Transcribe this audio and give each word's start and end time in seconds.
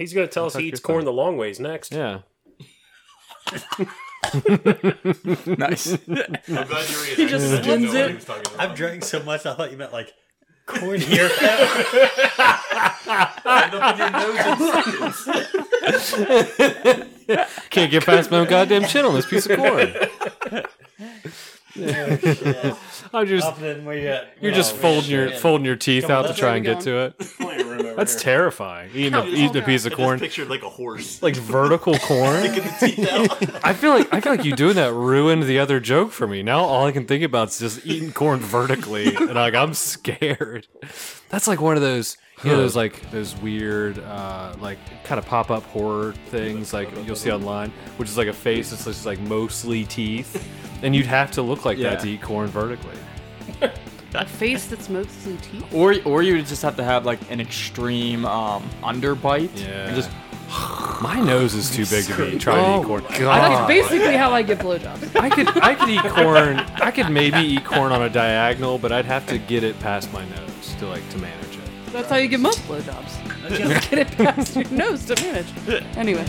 He's 0.00 0.14
gonna 0.14 0.28
tell 0.28 0.46
us 0.46 0.56
he 0.56 0.68
eats 0.68 0.80
your 0.80 0.86
corn 0.94 1.04
the 1.04 1.12
long 1.12 1.36
ways 1.36 1.60
next. 1.60 1.92
Yeah. 1.92 2.20
Nice. 5.46 5.92
I'm 6.08 6.08
glad 6.08 6.88
you 6.88 7.02
read 7.02 7.16
He 7.16 7.26
just 7.26 7.62
skins 7.62 7.92
it. 7.92 8.30
I've 8.30 8.56
I've 8.58 8.74
drank 8.74 9.04
so 9.04 9.22
much, 9.22 9.44
I 9.44 9.52
thought 9.52 9.70
you 9.70 9.76
meant 9.76 9.92
like 9.92 10.14
corn 10.64 11.00
here. 11.02 11.28
Can't 17.68 17.90
get 17.90 18.06
past 18.06 18.30
my 18.30 18.38
own 18.38 18.48
goddamn 18.48 18.86
chin 18.86 19.04
on 19.04 19.14
this 19.14 19.26
piece 19.26 19.44
of 19.50 19.58
corn. 19.58 19.92
I'm 21.76 23.26
just 23.26 23.46
Up 23.46 23.60
in 23.62 23.84
where 23.84 23.96
you 23.98 24.08
at? 24.08 24.36
you're 24.40 24.52
just 24.52 24.74
folding 24.76 25.10
your 25.10 25.28
shit. 25.30 25.38
folding 25.40 25.64
your 25.64 25.76
teeth 25.76 26.04
Come 26.04 26.12
on, 26.12 26.24
out 26.24 26.28
to 26.28 26.34
try 26.34 26.56
and 26.56 26.64
get 26.64 26.80
to 26.82 26.96
it. 26.98 27.18
Plenty 27.18 27.62
of 27.62 27.68
room 27.68 27.80
over 27.86 27.94
That's 27.94 28.12
here. 28.14 28.20
terrifying. 28.34 28.90
Eating 28.94 29.14
a, 29.14 29.24
eating 29.26 29.56
a 29.56 29.62
piece 29.62 29.86
of 29.86 29.92
I 29.92 29.96
corn, 29.96 30.18
just 30.18 30.22
pictured 30.28 30.48
like 30.50 30.62
a 30.62 30.68
horse. 30.68 31.22
like 31.22 31.36
vertical 31.36 31.94
corn. 31.98 32.42
The 32.42 32.76
teeth 32.80 33.08
out. 33.12 33.64
I 33.64 33.72
feel 33.74 33.90
like 33.90 34.12
I 34.12 34.20
feel 34.20 34.32
like 34.32 34.44
you 34.44 34.54
doing 34.56 34.76
that 34.76 34.92
ruined 34.92 35.44
the 35.44 35.58
other 35.58 35.80
joke 35.80 36.10
for 36.12 36.26
me. 36.26 36.42
Now 36.42 36.60
all 36.60 36.86
I 36.86 36.92
can 36.92 37.06
think 37.06 37.22
about 37.24 37.48
is 37.48 37.58
just 37.58 37.86
eating 37.86 38.12
corn 38.12 38.40
vertically, 38.40 39.14
and 39.16 39.34
like 39.34 39.54
I'm 39.54 39.74
scared. 39.74 40.66
That's 41.28 41.46
like 41.46 41.60
one 41.60 41.76
of 41.76 41.82
those, 41.82 42.16
you 42.42 42.50
know, 42.50 42.56
those 42.58 42.74
like 42.76 43.10
those 43.12 43.36
weird, 43.36 43.98
uh, 44.00 44.54
like 44.60 44.78
kind 45.04 45.18
of 45.18 45.26
pop 45.26 45.50
up 45.50 45.62
horror 45.64 46.12
things 46.30 46.72
like 46.72 46.88
you'll 47.06 47.14
see 47.16 47.30
online, 47.30 47.70
which 47.96 48.08
is 48.08 48.16
like 48.18 48.28
a 48.28 48.32
face 48.32 48.70
that's 48.70 48.84
just 48.84 49.06
like 49.06 49.20
mostly 49.20 49.84
teeth, 49.84 50.44
and 50.82 50.94
you'd 50.94 51.06
have 51.06 51.30
to 51.32 51.42
look 51.42 51.64
like 51.64 51.78
Yeah. 51.78 51.90
that 51.90 52.00
to 52.00 52.08
eat 52.08 52.22
corn 52.22 52.48
vertically. 52.48 52.96
A 54.14 54.26
face 54.26 54.66
that's 54.66 54.88
mostly 54.88 55.36
teeth. 55.36 55.64
or 55.72 55.94
or 56.04 56.22
you 56.22 56.34
would 56.34 56.46
just 56.46 56.62
have 56.62 56.74
to 56.76 56.82
have 56.84 57.06
like 57.06 57.20
an 57.30 57.40
extreme 57.40 58.24
um, 58.24 58.68
underbite. 58.82 59.50
Yeah. 59.54 59.86
And 59.86 59.94
just 59.94 60.10
My 61.00 61.20
nose 61.20 61.54
is 61.54 61.70
too 61.70 61.86
big 61.86 62.04
to 62.06 62.16
be 62.32 62.36
trying 62.38 62.80
to 62.80 62.84
eat 62.84 62.86
corn. 62.88 63.04
That's 63.08 63.66
basically 63.68 64.16
how 64.16 64.32
I 64.32 64.42
get 64.42 64.58
blowjobs. 64.58 65.14
I 65.14 65.30
could 65.30 65.46
I 65.62 65.74
could 65.76 65.88
eat 65.90 66.02
corn. 66.02 66.58
I 66.58 66.90
could 66.90 67.08
maybe 67.10 67.38
eat 67.38 67.64
corn 67.64 67.92
on 67.92 68.02
a 68.02 68.08
diagonal, 68.10 68.78
but 68.78 68.90
I'd 68.90 69.04
have 69.04 69.26
to 69.28 69.38
get 69.38 69.62
it 69.62 69.78
past 69.78 70.12
my 70.12 70.24
nose 70.28 70.74
to 70.80 70.86
like 70.88 71.08
to 71.10 71.18
manage 71.18 71.54
it. 71.56 71.92
That's 71.92 72.08
how 72.08 72.16
you 72.16 72.26
get 72.26 72.40
most 72.40 72.58
blowjobs. 72.66 73.12
Just 73.56 73.90
get 73.90 73.98
it 74.00 74.10
past 74.18 74.56
your 74.56 74.68
nose 74.70 75.04
to 75.06 75.14
manage. 75.22 75.46
Anyway, 75.96 76.24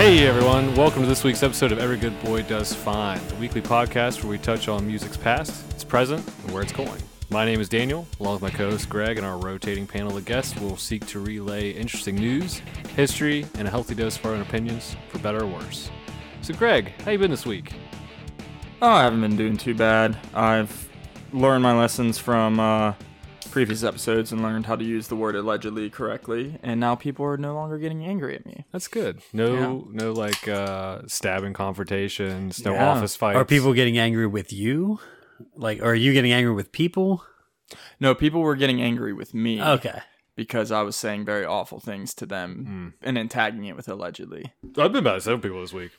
Hey 0.00 0.26
everyone, 0.26 0.74
welcome 0.76 1.02
to 1.02 1.06
this 1.06 1.24
week's 1.24 1.42
episode 1.42 1.72
of 1.72 1.78
Every 1.78 1.98
Good 1.98 2.18
Boy 2.24 2.40
Does 2.40 2.72
Fine, 2.72 3.20
the 3.28 3.34
weekly 3.34 3.60
podcast 3.60 4.22
where 4.22 4.30
we 4.30 4.38
touch 4.38 4.66
on 4.66 4.86
music's 4.86 5.18
past, 5.18 5.70
its 5.72 5.84
present, 5.84 6.26
and 6.26 6.54
where 6.54 6.62
it's 6.62 6.72
going. 6.72 7.02
My 7.28 7.44
name 7.44 7.60
is 7.60 7.68
Daniel, 7.68 8.06
along 8.18 8.40
with 8.40 8.42
my 8.42 8.48
co-host 8.48 8.88
Greg 8.88 9.18
and 9.18 9.26
our 9.26 9.36
rotating 9.36 9.86
panel 9.86 10.16
of 10.16 10.24
guests. 10.24 10.58
We'll 10.58 10.78
seek 10.78 11.04
to 11.08 11.20
relay 11.20 11.72
interesting 11.72 12.14
news, 12.14 12.62
history, 12.96 13.44
and 13.58 13.68
a 13.68 13.70
healthy 13.70 13.94
dose 13.94 14.16
of 14.16 14.24
our 14.24 14.32
own 14.32 14.40
opinions, 14.40 14.96
for 15.10 15.18
better 15.18 15.42
or 15.42 15.46
worse. 15.46 15.90
So, 16.40 16.54
Greg, 16.54 16.94
how 17.02 17.10
you 17.10 17.18
been 17.18 17.30
this 17.30 17.44
week? 17.44 17.74
oh, 18.80 18.88
I 18.88 19.02
haven't 19.02 19.20
been 19.20 19.36
doing 19.36 19.58
too 19.58 19.74
bad. 19.74 20.16
I've 20.32 20.88
learned 21.34 21.62
my 21.62 21.78
lessons 21.78 22.16
from 22.16 22.58
uh, 22.58 22.94
previous 23.50 23.82
episodes 23.84 24.32
and 24.32 24.42
learned 24.42 24.66
how 24.66 24.76
to 24.76 24.84
use 24.84 25.08
the 25.08 25.16
word 25.16 25.34
allegedly 25.36 25.90
correctly, 25.90 26.58
and 26.62 26.80
now 26.80 26.94
people 26.94 27.24
are 27.26 27.36
no 27.36 27.54
longer 27.54 27.78
getting 27.78 28.04
angry 28.04 28.34
at 28.34 28.46
me. 28.46 28.64
That's 28.72 28.88
good. 28.88 29.20
No, 29.32 29.86
no, 29.90 30.12
like 30.12 30.48
uh, 30.48 31.02
stabbing 31.06 31.52
confrontations, 31.52 32.64
no 32.64 32.72
Yeah. 32.72 32.90
office 32.90 33.16
fights. 33.16 33.36
Are 33.36 33.44
people 33.44 33.72
getting 33.74 33.98
angry 33.98 34.26
with 34.26 34.52
you? 34.52 35.00
Like, 35.54 35.82
are 35.82 35.94
you 35.94 36.12
getting 36.12 36.32
angry 36.32 36.52
with 36.54 36.72
people? 36.72 37.24
No, 37.98 38.14
people 38.14 38.40
were 38.40 38.56
getting 38.56 38.80
angry 38.82 39.12
with 39.12 39.32
me 39.34 39.62
Okay. 39.62 40.00
because 40.36 40.70
I 40.72 40.82
was 40.82 40.96
saying 40.96 41.24
very 41.24 41.44
awful 41.44 41.80
things 41.80 42.14
to 42.14 42.26
them 42.26 42.94
and 43.02 43.16
then 43.16 43.28
tagging 43.28 43.64
it 43.64 43.76
with 43.76 43.88
allegedly. 43.88 44.52
I've 44.76 44.92
been 44.92 44.96
about 44.96 45.16
at 45.16 45.22
seven 45.22 45.40
people 45.40 45.60
this 45.60 45.72
week. 45.72 45.92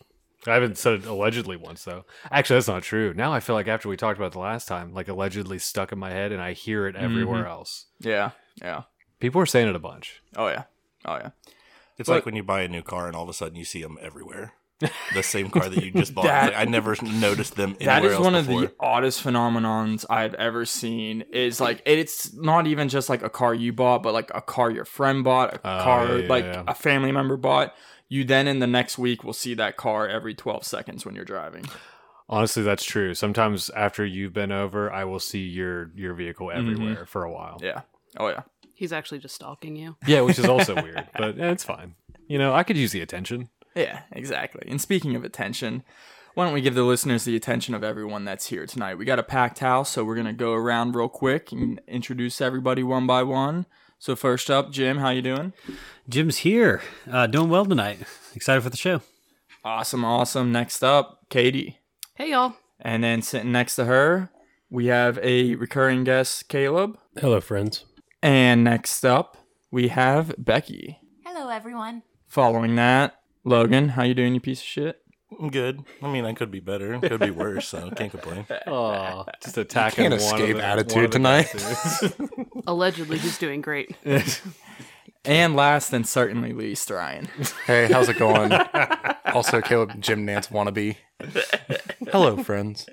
I 0.47 0.53
haven't 0.53 0.77
said 0.77 0.93
it 0.95 1.05
allegedly 1.05 1.55
once 1.55 1.83
though. 1.83 2.05
Actually, 2.31 2.55
that's 2.57 2.67
not 2.67 2.83
true. 2.83 3.13
Now 3.13 3.31
I 3.33 3.39
feel 3.39 3.55
like 3.55 3.67
after 3.67 3.89
we 3.89 3.97
talked 3.97 4.17
about 4.17 4.27
it 4.27 4.33
the 4.33 4.39
last 4.39 4.67
time, 4.67 4.93
like 4.93 5.07
allegedly 5.07 5.59
stuck 5.59 5.91
in 5.91 5.99
my 5.99 6.09
head, 6.11 6.31
and 6.31 6.41
I 6.41 6.53
hear 6.53 6.87
it 6.87 6.95
everywhere 6.95 7.43
mm-hmm. 7.43 7.51
else. 7.51 7.85
Yeah, 7.99 8.31
yeah. 8.61 8.83
People 9.19 9.41
are 9.41 9.45
saying 9.45 9.67
it 9.67 9.75
a 9.75 9.79
bunch. 9.79 10.21
Oh 10.35 10.47
yeah, 10.47 10.63
oh 11.05 11.15
yeah. 11.15 11.29
It's 11.97 12.07
But- 12.09 12.15
like 12.15 12.25
when 12.25 12.35
you 12.35 12.43
buy 12.43 12.61
a 12.61 12.67
new 12.67 12.81
car 12.81 13.05
and 13.07 13.15
all 13.15 13.23
of 13.23 13.29
a 13.29 13.33
sudden 13.33 13.55
you 13.55 13.65
see 13.65 13.81
them 13.83 13.97
everywhere. 14.01 14.53
The 15.13 15.21
same 15.21 15.51
car 15.51 15.69
that 15.69 15.83
you 15.83 15.91
just 15.95 16.15
bought. 16.15 16.23
That- 16.23 16.53
like, 16.53 16.57
I 16.57 16.65
never 16.65 16.95
noticed 17.03 17.55
them 17.55 17.75
anywhere 17.79 18.01
That 18.01 18.05
is 18.05 18.13
else 18.13 18.23
one 18.23 18.33
before. 18.33 18.63
of 18.63 18.69
the 18.69 18.75
oddest 18.79 19.23
phenomenons 19.23 20.05
I've 20.09 20.33
ever 20.33 20.65
seen. 20.65 21.23
Is 21.31 21.61
like 21.61 21.83
it's 21.85 22.33
not 22.33 22.65
even 22.65 22.89
just 22.89 23.07
like 23.07 23.21
a 23.21 23.29
car 23.29 23.53
you 23.53 23.73
bought, 23.73 24.01
but 24.01 24.13
like 24.13 24.31
a 24.33 24.41
car 24.41 24.71
your 24.71 24.85
friend 24.85 25.23
bought, 25.23 25.53
a 25.53 25.57
Oh, 25.57 25.83
car 25.83 26.17
yeah, 26.17 26.27
like 26.27 26.45
yeah. 26.45 26.63
a 26.67 26.73
family 26.73 27.11
member 27.11 27.37
bought. 27.37 27.75
You 28.11 28.25
then 28.25 28.45
in 28.45 28.59
the 28.59 28.67
next 28.67 28.97
week 28.97 29.23
will 29.23 29.31
see 29.31 29.53
that 29.53 29.77
car 29.77 30.05
every 30.05 30.35
twelve 30.35 30.65
seconds 30.65 31.05
when 31.05 31.15
you're 31.15 31.23
driving. 31.23 31.63
Honestly, 32.27 32.61
that's 32.61 32.83
true. 32.83 33.13
Sometimes 33.13 33.69
after 33.69 34.05
you've 34.05 34.33
been 34.33 34.51
over, 34.51 34.91
I 34.91 35.05
will 35.05 35.21
see 35.21 35.43
your 35.47 35.91
your 35.95 36.13
vehicle 36.13 36.51
everywhere 36.51 37.05
for 37.05 37.23
a 37.23 37.31
while. 37.31 37.57
Yeah. 37.63 37.83
Oh 38.17 38.27
yeah. 38.27 38.41
he's 38.75 38.91
actually 38.91 39.19
just 39.19 39.35
stalking 39.35 39.77
you. 39.77 39.95
Yeah, 40.05 40.21
which 40.21 40.39
is 40.39 40.45
also 40.45 40.75
weird, 40.83 41.07
but 41.17 41.39
eh, 41.39 41.51
it's 41.51 41.63
fine. 41.63 41.95
You 42.27 42.37
know, 42.37 42.53
I 42.53 42.63
could 42.63 42.75
use 42.75 42.91
the 42.91 42.99
attention. 42.99 43.47
Yeah, 43.75 44.01
exactly. 44.11 44.67
And 44.67 44.81
speaking 44.81 45.15
of 45.15 45.23
attention, 45.23 45.83
why 46.33 46.43
don't 46.43 46.53
we 46.53 46.59
give 46.59 46.75
the 46.75 46.83
listeners 46.83 47.23
the 47.23 47.37
attention 47.37 47.73
of 47.73 47.81
everyone 47.81 48.25
that's 48.25 48.47
here 48.47 48.65
tonight? 48.65 48.95
We 48.95 49.05
got 49.05 49.19
a 49.19 49.23
packed 49.23 49.59
house, 49.59 49.89
so 49.89 50.03
we're 50.03 50.17
gonna 50.17 50.33
go 50.33 50.51
around 50.51 50.95
real 50.95 51.07
quick 51.07 51.53
and 51.53 51.79
introduce 51.87 52.41
everybody 52.41 52.83
one 52.83 53.07
by 53.07 53.23
one. 53.23 53.67
So 54.01 54.15
first 54.15 54.49
up, 54.49 54.71
Jim, 54.71 54.97
how 54.97 55.11
you 55.11 55.21
doing? 55.21 55.53
Jim's 56.09 56.37
here, 56.37 56.81
uh, 57.11 57.27
doing 57.27 57.51
well 57.51 57.67
tonight. 57.67 57.99
Excited 58.33 58.63
for 58.63 58.71
the 58.71 58.75
show. 58.75 59.01
Awesome, 59.63 60.03
awesome. 60.03 60.51
Next 60.51 60.83
up, 60.83 61.29
Katie. 61.29 61.77
Hey 62.15 62.31
y'all. 62.31 62.55
And 62.79 63.03
then 63.03 63.21
sitting 63.21 63.51
next 63.51 63.75
to 63.75 63.85
her, 63.85 64.31
we 64.71 64.87
have 64.87 65.19
a 65.19 65.53
recurring 65.53 66.03
guest, 66.03 66.49
Kaleb. 66.49 66.95
Hello, 67.15 67.39
friends. 67.39 67.85
And 68.23 68.63
next 68.63 69.05
up, 69.05 69.37
we 69.69 69.89
have 69.89 70.33
Becky. 70.35 70.97
Hello, 71.23 71.49
everyone. 71.49 72.01
Following 72.27 72.75
that, 72.77 73.19
Logan, 73.43 73.89
how 73.89 74.01
you 74.01 74.15
doing, 74.15 74.33
you 74.33 74.39
piece 74.39 74.61
of 74.61 74.65
shit? 74.65 75.00
I'm 75.41 75.49
good. 75.49 75.83
I 76.03 76.11
mean, 76.11 76.23
I 76.23 76.33
could 76.33 76.51
be 76.51 76.59
better. 76.59 76.93
It 76.93 77.01
could 77.01 77.19
be 77.19 77.31
worse. 77.31 77.67
So 77.69 77.89
I 77.91 77.95
can't 77.95 78.11
complain. 78.11 78.45
Oh, 78.67 79.25
just 79.41 79.57
attacking 79.57 80.09
Can't 80.09 80.21
one 80.21 80.21
escape 80.21 80.55
of 80.55 80.57
the, 80.57 80.65
attitude 80.65 81.01
one 81.01 81.11
tonight. 81.11 81.47
Allegedly, 82.67 83.17
he's 83.17 83.37
doing 83.37 83.61
great. 83.61 83.95
And 85.23 85.55
last 85.55 85.93
and 85.93 86.07
certainly 86.07 86.51
least, 86.51 86.89
Ryan. 86.89 87.27
Hey, 87.67 87.91
how's 87.91 88.09
it 88.09 88.17
going? 88.17 88.51
also, 88.51 89.61
Kaleb 89.61 89.99
Jim 89.99 90.25
Nantz 90.25 90.49
wannabe. 90.49 90.95
Hello, 92.11 92.41
friends. 92.43 92.87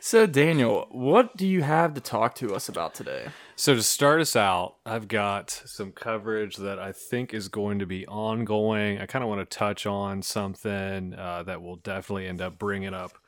So, 0.00 0.24
Daniel, 0.24 0.86
what 0.90 1.36
do 1.36 1.46
you 1.46 1.60
have 1.60 1.92
to 1.92 2.00
talk 2.00 2.34
to 2.36 2.54
us 2.54 2.70
about 2.70 2.94
today? 2.94 3.26
So 3.58 3.74
to 3.74 3.82
start 3.82 4.20
us 4.20 4.36
out, 4.36 4.76
I've 4.86 5.08
got 5.08 5.50
some 5.50 5.90
coverage 5.90 6.58
that 6.58 6.78
I 6.78 6.92
think 6.92 7.34
is 7.34 7.48
going 7.48 7.80
to 7.80 7.86
be 7.86 8.06
ongoing. 8.06 9.00
I 9.00 9.06
kind 9.06 9.24
of 9.24 9.28
want 9.28 9.40
to 9.40 9.58
touch 9.58 9.84
on 9.84 10.22
something 10.22 11.12
uh, 11.14 11.42
that 11.42 11.60
will 11.60 11.74
definitely 11.74 12.28
end 12.28 12.40
up 12.40 12.56
bringing 12.56 12.94
up 12.94 13.18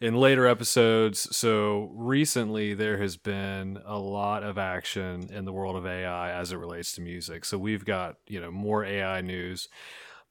in 0.00 0.14
later 0.14 0.46
episodes. 0.46 1.36
So 1.36 1.90
recently, 1.94 2.74
there 2.74 2.98
has 2.98 3.16
been 3.16 3.80
a 3.84 3.98
lot 3.98 4.44
of 4.44 4.56
action 4.56 5.28
in 5.32 5.46
the 5.46 5.52
world 5.52 5.74
of 5.74 5.84
AI 5.84 6.30
as 6.30 6.52
it 6.52 6.58
relates 6.58 6.92
to 6.92 7.00
music. 7.00 7.44
So 7.44 7.58
we've 7.58 7.84
got 7.84 8.18
you 8.28 8.40
know 8.40 8.52
more 8.52 8.84
AI 8.84 9.20
news. 9.20 9.68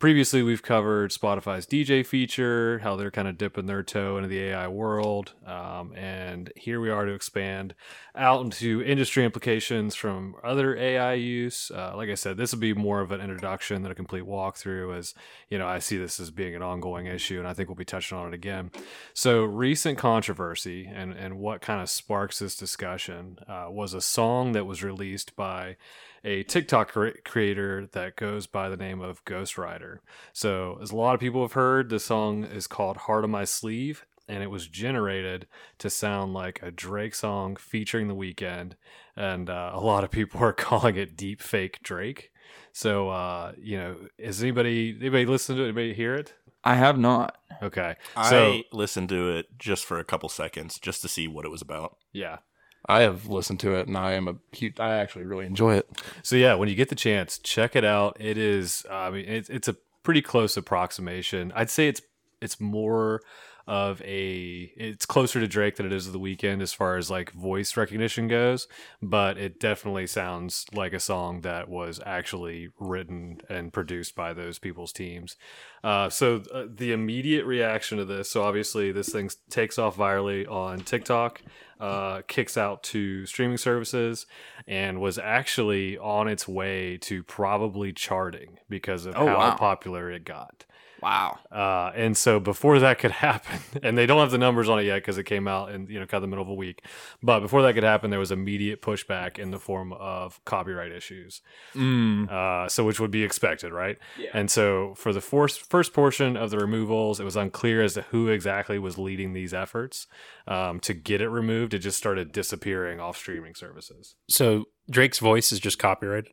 Previously, 0.02 0.42
we've 0.42 0.64
covered 0.64 1.12
Spotify's 1.12 1.68
DJ 1.68 2.03
feature, 2.03 2.80
how 2.80 2.96
they're 2.96 3.12
kind 3.12 3.28
of 3.28 3.38
dipping 3.38 3.68
their 3.68 3.84
toe 3.84 4.18
into 4.18 4.28
the 4.28 4.40
AI 4.40 4.68
world. 4.68 5.34
Um, 5.46 5.94
and 5.96 6.52
here 6.56 6.82
we 6.82 6.90
are 6.90 7.06
to 7.06 7.14
expand 7.14 7.76
out 8.16 8.44
into 8.44 8.82
industry 8.82 9.24
implications 9.24 9.94
from 9.94 10.34
other 10.44 10.76
AI 10.76 11.14
use. 11.14 11.70
Uh, 11.70 11.94
like 11.96 12.09
I 12.09 12.16
said, 12.16 12.36
this 12.36 12.52
will 12.52 12.59
be 12.59 12.74
more 12.74 13.02
of 13.02 13.12
an 13.12 13.22
introduction 13.22 13.84
than 13.84 13.92
a 13.92 13.96
complete 13.96 14.24
walkthrough, 14.24 14.98
as 14.98 15.14
you 15.50 15.59
know, 15.59 15.68
I 15.68 15.78
see 15.78 16.00
this 16.00 16.20
as 16.20 16.32
being 16.32 16.56
an 16.56 16.64
ongoing 16.64 17.06
issue, 17.06 17.38
and 17.38 17.47
I 17.47 17.54
think 17.54 17.70
we'll 17.70 17.76
be 17.76 17.86
touching 17.86 18.18
on 18.18 18.28
it 18.30 18.34
again. 18.34 18.72
So, 19.14 19.44
recent 19.44 20.00
controversy 20.00 20.90
and, 20.92 21.14
and 21.14 21.38
what 21.38 21.62
kind 21.62 21.80
of 21.80 21.92
sparks 21.92 22.40
this 22.40 22.56
discussion 22.56 23.38
uh, 23.47 23.68
was 23.70 23.94
a 23.94 24.02
song 24.02 24.54
that 24.54 24.66
was 24.66 24.82
released 24.82 25.36
by 25.36 25.78
a 26.23 26.44
TikTok 26.44 26.91
cre- 26.91 27.09
creator 27.26 27.88
that 27.94 28.16
goes 28.16 28.47
by 28.47 28.70
the 28.70 28.78
name 28.78 29.02
of 29.02 29.23
Ghostwriter. 29.26 30.00
So, 30.34 30.78
as 30.82 30.91
a 30.91 30.96
lot 30.96 31.14
of 31.14 31.20
people 31.20 31.41
have 31.41 31.53
heard, 31.53 31.90
the 31.90 32.00
song 32.00 32.44
is 32.44 32.68
called 32.68 32.97
Heart 32.97 33.23
on 33.23 33.32
My 33.32 33.44
Sleeve, 33.46 34.06
and 34.28 34.44
it 34.44 34.52
was 34.52 34.68
generated 34.68 35.47
to 35.79 35.90
sound 35.90 36.34
like 36.34 36.59
a 36.62 36.72
Drake 36.72 37.16
song 37.16 37.56
featuring 37.56 38.08
The 38.08 38.16
Weeknd, 38.16 38.73
and 39.16 39.50
uh, 39.50 39.72
a 39.73 39.79
lot 39.79 40.03
of 40.03 40.12
people 40.12 40.41
are 40.41 40.53
calling 40.68 40.96
it 40.96 41.18
deep 41.18 41.41
fake 41.41 41.79
Drake. 41.84 42.32
So, 42.73 43.09
uh, 43.09 43.53
you 43.58 43.78
know, 43.78 43.97
is 44.18 44.41
anybody 44.41 44.96
anybody 45.00 45.26
listen 45.26 45.56
to 45.56 45.62
it? 45.64 45.66
Anybody 45.66 45.94
hear 45.94 46.16
it? 46.16 46.34
I 46.64 46.76
have 46.76 46.97
not. 46.97 47.38
Okay, 47.64 47.96
so 48.29 48.53
I 48.53 48.64
listened 48.72 49.09
to 49.09 49.32
it 49.38 49.47
just 49.58 49.84
for 49.85 50.00
a 50.00 50.03
couple 50.03 50.29
seconds, 50.29 50.79
just 50.79 51.02
to 51.02 51.08
see 51.08 51.28
what 51.28 51.46
it 51.46 51.50
was 51.50 51.62
about. 51.62 51.97
yeah, 52.14 52.38
I 52.86 53.02
have 53.02 53.28
listened 53.28 53.60
to 53.62 53.76
it, 53.76 53.88
and 53.88 53.98
I 53.98 54.14
am 54.14 54.28
a 54.28 54.36
huge. 54.52 54.80
I 54.80 54.96
actually 54.96 55.26
really 55.26 55.46
enjoy 55.46 55.76
it. 55.76 55.90
So 56.24 56.36
yeah, 56.36 56.56
when 56.56 56.70
you 56.70 56.76
get 56.76 56.90
the 56.90 56.96
chance, 56.96 57.38
check 57.38 57.76
it 57.76 57.86
out. 57.86 58.18
It 58.20 58.38
is, 58.38 58.86
I 58.90 59.12
mean, 59.12 59.26
it's 59.28 59.50
it's 59.50 59.68
a 59.68 59.76
pretty 60.04 60.22
close 60.22 60.58
approximation. 60.58 61.52
I'd 61.56 61.70
say 61.70 61.88
it's 61.88 62.02
it's 62.41 62.59
more 62.59 63.22
of 63.67 64.02
a 64.02 64.72
it's 64.76 65.05
closer 65.05 65.40
to 65.40 65.47
Drake 65.47 65.76
than 65.76 65.85
it 65.85 65.93
is 65.93 66.05
to 66.05 66.11
the 66.11 66.20
Weeknd 66.20 66.61
as 66.64 66.73
far 66.73 66.97
as 66.97 67.11
like 67.11 67.32
voice 67.32 67.78
recognition 67.78 68.28
goes, 68.28 68.67
but 69.03 69.38
it 69.38 69.59
definitely 69.59 70.08
sounds 70.08 70.66
like 70.73 70.93
a 70.93 70.99
song 70.99 71.41
that 71.41 71.70
was 71.70 72.02
actually 72.05 72.70
written 72.79 73.40
and 73.49 73.72
produced 73.72 74.16
by 74.16 74.34
those 74.34 74.58
people's 74.58 74.91
teams. 74.91 75.38
Uh, 75.84 76.09
so 76.09 76.41
uh, 76.53 76.66
the 76.67 76.91
immediate 76.91 77.46
reaction 77.46 77.99
to 77.99 78.05
this, 78.05 78.32
so 78.32 78.44
obviously 78.44 78.91
this 78.91 79.09
thing 79.09 79.29
takes 79.52 79.78
off 79.78 79.96
virally 79.96 80.49
on 80.52 80.79
TikTok, 80.79 81.41
uh, 81.79 82.23
kicks 82.28 82.58
out 82.58 82.82
to 82.84 83.26
streaming 83.28 83.58
services, 83.58 84.26
and 84.67 84.99
was 84.99 85.20
actually 85.20 85.97
on 85.99 86.28
its 86.28 86.47
way 86.47 86.97
to 86.97 87.23
probably 87.23 87.94
charting 87.94 88.58
because 88.70 89.05
of 89.05 89.16
Oh, 89.16 89.28
how 89.28 89.37
wow. 89.37 89.55
popular 89.55 90.09
it 90.11 90.26
got. 90.26 90.66
Wow. 91.02 91.40
Uh, 91.52 91.92
and 91.96 92.16
so 92.16 92.40
before 92.40 92.80
that 92.80 93.00
could 93.00 93.12
happen, 93.28 93.59
and 93.84 93.98
they 93.98 94.06
don't 94.06 94.20
have 94.20 94.32
the 94.32 94.38
numbers 94.38 94.70
on 94.70 94.80
it 94.80 94.84
yet 94.84 94.96
because 94.96 95.18
it 95.18 95.24
came 95.24 95.48
out 95.48 95.72
in 95.72 95.88
you 95.88 96.00
know 96.00 96.06
kind 96.06 96.16
of 96.16 96.22
the 96.22 96.28
middle 96.28 96.44
of 96.44 96.50
a 96.50 96.53
week. 96.53 96.86
But 97.22 97.40
before 97.40 97.62
that 97.64 97.74
could 97.74 97.84
happen, 97.84 98.09
there 98.09 98.20
was 98.20 98.32
immediate 98.32 98.82
pushback 98.82 99.40
in 99.40 99.52
the 99.52 99.59
form 99.59 99.94
of 99.94 100.44
copyright 100.46 100.92
issues. 100.92 101.42
Mm. 101.76 102.30
Uh, 102.30 102.70
so 102.70 102.84
which 102.84 103.00
would 103.00 103.12
be 103.12 103.24
expected, 103.24 103.74
right? 103.74 103.98
Yeah. 104.18 104.30
And 104.34 104.50
so 104.50 104.94
for 104.96 105.14
the 105.14 105.22
first 105.22 105.62
first 105.62 105.94
portion 105.94 106.38
of 106.38 106.52
the 106.52 106.58
removals, 106.58 107.20
it 107.20 107.24
was 107.24 107.36
unclear 107.36 107.82
as 107.82 107.96
to 107.96 108.04
who 108.04 108.28
exactly 108.28 108.80
was 108.80 108.97
leading 108.97 109.34
these 109.34 109.54
efforts 109.54 110.08
um, 110.47 110.80
to 110.82 110.94
get 110.94 111.22
it 111.22 111.30
removed. 111.30 111.74
It 111.74 111.80
just 111.80 111.97
started 111.97 112.32
disappearing 112.32 113.00
off 113.00 113.18
streaming 113.18 113.56
services. 113.56 114.16
So 114.30 114.66
Drake's 114.90 115.20
voice 115.20 115.52
is 115.52 115.59
just 115.59 115.80
copyrighted. 115.80 116.32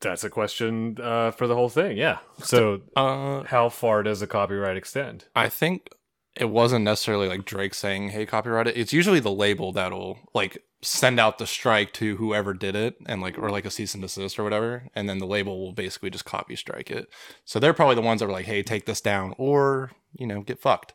That's 0.00 0.24
a 0.24 0.30
question 0.30 0.98
uh, 1.02 1.30
for 1.30 1.46
the 1.46 1.54
whole 1.54 1.68
thing. 1.68 1.96
Yeah. 1.96 2.18
So 2.38 2.82
Uh, 2.96 3.44
how 3.44 3.68
far 3.68 4.02
does 4.02 4.20
the 4.20 4.26
copyright 4.26 4.76
extend? 4.76 5.24
I 5.34 5.48
think 5.48 5.88
it 6.34 6.50
wasn't 6.50 6.84
necessarily 6.84 7.28
like 7.28 7.44
Drake 7.44 7.74
saying, 7.74 8.10
"Hey, 8.10 8.26
copyright 8.26 8.66
it." 8.66 8.76
It's 8.76 8.92
usually 8.92 9.20
the 9.20 9.32
label 9.32 9.72
that'll 9.72 10.18
like 10.34 10.62
send 10.82 11.18
out 11.18 11.38
the 11.38 11.46
strike 11.46 11.92
to 11.94 12.16
whoever 12.16 12.52
did 12.52 12.76
it, 12.76 12.96
and 13.06 13.22
like 13.22 13.38
or 13.38 13.50
like 13.50 13.64
a 13.64 13.70
cease 13.70 13.94
and 13.94 14.02
desist 14.02 14.38
or 14.38 14.44
whatever, 14.44 14.88
and 14.94 15.08
then 15.08 15.18
the 15.18 15.26
label 15.26 15.58
will 15.58 15.72
basically 15.72 16.10
just 16.10 16.26
copy 16.26 16.56
strike 16.56 16.90
it. 16.90 17.08
So 17.44 17.58
they're 17.58 17.72
probably 17.72 17.94
the 17.94 18.02
ones 18.02 18.20
that 18.20 18.26
were 18.26 18.32
like, 18.32 18.46
"Hey, 18.46 18.62
take 18.62 18.84
this 18.86 19.00
down," 19.00 19.34
or 19.38 19.92
you 20.12 20.26
know, 20.26 20.42
get 20.42 20.60
fucked. 20.60 20.94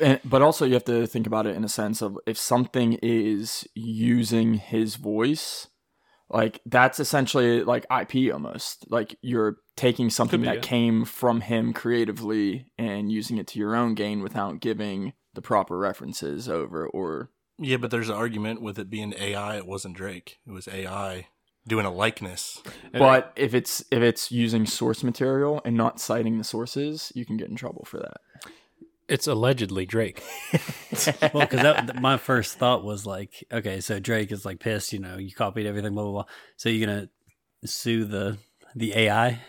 And, 0.00 0.20
but 0.24 0.40
also, 0.40 0.64
you 0.64 0.74
have 0.74 0.84
to 0.84 1.06
think 1.06 1.26
about 1.26 1.46
it 1.46 1.56
in 1.56 1.64
a 1.64 1.68
sense 1.68 2.00
of 2.00 2.18
if 2.26 2.38
something 2.38 2.98
is 3.02 3.66
using 3.74 4.54
his 4.54 4.96
voice, 4.96 5.66
like 6.30 6.60
that's 6.64 7.00
essentially 7.00 7.62
like 7.64 7.84
IP 7.90 8.32
almost. 8.32 8.90
Like 8.90 9.16
you're 9.20 9.56
taking 9.76 10.10
something 10.10 10.40
be, 10.40 10.46
that 10.46 10.56
yeah. 10.56 10.60
came 10.62 11.04
from 11.04 11.40
him 11.40 11.72
creatively 11.72 12.70
and 12.78 13.10
using 13.10 13.38
it 13.38 13.46
to 13.48 13.58
your 13.58 13.74
own 13.74 13.94
gain 13.94 14.22
without 14.22 14.60
giving 14.60 15.12
the 15.34 15.42
proper 15.42 15.76
references 15.76 16.48
over 16.48 16.86
or 16.86 17.30
Yeah, 17.58 17.78
but 17.78 17.90
there's 17.90 18.08
an 18.08 18.14
argument 18.14 18.62
with 18.62 18.78
it 18.78 18.90
being 18.90 19.14
AI. 19.18 19.56
It 19.56 19.66
wasn't 19.66 19.96
Drake. 19.96 20.38
It 20.46 20.52
was 20.52 20.68
AI 20.68 21.26
doing 21.66 21.86
a 21.86 21.90
likeness. 21.90 22.62
But 22.92 23.32
if 23.36 23.54
it's 23.54 23.84
if 23.90 24.02
it's 24.02 24.30
using 24.30 24.66
source 24.66 25.02
material 25.02 25.60
and 25.64 25.76
not 25.76 26.00
citing 26.00 26.38
the 26.38 26.44
sources, 26.44 27.12
you 27.14 27.26
can 27.26 27.36
get 27.36 27.48
in 27.48 27.56
trouble 27.56 27.84
for 27.84 27.98
that. 27.98 28.18
It's 29.10 29.26
allegedly 29.26 29.86
Drake. 29.86 30.22
well, 31.34 31.46
because 31.48 31.94
my 32.00 32.16
first 32.16 32.58
thought 32.58 32.84
was 32.84 33.04
like, 33.04 33.44
okay, 33.52 33.80
so 33.80 33.98
Drake 33.98 34.30
is 34.30 34.44
like 34.44 34.60
pissed. 34.60 34.92
You 34.92 35.00
know, 35.00 35.18
you 35.18 35.32
copied 35.32 35.66
everything, 35.66 35.94
blah 35.94 36.04
blah 36.04 36.12
blah. 36.12 36.24
So 36.56 36.68
you're 36.68 36.86
gonna 36.86 37.08
sue 37.64 38.04
the 38.04 38.38
the 38.74 38.94
AI? 38.96 39.40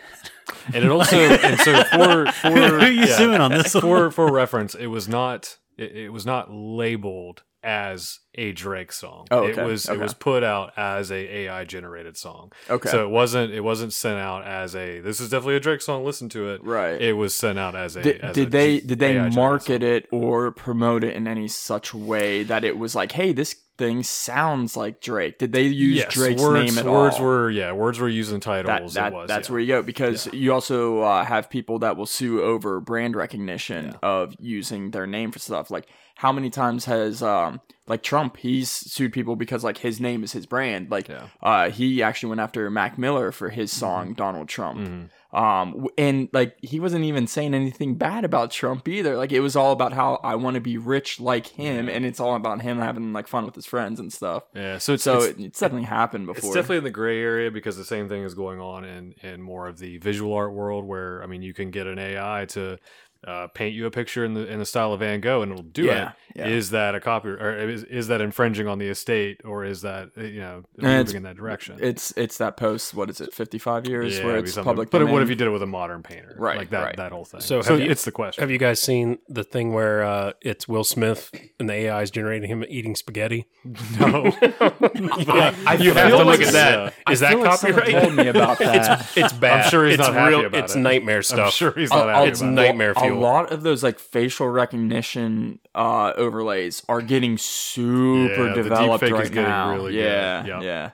and 0.74 0.84
it 0.84 0.90
also 0.90 1.16
and 1.16 1.60
so 1.60 1.84
for 1.84 2.26
for 2.32 2.50
Who 2.50 2.80
are 2.80 2.90
you 2.90 3.02
yeah, 3.02 3.16
suing 3.16 3.40
on 3.40 3.52
this 3.52 3.72
one? 3.74 3.82
for 3.82 4.10
for 4.10 4.32
reference, 4.32 4.74
it 4.74 4.88
was 4.88 5.08
not 5.08 5.58
it, 5.78 5.92
it 5.92 6.08
was 6.10 6.26
not 6.26 6.52
labeled 6.52 7.44
as 7.62 8.20
a 8.34 8.52
Drake 8.52 8.92
song. 8.92 9.26
Oh, 9.30 9.46
It 9.46 9.56
was 9.56 9.88
okay. 9.88 9.98
it 9.98 10.02
was 10.02 10.14
put 10.14 10.42
out 10.42 10.72
as 10.76 11.10
a 11.10 11.36
AI 11.36 11.64
generated 11.64 12.16
song. 12.16 12.50
Okay. 12.68 12.88
So 12.88 13.04
it 13.04 13.10
wasn't 13.10 13.52
it 13.52 13.60
wasn't 13.60 13.92
sent 13.92 14.18
out 14.18 14.44
as 14.44 14.74
a 14.74 15.00
this 15.00 15.20
is 15.20 15.30
definitely 15.30 15.56
a 15.56 15.60
Drake 15.60 15.82
song. 15.82 16.04
Listen 16.04 16.28
to 16.30 16.50
it. 16.50 16.64
Right. 16.64 17.00
It 17.00 17.12
was 17.14 17.34
sent 17.36 17.58
out 17.58 17.74
as 17.74 17.96
a. 17.96 18.02
did, 18.02 18.20
as 18.20 18.34
did 18.34 18.48
a 18.48 18.50
they 18.50 18.80
did 18.80 18.98
they 18.98 19.16
AI 19.18 19.28
market 19.30 19.82
it 19.82 20.08
or 20.10 20.50
promote 20.50 21.04
it 21.04 21.14
in 21.14 21.26
any 21.28 21.48
such 21.48 21.94
way 21.94 22.42
that 22.42 22.64
it 22.64 22.78
was 22.78 22.94
like, 22.94 23.12
hey, 23.12 23.32
this 23.32 23.54
thing 23.78 24.02
sounds 24.02 24.76
like 24.76 25.00
Drake? 25.00 25.38
Did 25.38 25.52
they 25.52 25.62
use 25.64 25.96
Yes, 25.98 26.12
Drake's 26.14 26.40
words, 26.42 26.74
name 26.74 26.78
at 26.78 26.90
words 26.90 27.16
all? 27.16 27.24
were 27.24 27.50
yeah, 27.50 27.72
words 27.72 27.98
were 27.98 28.08
using 28.08 28.38
that, 28.40 28.64
titles. 28.66 28.94
that 28.94 29.12
it 29.12 29.14
was, 29.16 29.28
that's 29.28 29.48
yeah. 29.48 29.52
where 29.52 29.60
you 29.60 29.66
go 29.68 29.82
because 29.82 30.28
you 30.32 30.52
also 30.52 31.00
uh, 31.00 31.24
have 31.24 31.48
people 31.50 31.78
that 31.80 31.96
will 31.96 32.06
sue 32.06 32.42
over 32.42 32.80
brand 32.80 33.16
recognition 33.16 33.96
of 34.02 34.34
using 34.38 34.90
their 34.90 35.06
name 35.06 35.30
for 35.32 35.38
stuff. 35.38 35.70
Like 35.70 35.86
how 36.16 36.30
many 36.32 36.50
times 36.50 36.84
has 36.84 37.22
um 37.22 37.60
like 37.88 38.02
Trump 38.02 38.36
he's 38.36 38.70
sued 38.70 39.12
people 39.12 39.34
because 39.36 39.64
like 39.64 39.78
his 39.78 40.00
name 40.00 40.22
is 40.22 40.32
his 40.32 40.46
brand. 40.46 40.90
Like 40.90 41.08
Yeah. 41.08 41.26
uh 41.42 41.70
he 41.70 42.02
actually 42.02 42.28
went 42.30 42.40
after 42.42 42.70
Mac 42.70 42.98
Miller 42.98 43.32
for 43.32 43.48
his 43.48 43.72
song 43.72 44.12
Donald 44.14 44.48
Trump. 44.48 44.78
Mhm. 44.80 45.08
Um, 45.32 45.88
and 45.96 46.28
like 46.32 46.56
he 46.60 46.78
wasn't 46.78 47.04
even 47.04 47.26
saying 47.26 47.54
anything 47.54 47.94
bad 47.94 48.24
about 48.24 48.50
Trump 48.50 48.86
either. 48.86 49.16
Like 49.16 49.32
it 49.32 49.40
was 49.40 49.56
all 49.56 49.72
about 49.72 49.94
how 49.94 50.20
I 50.22 50.34
want 50.34 50.54
to 50.54 50.60
be 50.60 50.76
rich 50.76 51.20
like 51.20 51.46
him, 51.46 51.88
and 51.88 52.04
it's 52.04 52.20
all 52.20 52.34
about 52.34 52.60
him 52.60 52.78
having 52.78 53.12
like 53.14 53.28
fun 53.28 53.46
with 53.46 53.54
his 53.54 53.64
friends 53.64 53.98
and 53.98 54.12
stuff. 54.12 54.44
Yeah, 54.54 54.76
so 54.78 54.92
it's, 54.92 55.04
So 55.04 55.22
it's, 55.22 55.38
it's 55.38 55.60
definitely 55.60 55.86
happened 55.86 56.26
before. 56.26 56.50
It's 56.50 56.54
definitely 56.54 56.78
in 56.78 56.84
the 56.84 56.90
gray 56.90 57.20
area 57.20 57.50
because 57.50 57.78
the 57.78 57.84
same 57.84 58.08
thing 58.08 58.24
is 58.24 58.34
going 58.34 58.60
on 58.60 58.84
in 58.84 59.14
in 59.22 59.40
more 59.40 59.68
of 59.68 59.78
the 59.78 59.96
visual 59.98 60.34
art 60.34 60.52
world, 60.52 60.84
where 60.84 61.22
I 61.22 61.26
mean, 61.26 61.40
you 61.40 61.54
can 61.54 61.70
get 61.70 61.86
an 61.86 61.98
AI 61.98 62.44
to 62.50 62.78
uh, 63.26 63.46
paint 63.48 63.74
you 63.74 63.86
a 63.86 63.90
picture 63.90 64.24
in 64.24 64.34
the 64.34 64.46
in 64.50 64.58
the 64.58 64.64
style 64.66 64.92
of 64.92 65.00
Van 65.00 65.20
Gogh, 65.20 65.42
and 65.42 65.52
it'll 65.52 65.62
do 65.64 65.84
Yeah, 65.84 66.12
it. 66.34 66.48
Is 66.48 66.70
yeah. 66.72 66.78
that 66.78 66.94
a 66.94 67.00
copy, 67.00 67.28
or 67.28 67.68
is, 67.68 67.84
is 67.84 68.08
that 68.08 68.20
infringing 68.20 68.66
on 68.66 68.78
the 68.78 68.88
estate, 68.88 69.40
or 69.44 69.64
is 69.64 69.82
that 69.82 70.10
uh, 70.18 70.22
you 70.22 70.40
know 70.40 70.62
And 70.78 70.86
it's- 70.86 71.06
moving 71.08 71.16
in 71.18 71.22
that 71.24 71.36
direction? 71.36 71.78
it's 71.80 72.12
it's 72.16 72.38
that 72.38 72.56
post. 72.56 72.94
What 72.94 73.10
is 73.10 73.20
it? 73.20 73.32
Fifty 73.34 73.58
five 73.58 73.86
years 73.86 74.18
Yeah, 74.18 74.24
where 74.26 74.36
it's 74.38 74.54
public. 74.56 74.90
But 74.90 75.06
what 75.08 75.22
if 75.22 75.28
you 75.28 75.34
did 75.34 75.46
it 75.46 75.50
with 75.50 75.62
a 75.62 75.66
modern 75.66 76.02
painter? 76.02 76.34
Right, 76.38 76.56
like 76.56 76.70
that 76.70 76.82
right. 76.82 76.96
that 76.96 77.12
whole 77.12 77.24
thing. 77.24 77.40
So 77.40 77.60
So, 77.62 77.76
you- 77.76 77.90
it's 77.90 78.04
the 78.04 78.12
question. 78.12 78.42
Have 78.42 78.50
you 78.50 78.58
guys 78.58 78.80
seen 78.80 79.18
the 79.28 79.44
thing 79.44 79.72
where 79.72 80.02
uh, 80.04 80.32
it's 80.40 80.66
Will 80.66 80.84
Smith 80.84 81.30
and 81.60 81.68
the 81.68 81.74
AI 81.74 82.02
is 82.02 82.10
generating 82.10 82.48
him 82.48 82.64
eating 82.68 82.96
spaghetti? 82.96 83.46
no, 84.00 84.32
I 84.42 85.76
you 85.80 85.92
feel 85.92 85.94
have 85.94 86.10
to 86.10 86.16
like 86.16 86.26
look 86.26 86.34
at 86.34 86.40
it's, 86.40 86.52
that. 86.52 86.78
uh, 87.06 87.10
Is 87.10 87.22
I 87.22 87.26
that 87.28 87.32
feel 87.34 87.40
like 87.44 87.60
copyright? 87.60 88.02
told 88.02 88.14
me 88.16 88.28
about 88.28 88.58
that. 88.60 89.06
It's 89.16 89.32
bad. 89.32 89.64
I'm 89.64 89.70
sure 89.70 89.84
he's 89.84 89.94
it's 89.94 90.02
not 90.02 90.14
happy 90.14 90.30
real, 90.36 90.46
about 90.46 90.64
It's 90.64 90.74
it. 90.74 90.78
nightmare 90.80 91.22
stuff. 91.22 91.38
I'm 91.46 91.50
sure 91.52 91.72
he's 91.72 91.90
A- 91.90 91.94
not 91.94 92.08
a- 92.08 92.12
happy 92.14 92.28
It's 92.30 92.40
nightmare 92.42 92.90
it. 92.92 92.96
Nightmare 93.12 93.30
a 93.30 93.32
lot 93.32 93.52
of 93.52 93.62
those 93.62 93.82
like 93.82 93.98
facial 93.98 94.48
recognition 94.48 95.58
uh, 95.74 96.12
overlays 96.16 96.82
are 96.88 97.00
getting 97.02 97.38
super 97.38 98.48
Yeah, 98.48 98.54
developed 98.54 99.04
deepfake 99.04 99.12
right 99.12 99.24
is 99.24 99.30
now. 99.30 99.72
really 99.74 99.92
good. 99.92 100.04
yeah, 100.04 100.44
Yep. 100.46 100.62
yeah. 100.62 100.90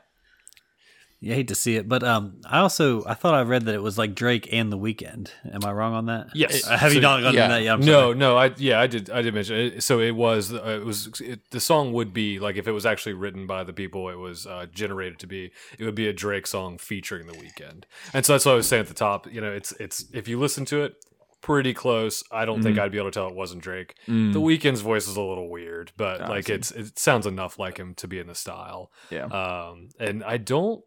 You 1.20 1.34
hate 1.34 1.48
to 1.48 1.56
see 1.56 1.74
it, 1.74 1.88
but 1.88 2.04
um, 2.04 2.40
I 2.48 2.60
also 2.60 3.04
I 3.04 3.14
thought 3.14 3.34
I 3.34 3.42
read 3.42 3.64
that 3.64 3.74
it 3.74 3.82
was 3.82 3.98
like 3.98 4.14
Drake 4.14 4.48
and 4.52 4.70
The 4.72 4.78
Weeknd. 4.78 5.30
Am 5.52 5.64
I 5.64 5.72
wrong 5.72 5.92
on 5.92 6.06
that? 6.06 6.28
Yes. 6.32 6.64
Uh, 6.64 6.76
have 6.78 6.94
you 6.94 7.00
not 7.00 7.22
gotten 7.22 7.34
yeah. 7.34 7.48
that 7.48 7.62
yet? 7.64 7.72
I'm 7.74 7.80
no, 7.80 7.86
sorry. 7.86 8.14
no, 8.14 8.36
I 8.36 8.54
yeah, 8.56 8.78
I 8.80 8.86
did, 8.86 9.10
I 9.10 9.22
did 9.22 9.34
mention 9.34 9.56
it. 9.56 9.82
So 9.82 9.98
it 9.98 10.12
was, 10.12 10.52
uh, 10.54 10.62
it 10.80 10.84
was, 10.84 11.20
it, 11.20 11.40
the 11.50 11.58
song 11.58 11.92
would 11.92 12.14
be 12.14 12.38
like 12.38 12.54
if 12.54 12.68
it 12.68 12.70
was 12.70 12.86
actually 12.86 13.14
written 13.14 13.48
by 13.48 13.64
the 13.64 13.72
people 13.72 14.08
it 14.10 14.18
was 14.18 14.46
uh, 14.46 14.66
generated 14.72 15.18
to 15.18 15.26
be, 15.26 15.50
it 15.76 15.84
would 15.84 15.96
be 15.96 16.06
a 16.06 16.12
Drake 16.12 16.46
song 16.46 16.78
featuring 16.78 17.26
The 17.26 17.32
Weeknd, 17.32 17.82
and 18.14 18.24
so 18.24 18.34
that's 18.34 18.44
what 18.46 18.52
I 18.52 18.54
was 18.54 18.68
saying 18.68 18.82
at 18.82 18.86
the 18.88 18.94
top. 18.94 19.26
You 19.32 19.40
know, 19.40 19.50
it's 19.50 19.72
it's 19.80 20.04
if 20.12 20.28
you 20.28 20.38
listen 20.38 20.64
to 20.66 20.82
it, 20.84 21.04
pretty 21.40 21.74
close. 21.74 22.22
I 22.30 22.44
don't 22.44 22.62
think 22.62 22.78
I'd 22.78 22.92
be 22.92 22.98
able 22.98 23.10
to 23.10 23.14
tell 23.14 23.28
it 23.28 23.34
wasn't 23.34 23.62
Drake. 23.62 23.94
Mm. 24.06 24.32
The 24.32 24.40
Weeknd's 24.40 24.80
voice 24.80 25.06
is 25.06 25.16
a 25.16 25.22
little 25.22 25.48
weird, 25.48 25.92
but 25.96 26.20
I 26.20 26.28
like 26.28 26.48
it's 26.48 26.70
it 26.70 26.98
sounds 26.98 27.26
enough 27.26 27.58
like 27.58 27.78
him 27.78 27.94
to 27.96 28.08
be 28.08 28.18
in 28.18 28.26
the 28.26 28.34
style. 28.34 28.90
Yeah. 29.10 29.26
Um, 29.26 29.90
and 29.98 30.24
I 30.24 30.36
don't, 30.36 30.84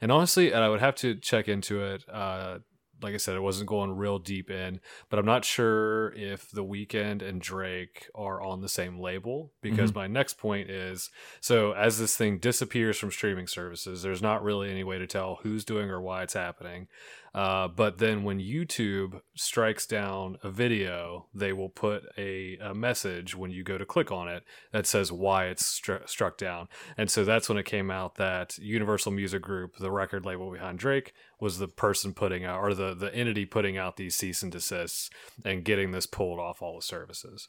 and 0.00 0.10
honestly, 0.10 0.52
and 0.52 0.62
I 0.62 0.68
would 0.68 0.80
have 0.80 0.96
to 0.96 1.14
check 1.14 1.48
into 1.48 1.82
it. 1.82 2.04
Uh, 2.10 2.58
like 3.02 3.14
I 3.14 3.18
said, 3.18 3.34
it 3.34 3.40
wasn't 3.40 3.68
going 3.68 3.96
real 3.96 4.18
deep 4.18 4.50
in, 4.50 4.80
but 5.10 5.18
I'm 5.18 5.26
not 5.26 5.44
sure 5.44 6.12
if 6.12 6.50
The 6.50 6.64
Weeknd 6.64 7.20
and 7.20 7.40
Drake 7.40 8.08
are 8.14 8.40
on 8.40 8.60
the 8.60 8.68
same 8.68 8.98
label 8.98 9.52
because 9.60 9.94
my 9.94 10.06
next 10.06 10.38
point 10.38 10.70
is 10.70 11.10
so 11.40 11.72
as 11.72 11.98
this 11.98 12.16
thing 12.16 12.38
disappears 12.38 12.98
from 12.98 13.10
streaming 13.10 13.46
services, 13.46 14.02
there's 14.02 14.22
not 14.22 14.42
really 14.42 14.70
any 14.70 14.84
way 14.84 14.98
to 14.98 15.06
tell 15.06 15.40
who's 15.42 15.64
doing 15.64 15.90
or 15.90 16.00
why 16.00 16.22
it's 16.22 16.34
happening. 16.34 16.88
Uh, 17.34 17.66
but 17.66 17.96
then 17.98 18.24
when 18.24 18.38
YouTube 18.38 19.20
strikes 19.34 19.86
down 19.86 20.36
a 20.42 20.50
video, 20.50 21.26
they 21.34 21.52
will 21.52 21.70
put 21.70 22.04
a, 22.18 22.58
a 22.58 22.74
message 22.74 23.34
when 23.34 23.50
you 23.50 23.64
go 23.64 23.78
to 23.78 23.86
click 23.86 24.12
on 24.12 24.28
it 24.28 24.44
that 24.72 24.86
says 24.86 25.10
why 25.10 25.46
it's 25.46 25.80
stru- 25.80 26.06
struck 26.06 26.36
down. 26.36 26.68
And 26.98 27.10
so 27.10 27.24
that's 27.24 27.48
when 27.48 27.56
it 27.56 27.64
came 27.64 27.90
out 27.90 28.16
that 28.16 28.58
Universal 28.58 29.12
Music 29.12 29.40
Group, 29.40 29.76
the 29.78 29.90
record 29.90 30.26
label 30.26 30.50
behind 30.50 30.78
Drake, 30.78 31.14
was 31.40 31.58
the 31.58 31.68
person 31.68 32.12
putting 32.12 32.44
out 32.44 32.60
or 32.60 32.74
the, 32.74 32.94
the 32.94 33.14
entity 33.14 33.46
putting 33.46 33.78
out 33.78 33.96
these 33.96 34.14
cease 34.14 34.42
and 34.42 34.52
desists 34.52 35.08
and 35.42 35.64
getting 35.64 35.92
this 35.92 36.06
pulled 36.06 36.38
off 36.38 36.60
all 36.60 36.76
the 36.76 36.82
services. 36.82 37.48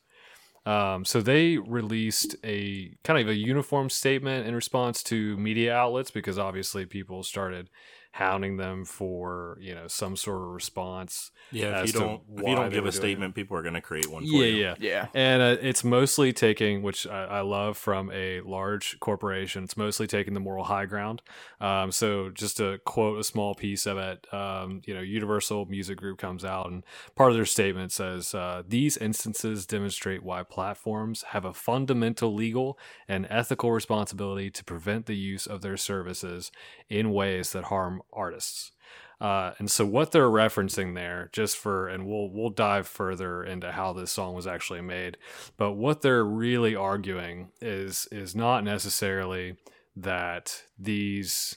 Um, 0.65 1.03
so 1.03 1.19
they 1.19 1.57
released 1.57 2.37
a 2.43 2.95
kind 3.03 3.19
of 3.19 3.27
a 3.27 3.35
uniform 3.35 3.89
statement 3.89 4.47
in 4.47 4.55
response 4.55 5.03
to 5.03 5.35
media 5.35 5.75
outlets 5.75 6.09
because 6.09 6.39
obviously 6.39 6.85
people 6.85 7.21
started 7.23 7.69
hounding 8.13 8.57
them 8.57 8.85
for 8.85 9.57
you 9.59 9.73
know 9.73 9.87
some 9.87 10.15
sort 10.15 10.43
of 10.43 10.49
response. 10.49 11.31
Yeah, 11.51 11.81
if 11.81 11.87
you 11.87 11.93
don't 11.99 12.21
if 12.37 12.47
you 12.47 12.55
don't 12.55 12.69
give 12.69 12.85
a 12.85 12.91
doing 12.91 12.91
statement, 12.91 13.33
people 13.33 13.57
are 13.57 13.63
going 13.63 13.73
to 13.73 13.81
create 13.81 14.07
one 14.07 14.21
for 14.21 14.27
Yeah, 14.27 14.45
you. 14.45 14.55
yeah, 14.55 14.75
Yeah. 14.79 15.07
and 15.15 15.41
uh, 15.41 15.57
it's 15.61 15.83
mostly 15.83 16.31
taking, 16.31 16.83
which 16.83 17.07
I, 17.07 17.25
I 17.25 17.41
love 17.41 17.75
from 17.75 18.11
a 18.11 18.41
large 18.41 18.99
corporation. 18.99 19.63
It's 19.63 19.75
mostly 19.75 20.05
taking 20.05 20.35
the 20.35 20.39
moral 20.39 20.65
high 20.65 20.85
ground. 20.85 21.23
Um, 21.59 21.91
so 21.91 22.29
just 22.29 22.57
to 22.57 22.77
quote 22.85 23.19
a 23.19 23.23
small 23.23 23.55
piece 23.55 23.87
of 23.87 23.97
it, 23.97 24.31
um, 24.31 24.81
you 24.85 24.93
know, 24.93 25.01
Universal 25.01 25.65
Music 25.65 25.97
Group 25.97 26.19
comes 26.19 26.45
out 26.45 26.69
and 26.69 26.83
part 27.15 27.31
of 27.31 27.35
their 27.35 27.45
statement 27.45 27.91
says 27.91 28.35
uh, 28.35 28.61
these 28.67 28.95
instances 28.97 29.65
demonstrate 29.65 30.21
why 30.21 30.43
platforms 30.43 31.23
have 31.29 31.45
a 31.45 31.53
fundamental 31.53 32.31
legal 32.33 32.77
and 33.07 33.25
ethical 33.31 33.71
responsibility 33.71 34.51
to 34.51 34.63
prevent 34.63 35.07
the 35.07 35.15
use 35.17 35.47
of 35.47 35.61
their 35.61 35.77
services 35.77 36.51
in 36.89 37.11
ways 37.11 37.53
that 37.53 37.65
harm 37.65 38.02
artists. 38.11 38.71
Uh, 39.21 39.53
and 39.57 39.71
so 39.71 39.85
what 39.85 40.11
they're 40.11 40.29
referencing 40.29 40.95
there, 40.95 41.29
just 41.31 41.57
for, 41.57 41.87
and 41.87 42.05
we'll 42.05 42.29
we'll 42.29 42.49
dive 42.49 42.87
further 42.87 43.43
into 43.43 43.71
how 43.71 43.93
this 43.93 44.11
song 44.11 44.33
was 44.33 44.45
actually 44.45 44.81
made, 44.81 45.17
but 45.55 45.73
what 45.73 46.01
they're 46.01 46.25
really 46.25 46.75
arguing 46.75 47.49
is 47.61 48.07
is 48.11 48.35
not 48.35 48.63
necessarily 48.63 49.55
that 49.95 50.63
these 50.77 51.55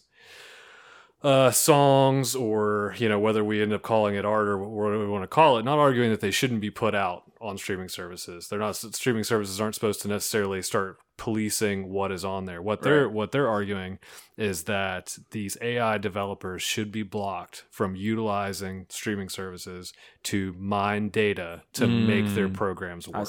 uh, 1.24 1.50
songs 1.50 2.36
or 2.36 2.94
you 2.98 3.08
know 3.08 3.18
whether 3.18 3.42
we 3.42 3.60
end 3.60 3.72
up 3.72 3.82
calling 3.82 4.14
it 4.14 4.24
art 4.24 4.46
or 4.46 4.58
whatever 4.58 5.04
we 5.04 5.10
want 5.10 5.24
to 5.24 5.28
call 5.28 5.58
it, 5.58 5.64
not 5.64 5.78
arguing 5.78 6.10
that 6.10 6.20
they 6.20 6.30
shouldn't 6.30 6.60
be 6.60 6.70
put 6.70 6.94
out 6.94 7.24
on 7.40 7.58
streaming 7.58 7.88
services. 7.88 8.48
They're 8.48 8.60
not 8.60 8.76
streaming 8.76 9.24
services 9.24 9.60
aren't 9.60 9.74
supposed 9.74 10.02
to 10.02 10.08
necessarily 10.08 10.62
start 10.62 10.98
policing 11.16 11.88
what 11.88 12.12
is 12.12 12.24
on 12.24 12.44
there. 12.44 12.60
What 12.60 12.82
they're 12.82 13.08
what 13.08 13.32
they're 13.32 13.48
arguing 13.48 13.98
is 14.36 14.64
that 14.64 15.16
these 15.30 15.56
AI 15.62 15.96
developers 15.96 16.62
should 16.62 16.92
be 16.92 17.02
blocked 17.02 17.64
from 17.70 17.96
utilizing 17.96 18.86
streaming 18.88 19.28
services 19.28 19.94
to 20.24 20.54
mine 20.58 21.08
data 21.08 21.62
to 21.72 21.86
make 21.86 22.26
their 22.34 22.48
hmm. 22.48 22.54
programs 22.54 23.08
work. 23.08 23.26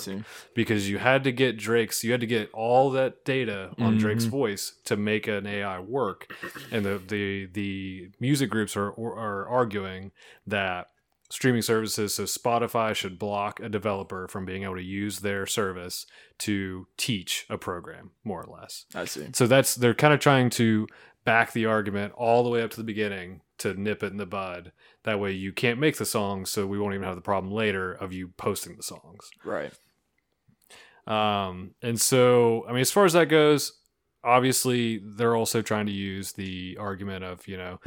because 0.54 0.90
you 0.90 0.98
had 0.98 1.24
to 1.24 1.32
get 1.32 1.58
Drake's, 1.58 2.04
you 2.04 2.12
had 2.12 2.22
to 2.22 2.28
get 2.28 2.52
all 2.54 2.90
that 2.92 3.24
data 3.24 3.72
on 3.80 3.98
Drake's 3.98 4.26
hmm. 4.26 4.32
voice 4.32 4.74
to 4.86 4.98
make 4.98 5.28
an 5.28 5.48
AI 5.48 5.80
work, 5.80 6.34
and 6.72 6.84
the 6.84 7.02
the 7.08 7.46
the 7.54 8.10
music 8.20 8.50
groups 8.50 8.76
are 8.76 8.92
are 8.92 9.48
arguing 9.48 10.12
that 10.46 10.90
streaming 11.30 11.62
services, 11.62 12.16
so 12.16 12.24
Spotify 12.24 12.96
should 12.96 13.20
block 13.20 13.60
a 13.60 13.70
developer 13.70 14.28
from 14.28 14.46
being 14.46 14.64
able 14.64 14.76
to 14.76 14.84
use 14.84 15.20
their 15.20 15.46
service 15.46 16.06
to 16.40 16.88
teach 16.98 17.46
a 17.50 17.58
program, 17.58 18.12
more 18.24 18.44
or 18.44 18.60
less. 18.60 18.86
I 18.96 19.06
see. 19.06 19.28
So 19.34 19.48
that's 19.48 19.76
they're 19.76 19.94
kind 19.94 20.14
of 20.14 20.20
trying 20.20 20.50
to 20.52 20.88
back 21.26 21.52
the 21.52 21.66
argument 21.66 22.14
all 22.16 22.44
the 22.44 22.50
way 22.50 22.62
up 22.62 22.72
to 22.72 22.78
the 22.78 22.84
beginning 22.84 23.42
to 23.58 23.74
nip 23.74 24.04
it 24.04 24.12
in 24.12 24.18
the 24.18 24.26
bud. 24.26 24.72
That 25.04 25.20
way 25.20 25.32
you 25.34 25.52
can't 25.52 25.80
make 25.80 25.98
the 25.98 26.06
songs, 26.06 26.50
so 26.50 26.66
we 26.66 26.80
won't 26.80 26.94
even 26.94 27.06
have 27.06 27.16
the 27.16 27.22
problem 27.22 27.54
later 27.54 27.92
of 27.92 28.14
you 28.14 28.30
posting 28.38 28.78
the 28.78 28.84
songs. 28.84 29.30
Right. 29.44 29.74
Um, 31.06 31.72
and 31.82 32.00
so, 32.00 32.66
I 32.68 32.72
mean, 32.72 32.82
as 32.82 32.92
far 32.92 33.06
as 33.06 33.14
that 33.14 33.26
goes, 33.26 33.74
obviously 34.24 35.02
they're 35.04 35.36
also 35.36 35.62
trying 35.62 35.86
to 35.88 35.92
use 35.92 36.34
the 36.34 36.78
argument 36.80 37.24
of, 37.24 37.48
you 37.48 37.58
know, 37.58 37.80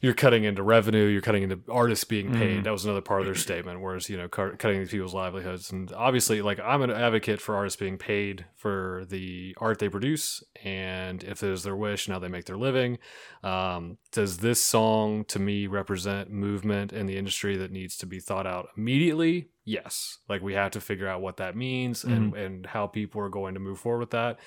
you're 0.00 0.14
cutting 0.14 0.44
into 0.44 0.62
revenue, 0.62 1.06
you're 1.06 1.20
cutting 1.20 1.42
into 1.42 1.60
artists 1.70 2.04
being 2.04 2.32
paid. 2.32 2.64
That 2.64 2.72
was 2.72 2.84
another 2.84 3.00
part 3.00 3.20
of 3.20 3.26
their 3.26 3.34
statement, 3.34 3.80
whereas, 3.80 4.08
you 4.08 4.16
know, 4.16 4.28
cut- 4.28 4.58
cutting 4.58 4.78
into 4.78 4.90
people's 4.90 5.14
livelihoods. 5.14 5.72
And 5.72 5.92
obviously, 5.92 6.42
like, 6.42 6.60
I'm 6.60 6.82
an 6.82 6.90
advocate 6.90 7.40
for 7.40 7.56
artists 7.56 7.78
being 7.78 7.98
paid 7.98 8.44
for 8.54 9.04
the 9.08 9.54
art 9.58 9.78
they 9.78 9.88
produce. 9.88 10.42
And 10.62 11.24
if 11.24 11.42
it 11.42 11.50
is 11.50 11.62
their 11.62 11.76
wish, 11.76 12.08
now 12.08 12.18
they 12.18 12.28
make 12.28 12.44
their 12.44 12.56
living. 12.56 12.98
Um, 13.42 13.98
does 14.12 14.38
this 14.38 14.62
song, 14.62 15.24
to 15.26 15.38
me, 15.38 15.66
represent 15.66 16.30
movement 16.30 16.92
in 16.92 17.06
the 17.06 17.16
industry 17.16 17.56
that 17.56 17.72
needs 17.72 17.96
to 17.98 18.06
be 18.06 18.20
thought 18.20 18.46
out 18.46 18.68
immediately? 18.76 19.48
Yes. 19.64 20.18
Like, 20.28 20.42
we 20.42 20.54
have 20.54 20.72
to 20.72 20.80
figure 20.80 21.08
out 21.08 21.20
what 21.22 21.38
that 21.38 21.56
means 21.56 22.04
and, 22.04 22.34
and 22.34 22.66
how 22.66 22.86
people 22.86 23.20
are 23.20 23.28
going 23.28 23.54
to 23.54 23.60
move 23.60 23.80
forward 23.80 24.00
with 24.00 24.10
that. 24.10 24.38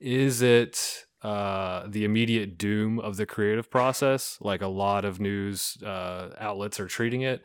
Is 0.00 0.40
it 0.40 1.04
uh, 1.22 1.86
the 1.86 2.04
immediate 2.04 2.58
doom 2.58 2.98
of 2.98 3.16
the 3.16 3.26
creative 3.26 3.70
process, 3.70 4.38
like 4.40 4.60
a 4.62 4.66
lot 4.66 5.04
of 5.04 5.20
news 5.20 5.78
uh, 5.84 6.30
outlets 6.38 6.80
are 6.80 6.88
treating 6.88 7.22
it, 7.22 7.42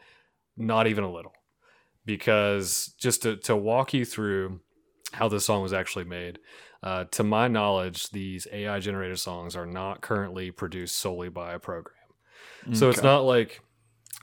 not 0.55 0.87
even 0.87 1.03
a 1.03 1.11
little. 1.11 1.33
Because 2.05 2.93
just 2.97 3.23
to, 3.23 3.35
to 3.37 3.55
walk 3.55 3.93
you 3.93 4.05
through 4.05 4.61
how 5.13 5.27
this 5.27 5.45
song 5.45 5.61
was 5.61 5.73
actually 5.73 6.05
made, 6.05 6.39
uh, 6.81 7.03
to 7.11 7.23
my 7.23 7.47
knowledge, 7.47 8.09
these 8.11 8.47
AI 8.51 8.79
generated 8.79 9.19
songs 9.19 9.55
are 9.55 9.65
not 9.65 10.01
currently 10.01 10.51
produced 10.51 10.95
solely 10.95 11.29
by 11.29 11.53
a 11.53 11.59
program. 11.59 11.93
So 12.73 12.89
it's 12.89 13.03
not 13.03 13.19
like 13.25 13.61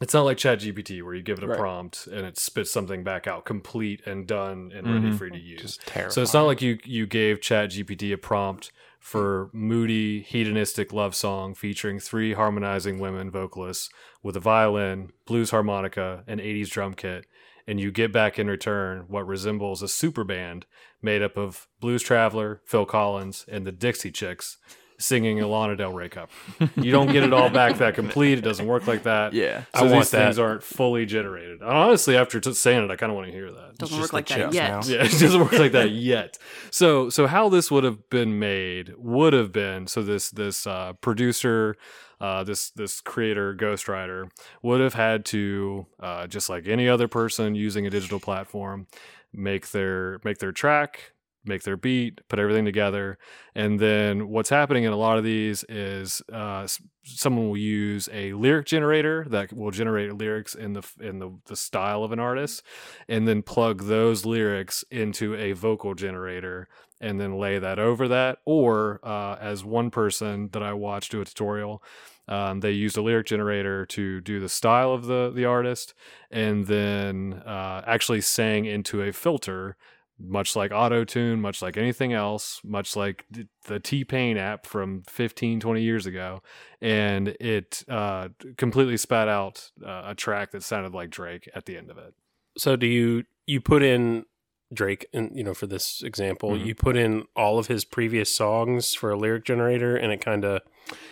it's 0.00 0.12
not 0.12 0.22
like 0.24 0.36
ChatGPT 0.36 1.02
where 1.02 1.14
you 1.14 1.22
give 1.22 1.38
it 1.38 1.44
a 1.44 1.48
Right. 1.48 1.58
prompt 1.58 2.06
and 2.08 2.26
it 2.26 2.36
spits 2.36 2.70
something 2.70 3.04
back 3.04 3.26
out 3.26 3.44
complete 3.44 4.02
and 4.06 4.26
done 4.26 4.72
and 4.74 4.86
ready 4.86 5.08
Mhm. 5.10 5.14
for 5.14 5.26
you 5.26 5.32
to 5.32 5.38
use. 5.38 5.78
So 6.10 6.22
it's 6.22 6.34
not 6.34 6.42
like 6.42 6.60
you 6.60 6.78
you 6.84 7.06
gave 7.06 7.40
ChatGPT 7.40 8.12
a 8.12 8.18
prompt 8.18 8.72
for 9.04 9.50
moody, 9.52 10.22
hedonistic 10.22 10.90
love 10.90 11.14
song 11.14 11.54
featuring 11.54 12.00
three 12.00 12.32
harmonizing 12.32 12.98
women 12.98 13.30
vocalists 13.30 13.90
with 14.22 14.34
a 14.34 14.40
violin, 14.40 15.10
blues 15.26 15.50
harmonica, 15.50 16.24
and 16.26 16.40
80s 16.40 16.70
drum 16.70 16.94
kit, 16.94 17.26
and 17.66 17.78
you 17.78 17.92
get 17.92 18.14
back 18.14 18.38
in 18.38 18.46
return 18.46 19.04
what 19.08 19.26
resembles 19.26 19.82
a 19.82 19.88
super 19.88 20.24
band 20.24 20.64
made 21.02 21.20
up 21.20 21.36
of 21.36 21.68
Blues 21.80 22.02
Traveler, 22.02 22.62
Phil 22.64 22.86
Collins, 22.86 23.44
and 23.46 23.66
the 23.66 23.72
Dixie 23.72 24.10
Chicks 24.10 24.56
singing 24.98 25.40
a 25.40 25.46
Lana 25.46 25.76
Del 25.76 25.92
Rey 25.92 26.08
cover. 26.08 26.30
You 26.76 26.92
don't 26.92 27.10
get 27.12 27.22
it 27.22 27.32
all 27.32 27.50
back 27.50 27.78
that 27.78 27.94
complete. 27.94 28.38
It 28.38 28.42
doesn't 28.42 28.66
work 28.66 28.86
like 28.86 29.04
that. 29.04 29.32
Yeah. 29.32 29.60
So 29.60 29.66
I 29.74 29.82
these 29.82 29.92
want 29.92 30.10
that. 30.10 30.24
things 30.24 30.38
aren't 30.38 30.62
fully 30.62 31.06
generated. 31.06 31.60
And 31.60 31.70
honestly, 31.70 32.16
after 32.16 32.40
t- 32.40 32.52
saying 32.54 32.84
it, 32.84 32.90
I 32.90 32.96
kind 32.96 33.10
of 33.10 33.16
want 33.16 33.28
to 33.28 33.32
hear 33.32 33.50
that. 33.50 33.78
Doesn't 33.78 33.96
just 33.96 34.00
work 34.00 34.12
like 34.12 34.26
that 34.28 34.52
yet. 34.52 34.70
now. 34.70 34.80
Yeah, 34.84 35.04
it 35.04 35.18
doesn't 35.18 35.40
work 35.40 35.52
like 35.52 35.72
that 35.72 35.90
yet. 35.90 36.38
So, 36.70 37.10
so 37.10 37.26
how 37.26 37.48
this 37.48 37.70
would 37.70 37.84
have 37.84 38.08
been 38.10 38.38
made 38.38 38.94
would 38.96 39.32
have 39.32 39.52
been 39.52 39.86
so 39.86 40.02
this 40.02 40.30
this 40.30 40.66
uh, 40.66 40.92
producer, 40.94 41.76
uh, 42.20 42.44
this 42.44 42.70
this 42.70 43.00
creator, 43.00 43.54
Ghost 43.54 43.86
ghostwriter 43.86 44.30
would 44.62 44.80
have 44.80 44.94
had 44.94 45.24
to 45.26 45.86
uh, 46.00 46.26
just 46.26 46.48
like 46.48 46.66
any 46.66 46.88
other 46.88 47.08
person 47.08 47.54
using 47.54 47.86
a 47.86 47.90
digital 47.90 48.20
platform, 48.20 48.86
make 49.32 49.70
their 49.70 50.20
make 50.24 50.38
their 50.38 50.52
track, 50.52 51.12
make 51.44 51.62
their 51.62 51.76
beat, 51.76 52.20
put 52.28 52.38
everything 52.38 52.64
together, 52.64 53.18
and 53.54 53.78
then 53.78 54.28
what's 54.28 54.50
happening 54.50 54.84
in 54.84 54.92
a 54.92 54.96
lot 54.96 55.18
of 55.18 55.24
these 55.24 55.64
is 55.68 56.22
uh, 56.32 56.66
someone 57.02 57.48
will 57.48 57.56
use 57.56 58.08
a 58.12 58.32
lyric 58.32 58.66
generator 58.66 59.26
that 59.28 59.52
will 59.52 59.70
generate 59.70 60.14
lyrics 60.14 60.54
in 60.54 60.72
the 60.72 60.82
in 61.00 61.18
the, 61.18 61.30
the 61.46 61.56
style 61.56 62.02
of 62.02 62.12
an 62.12 62.18
artist, 62.18 62.62
and 63.08 63.28
then 63.28 63.42
plug 63.42 63.84
those 63.84 64.24
lyrics 64.24 64.84
into 64.90 65.34
a 65.36 65.52
vocal 65.52 65.94
generator 65.94 66.68
and 67.00 67.20
then 67.20 67.38
lay 67.38 67.58
that 67.58 67.78
over 67.78 68.08
that. 68.08 68.38
Or 68.44 69.00
uh, 69.02 69.36
as 69.40 69.64
one 69.64 69.90
person 69.90 70.48
that 70.52 70.62
I 70.62 70.72
watched 70.72 71.12
do 71.12 71.20
a 71.20 71.24
tutorial. 71.24 71.82
Um, 72.26 72.60
they 72.60 72.70
used 72.70 72.96
a 72.96 73.02
lyric 73.02 73.26
generator 73.26 73.84
to 73.86 74.22
do 74.22 74.40
the 74.40 74.48
style 74.48 74.92
of 74.92 75.04
the 75.04 75.30
the 75.34 75.44
artist, 75.44 75.92
and 76.30 76.66
then 76.66 77.34
uh, 77.44 77.82
actually 77.86 78.22
sang 78.22 78.64
into 78.64 79.02
a 79.02 79.12
filter 79.12 79.76
much 80.18 80.54
like 80.54 80.70
auto 80.72 81.04
tune 81.04 81.40
much 81.40 81.60
like 81.60 81.76
anything 81.76 82.12
else 82.12 82.60
much 82.64 82.94
like 82.94 83.26
the 83.66 83.80
t-pain 83.80 84.36
app 84.36 84.64
from 84.64 85.02
15 85.08 85.58
20 85.60 85.82
years 85.82 86.06
ago 86.06 86.40
and 86.80 87.28
it 87.40 87.82
uh, 87.88 88.28
completely 88.56 88.96
spat 88.96 89.26
out 89.28 89.70
uh, 89.84 90.02
a 90.06 90.14
track 90.14 90.52
that 90.52 90.62
sounded 90.62 90.94
like 90.94 91.10
drake 91.10 91.48
at 91.54 91.66
the 91.66 91.76
end 91.76 91.90
of 91.90 91.98
it 91.98 92.14
So 92.56 92.76
do 92.76 92.86
you 92.86 93.24
you 93.46 93.60
put 93.60 93.82
in 93.82 94.24
Drake 94.72 95.06
and 95.12 95.30
you 95.36 95.44
know 95.44 95.54
for 95.54 95.66
this 95.66 96.02
example 96.02 96.50
Mhm. 96.50 96.66
you 96.66 96.74
put 96.74 96.96
in 96.96 97.26
all 97.36 97.58
of 97.58 97.66
his 97.66 97.84
previous 97.84 98.30
songs 98.30 98.94
for 98.94 99.10
a 99.10 99.16
lyric 99.16 99.44
generator 99.44 99.94
and 99.96 100.10
it 100.12 100.20
kind 100.20 100.44
of 100.44 100.62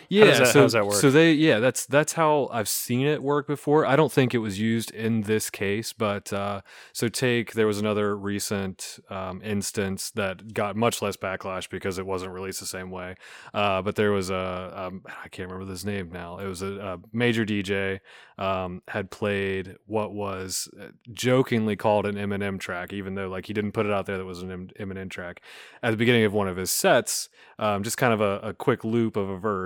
Yeah, 0.09 0.25
does 0.25 0.39
that- 0.39 0.47
so, 0.49 0.59
how 0.59 0.65
does 0.65 0.73
that 0.73 0.85
work? 0.85 0.95
So 0.95 1.09
they, 1.09 1.33
yeah, 1.33 1.59
that's 1.59 1.85
that's 1.87 2.13
how 2.13 2.47
I've 2.51 2.69
seen 2.69 3.07
it 3.07 3.23
work 3.23 3.47
before. 3.47 3.85
I 3.85 3.95
don't 3.95 4.11
think 4.11 4.33
it 4.35 4.39
was 4.39 4.59
used 4.59 4.91
in 4.91 5.21
this 5.21 5.49
case, 5.49 5.93
but 5.93 6.31
uh, 6.31 6.61
so 6.91 7.07
take 7.07 7.53
there 7.53 7.65
was 7.65 7.79
another 7.79 8.15
recent 8.15 8.99
um, 9.09 9.41
instance 9.43 10.11
that 10.11 10.53
got 10.53 10.75
much 10.75 11.01
less 11.01 11.17
backlash 11.17 11.69
because 11.69 11.97
it 11.97 12.05
wasn't 12.05 12.31
released 12.33 12.59
the 12.59 12.65
same 12.67 12.91
way. 12.91 13.15
Uh, 13.53 13.81
but 13.81 13.95
there 13.95 14.11
was 14.11 14.29
a 14.29 14.73
um, 14.75 15.01
I 15.07 15.29
can't 15.29 15.49
remember 15.49 15.71
his 15.71 15.85
name 15.85 16.11
now. 16.11 16.37
It 16.37 16.45
was 16.47 16.61
a, 16.61 16.73
a 16.79 16.99
major 17.11 17.45
DJ 17.45 17.99
um, 18.37 18.81
had 18.89 19.09
played 19.09 19.77
what 19.87 20.13
was 20.13 20.67
uh, 20.79 20.87
jokingly 21.11 21.75
called 21.75 22.05
an 22.05 22.15
Eminem 22.15 22.59
track, 22.59 22.93
even 22.93 23.15
though 23.15 23.29
like 23.29 23.47
he 23.47 23.53
didn't 23.53 23.71
put 23.71 23.85
it 23.85 23.91
out 23.91 24.05
there 24.05 24.17
that 24.17 24.25
was 24.25 24.41
an 24.43 24.51
Em- 24.51 24.69
Eminem 24.79 25.09
track 25.09 25.41
at 25.81 25.91
the 25.91 25.97
beginning 25.97 26.25
of 26.25 26.33
one 26.33 26.47
of 26.47 26.57
his 26.57 26.69
sets. 26.69 27.29
Um, 27.59 27.83
just 27.83 27.97
kind 27.97 28.13
of 28.13 28.19
a, 28.21 28.39
a 28.49 28.53
quick 28.53 28.83
loop 28.83 29.15
of 29.15 29.29
a 29.29 29.37
verse 29.37 29.62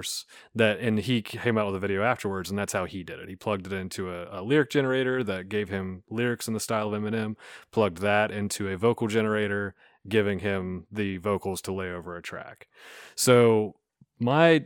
that, 0.56 0.80
and 0.80 1.00
he 1.00 1.22
came 1.22 1.58
out 1.58 1.68
with 1.68 1.76
a 1.76 1.80
video 1.80 2.04
afterwards, 2.04 2.50
and 2.50 2.58
that's 2.58 2.74
how 2.74 2.86
he 2.86 3.04
did 3.04 3.20
it. 3.20 3.30
He 3.30 3.36
plugged 3.36 3.68
it 3.68 3.74
into 3.74 4.12
a, 4.12 4.40
a 4.40 4.42
lyric 4.42 4.70
generator 4.70 5.24
that 5.24 5.50
gave 5.50 5.70
him 5.70 6.04
lyrics 6.10 6.48
in 6.48 6.54
the 6.54 6.60
style 6.60 6.94
of 6.94 7.02
Eminem, 7.02 7.36
plugged 7.72 8.00
that 8.00 8.32
into 8.32 8.70
a 8.70 8.78
vocal 8.78 9.08
generator, 9.08 9.76
giving 10.08 10.40
him 10.40 10.88
the 10.92 11.18
vocals 11.18 11.62
to 11.64 11.74
lay 11.74 11.92
over 11.92 12.16
a 12.16 12.22
track. 12.22 12.68
So 13.16 13.76
my 14.20 14.64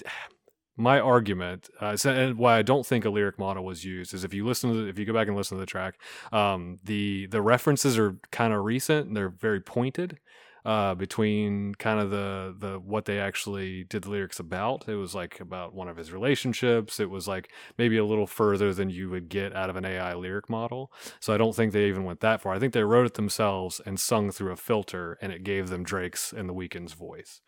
my 0.78 1.00
argument, 1.00 1.70
uh, 1.80 1.96
and 2.06 2.38
why 2.38 2.58
I 2.58 2.62
don't 2.62 2.86
think 2.86 3.06
a 3.06 3.10
lyric 3.10 3.38
model 3.38 3.64
was 3.64 3.86
used, 3.86 4.14
is 4.14 4.24
if 4.24 4.34
you 4.34 4.46
listen 4.46 4.72
to, 4.72 4.84
the, 4.84 4.90
if 4.90 4.98
you 4.98 5.06
go 5.06 5.14
back 5.14 5.28
and 5.28 5.36
listen 5.36 5.58
to 5.58 5.60
the 5.60 5.66
track, 5.68 6.00
um, 6.32 6.80
the 6.84 7.28
the 7.28 7.42
references 7.42 8.00
are 8.00 8.18
kind 8.32 8.54
of 8.54 8.64
recent 8.64 9.08
and 9.08 9.16
they're 9.16 9.30
very 9.30 9.62
pointed 9.62 10.18
uh, 10.66 10.96
between 10.96 11.74
kind 11.76 12.00
of 12.00 12.10
the 12.10 12.56
the 12.58 12.80
what 12.80 13.06
they 13.06 13.20
actually 13.20 13.84
did 13.86 14.04
the 14.04 14.10
lyrics 14.10 14.40
about. 14.40 14.88
It 14.88 14.96
was 14.96 15.16
like 15.16 15.40
about 15.40 15.74
one 15.74 15.88
of 15.88 15.98
his 15.98 16.12
relationships. 16.12 17.00
It 17.00 17.10
was 17.10 17.28
like 17.28 17.52
maybe 17.78 17.98
a 17.98 18.06
little 18.06 18.28
further 18.28 18.74
than 18.74 18.90
you 18.90 19.10
would 19.10 19.30
get 19.30 19.56
out 19.56 19.70
of 19.70 19.76
an 19.76 19.86
AI 19.86 20.14
lyric 20.14 20.50
model. 20.50 20.92
So 21.20 21.34
I 21.34 21.38
don't 21.38 21.56
think 21.56 21.74
they 21.74 21.88
even 21.88 22.04
went 22.04 22.20
that 22.22 22.42
far. 22.42 22.54
I 22.54 22.60
think 22.60 22.74
they 22.74 22.84
wrote 22.84 23.06
it 23.06 23.16
themselves 23.16 23.82
and 23.86 24.00
sung 24.00 24.32
through 24.32 24.52
a 24.52 24.58
filter, 24.58 25.18
and 25.22 25.32
it 25.32 25.44
gave 25.44 25.70
them 25.70 25.84
Drake's 25.84 26.34
and 26.34 26.48
the 26.48 26.54
Weeknd's 26.54 26.94
voice. 26.94 27.42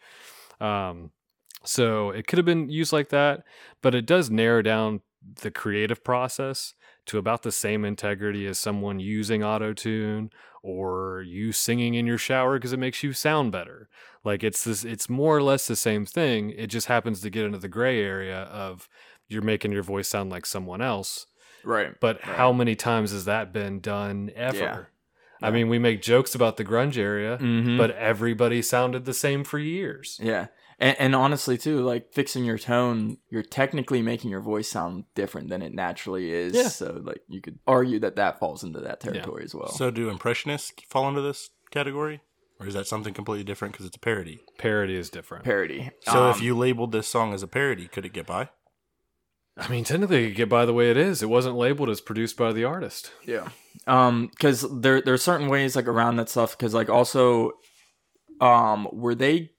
Um, 0.60 1.12
so 1.64 2.10
it 2.10 2.28
could 2.28 2.38
have 2.38 2.46
been 2.46 2.70
used 2.70 2.92
like 2.92 3.10
that, 3.10 3.44
but 3.82 3.96
it 3.96 4.06
does 4.06 4.30
narrow 4.30 4.62
down 4.62 5.02
the 5.42 5.52
creative 5.52 6.04
process 6.04 6.74
to 7.06 7.18
about 7.18 7.44
the 7.44 7.52
same 7.52 7.84
integrity 7.86 8.46
as 8.48 8.60
someone 8.60 9.00
using 9.00 9.44
auto 9.44 9.74
tune 9.74 10.30
or 10.62 11.22
you 11.26 11.52
singing 11.52 11.94
in 11.96 12.06
your 12.08 12.18
shower 12.18 12.58
because 12.58 12.74
it 12.74 12.80
makes 12.80 13.04
you 13.04 13.14
sound 13.14 13.52
better. 13.52 13.90
Like 14.24 14.44
it's 14.44 14.64
this, 14.64 14.84
it's 14.86 15.10
more 15.10 15.36
or 15.38 15.44
less 15.44 15.68
the 15.68 15.76
same 15.76 16.06
thing. 16.06 16.52
It 16.52 16.68
just 16.68 16.88
happens 16.88 17.22
to 17.22 17.30
get 17.30 17.46
into 17.46 17.58
the 17.58 17.68
gray 17.68 18.02
area 18.02 18.44
of 18.44 18.88
you're 19.28 19.42
making 19.42 19.72
your 19.72 19.84
voice 19.84 20.08
sound 20.08 20.30
like 20.30 20.46
someone 20.46 20.82
else. 20.82 21.26
Right. 21.66 21.94
But 22.00 22.22
how 22.22 22.52
many 22.54 22.76
times 22.76 23.12
has 23.12 23.26
that 23.26 23.52
been 23.54 23.80
done 23.80 24.32
ever? 24.36 24.58
Yeah. 24.58 24.84
I 25.42 25.52
mean, 25.52 25.68
we 25.68 25.78
make 25.80 26.02
jokes 26.02 26.36
about 26.36 26.56
the 26.56 26.64
grunge 26.64 26.98
area, 26.98 27.38
Mhm. 27.38 27.78
but 27.78 27.92
everybody 27.92 28.62
sounded 28.62 29.04
the 29.04 29.14
same 29.14 29.44
for 29.44 29.60
years. 29.60 30.18
Yeah. 30.24 30.48
And, 30.84 31.00
and 31.00 31.16
honestly, 31.16 31.58
too, 31.58 31.80
like 31.82 32.12
fixing 32.14 32.44
your 32.44 32.58
tone, 32.58 33.18
you're 33.30 33.42
technically 33.42 34.02
making 34.02 34.30
your 34.32 34.42
voice 34.42 34.68
sound 34.68 35.06
different 35.16 35.48
than 35.48 35.62
it 35.62 35.74
naturally 35.74 36.30
is. 36.34 36.54
Yeah. 36.54 36.68
So, 36.68 37.00
like, 37.02 37.22
you 37.30 37.40
could 37.40 37.58
argue 37.66 38.00
that 38.02 38.18
that 38.18 38.38
falls 38.38 38.66
into 38.66 38.82
that 38.82 39.00
territory 39.00 39.46
as 39.46 39.56
well. 39.56 39.70
So, 39.70 39.90
do 39.92 40.10
impressionists 40.10 40.74
fall 40.90 41.08
into 41.08 41.22
this 41.22 41.52
category, 41.72 42.20
or 42.60 42.68
is 42.68 42.74
that 42.74 42.86
something 42.86 43.14
completely 43.14 43.46
different 43.46 43.74
because 43.74 43.86
it's 43.86 43.96
a 43.96 44.00
parody? 44.00 44.42
Parody 44.58 44.98
is 44.98 45.10
different. 45.10 45.46
parody. 45.46 45.90
So, 46.02 46.30
if 46.30 46.38
Um, 46.38 46.44
you 46.44 46.58
labeled 46.58 46.92
this 46.92 47.08
song 47.08 47.34
as 47.34 47.44
a 47.44 47.48
parody, 47.48 47.88
could 47.88 48.04
it 48.06 48.12
get 48.12 48.28
by? 48.28 48.50
I 49.56 49.70
mean, 49.70 49.86
technically, 49.86 50.26
it 50.26 50.28
could 50.32 50.36
get 50.36 50.50
by 50.50 50.66
the 50.66 50.74
way 50.74 50.92
it 50.92 50.98
is. 50.98 51.24
It 51.24 51.30
wasn't 51.30 51.56
labeled 51.56 51.90
as 51.90 52.02
produced 52.02 52.36
by 52.36 52.52
the 52.52 52.66
artist. 52.66 53.12
Yeah. 53.26 53.48
Um, 53.88 54.28
because 54.28 54.66
there 54.82 55.02
there 55.02 55.14
are 55.14 55.18
certain 55.18 55.48
ways 55.48 55.78
like 55.78 55.88
around 55.88 56.18
that 56.18 56.28
stuff. 56.28 56.58
Because 56.58 56.74
like 56.74 56.90
also, 56.90 57.54
um, 58.42 58.90
were 58.92 59.16
they 59.16 59.52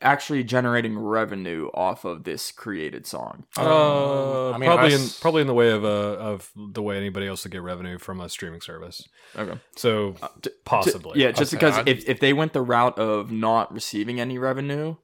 actually 0.00 0.44
generating 0.44 0.98
revenue 0.98 1.68
off 1.74 2.04
of 2.04 2.24
this 2.24 2.50
created 2.52 3.06
song? 3.06 3.44
Uh, 3.56 4.50
I 4.50 4.58
mean, 4.58 4.68
probably 4.68 4.92
I 4.92 4.96
in 4.96 5.08
probably 5.20 5.40
in 5.42 5.46
the 5.46 5.54
way 5.54 5.70
of 5.70 5.84
uh, 5.84 5.88
of 5.88 6.50
the 6.56 6.82
way 6.82 6.96
anybody 6.96 7.26
else 7.26 7.44
would 7.44 7.52
get 7.52 7.62
revenue 7.62 7.98
from 7.98 8.20
a 8.20 8.28
streaming 8.28 8.60
service. 8.60 9.06
Okay. 9.36 9.58
So 9.76 10.16
t- 10.42 10.50
possibly, 10.64 11.20
yeah, 11.20 11.32
just 11.32 11.50
say 11.50 11.56
because 11.56 11.78
if 11.86 12.08
if 12.08 12.20
they 12.20 12.32
went 12.32 12.52
the 12.52 12.62
route 12.62 12.98
of 12.98 13.30
not 13.30 13.72
receiving 13.72 14.20
any 14.20 14.38
revenue, 14.38 14.96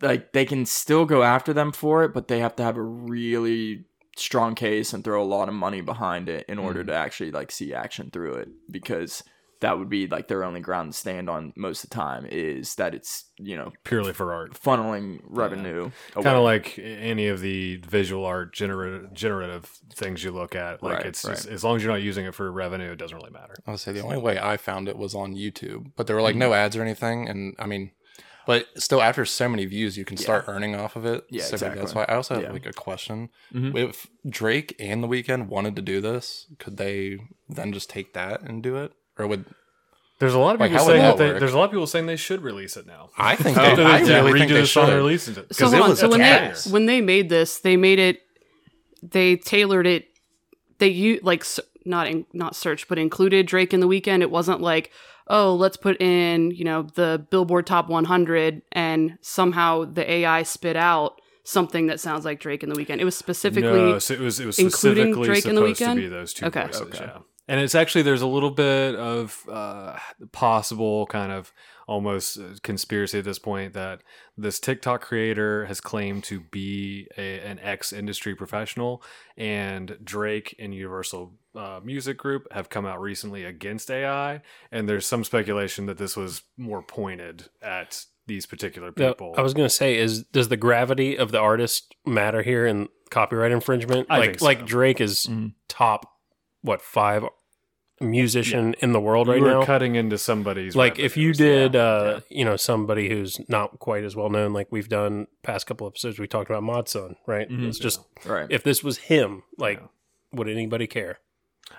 like 0.00 0.32
they 0.32 0.44
can 0.44 0.66
still 0.66 1.04
go 1.04 1.22
after 1.22 1.52
them 1.52 1.72
for 1.72 2.04
it, 2.04 2.12
but 2.12 2.28
they 2.28 2.40
have 2.40 2.56
to 2.56 2.62
have 2.62 2.76
a 2.76 2.82
really 2.82 3.84
strong 4.16 4.54
case 4.54 4.92
and 4.92 5.02
throw 5.02 5.22
a 5.22 5.24
lot 5.24 5.48
of 5.48 5.54
money 5.54 5.80
behind 5.80 6.28
it 6.28 6.44
in 6.48 6.58
order 6.58 6.84
to 6.84 6.92
actually 6.92 7.30
like 7.30 7.50
see 7.50 7.72
action 7.72 8.10
through 8.10 8.34
it 8.34 8.48
because 8.70 9.22
that 9.60 9.78
would 9.78 9.88
be 9.88 10.06
like 10.06 10.26
their 10.28 10.42
only 10.44 10.60
ground 10.60 10.92
to 10.92 10.98
stand 10.98 11.28
on 11.30 11.52
most 11.56 11.84
of 11.84 11.90
the 11.90 11.94
time 11.96 12.26
is 12.30 12.74
that 12.76 12.94
it's 12.94 13.24
you 13.38 13.56
know 13.56 13.72
purely 13.84 14.12
for 14.12 14.32
art. 14.32 14.52
funneling 14.54 15.20
revenue 15.24 15.90
Kind 16.14 16.26
of 16.26 16.42
like 16.42 16.78
any 16.78 17.28
of 17.28 17.40
the 17.40 17.76
visual 17.86 18.24
art 18.24 18.52
generative 18.52 19.12
generative 19.12 19.66
things 19.94 20.24
you 20.24 20.30
look 20.30 20.54
at. 20.56 20.82
Like 20.82 20.94
Right, 20.98 21.06
it's 21.06 21.24
right. 21.24 21.36
just- 21.36 21.48
as 21.48 21.62
long 21.64 21.76
as 21.76 21.82
you're 21.82 21.92
not 21.92 22.02
using 22.02 22.24
it 22.26 22.34
for 22.34 22.50
revenue, 22.50 22.92
it 22.92 22.96
doesn't 22.96 23.16
really 23.16 23.30
matter. 23.30 23.54
I 23.66 23.70
would 23.72 23.80
say 23.80 23.92
the 23.92 24.00
only 24.02 24.18
way 24.18 24.38
I 24.38 24.56
found 24.56 24.88
it 24.88 24.96
was 24.96 25.14
on 25.14 25.34
YouTube, 25.34 25.92
but 25.96 26.06
there 26.06 26.16
were 26.16 26.22
like 26.22 26.36
no 26.36 26.52
ads 26.52 26.76
or 26.76 26.82
anything, 26.82 27.28
and 27.28 27.54
I 27.58 27.66
mean, 27.66 27.90
but 28.46 28.66
still, 28.76 29.02
after 29.02 29.24
so 29.26 29.48
many 29.48 29.64
views, 29.66 29.96
you 29.98 30.04
can 30.04 30.16
start 30.16 30.46
earning 30.48 30.74
off 30.74 30.96
of 30.96 31.04
it. 31.04 31.24
Yeah, 31.30 31.44
so 31.44 31.56
maybe 31.64 31.78
That's 31.78 31.94
why 31.94 32.04
I 32.08 32.14
also 32.16 32.34
have 32.34 32.44
Yeah. 32.44 32.52
like 32.52 32.66
a 32.66 32.72
question: 32.72 33.28
Mhm. 33.54 33.76
if 33.88 34.06
Drake 34.28 34.74
and 34.80 35.02
The 35.04 35.08
Weeknd 35.08 35.46
wanted 35.48 35.76
to 35.76 35.82
do 35.82 36.00
this, 36.00 36.46
could 36.58 36.76
they 36.78 37.18
then 37.48 37.72
just 37.72 37.90
take 37.90 38.14
that 38.14 38.40
and 38.42 38.62
do 38.62 38.76
it, 38.76 38.92
or 39.20 39.26
would 39.26 39.44
There's 40.18 40.34
a 40.34 40.38
lot 40.38 40.54
of 40.54 40.60
Like, 40.60 40.70
people 40.72 40.86
saying 40.86 41.02
that 41.02 41.16
that 41.18 41.32
they, 41.34 41.38
there's 41.38 41.52
a 41.54 41.58
lot 41.58 41.64
of 41.66 41.70
people 41.70 41.86
saying 41.86 42.06
they 42.06 42.16
should 42.16 42.42
release 42.42 42.76
it 42.76 42.86
now. 42.86 43.10
I 43.16 43.36
think 43.36 43.56
they, 43.64 43.74
they, 43.76 43.84
I 43.84 44.02
they 44.02 44.14
really 44.20 44.32
redo 44.32 44.38
think 44.38 44.48
the 44.50 44.54
they 44.54 44.64
song 44.66 44.84
and 44.84 44.92
should. 44.92 44.96
release 44.96 45.28
it. 45.28 45.34
So 45.34 45.42
'Cause 45.42 45.58
hold 45.72 45.74
it 45.74 45.82
on. 45.82 45.90
was 45.90 45.98
So 46.00 46.08
when 46.08 46.20
they 46.20 46.54
when 46.70 46.86
they 46.86 47.00
made 47.00 47.28
this, 47.28 47.58
they 47.60 47.76
made 47.76 47.98
it. 47.98 48.20
They 49.02 49.36
tailored 49.36 49.86
it. 49.86 50.06
They 50.78 50.88
u 50.88 51.20
like 51.22 51.44
not 51.86 52.06
in, 52.08 52.26
not 52.32 52.54
search, 52.54 52.88
but 52.88 52.98
included 52.98 53.46
Drake 53.46 53.72
in 53.72 53.80
the 53.80 53.88
Weeknd. 53.88 54.20
It 54.22 54.30
wasn't 54.30 54.60
like 54.60 54.90
oh 55.28 55.54
let's 55.54 55.76
put 55.76 56.00
in 56.00 56.50
you 56.50 56.64
know 56.64 56.82
the 56.82 57.24
Billboard 57.30 57.66
Top 57.66 57.88
100 57.88 58.62
and 58.72 59.16
somehow 59.22 59.84
the 59.84 60.10
AI 60.10 60.42
spit 60.42 60.76
out 60.76 61.20
something 61.44 61.86
that 61.86 61.98
sounds 62.00 62.24
like 62.24 62.40
Drake 62.40 62.62
in 62.62 62.68
the 62.68 62.74
Weeknd. 62.76 62.98
It 62.98 63.04
was 63.04 63.16
specifically 63.16 63.92
no, 63.92 63.98
so 63.98 64.14
it 64.14 64.20
was 64.20 64.38
it 64.40 64.46
was 64.46 64.58
including 64.58 65.14
specifically 65.14 65.26
Drake 65.28 65.46
in 65.46 65.54
the 65.54 65.60
supposed 65.74 65.78
to 65.78 65.94
be 65.94 66.08
those 66.08 66.34
two 66.34 66.46
Okay. 66.46 66.64
voices. 66.66 66.82
Okay. 66.82 67.04
Yeah, 67.06 67.18
and 67.50 67.60
it's 67.60 67.74
actually 67.74 68.02
there's 68.02 68.22
a 68.22 68.26
little 68.28 68.50
bit 68.52 68.94
of 68.94 69.42
uh, 69.50 69.98
possible 70.32 71.06
kind 71.06 71.32
of 71.32 71.52
almost 71.88 72.38
uh, 72.38 72.42
conspiracy 72.62 73.18
at 73.18 73.24
this 73.24 73.40
point 73.40 73.72
that 73.74 74.00
this 74.36 74.60
TikTok 74.60 75.00
creator 75.00 75.66
has 75.66 75.80
claimed 75.80 76.22
to 76.24 76.38
be 76.52 77.08
a, 77.18 77.40
an 77.40 77.58
ex 77.60 77.92
industry 77.92 78.34
professional, 78.36 79.02
and 79.36 79.98
Drake 80.04 80.54
and 80.60 80.72
Universal 80.72 81.34
uh, 81.56 81.80
Music 81.82 82.16
Group 82.16 82.46
have 82.52 82.68
come 82.70 82.86
out 82.86 83.00
recently 83.00 83.44
against 83.44 83.90
AI, 83.90 84.40
and 84.70 84.88
there's 84.88 85.04
some 85.06 85.24
speculation 85.24 85.86
that 85.86 85.98
this 85.98 86.16
was 86.16 86.42
more 86.56 86.82
pointed 86.82 87.48
at 87.60 88.04
these 88.28 88.46
particular 88.46 88.92
No, 88.96 89.08
people. 89.08 89.34
I 89.36 89.42
was 89.42 89.54
going 89.54 89.66
to 89.66 89.74
say, 89.74 89.96
is 89.98 90.22
does 90.22 90.48
the 90.48 90.56
gravity 90.56 91.16
of 91.18 91.32
the 91.32 91.40
artist 91.40 91.96
matter 92.06 92.42
here 92.42 92.64
in 92.64 92.88
copyright 93.10 93.50
infringement? 93.50 94.06
I 94.08 94.18
like 94.18 94.28
think 94.28 94.38
so. 94.38 94.44
like 94.46 94.66
Drake 94.66 95.00
is 95.00 95.26
Mhm. 95.26 95.54
top 95.68 96.06
what 96.62 96.80
five 96.82 97.24
musician 98.00 98.74
in 98.80 98.92
the 98.92 99.00
world 99.00 99.28
right 99.28 99.38
you 99.38 99.44
were 99.44 99.50
now. 99.50 99.62
cutting 99.64 99.94
into 99.94 100.16
somebody's 100.16 100.74
like 100.74 100.98
if 100.98 101.16
you 101.18 101.34
did 101.34 101.74
Yeah. 101.74 101.80
uh 101.82 102.20
you 102.30 102.44
know 102.46 102.56
somebody 102.56 103.10
who's 103.10 103.38
not 103.48 103.78
quite 103.78 104.04
as 104.04 104.16
well 104.16 104.30
known 104.30 104.52
like 104.54 104.68
we've 104.70 104.88
done 104.88 105.26
past 105.42 105.66
couple 105.66 105.86
episodes 105.86 106.18
we 106.18 106.26
talked 106.26 106.48
about 106.50 106.62
Modson, 106.62 107.16
right 107.26 107.48
Mhm. 107.50 107.68
it's 107.68 107.78
just 107.78 108.00
right 108.24 108.46
if 108.50 108.62
this 108.62 108.82
was 108.82 108.96
him 108.98 109.42
like 109.58 109.80
Yeah. 109.80 109.86
would 110.32 110.48
anybody 110.48 110.86
care 110.86 111.18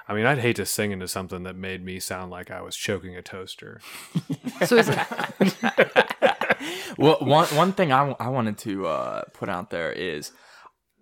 I 0.08 0.14
mean, 0.14 0.26
I'd 0.26 0.40
hate 0.40 0.56
to 0.56 0.66
sing 0.66 0.92
into 0.94 1.06
something 1.08 1.44
that 1.44 1.56
made 1.58 1.84
me 1.84 2.00
sound 2.00 2.32
like 2.32 2.50
I 2.50 2.62
was 2.62 2.78
choking 2.78 3.18
a 3.18 3.22
toaster. 3.22 3.82
so 4.66 4.78
is 4.78 4.88
it, 4.90 4.98
well, 6.98 7.18
one 7.20 7.46
one 7.48 7.74
thing 7.74 7.92
I, 7.92 8.16
I 8.20 8.30
wanted 8.30 8.58
to 8.60 8.88
uh, 8.88 9.22
put 9.34 9.50
out 9.50 9.70
there 9.70 9.92
is, 9.92 10.32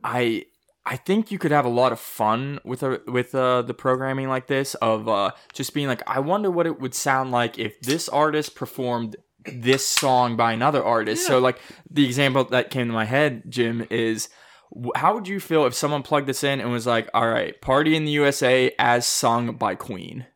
I 0.04 0.46
I 0.90 0.96
think 0.96 1.32
you 1.32 1.38
could 1.38 1.52
have 1.52 1.66
a 1.66 1.70
lot 1.70 1.92
of 1.92 2.00
fun 2.00 2.60
with 2.66 2.82
a, 2.82 3.00
with 3.06 3.36
uh, 3.36 3.62
the 3.62 3.76
programming 3.76 4.28
like 4.28 4.48
this 4.48 4.74
of 4.76 5.08
uh, 5.08 5.32
just 5.54 5.76
being 5.76 5.88
like, 5.88 6.02
I 6.08 6.20
wonder 6.20 6.50
what 6.50 6.66
it 6.66 6.82
would 6.82 6.96
sound 6.96 7.30
like 7.30 7.60
if 7.60 7.80
this 7.80 8.10
artist 8.10 8.56
performed 8.56 9.16
this 9.46 9.86
song 9.86 10.36
by 10.36 10.52
another 10.52 10.84
artist. 10.84 11.28
So 11.28 11.38
like 11.38 11.60
the 11.92 12.06
example 12.06 12.44
that 12.46 12.72
came 12.72 12.88
to 12.88 12.94
my 12.94 13.06
head, 13.06 13.44
Jim, 13.48 13.86
is. 13.92 14.30
How 14.96 15.16
would 15.16 15.28
you 15.28 15.40
feel 15.40 15.66
if 15.66 15.74
someone 15.74 16.04
plugged 16.04 16.28
this 16.28 16.44
in 16.44 16.60
and 16.60 16.72
was 16.72 16.86
like, 16.86 17.10
"All 17.12 17.28
right, 17.28 17.60
Party 17.60 17.96
in 17.96 18.06
the 18.06 18.12
USA 18.12 18.72
as 18.78 19.08
sung 19.08 19.56
by 19.56 19.74
Queen"? 19.74 20.28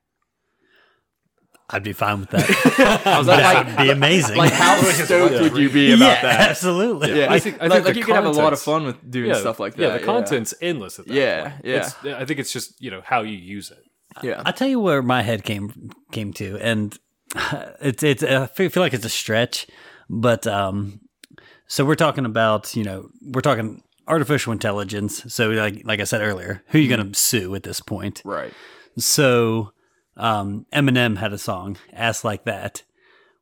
I'd 1.70 1.84
be 1.84 1.94
fine 1.94 2.20
with 2.20 2.30
that. 2.32 3.02
I 3.06 3.18
was 3.18 3.28
that 3.28 3.66
would 3.66 3.78
be 3.78 3.90
amazing. 3.90 4.38
Like, 4.38 4.52
how 4.52 4.76
stoked 4.82 5.42
would 5.42 5.58
you 5.58 5.70
be 5.70 5.94
about 5.94 6.06
yeah, 6.06 6.22
that? 6.22 6.50
absolutely. 6.52 7.18
Yeah, 7.18 7.32
I 7.32 7.40
think- 7.40 7.62
I 7.62 7.68
like, 7.68 7.72
think 7.72 7.86
like 7.86 7.94
the 7.94 8.00
you 8.00 8.06
could 8.06 8.16
have 8.16 8.26
a 8.26 8.32
lot 8.32 8.54
of 8.54 8.60
fun 8.60 8.86
with 8.86 9.10
doing 9.10 9.30
yeah, 9.30 9.36
stuff 9.40 9.60
like 9.60 9.76
that. 9.76 9.82
Yeah, 9.82 9.98
the 9.98 10.06
content's 10.06 10.54
endless 10.62 11.00
at 11.00 11.08
that 11.08 11.14
Yeah, 11.14 11.50
point. 11.50 11.66
yeah. 11.66 11.78
It's, 11.78 12.06
I 12.06 12.26
think 12.26 12.40
it's 12.40 12.52
just 12.52 12.80
you 12.82 12.92
know 12.92 13.02
how 13.04 13.22
you 13.22 13.38
use 13.38 13.72
it. 13.72 13.84
Yeah, 14.22 14.44
I 14.46 14.52
tell 14.52 14.68
you 14.68 14.80
where 14.80 15.02
my 15.02 15.22
head 15.24 15.44
came 15.44 15.92
came 16.12 16.34
to, 16.34 16.58
and 16.60 16.98
it's 17.82 18.04
it's 18.04 18.24
I 18.24 18.46
feel 18.48 18.70
feel 18.70 18.84
like 18.84 18.94
it's 18.94 19.06
a 19.06 19.10
stretch, 19.10 19.66
but 20.10 20.46
um, 20.46 21.00
so 21.68 21.84
we're 21.86 21.96
talking 21.96 22.26
about 22.26 22.76
you 22.76 22.84
know 22.84 23.10
we're 23.22 23.42
talking 23.42 23.82
artificial 24.08 24.52
intelligence. 24.54 25.24
So 25.34 25.50
like 25.50 25.82
like 25.86 26.00
I 26.00 26.04
said 26.04 26.22
earlier, 26.22 26.62
who 26.68 26.78
are 26.78 26.82
you 26.82 26.90
going 26.96 27.12
to 27.12 27.18
sue 27.20 27.56
at 27.56 27.64
this 27.64 27.80
point? 27.80 28.22
right. 28.26 28.54
So 29.00 29.72
um, 30.18 30.66
Eminem 30.74 31.18
had 31.18 31.34
a 31.34 31.38
song 31.38 31.78
"Ass 31.92 32.24
Like 32.24 32.46
That," 32.46 32.84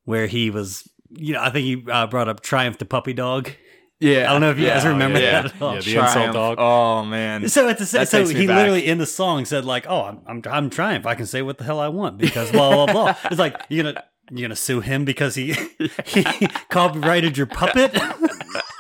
where 0.06 0.28
he 0.28 0.50
was 0.50 0.88
you 1.10 1.34
know 1.34 1.42
I 1.42 1.50
think 1.50 1.66
he 1.66 1.92
uh, 1.92 2.08
brought 2.08 2.28
up 2.30 2.42
"Triumph 2.42 2.78
the 2.78 2.86
Puppy 2.86 3.14
Dog." 3.14 3.52
Yeah, 4.00 4.28
I 4.28 4.32
don't 4.32 4.42
know 4.42 4.50
if 4.50 4.58
you 4.58 4.66
guys 4.66 4.84
yeah, 4.84 4.90
remember 4.90 5.20
yeah. 5.20 5.44
that 5.44 5.54
at 5.56 5.62
all. 5.62 5.76
Yeah, 5.76 5.82
the 5.82 6.00
insult 6.00 6.34
dog. 6.34 6.56
Oh 6.60 7.06
man, 7.06 7.48
So 7.48 7.70
at 7.70 7.78
the 7.78 7.86
sa- 7.86 8.00
That 8.00 8.08
so 8.10 8.18
takes 8.20 8.34
me 8.34 8.40
he 8.42 8.48
back. 8.48 8.58
literally 8.58 8.88
in 8.88 8.98
the 8.98 9.06
song 9.06 9.46
said 9.46 9.64
like, 9.64 9.86
"Oh, 9.88 10.02
I'm 10.06 10.22
I'm, 10.26 10.42
I'm 10.50 10.70
Triumph. 10.72 11.06
I 11.06 11.14
can 11.14 11.28
say 11.28 11.44
what 11.44 11.60
the 11.60 11.64
hell 11.64 11.80
I 11.80 11.88
want 11.90 12.18
because 12.18 12.52
blah 12.52 12.74
blah 12.74 12.92
blah." 12.92 13.16
It's 13.26 13.38
like 13.40 13.62
you're 13.70 13.84
gonna 13.84 14.04
you're 14.32 14.48
gonna 14.48 14.56
sue 14.56 14.80
him 14.82 15.06
because 15.06 15.36
he 15.36 15.54
he 16.06 16.24
copyrighted 16.70 17.38
your 17.38 17.46
puppet. 17.48 17.96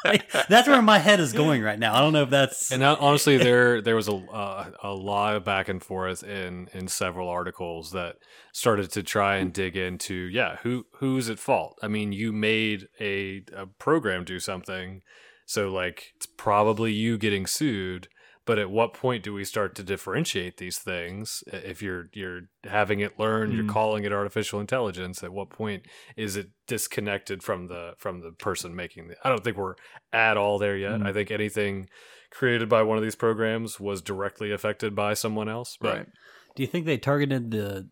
Like, 0.03 0.31
that's 0.47 0.67
where 0.67 0.81
my 0.81 0.97
head 0.97 1.19
is 1.19 1.33
going 1.33 1.61
right 1.61 1.77
now. 1.77 1.93
I 1.93 1.99
don't 1.99 2.13
know 2.13 2.23
if 2.23 2.29
that's 2.29 2.71
And 2.71 2.83
honestly, 2.83 3.37
there 3.37 3.81
there 3.81 3.95
was 3.95 4.07
a 4.07 4.15
uh, 4.15 4.71
a 4.83 4.93
lot 4.93 5.35
of 5.35 5.43
back 5.43 5.69
and 5.69 5.81
forth 5.81 6.23
in 6.23 6.69
in 6.73 6.87
several 6.87 7.29
articles 7.29 7.91
that 7.91 8.15
started 8.51 8.91
to 8.91 9.03
try 9.03 9.37
and 9.37 9.53
dig 9.53 9.77
into 9.77 10.13
yeah 10.13 10.57
who 10.63 10.85
who's 10.95 11.29
at 11.29 11.39
fault. 11.39 11.77
I 11.81 11.87
mean, 11.87 12.13
you 12.13 12.31
made 12.31 12.87
a, 12.99 13.43
a 13.55 13.67
program 13.67 14.23
do 14.23 14.39
something, 14.39 15.01
so 15.45 15.69
like 15.69 16.13
it's 16.15 16.25
probably 16.25 16.91
you 16.93 17.17
getting 17.17 17.45
sued. 17.45 18.07
But 18.45 18.57
at 18.57 18.71
what 18.71 18.93
point 18.93 19.23
do 19.23 19.33
we 19.33 19.43
start 19.43 19.75
to 19.75 19.83
differentiate 19.83 20.57
these 20.57 20.79
things? 20.79 21.43
If 21.47 21.81
you're 21.81 22.09
you're 22.13 22.41
having 22.63 22.99
it 22.99 23.19
learn, 23.19 23.51
you're 23.51 23.63
Mm. 23.65 23.69
calling 23.69 24.03
it 24.03 24.11
artificial 24.11 24.59
intelligence. 24.59 25.23
At 25.23 25.31
what 25.31 25.49
point 25.51 25.85
is 26.17 26.35
it 26.35 26.49
disconnected 26.67 27.43
from 27.43 27.67
the 27.67 27.93
from 27.97 28.21
the 28.21 28.31
person 28.31 28.75
making 28.75 29.09
the? 29.09 29.15
I 29.23 29.29
don't 29.29 29.43
think 29.43 29.57
we're 29.57 29.75
at 30.11 30.37
all 30.37 30.57
there 30.57 30.75
yet. 30.75 30.99
Mm. 31.01 31.05
I 31.07 31.13
think 31.13 31.29
anything 31.29 31.87
created 32.31 32.67
by 32.67 32.81
one 32.81 32.97
of 32.97 33.03
these 33.03 33.15
programs 33.15 33.79
was 33.79 34.01
directly 34.01 34.51
affected 34.51 34.95
by 34.95 35.13
someone 35.13 35.47
else. 35.49 35.77
But 35.79 35.95
right. 35.97 36.07
Do 36.55 36.63
you 36.63 36.67
think 36.67 36.85
they 36.85 36.97
targeted 36.97 37.51
the 37.51 37.89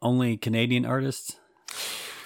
only 0.00 0.36
Canadian 0.36 0.86
artists? 0.86 1.38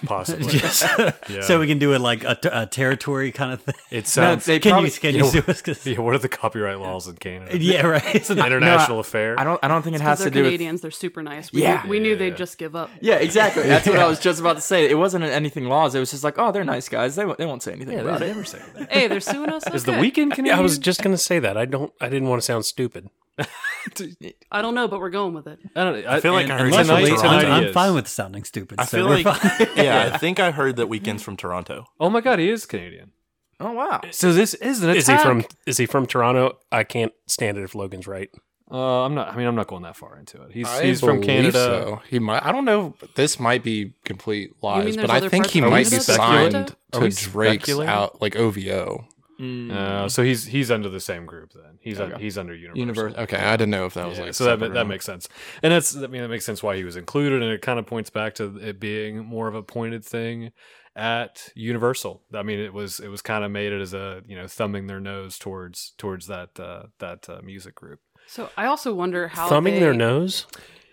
Possibly. 0.06 0.46
Just- 0.58 0.82
Yeah. 1.28 1.40
So 1.42 1.58
we 1.58 1.66
can 1.66 1.78
do 1.78 1.92
it 1.92 2.00
like 2.00 2.22
a, 2.24 2.34
t- 2.36 2.48
a 2.52 2.66
territory 2.66 3.32
kind 3.32 3.52
of 3.52 3.62
thing. 3.62 3.74
it 3.90 4.04
No, 4.04 4.08
sounds. 4.08 4.44
they 4.44 4.58
Can 4.60 4.70
probably, 4.72 4.90
you 4.90 4.96
can 4.96 5.10
you 5.10 5.16
you 5.18 5.22
know, 5.24 5.30
sue 5.30 5.42
us? 5.48 5.60
'Cause- 5.62 5.86
yeah, 5.86 5.98
what 5.98 6.14
are 6.14 6.18
the 6.18 6.28
copyright 6.28 6.78
laws 6.78 7.08
in 7.08 7.16
Canada? 7.16 7.58
yeah, 7.60 7.84
right. 7.86 8.02
It's 8.14 8.30
an 8.30 8.38
international 8.38 9.00
affair. 9.00 9.38
I 9.38 9.44
don't. 9.44 9.58
I 9.62 9.68
don't 9.68 9.82
think 9.82 9.96
it 9.96 9.98
Because 9.98 10.18
has 10.18 10.18
they're 10.20 10.30
to 10.30 10.34
do 10.34 10.42
with. 10.42 10.48
Canadians, 10.52 10.80
they're 10.82 10.90
super 10.90 11.22
nice. 11.22 11.52
We, 11.52 11.62
Yeah. 11.62 11.82
knew, 11.82 11.90
we 11.90 11.98
knew 12.00 12.10
Yeah. 12.10 12.16
they'd 12.16 12.36
just 12.36 12.58
give 12.58 12.76
up. 12.76 12.90
Yeah, 13.00 13.16
exactly. 13.16 13.64
That's 13.64 13.86
what 13.86 13.98
I 13.98 14.06
was 14.06 14.20
just 14.20 14.38
about 14.40 14.54
to 14.56 14.62
say. 14.62 14.88
It 14.88 14.96
wasn't 14.98 15.24
anything 15.24 15.64
laws. 15.68 15.94
It 15.94 16.00
was 16.00 16.10
just 16.10 16.24
like, 16.24 16.38
oh, 16.38 16.52
they're 16.52 16.64
nice 16.64 16.88
guys. 16.88 17.16
They 17.16 17.24
won't, 17.24 17.38
they 17.38 17.46
won't 17.46 17.62
say 17.62 17.72
anything 17.72 17.94
Yeah, 17.98 18.02
about 18.04 18.20
they 18.20 18.26
it. 18.26 18.34
never 18.34 18.44
say 18.44 18.60
that. 18.76 18.92
Hey, 18.92 19.08
they're 19.08 19.20
suing 19.20 19.50
us. 19.50 19.66
Is 19.74 19.84
the 19.84 19.92
Weeknd 19.92 20.32
Canadian? 20.32 20.46
Yeah, 20.46 20.58
I 20.58 20.60
was 20.60 20.78
just 20.78 21.02
gonna 21.02 21.18
say 21.18 21.38
that. 21.40 21.56
I 21.56 21.64
don't. 21.64 21.92
I 22.00 22.08
didn't 22.08 22.28
want 22.28 22.40
to 22.40 22.46
sound 22.46 22.64
stupid. 22.64 23.10
I 24.52 24.62
don't 24.62 24.74
know, 24.74 24.88
but 24.88 25.00
we're 25.00 25.10
going 25.10 25.34
with 25.34 25.46
it. 25.46 25.58
I, 25.74 25.84
don't, 25.84 26.06
I, 26.06 26.16
I 26.16 26.20
feel 26.20 26.32
like 26.32 26.50
I 26.50 26.58
heard 26.58 26.74
and 26.74 26.86
something 26.86 27.06
tonight, 27.06 27.08
from 27.08 27.20
tonight 27.20 27.44
I'm, 27.44 27.64
I'm 27.64 27.72
fine 27.72 27.94
with 27.94 28.08
sounding 28.08 28.44
stupid. 28.44 28.80
I 28.80 28.84
so 28.84 28.98
feel 28.98 29.08
like, 29.08 29.24
fine. 29.24 29.68
yeah, 29.76 30.10
I 30.12 30.18
think 30.18 30.40
I 30.40 30.50
heard 30.50 30.76
that 30.76 30.88
Weeknd's 30.88 31.22
from 31.22 31.36
Toronto. 31.36 31.86
Oh 32.00 32.10
my 32.10 32.20
god, 32.20 32.38
he 32.38 32.50
is 32.50 32.66
Canadian. 32.66 33.12
Oh 33.60 33.72
wow. 33.72 34.00
So 34.10 34.32
this 34.32 34.54
is 34.54 34.82
an 34.82 34.90
attack. 34.90 34.98
Is 34.98 35.06
he 35.06 35.16
from? 35.18 35.44
Is 35.66 35.76
he 35.78 35.86
from 35.86 36.06
Toronto? 36.06 36.58
I 36.70 36.84
can't 36.84 37.12
stand 37.26 37.58
it 37.58 37.62
if 37.62 37.74
Logan's 37.74 38.06
right. 38.06 38.30
Uh, 38.70 39.04
I'm 39.04 39.14
not. 39.14 39.32
I 39.32 39.36
mean, 39.36 39.46
I'm 39.46 39.54
not 39.54 39.66
going 39.66 39.82
that 39.82 39.96
far 39.96 40.18
into 40.18 40.42
it. 40.42 40.52
He's 40.52 40.68
I 40.68 40.84
he's 40.84 41.00
from 41.00 41.22
Canada. 41.22 41.52
So. 41.52 42.02
He 42.08 42.18
might. 42.18 42.44
I 42.44 42.52
don't 42.52 42.66
know. 42.66 42.94
This 43.14 43.40
might 43.40 43.64
be 43.64 43.94
complete 44.04 44.62
lies, 44.62 44.96
but 44.96 45.10
I 45.10 45.28
think 45.28 45.46
he 45.46 45.60
might 45.60 45.86
be 45.86 45.96
that's 45.96 46.06
signed 46.06 46.76
to 46.92 47.00
we 47.00 47.08
Drake's 47.10 47.70
out 47.70 48.20
like 48.20 48.36
OVO. 48.36 49.06
Mm. 49.40 49.70
Uh, 49.70 50.08
so 50.08 50.24
he's 50.24 50.44
he's 50.44 50.70
under 50.70 50.88
the 50.88 50.98
same 51.00 51.24
group 51.24 51.52
then. 51.52 51.78
He's 51.80 52.00
un, 52.00 52.18
he's 52.18 52.36
under 52.36 52.54
Universal. 52.54 52.80
Universal. 52.80 53.20
Okay, 53.22 53.36
I 53.36 53.56
didn't 53.56 53.70
know 53.70 53.86
if 53.86 53.94
that 53.94 54.08
was 54.08 54.18
Yeah, 54.18 54.24
like 54.24 54.34
so 54.34 54.56
that 54.56 54.72
that 54.74 54.86
makes 54.86 55.04
sense, 55.04 55.28
and 55.62 55.72
that's 55.72 55.96
I 55.96 56.08
mean 56.08 56.22
that 56.22 56.28
makes 56.28 56.44
sense 56.44 56.60
why 56.60 56.76
he 56.76 56.82
was 56.82 56.96
included, 56.96 57.42
and 57.42 57.52
it 57.52 57.62
kind 57.62 57.78
of 57.78 57.86
points 57.86 58.10
back 58.10 58.34
to 58.36 58.56
it 58.56 58.80
being 58.80 59.18
more 59.24 59.46
of 59.46 59.54
a 59.54 59.62
pointed 59.62 60.04
thing 60.04 60.50
at 60.96 61.50
Universal. 61.54 62.22
I 62.34 62.42
mean, 62.42 62.58
it 62.58 62.74
was 62.74 62.98
it 62.98 63.08
was 63.08 63.22
kind 63.22 63.44
of 63.44 63.52
made 63.52 63.72
it 63.72 63.80
as 63.80 63.94
a 63.94 64.22
you 64.26 64.36
know 64.36 64.48
thumbing 64.48 64.88
their 64.88 65.00
nose 65.00 65.38
towards 65.38 65.92
towards 65.98 66.26
that 66.26 66.58
uh, 66.58 66.84
that 66.98 67.28
uh, 67.28 67.40
music 67.44 67.76
group. 67.76 68.00
So 68.26 68.50
I 68.56 68.66
also 68.66 68.92
wonder 68.92 69.28
how 69.28 69.48
Thumbing 69.48 69.74
they, 69.74 69.80
their 69.80 69.94
nose? 69.94 70.46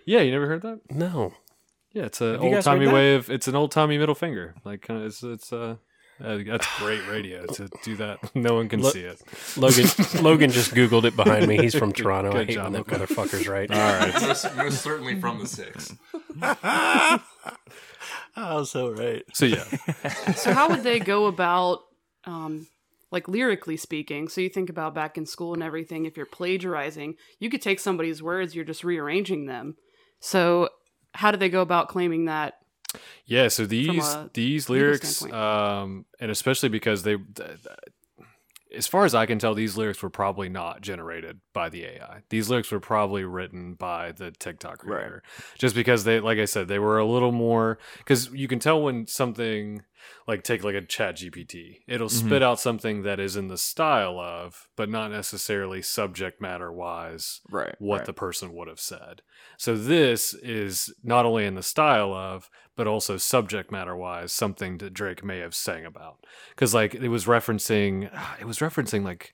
Yeah, 0.06 0.22
you 0.22 0.32
never 0.32 0.48
heard 0.48 0.62
that? 0.62 0.82
No. 0.92 1.34
Yeah, 1.94 2.04
it's 2.04 2.22
an 2.22 2.36
old 2.36 2.54
guys 2.54 2.66
heard 2.66 2.74
timey 2.74 2.86
that? 2.86 2.94
way 2.94 3.16
of 3.16 3.32
it's 3.32 3.48
an 3.48 3.56
old 3.56 3.72
timey 3.72 3.98
middle 3.98 4.14
finger. 4.14 4.54
Like 4.64 4.84
kind 4.84 5.00
of 5.00 5.08
it's 5.08 5.24
it's 5.24 5.52
uh. 5.52 5.78
Uh, 6.24 6.40
that's 6.46 6.66
great 6.80 7.06
radio 7.10 7.46
to 7.46 7.68
do 7.84 7.98
that. 7.98 8.20
No 8.36 8.54
one 8.56 8.70
can 8.70 8.82
Look- 8.82 8.94
see 8.94 9.02
it. 9.02 9.22
Logan. 9.58 9.86
Logan 10.24 10.50
just 10.50 10.74
googled 10.74 11.04
it 11.04 11.16
behind 11.16 11.46
me. 11.48 11.58
He's 11.58 11.76
from 11.76 11.92
Toronto. 11.92 12.30
I 12.30 12.34
Good 12.34 12.48
hate 12.48 12.54
job, 12.54 12.64
when 12.66 12.74
that 12.74 12.88
Logan. 12.92 13.06
motherfucker's 13.08 13.48
right. 13.50 13.70
All 13.70 13.78
right. 13.78 14.14
most, 14.22 14.56
most 14.56 14.82
certainly 14.82 15.20
from 15.20 15.40
the 15.40 15.48
six. 15.48 15.94
Oh, 18.38 18.64
so 18.66 18.92
right. 18.92 19.24
So 19.34 19.46
yeah, 19.46 19.64
So 20.36 20.54
how 20.54 20.68
would 20.70 20.84
they 20.84 21.00
go 21.00 21.28
about, 21.28 21.80
um, 22.26 22.68
like 23.12 23.28
lyrically 23.30 23.78
speaking? 23.78 24.28
So 24.28 24.42
you 24.42 24.50
think 24.50 24.70
about 24.70 24.94
back 24.94 25.18
in 25.18 25.26
school 25.26 25.54
and 25.54 25.64
everything. 25.64 26.06
If 26.06 26.18
you're 26.18 26.26
plagiarizing, 26.26 27.16
you 27.40 27.50
could 27.50 27.62
take 27.62 27.80
somebody's 27.80 28.22
words. 28.22 28.54
You're 28.54 28.66
just 28.66 28.84
rearranging 28.84 29.46
them. 29.46 29.78
So 30.20 30.70
how 31.14 31.32
do 31.32 31.38
they 31.38 31.50
go 31.50 31.62
about 31.62 31.88
claiming 31.88 32.26
that? 32.26 32.56
Yeah, 33.26 33.48
so 33.50 33.66
these 33.66 34.16
these 34.34 34.70
lyrics, 34.70 35.24
um, 35.32 36.06
and 36.20 36.32
especially 36.32 36.70
because 36.70 37.04
they, 37.04 37.16
th- 37.18 37.36
th- 37.36 37.60
as 38.76 38.88
far 38.88 39.06
as 39.06 39.16
I 39.16 39.26
can 39.26 39.40
tell, 39.40 39.54
these 39.54 39.78
lyrics 39.78 40.04
were 40.04 40.10
probably 40.10 40.50
not 40.50 40.82
generated 40.82 41.40
by 41.54 41.70
the 41.70 41.86
AI. 41.86 42.24
These 42.30 42.50
lyrics 42.50 42.72
were 42.72 42.80
probably 42.82 43.24
written 43.24 43.74
by 43.74 44.12
the 44.12 44.32
TikTok 44.32 44.84
Right. 44.84 44.98
creator, 45.00 45.24
just 45.58 45.76
because 45.76 46.04
they, 46.04 46.20
like 46.20 46.40
I 46.40 46.46
said, 46.46 46.68
they 46.68 46.80
were 46.80 46.98
a 47.00 47.06
little 47.06 47.32
more 47.32 47.78
because 48.00 48.30
you 48.34 48.48
can 48.50 48.60
tell 48.60 48.82
when 48.82 49.08
something 49.08 49.82
like 50.28 50.44
take 50.44 50.64
like 50.64 50.76
a 50.76 50.82
Chat 50.82 51.18
GPT, 51.18 51.80
it'll 51.88 52.08
Mm-hmm. 52.08 52.28
spit 52.28 52.44
out 52.44 52.60
something 52.60 53.04
that 53.04 53.20
is 53.20 53.36
in 53.36 53.48
the 53.48 53.58
style 53.58 54.20
of, 54.20 54.68
but 54.76 54.90
not 54.90 55.12
necessarily 55.12 55.82
subject 55.82 56.42
matter 56.42 56.72
wise 56.72 57.42
Right. 57.50 57.76
what 57.80 57.98
right. 58.00 58.06
the 58.06 58.14
person 58.14 58.54
would 58.54 58.68
have 58.68 58.80
said. 58.80 59.22
So 59.58 59.76
this 59.76 60.34
is 60.34 60.94
not 61.04 61.26
only 61.26 61.46
in 61.46 61.56
the 61.56 61.64
style 61.64 62.14
of, 62.14 62.50
but 62.76 62.88
also 62.88 63.18
subject 63.18 63.72
matter 63.72 63.96
wise, 63.96 64.34
something 64.34 64.78
that 64.80 64.94
Drake 64.94 65.24
may 65.24 65.40
have 65.40 65.56
sang 65.56 65.86
about. 65.86 66.18
Because 66.50 66.74
like 66.74 66.94
it 66.96 67.08
was 67.10 67.26
referencing, 67.26 68.10
it 68.40 68.46
was 68.46 68.60
referencing 68.60 69.04
like 69.04 69.34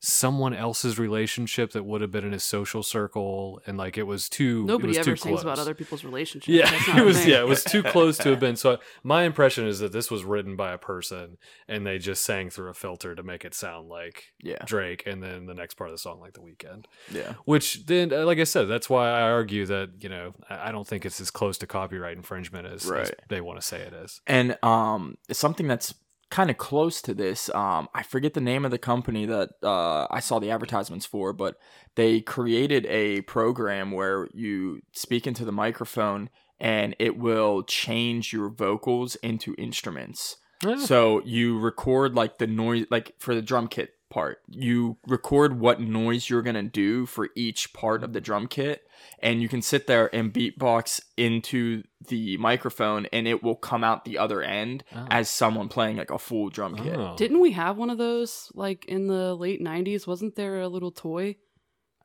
someone 0.00 0.54
else's 0.54 0.98
relationship 0.98 1.72
that 1.72 1.84
would 1.84 2.00
have 2.00 2.10
been 2.10 2.24
in 2.24 2.32
his 2.32 2.44
social 2.44 2.82
circle, 2.82 3.60
and 3.66 3.76
like 3.78 3.96
it 3.96 4.04
was 4.04 4.28
too. 4.28 4.64
Nobody 4.64 4.88
was 4.88 4.98
ever 4.98 5.10
too 5.12 5.16
sings 5.16 5.42
about 5.42 5.58
other 5.58 5.74
people's 5.74 6.04
relationships. 6.04 6.48
Yeah, 6.48 6.70
it 7.00 7.04
was. 7.04 7.18
thing. 7.18 7.30
Yeah, 7.30 7.40
it 7.40 7.48
was 7.48 7.64
too 7.64 7.82
close 7.82 8.18
to 8.18 8.30
have 8.30 8.40
been. 8.40 8.56
So 8.56 8.78
my 9.02 9.24
impression 9.24 9.66
is 9.66 9.78
that 9.80 9.92
this 9.92 10.10
was 10.10 10.24
written 10.24 10.54
by 10.56 10.72
a 10.72 10.78
person, 10.78 11.38
and 11.68 11.86
they 11.86 11.98
just 11.98 12.24
sang 12.24 12.50
through 12.50 12.68
a 12.70 12.74
filter 12.74 13.14
to 13.14 13.22
make 13.22 13.44
it 13.44 13.54
sound 13.54 13.88
like 13.88 14.32
Yeah. 14.42 14.58
Drake, 14.64 15.04
and 15.06 15.22
then 15.22 15.46
the 15.46 15.54
next 15.54 15.74
part 15.74 15.90
of 15.90 15.94
the 15.94 15.98
song 15.98 16.20
like 16.20 16.34
The 16.34 16.40
Weeknd. 16.40 16.84
Yeah. 17.10 17.34
Which 17.44 17.86
then, 17.86 18.12
uh, 18.12 18.24
like 18.24 18.38
I 18.38 18.44
said, 18.44 18.68
that's 18.68 18.90
why 18.90 19.08
I 19.08 19.22
argue 19.22 19.66
that 19.66 19.90
you 20.00 20.08
know 20.08 20.34
I 20.50 20.68
I 20.68 20.72
don't 20.72 20.86
think 20.86 21.06
it's 21.06 21.20
as 21.20 21.30
close 21.30 21.58
to 21.58 21.66
copyright 21.66 22.16
infringement 22.16 22.66
as, 22.66 22.90
as 22.90 23.12
they 23.28 23.40
want 23.40 23.60
to 23.60 23.66
say 23.66 23.80
it 23.80 23.92
is. 23.92 24.20
And 24.26 24.58
um, 24.62 25.16
something 25.30 25.66
that's 25.68 25.94
kind 26.30 26.50
of 26.50 26.58
close 26.58 27.00
to 27.02 27.14
this. 27.14 27.48
Um, 27.54 27.88
I 27.94 28.02
forget 28.02 28.34
the 28.34 28.40
name 28.40 28.64
of 28.64 28.70
the 28.70 28.78
company 28.78 29.26
that 29.26 29.50
uh, 29.62 30.06
I 30.10 30.20
saw 30.20 30.38
the 30.38 30.50
advertisements 30.50 31.06
for, 31.06 31.32
but 31.32 31.56
they 31.94 32.20
created 32.20 32.86
a 32.86 33.22
program 33.22 33.92
where 33.92 34.28
you 34.34 34.80
speak 34.92 35.26
into 35.26 35.44
the 35.44 35.52
microphone 35.52 36.30
and 36.58 36.96
it 36.98 37.16
will 37.16 37.62
change 37.62 38.32
your 38.32 38.48
vocals 38.48 39.14
into 39.16 39.54
instruments. 39.56 40.36
So 40.84 41.22
you 41.24 41.58
record 41.58 42.14
like 42.14 42.38
the 42.38 42.46
noise, 42.46 42.86
like 42.90 43.12
for 43.18 43.34
the 43.34 43.42
drum 43.42 43.68
kit 43.68 43.90
part, 44.08 44.38
you 44.48 44.96
record 45.06 45.58
what 45.60 45.80
noise 45.80 46.30
you're 46.30 46.42
gonna 46.42 46.62
do 46.62 47.06
for 47.06 47.28
each 47.34 47.72
part 47.72 48.02
of 48.04 48.12
the 48.12 48.20
drum 48.20 48.46
kit, 48.46 48.82
and 49.18 49.42
you 49.42 49.48
can 49.48 49.62
sit 49.62 49.86
there 49.86 50.14
and 50.14 50.32
beatbox 50.32 51.00
into 51.16 51.82
the 52.08 52.36
microphone, 52.36 53.06
and 53.06 53.26
it 53.26 53.42
will 53.42 53.56
come 53.56 53.82
out 53.84 54.04
the 54.04 54.18
other 54.18 54.42
end 54.42 54.84
Oh. 54.94 55.06
as 55.10 55.28
someone 55.28 55.68
playing 55.68 55.96
like 55.96 56.10
a 56.10 56.18
full 56.18 56.48
drum 56.50 56.76
kit. 56.76 56.96
Oh. 56.96 57.14
Didn't 57.16 57.40
we 57.40 57.52
have 57.52 57.76
one 57.76 57.90
of 57.90 57.98
those 57.98 58.50
like 58.54 58.84
in 58.86 59.06
the 59.08 59.34
late 59.34 59.60
'90s? 59.62 60.06
Wasn't 60.06 60.36
there 60.36 60.60
a 60.60 60.68
little 60.68 60.92
toy 60.92 61.36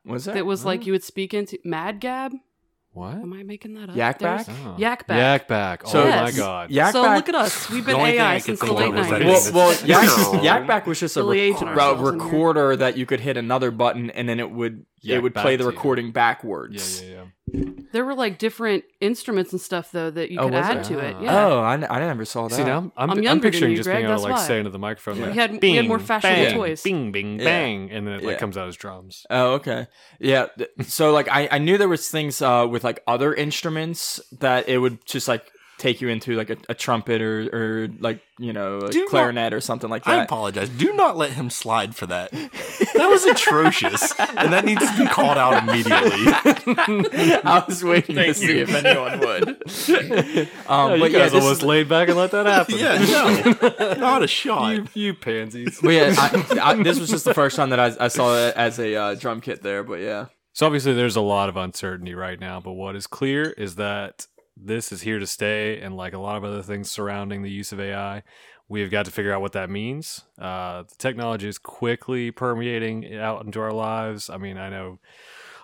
Was 0.04 0.24
that? 0.24 0.34
that 0.34 0.46
was 0.46 0.64
like 0.64 0.86
you 0.86 0.92
would 0.92 1.04
speak 1.04 1.32
into 1.32 1.58
Mad 1.64 2.00
Gab? 2.00 2.32
What? 2.94 3.14
Am 3.14 3.32
I 3.32 3.42
making 3.42 3.72
that 3.74 3.88
up? 3.88 3.96
Yak 3.96 4.18
There's- 4.18 4.46
back? 4.46 4.56
Oh. 4.66 4.74
Yak 4.76 5.06
Bak. 5.06 5.16
Yak 5.16 5.48
Bak. 5.48 5.86
So- 5.86 6.02
oh 6.02 6.06
Yes. 6.06 6.32
my 6.34 6.38
god. 6.38 6.70
Yak 6.70 6.92
so 6.92 7.02
back- 7.02 7.16
look 7.16 7.28
at 7.30 7.34
us. 7.34 7.70
We've 7.70 7.84
been 7.86 7.94
The 7.94 7.98
only 8.00 8.10
thing 8.12 8.20
AI 8.20 8.34
could 8.36 8.44
since 8.44 8.60
the 8.60 8.66
think 8.66 8.78
late 8.78 8.88
of 8.88 8.94
was 8.96 9.06
that 9.08 9.18
nineties. 9.20 9.52
Well, 9.52 9.70
it's- 9.70 9.82
well, 9.88 10.34
Yak, 10.34 10.44
Yak 10.44 10.66
Bak 10.66 10.86
was 10.86 11.00
just 11.00 11.16
a, 11.16 11.20
Really 11.22 11.48
rec- 11.50 11.56
aging 11.56 11.68
a 11.68 11.70
ourselves 11.70 12.00
in 12.10 12.20
here. 12.20 12.24
recorder 12.28 12.76
that 12.76 12.96
you 12.98 13.06
could 13.06 13.20
hit 13.20 13.36
another 13.38 13.70
button 13.70 14.10
and 14.10 14.28
then 14.28 14.38
it 14.40 14.50
would 14.50 14.84
it 15.04 15.22
would 15.22 15.34
play 15.34 15.56
the 15.56 15.64
to 15.64 15.70
you. 15.70 15.76
recording 15.76 16.12
backwards. 16.12 17.02
yeah, 17.02 17.08
yeah. 17.08 17.24
Yeah. 17.52 17.64
There 17.92 18.04
were 18.04 18.14
like 18.14 18.38
different 18.38 18.84
instruments 19.00 19.52
and 19.52 19.60
stuff 19.60 19.90
though 19.92 20.10
that 20.10 20.30
you 20.30 20.38
Oh, 20.38 20.44
could 20.44 20.52
was 20.54 20.64
add 20.64 20.76
there? 20.78 20.84
to 20.84 20.98
it. 21.00 21.16
Ah. 21.18 21.22
Yeah. 21.22 21.46
Oh, 21.46 21.60
I, 21.60 21.74
n- 21.74 21.86
I 21.90 21.98
never 21.98 22.24
saw 22.24 22.48
that. 22.48 22.54
See 22.54 22.64
now, 22.64 22.78
I'm, 22.78 22.92
I'm, 22.96 23.10
I'm 23.10 23.18
I'm, 23.18 23.22
younger 23.22 23.42
than 23.42 23.50
picturing 23.52 23.70
you, 23.72 23.76
just 23.76 23.86
Greg, 23.88 23.98
being 23.98 24.06
able 24.10 24.16
to 24.16 24.22
like 24.22 24.32
why. 24.38 24.46
say 24.46 24.58
into 24.58 24.70
the 24.70 24.78
microphone, 24.78 25.16
Yeah. 25.18 25.22
like, 25.26 25.32
We 25.34 25.38
had- 25.40 25.62
we 25.62 25.74
had 25.76 25.88
more 25.88 25.98
fashionable 25.98 26.44
bang, 26.44 26.54
toys. 26.54 26.82
Bing, 26.82 27.12
bing, 27.12 27.38
Yeah. 27.40 27.44
bang, 27.44 27.90
and 27.90 28.06
then 28.06 28.14
it 28.14 28.22
like 28.24 28.34
Yeah. 28.34 28.38
comes 28.38 28.56
out 28.56 28.68
as 28.68 28.76
drums. 28.76 29.26
Oh, 29.28 29.54
okay. 29.54 29.86
Yeah. 30.20 30.46
So 30.86 31.10
like 31.12 31.28
I, 31.30 31.48
I 31.50 31.58
knew 31.58 31.76
there 31.76 31.88
was 31.88 32.08
things 32.08 32.40
uh, 32.40 32.66
with 32.70 32.84
like 32.84 33.02
other 33.06 33.34
instruments 33.34 34.20
that 34.38 34.68
it 34.68 34.78
would 34.78 35.04
just 35.04 35.28
like 35.28 35.50
take 35.82 36.00
you 36.00 36.08
into 36.08 36.36
like 36.36 36.48
a, 36.48 36.56
a 36.68 36.74
trumpet 36.74 37.20
or, 37.20 37.48
or 37.52 37.88
like 37.98 38.22
you 38.38 38.52
know 38.52 38.78
a 38.78 38.90
Do 38.90 39.00
not- 39.00 39.08
clarinet 39.10 39.52
or 39.52 39.60
something 39.60 39.90
like 39.90 40.04
that. 40.04 40.20
I 40.20 40.22
apologize. 40.24 40.68
Do 40.68 40.92
not 40.94 41.16
let 41.16 41.32
him 41.32 41.50
slide 41.50 41.96
for 41.96 42.06
that. 42.06 42.30
That 42.30 43.08
was 43.10 43.24
atrocious, 43.24 44.12
and 44.18 44.52
that 44.52 44.64
needs 44.64 44.80
to 44.88 44.96
be 44.96 45.06
called 45.08 45.36
out 45.38 45.62
immediately. 45.64 46.26
I 47.44 47.64
was 47.66 47.82
waiting 47.82 48.16
to 48.16 48.34
see 48.34 48.60
if 48.60 48.72
anyone 48.72 49.18
would. 49.20 49.48
um, 50.68 50.92
Oh, 50.92 50.98
but 50.98 51.10
you 51.10 51.18
yeah, 51.18 51.24
guys 51.24 51.32
this 51.32 51.42
almost 51.42 51.62
is, 51.62 51.66
laid 51.66 51.88
back 51.88 52.08
and 52.08 52.16
let 52.16 52.30
that 52.30 52.46
happen. 52.46 52.78
yeah, 52.78 52.98
no, 52.98 53.94
not 53.94 54.22
a 54.22 54.26
shot. 54.28 54.70
you, 54.74 54.86
you 54.94 55.14
pansies. 55.14 55.78
but 55.82 55.90
yeah, 55.90 56.14
I, 56.16 56.58
I, 56.62 56.82
this 56.82 56.98
was 57.00 57.10
just 57.10 57.24
the 57.24 57.34
first 57.34 57.56
time 57.56 57.70
that 57.70 57.80
I, 57.80 58.04
I 58.04 58.08
saw 58.08 58.36
it 58.36 58.54
as 58.56 58.78
a 58.78 58.94
uh, 58.94 59.14
drum 59.14 59.40
kit 59.40 59.62
there. 59.62 59.82
But 59.82 60.00
yeah, 60.00 60.26
So 60.52 60.66
obviously, 60.66 60.92
there's 60.94 61.16
a 61.16 61.20
lot 61.20 61.48
of 61.48 61.56
uncertainty 61.56 62.14
right 62.14 62.38
now. 62.38 62.60
But 62.60 62.72
what 62.72 62.94
is 62.96 63.06
clear 63.06 63.50
is 63.50 63.76
that 63.76 64.26
this 64.64 64.92
is 64.92 65.02
here 65.02 65.18
to 65.18 65.26
stay, 65.26 65.80
and 65.80 65.96
like 65.96 66.12
a 66.12 66.18
lot 66.18 66.36
of 66.36 66.44
other 66.44 66.62
things 66.62 66.90
surrounding 66.90 67.42
the 67.42 67.50
use 67.50 67.72
of 67.72 67.80
AI, 67.80 68.22
we've 68.68 68.90
got 68.90 69.04
to 69.04 69.10
figure 69.10 69.32
out 69.32 69.40
what 69.40 69.52
that 69.52 69.70
means. 69.70 70.22
Uh, 70.38 70.82
the 70.82 70.94
technology 70.98 71.48
is 71.48 71.58
quickly 71.58 72.30
permeating 72.30 73.16
out 73.16 73.44
into 73.44 73.60
our 73.60 73.72
lives. 73.72 74.30
I 74.30 74.38
mean, 74.38 74.58
I 74.58 74.70
know. 74.70 74.98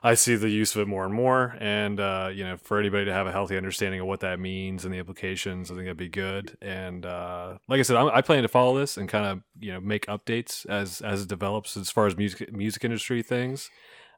I 0.01 0.15
see 0.15 0.37
the 0.37 0.49
use 0.49 0.77
of 0.77 0.83
it 0.83 0.87
more 0.87 1.05
and 1.05 1.13
more, 1.13 1.57
and 1.59 1.99
uh, 1.99 2.31
you 2.33 2.45
know, 2.45 2.57
for 2.57 2.79
anybody 2.79 3.07
to 3.07 3.13
have 3.13 3.27
a 3.27 3.33
healthy 3.33 3.57
understanding 3.57 3.99
of 4.01 4.07
what 4.07 4.21
that 4.21 4.39
means 4.39 4.85
and 4.85 4.95
the 4.95 4.99
implications, 4.99 5.73
I 5.73 5.75
think 5.75 5.87
that'd 5.87 5.97
be 5.97 6.09
good. 6.09 6.57
And 6.63 7.05
uh, 7.05 7.59
like 7.67 7.81
I 7.81 7.83
said, 7.83 7.97
I'm, 7.97 8.07
I 8.07 8.21
plan 8.21 8.43
to 8.43 8.49
follow 8.49 8.79
this 8.79 8.97
and 8.97 9.09
kind 9.09 9.27
of 9.27 9.43
you 9.59 9.73
know 9.73 9.81
make 9.81 10.07
updates 10.07 10.65
as 10.67 11.01
as 11.01 11.23
it 11.23 11.29
develops 11.29 11.77
as 11.77 11.91
far 11.91 12.07
as 12.07 12.17
music 12.17 12.53
music 12.53 12.85
industry 12.85 13.25
things 13.25 13.71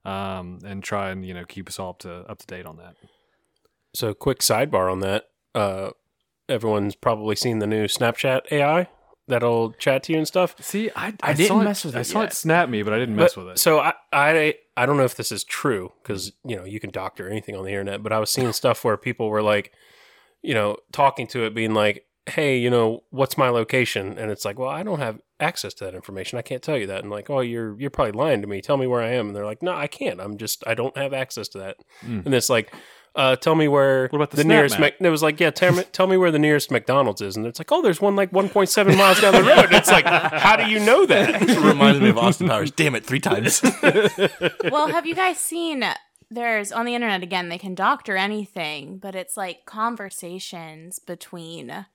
um, 0.04 0.58
and 0.64 0.82
try 0.82 1.10
and 1.10 1.24
you 1.24 1.34
know 1.34 1.44
keep 1.44 1.68
us 1.68 1.78
all 1.78 1.90
up 1.90 1.98
to 2.00 2.12
up 2.28 2.38
to 2.38 2.46
date 2.46 2.66
on 2.66 2.76
that. 2.76 2.96
So, 3.94 4.14
quick 4.14 4.38
sidebar 4.40 4.90
on 4.90 5.00
that. 5.00 5.24
Uh, 5.55 5.90
everyone's 6.48 6.94
probably 6.94 7.37
seen 7.37 7.59
the 7.59 7.66
new 7.66 7.85
Snapchat 7.87 8.42
AI 8.53 8.88
that'll 9.29 9.72
chat 9.72 10.03
to 10.05 10.12
you 10.12 10.18
and 10.18 10.26
stuff. 10.26 10.57
See, 10.61 10.90
I, 10.96 11.14
I 11.22 11.33
didn't 11.33 11.48
saw 11.48 11.62
mess 11.62 11.85
with 11.85 11.94
it. 11.94 11.98
I 11.98 12.03
saw 12.03 12.20
yet. 12.22 12.33
it 12.33 12.35
snap 12.35 12.68
me, 12.68 12.83
but 12.83 12.92
I 12.92 12.98
didn't 12.98 13.16
mess 13.16 13.35
But- 13.35 13.44
with 13.46 13.53
it. 13.55 13.59
So 13.59 13.79
I, 13.79 13.94
I 14.12 14.55
I 14.76 14.87
don't 14.87 14.96
know 14.96 15.05
if 15.05 15.16
this 15.16 15.31
is 15.33 15.44
true 15.44 15.92
because 16.03 16.33
you 16.44 16.57
know 16.57 16.64
you 16.64 16.81
can 16.81 16.90
doctor 16.90 17.29
anything 17.29 17.57
on 17.57 17.64
the 17.64 17.70
internet, 17.70 18.03
but 18.03 18.12
I 18.12 18.18
was 18.18 18.31
seeing 18.31 18.53
stuff 18.53 18.85
where 18.85 18.96
people 18.96 19.29
were 19.29 19.42
like, 19.42 19.72
you 20.42 20.55
know, 20.55 20.76
talking 20.92 21.26
to 21.29 21.44
it, 21.44 21.55
being 21.55 21.74
like, 21.74 22.07
"Hey, 22.26 22.59
you 22.59 22.70
know, 22.70 23.03
what's 23.11 23.37
my 23.38 23.48
location?" 23.50 24.18
And 24.18 24.31
it's 24.31 24.44
like, 24.44 24.59
"Well, 24.59 24.70
I 24.70 24.83
don't 24.83 24.98
have 25.00 25.20
access 25.38 25.74
to 25.74 25.85
that 25.85 25.94
information. 25.94 26.38
I 26.38 26.42
can't 26.42 26.62
tell 26.62 26.76
you 26.79 26.87
that." 26.87 27.03
And 27.03 27.11
like, 27.11 27.29
"Oh, 27.31 27.40
you're 27.40 27.79
you're 27.79 27.90
probably 27.90 28.12
lying 28.12 28.40
to 28.40 28.48
me. 28.48 28.61
Tell 28.61 28.76
me 28.79 28.87
where 28.87 29.03
I 29.03 29.11
am." 29.12 29.29
And 29.29 29.37
they're 29.37 29.44
like, 29.44 29.62
"No, 29.62 29.74
I 29.74 29.87
can't. 29.87 30.20
I'm 30.20 30.38
just 30.38 30.64
I 30.66 30.74
don't 30.74 30.96
have 30.96 31.12
access 31.12 31.46
to 31.48 31.59
that." 31.59 31.76
Mm. 32.05 32.24
And 32.26 32.35
it's 32.35 32.50
like. 32.50 32.72
Uh, 33.16 33.35
tell 33.37 33.57
me 33.57 33.66
where 33.66 34.03
What 34.09 34.14
about 34.18 34.31
the 34.31 34.37
the, 34.38 34.44
nearest. 34.44 34.75
map? 34.75 34.94
Mac- 34.99 35.01
it 35.01 35.11
was 35.11 35.23
like, 35.23 35.40
yeah, 35.40 35.51
tell 35.51 35.73
me, 35.73 35.83
tell 35.92 36.07
me 36.07 36.16
where 36.16 36.31
the 36.31 36.38
nearest 36.38 36.70
McDonald's 36.70 37.20
is, 37.20 37.37
and 37.37 37.44
it's 37.46 37.59
like, 37.59 37.73
oh, 37.73 37.83
there's 37.83 38.01
one 38.01 38.14
like 38.14 38.31
1.7 38.31 38.96
miles 38.96 39.20
down 39.20 39.35
the 39.35 39.42
road. 39.42 39.64
And 39.66 39.75
it's 39.75 39.90
like, 39.90 40.05
how 40.07 40.57
do 40.57 40.70
you 40.70 40.79
know 40.79 41.07
that? 41.07 41.42
It 41.51 41.59
reminded 41.61 42.03
me 42.03 42.11
of 42.11 42.18
Austin 42.18 42.49
Powers. 42.49 42.70
Damn 42.70 42.94
it, 42.94 43.05
three 43.05 43.18
times. 43.20 43.62
well, 44.70 44.88
have 44.88 45.07
you 45.07 45.14
guys 45.14 45.38
seen? 45.38 45.85
There's 46.31 46.70
on 46.70 46.87
the 46.87 46.94
internet 46.94 47.25
again. 47.25 47.49
They 47.49 47.59
can 47.59 47.75
doctor 47.75 48.16
anything, 48.16 48.99
but 48.99 49.16
it's 49.16 49.37
like 49.37 49.64
conversations 49.66 50.99
between. 51.01 51.87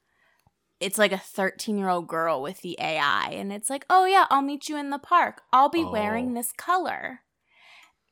It's 0.82 0.98
like 0.98 1.14
a 1.14 1.18
13 1.18 1.78
year 1.78 1.88
old 1.88 2.08
girl 2.10 2.42
with 2.42 2.60
the 2.62 2.76
AI, 2.82 3.30
and 3.32 3.54
it's 3.54 3.70
like, 3.70 3.86
oh 3.90 4.04
yeah, 4.06 4.26
I'll 4.30 4.42
meet 4.42 4.68
you 4.68 4.76
in 4.76 4.90
the 4.90 5.00
park. 5.00 5.42
I'll 5.54 5.70
be 5.70 5.86
wearing 5.86 6.34
this 6.34 6.52
color. 6.52 7.22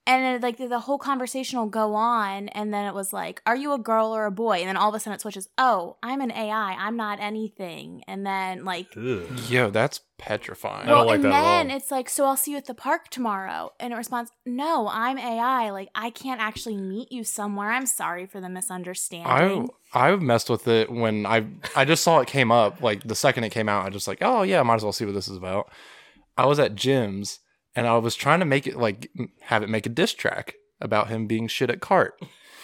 And 0.06 0.36
it, 0.36 0.42
like 0.44 0.58
the 0.58 0.80
whole 0.80 0.98
conversation 0.98 1.60
will 1.60 1.68
go 1.68 1.94
on, 1.96 2.50
and 2.50 2.74
then 2.74 2.86
it 2.86 2.94
was 2.94 3.14
like, 3.14 3.42
"Are 3.46 3.56
you 3.56 3.72
a 3.74 3.80
girl 3.80 4.14
or 4.14 4.26
a 4.26 4.32
boy?" 4.32 4.58
And 4.58 4.68
then 4.68 4.76
all 4.76 4.90
of 4.90 4.96
a 4.96 5.00
sudden 5.00 5.16
it 5.16 5.22
switches. 5.22 5.48
Oh, 5.58 5.96
I'm 6.04 6.20
an 6.20 6.32
AI. 6.32 6.74
I'm 6.74 6.98
not 6.98 7.20
anything. 7.22 8.04
And 8.08 8.26
then 8.26 8.66
like 8.66 8.88
Yo, 8.96 9.70
that's 9.70 10.02
petrifying. 10.18 10.88
I 10.88 10.90
don't 10.90 10.98
well, 11.00 11.06
like 11.08 11.16
and 11.16 11.26
that 11.26 11.34
at 11.34 11.42
then 11.42 11.72
all. 11.72 11.78
it's 11.78 11.92
like, 11.92 12.10
so 12.10 12.26
I'll 12.26 12.38
see 12.38 12.52
you 12.52 12.58
at 12.58 12.66
the 12.66 12.74
park 12.74 13.10
tomorrow. 13.10 13.72
And 13.80 13.94
it 13.94 13.96
responds, 13.96 14.32
no, 14.46 14.88
I'm 14.90 15.18
AI. 15.18 15.70
Like, 15.72 15.90
I 15.96 16.10
can't 16.10 16.40
actually 16.42 16.78
meet 16.78 17.12
you 17.12 17.24
somewhere. 17.24 17.72
I'm 17.72 17.86
sorry 17.86 18.26
for 18.26 18.40
the 18.40 18.50
misunderstanding 18.50 19.28
I 19.32 19.42
misunderstanding. 19.42 19.70
I 19.94 20.16
messed 20.16 20.50
with 20.50 20.68
it 20.68 20.92
when 20.92 21.26
I 21.26 21.46
I 21.76 21.86
just 21.86 22.04
saw 22.04 22.20
it 22.20 22.28
came 22.28 22.52
up 22.52 22.82
like 22.82 23.04
the 23.04 23.16
second 23.16 23.44
it 23.44 23.50
came 23.52 23.70
out 23.70 23.86
I 23.86 23.90
just 23.90 24.08
like 24.08 24.20
oh 24.22 24.42
yeah 24.42 24.64
might 24.64 24.76
as 24.76 24.84
well 24.84 24.92
see 24.92 25.06
what 25.06 25.14
this 25.14 25.28
is 25.28 25.38
about. 25.38 25.72
I 26.36 26.46
was 26.46 26.58
at 26.60 26.74
Jim's 26.76 27.40
and 27.76 27.88
I 27.88 27.98
was 27.98 28.16
trying 28.16 28.40
to 28.40 28.46
make 28.46 28.68
it 28.68 28.78
like 28.78 29.10
have 29.42 29.64
it 29.64 29.70
make 29.70 29.86
a 29.86 29.90
diss 29.90 30.14
track 30.14 30.56
about 30.82 31.08
him 31.10 31.28
being 31.28 31.48
shit 31.48 31.70
at 31.70 31.80
cart. 31.82 32.20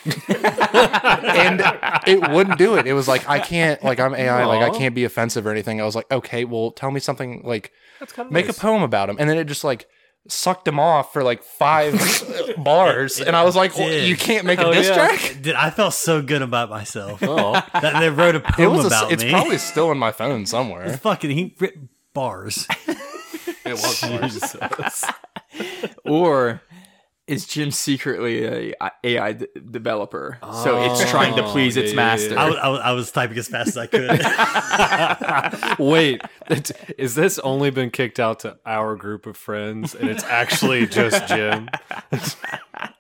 and 0.06 1.62
it 2.08 2.30
wouldn't 2.32 2.58
do 2.58 2.76
it. 2.76 2.88
It 2.88 2.94
was 2.94 3.08
like 3.08 3.28
I 3.28 3.40
can't 3.40 3.84
like 3.84 4.00
I'm 4.00 4.16
AI 4.16 4.46
like 4.46 4.62
I 4.62 4.78
can't 4.78 4.96
be 4.96 5.04
offensive 5.04 5.46
or 5.46 5.52
anything. 5.52 5.82
I 5.82 5.86
was 5.86 5.96
like 5.96 6.10
okay, 6.12 6.46
well 6.46 6.72
tell 6.72 6.92
me 6.92 7.00
something 7.00 7.42
like 7.44 7.72
That's 8.00 8.14
kind 8.14 8.28
of 8.28 8.32
make 8.32 8.48
a 8.50 8.54
poem 8.54 8.82
about 8.82 9.10
him 9.10 9.18
and 9.20 9.30
then 9.30 9.38
it 9.38 9.46
just 9.46 9.64
like 9.64 9.88
sucked 10.28 10.68
him 10.68 10.80
off 10.80 11.12
for 11.14 11.24
like 11.24 11.44
five 11.44 11.94
bars 12.64 13.20
and 13.20 13.36
I 13.36 13.44
was 13.44 13.56
like 13.56 13.76
well, 13.78 13.92
you 13.92 14.16
can't 14.16 14.46
make 14.46 14.60
a 14.60 14.64
Hell 14.64 14.74
diss 14.74 14.88
yeah. 14.88 14.94
track. 14.96 15.38
Dude, 15.42 15.56
I 15.56 15.70
felt 15.70 15.94
so 15.94 16.22
good 16.22 16.42
about 16.42 16.70
myself. 16.70 17.22
Oh, 17.24 17.54
that 17.74 18.00
they 18.00 18.10
wrote 18.10 18.36
a 18.36 18.40
It 18.40 18.44
poem 18.46 18.76
was. 18.78 18.86
A, 18.86 18.88
about 18.88 19.12
it's 19.12 19.24
me. 19.24 19.30
It's 19.30 19.34
probably 19.40 19.58
still 19.58 19.92
in 19.92 19.98
my 19.98 20.12
phone 20.12 20.42
It's 20.42 20.52
somewhere. 20.52 20.96
fucking 20.98 21.32
he 21.32 21.56
writ 21.60 21.74
bars. 22.14 22.68
It 23.70 23.74
was. 23.76 24.02
Jesus. 24.34 25.06
or 26.06 26.62
is 27.28 27.46
Jim 27.46 27.70
secretly 27.70 28.44
a 28.44 28.74
a 28.82 28.92
AI 29.04 29.34
d- 29.34 29.46
developer? 29.70 30.40
so 30.64 30.82
it's 30.84 31.10
trying 31.12 31.36
to 31.36 31.44
please 31.44 31.78
Oh, 31.78 31.82
its 31.82 31.94
master. 31.94 32.34
yeah, 32.34 32.42
I, 32.44 32.50
was- 32.50 32.58
I, 32.58 32.68
I 32.70 32.92
was 32.94 33.12
typing 33.12 33.38
as 33.38 33.48
fast 33.48 33.68
as 33.70 33.78
I 33.78 33.86
could. 33.88 35.80
Wait, 35.80 36.22
is 36.98 37.14
this 37.16 37.38
only 37.40 37.70
been 37.70 37.92
kicked 37.92 38.20
out 38.20 38.40
to 38.42 38.58
our 38.66 38.96
group 38.96 39.26
of 39.28 39.38
friends, 39.38 39.94
and 39.94 40.10
it's 40.10 40.24
actually 40.24 40.88
just 40.88 41.28
Jim? 41.28 41.70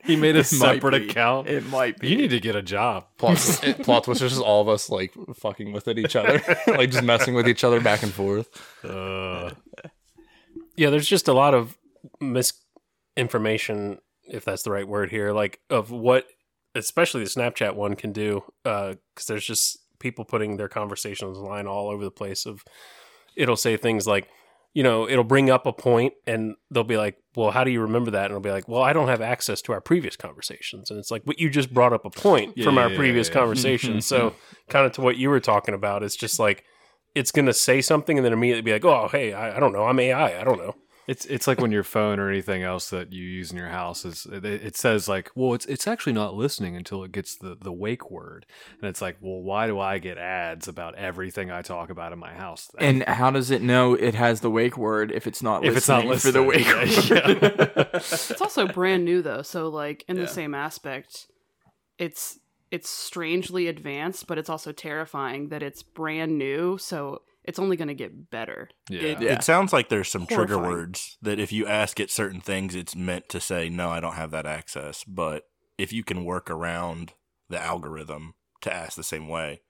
he 0.03 0.15
made 0.15 0.35
a 0.35 0.39
It 0.39 0.43
separate 0.45 0.93
account. 0.93 1.47
It 1.47 1.65
might 1.65 1.97
be. 1.97 2.09
You 2.09 2.17
need 2.17 2.29
to 2.29 2.39
get 2.39 2.55
a 2.55 2.61
job. 2.61 3.05
plot, 3.17 3.39
it, 3.63 3.81
plot 3.83 4.03
twist 4.03 4.21
is 4.21 4.31
just 4.33 4.43
all 4.43 4.61
of 4.61 4.67
us 4.69 4.89
like 4.91 5.11
fucking 5.37 5.71
with 5.71 5.87
it 5.87 5.97
each 5.97 6.15
other, 6.15 6.39
like 6.67 6.91
just 6.91 7.03
messing 7.03 7.33
with 7.33 7.47
each 7.47 7.63
other 7.63 7.79
back 7.81 8.03
and 8.03 8.13
forth. 8.13 8.47
Uh, 8.85 9.51
yeah, 10.79 10.89
there's 10.89 11.07
just 11.09 11.27
a 11.27 11.33
lot 11.33 11.53
of 11.53 11.77
misinformation, 13.17 13.99
if 14.23 14.45
that's 14.45 14.63
the 14.63 14.71
right 14.71 14.87
word 14.87 15.09
here, 15.11 15.33
like 15.33 15.59
of 15.69 15.91
what, 15.91 16.25
especially 16.73 17.23
the 17.23 17.29
Snapchat 17.29 17.75
one 17.75 17.95
can 17.95 18.13
do, 18.13 18.43
uh, 18.63 18.93
because 19.13 19.27
there's 19.27 19.45
just 19.45 19.79
people 19.99 20.23
putting 20.23 20.55
their 20.55 20.69
conversations 20.69 21.37
online 21.37 21.67
all 21.67 21.89
over 21.89 22.03
the 22.03 22.11
place. 22.11 22.45
Of 22.45 22.63
it'll 23.35 23.57
say 23.57 23.75
things 23.75 24.07
like, 24.07 24.29
you 24.73 24.81
know, 24.83 25.09
it'll 25.09 25.25
bring 25.25 25.49
up 25.49 25.65
a 25.65 25.73
point 25.73 26.13
and 26.25 26.55
they'll 26.71 26.85
be 26.85 26.95
like, 26.95 27.17
well, 27.35 27.51
how 27.51 27.65
do 27.65 27.71
you 27.71 27.81
remember 27.81 28.11
that? 28.11 28.25
And 28.25 28.31
it'll 28.31 28.39
be 28.39 28.51
like, 28.51 28.69
well, 28.69 28.81
I 28.83 28.93
don't 28.93 29.09
have 29.09 29.19
access 29.21 29.61
to 29.63 29.73
our 29.73 29.81
previous 29.81 30.15
conversations. 30.15 30.91
And 30.91 30.97
it's 30.99 31.11
like, 31.11 31.25
but 31.25 31.39
you 31.39 31.49
just 31.49 31.73
brought 31.73 31.91
up 31.91 32.05
a 32.05 32.09
point 32.09 32.53
Yeah, 32.55 32.63
from 32.63 32.77
our 32.77 32.89
yeah, 32.89 32.95
previous 32.95 33.27
yeah. 33.27 33.33
conversation. 33.41 33.99
so, 34.01 34.33
kind 34.69 34.85
of 34.85 34.93
to 34.93 35.01
what 35.01 35.17
you 35.17 35.29
were 35.29 35.41
talking 35.41 35.73
about, 35.73 36.03
it's 36.03 36.15
just 36.15 36.39
like, 36.39 36.63
it's 37.15 37.31
going 37.31 37.45
to 37.47 37.53
say 37.53 37.81
something 37.81 38.17
and 38.17 38.25
then 38.25 38.33
immediately 38.33 38.61
be 38.61 38.71
like, 38.73 38.85
oh, 38.85 39.07
hey, 39.11 39.33
I, 39.33 39.57
I 39.57 39.59
don't 39.59 39.73
know. 39.73 39.85
I'm 39.85 39.99
AI. 39.99 40.39
I 40.39 40.43
don't 40.43 40.57
know. 40.59 40.75
it's 41.07 41.25
it's 41.25 41.47
like 41.47 41.59
when 41.59 41.71
your 41.71 41.83
phone 41.83 42.19
or 42.19 42.29
anything 42.29 42.61
else 42.61 42.91
that 42.91 43.11
you 43.11 43.23
use 43.23 43.49
in 43.51 43.57
your 43.57 43.69
house 43.69 44.05
is 44.05 44.27
it, 44.31 44.45
it 44.45 44.77
says 44.77 45.07
like, 45.09 45.31
well, 45.33 45.55
it's 45.55 45.65
it's 45.65 45.87
actually 45.87 46.13
not 46.13 46.35
listening 46.35 46.75
until 46.75 47.03
it 47.03 47.11
gets 47.11 47.35
the 47.35 47.57
the 47.59 47.71
wake 47.73 48.11
word, 48.11 48.45
and 48.79 48.87
it's 48.87 49.01
like, 49.01 49.17
well, 49.19 49.41
why 49.41 49.65
do 49.65 49.79
I 49.79 49.97
get 49.97 50.19
ads 50.19 50.67
about 50.67 50.93
everything 50.95 51.49
I 51.49 51.63
talk 51.63 51.89
about 51.89 52.13
in 52.13 52.19
my 52.19 52.31
house? 52.33 52.69
then? 52.77 53.01
and 53.01 53.03
how 53.15 53.31
does 53.31 53.49
it 53.49 53.63
know 53.63 53.95
it 53.95 54.13
has 54.13 54.41
the 54.41 54.51
wake 54.51 54.77
word 54.77 55.11
if 55.11 55.25
it's 55.25 55.41
not 55.41 55.65
if 55.65 55.75
it's 55.75 55.87
not 55.89 56.05
listening 56.05 56.09
listening 56.09 56.31
for 56.31 56.39
the 56.39 56.43
wake 56.43 57.09
word? 57.09 57.41
yeah. 57.41 57.89
It's 57.95 58.41
also 58.41 58.67
brand 58.67 59.03
new 59.03 59.23
though, 59.23 59.41
so 59.41 59.67
like 59.69 60.05
in 60.07 60.15
Yeah. 60.17 60.23
the 60.23 60.27
same 60.29 60.53
aspect, 60.53 61.25
it's 61.97 62.37
it's 62.71 62.89
strangely 62.89 63.67
advanced, 63.67 64.27
but 64.27 64.37
it's 64.37 64.49
also 64.49 64.71
terrifying 64.71 65.49
that 65.49 65.63
it's 65.63 65.81
brand 65.83 66.37
new, 66.37 66.77
so 66.77 67.21
it's 67.43 67.57
only 67.59 67.75
going 67.77 67.87
to 67.87 67.95
get 67.95 68.29
better. 68.29 68.69
Yeah. 68.89 69.01
It, 69.01 69.21
Yeah. 69.21 69.33
it 69.33 69.43
sounds 69.43 69.73
like 69.73 69.89
there's 69.89 70.09
some 70.09 70.27
trigger 70.27 70.59
words 70.59 71.17
that 71.21 71.39
if 71.39 71.51
you 71.51 71.65
ask 71.65 71.99
it 71.99 72.11
certain 72.11 72.41
things, 72.41 72.75
it's 72.75 72.95
meant 72.95 73.27
to 73.29 73.39
say, 73.39 73.69
no, 73.69 73.89
I 73.89 73.99
don't 73.99 74.13
have 74.15 74.31
that 74.31 74.45
access. 74.45 75.03
But 75.05 75.43
if 75.77 75.91
you 75.91 76.03
can 76.03 76.25
work 76.25 76.51
around 76.51 77.13
the 77.49 77.59
algorithm 77.59 78.35
to 78.61 78.71
ask 78.73 78.95
the 78.95 79.03
same 79.03 79.27
way, 79.27 79.61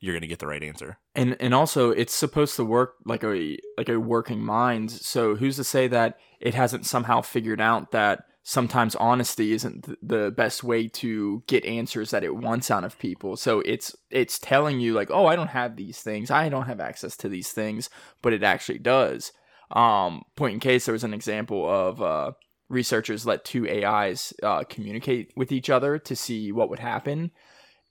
you're 0.00 0.12
going 0.12 0.20
to 0.22 0.26
get 0.28 0.40
the 0.40 0.46
right 0.46 0.62
answer. 0.62 0.98
and 1.14 1.34
and 1.40 1.54
also 1.54 1.90
it's 1.90 2.12
supposed 2.12 2.56
to 2.56 2.64
work 2.64 2.96
like 3.06 3.24
a 3.24 3.56
like 3.78 3.88
a 3.88 3.98
working 3.98 4.44
mind 4.44 4.90
so 4.90 5.34
who's 5.34 5.56
to 5.56 5.64
say 5.64 5.86
that 5.88 6.18
it 6.40 6.52
hasn't 6.52 6.84
somehow 6.84 7.22
figured 7.22 7.60
out 7.60 7.90
that 7.92 8.24
sometimes 8.46 8.94
honesty 8.96 9.52
isn't 9.52 9.88
the 10.06 10.30
best 10.30 10.62
way 10.62 10.86
to 10.86 11.42
get 11.46 11.64
answers 11.64 12.10
that 12.10 12.22
it 12.22 12.36
wants 12.36 12.70
out 12.70 12.84
of 12.84 12.98
people. 12.98 13.36
So 13.36 13.60
it's 13.60 13.96
it's 14.10 14.38
telling 14.38 14.78
you 14.80 14.92
like 14.92 15.10
oh 15.10 15.26
i 15.26 15.34
don't 15.34 15.48
have 15.48 15.76
these 15.76 16.00
things. 16.00 16.30
I 16.30 16.50
don't 16.50 16.66
have 16.66 16.78
access 16.78 17.16
to 17.18 17.28
these 17.28 17.50
things 17.50 17.90
but 18.22 18.34
it 18.34 18.42
actually 18.42 18.78
does. 18.78 19.32
Um 19.70 20.22
point 20.36 20.52
in 20.54 20.60
case 20.60 20.84
there 20.84 20.92
was 20.92 21.04
an 21.04 21.14
example 21.14 21.68
of 21.68 22.02
uh 22.02 22.32
researchers 22.68 23.26
let 23.26 23.44
two 23.44 23.66
ais 23.68 24.32
uh, 24.42 24.64
communicate 24.64 25.32
with 25.36 25.52
each 25.52 25.70
other 25.70 25.98
to 25.98 26.16
see 26.16 26.50
what 26.50 26.70
would 26.70 26.78
happen 26.78 27.30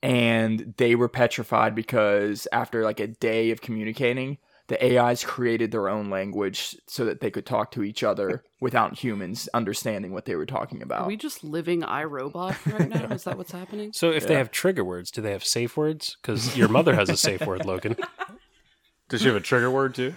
and 0.02 0.74
they 0.78 0.96
were 0.96 1.08
petrified 1.08 1.76
because 1.76 2.48
after 2.52 2.84
like 2.84 3.00
a 3.00 3.08
day 3.08 3.52
of 3.52 3.62
communicating 3.62 4.38
the 4.68 4.98
ais 4.98 5.24
created 5.24 5.72
their 5.72 5.90
own 5.90 6.10
language 6.10 6.76
so 6.88 7.06
that 7.06 7.20
they 7.20 7.30
could 7.30 7.46
talk 7.46 7.72
to 7.72 7.84
each 7.84 8.04
other 8.04 8.44
without 8.62 8.98
humans 8.98 9.50
understanding 9.54 10.14
what 10.14 10.26
they 10.26 10.36
were 10.36 10.46
talking 10.46 10.82
about. 10.82 11.02
Are 11.02 11.08
we 11.08 11.18
just 11.18 11.44
living 11.44 11.82
iRobot 11.82 12.74
right 12.80 12.90
now? 12.90 13.14
Is 13.14 13.26
that 13.26 13.38
what's 13.38 13.52
happening? 13.52 13.92
So 13.94 14.12
if 14.12 14.28
they 14.28 14.36
have 14.36 14.52
trigger 14.52 14.84
words, 14.84 15.12
do 15.12 15.22
they 15.22 15.32
have 15.32 15.44
safe 15.44 15.76
words? 15.76 16.18
Because 16.22 16.56
your 16.58 16.70
mother 16.70 16.96
has 16.96 17.10
a 17.10 17.18
safe 17.18 17.46
word, 17.46 17.66
Logan. 17.66 17.98
Does 19.10 19.22
she 19.22 19.28
have 19.28 19.36
a 19.36 19.42
trigger 19.42 19.70
word 19.70 19.96
too? 19.96 20.14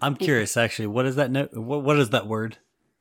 I'm 0.00 0.16
curious, 0.16 0.56
actually. 0.56 0.86
What 0.86 1.06
is 1.06 1.16
that? 1.16 1.30
No- 1.30 1.48
what, 1.52 1.82
what 1.82 1.98
is 1.98 2.10
that 2.10 2.26
word? 2.26 2.58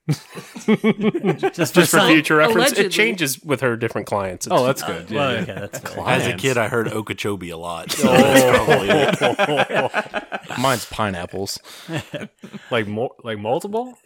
Just 1.54 1.74
for 1.74 2.00
future 2.08 2.38
reference, 2.38 2.72
allegedly. 2.72 2.86
it 2.86 2.92
changes 2.92 3.44
with 3.44 3.62
her 3.62 3.76
different 3.76 4.08
clients. 4.08 4.48
It's- 4.48 4.60
Oh, 4.60 4.66
that's 4.66 4.82
good. 4.84 5.04
Uh, 5.12 5.14
yeah, 5.14 5.18
Well, 5.20 5.30
okay, 5.44 5.54
that's 5.54 5.80
fair. 5.80 6.04
As 6.08 6.28
a 6.28 6.34
kid, 6.34 6.58
I 6.58 6.68
heard 6.70 6.88
Okeechobee 6.88 7.50
a 7.50 7.58
lot. 7.58 7.94
Oh. 8.00 8.02
So 8.02 8.08
that's 8.14 9.18
probably 9.20 9.76
it. 10.50 10.58
Mine's 10.60 10.86
pineapples. 10.86 11.60
like 12.72 12.88
more, 12.88 13.12
like 13.24 13.38
multiple, 13.38 13.98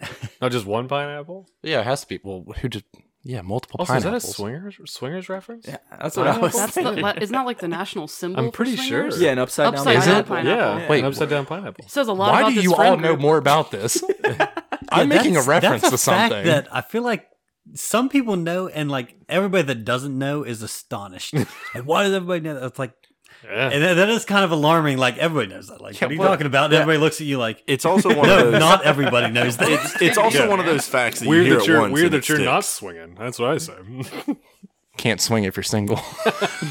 not 0.42 0.52
just 0.52 0.66
one 0.66 0.88
pineapple. 0.88 1.48
Yeah, 1.62 1.82
it 1.82 1.86
has 1.86 2.02
to 2.02 2.08
be. 2.08 2.20
Well, 2.24 2.46
who 2.62 2.70
just? 2.70 2.86
Yeah, 3.24 3.42
multiple 3.42 3.78
Also, 3.80 3.94
is 3.94 4.04
that 4.04 4.14
a 4.16 4.20
swingers 4.20 4.78
swingers 4.86 5.30
reference? 5.30 5.68
yeah 5.68 5.78
that's 6.00 6.18
what 6.18 6.26
i 6.28 6.38
was 6.40 6.54
That's 6.54 6.74
the, 6.74 6.82
thinking. 6.82 7.04
la- 7.04 7.14
isn't 7.22 7.32
that 7.34 7.46
like 7.46 7.60
the 7.60 7.68
national 7.68 8.08
symbol? 8.08 8.40
I'm 8.40 8.46
for 8.48 8.52
pretty 8.52 8.78
sure. 8.78 9.10
yeah 9.18 9.32
an 9.32 9.38
upside, 9.40 9.68
Upside 9.68 9.98
down 9.98 10.06
down 10.08 10.24
pineapple. 10.24 10.36
pineapple. 10.36 10.80
Yeah, 10.82 10.90
Wait, 10.90 11.00
an 11.00 11.06
upside 11.06 11.30
down 11.30 11.46
pineapple. 11.46 11.86
Says 11.88 12.08
a 12.08 12.14
lot 12.14 12.30
of 12.30 12.34
people. 12.34 12.34
Why 12.34 12.40
about 12.42 12.50
do 12.50 12.56
this 12.56 12.64
you 12.64 12.72
all 12.72 12.78
friend 12.78 13.02
know 13.02 13.16
more 13.18 13.38
about 13.38 13.70
this? 13.72 14.04
I'm 14.92 15.08
making 15.10 15.38
a 15.38 15.42
reference 15.44 15.84
that's 15.84 16.04
to 16.04 16.12
a 16.12 16.14
fact 16.14 16.32
something. 16.32 16.46
that 16.46 16.68
I 16.76 16.82
feel 16.82 17.04
like 17.04 17.28
some 17.76 18.10
people 18.10 18.36
know, 18.38 18.68
and 18.68 18.90
like 18.90 19.16
everybody 19.30 19.64
that 19.64 19.86
doesn't 19.86 20.18
know 20.18 20.44
is 20.44 20.64
astonished. 20.64 21.34
like, 21.76 21.84
why 21.86 22.04
does 22.04 22.14
everybody 22.14 22.42
know? 22.42 22.56
that? 22.56 22.66
It's 22.66 22.80
like, 22.80 22.94
Yeah. 23.44 23.70
and 23.70 23.84
that, 23.84 23.94
that 23.96 24.10
is 24.10 24.24
kind 24.26 24.46
of 24.46 24.52
alarming. 24.52 24.98
Like 24.98 25.18
everybody 25.18 25.48
knows 25.54 25.68
that. 25.68 25.82
Like, 25.82 25.96
what 26.00 26.10
are 26.10 26.14
you 26.14 26.20
well, 26.20 26.30
talking 26.30 26.46
about? 26.48 26.66
And 26.66 26.74
everybody 26.76 27.00
looks 27.00 27.20
at 27.22 27.28
you 27.28 27.38
like, 27.38 27.64
It's 27.68 27.86
also 27.86 28.16
one 28.16 28.28
no, 28.28 28.38
of 28.46 28.52
those. 28.52 28.60
not 28.60 28.84
everybody 28.84 29.32
knows 29.32 29.58
that. 29.58 29.70
it's, 29.70 30.02
it's 30.02 30.18
also 30.18 30.44
Yeah. 30.44 30.48
one 30.50 30.60
of 30.60 30.66
those 30.66 30.88
facts 30.88 31.20
that 31.22 31.28
weird 31.28 31.46
you 31.46 31.52
hear 31.54 31.60
that 31.60 31.68
you're, 31.68 31.80
once 31.82 31.94
weird 31.94 32.06
and 32.06 32.14
that 32.14 32.18
it 32.20 32.30
you're 32.30 32.40
not 32.40 32.64
swinging. 32.66 33.16
That's 33.16 33.40
what 33.40 33.50
I 33.50 33.58
say. 33.58 33.74
Can't 34.98 35.20
swing 35.22 35.46
if 35.46 35.56
you're 35.56 35.64
single. 35.64 36.00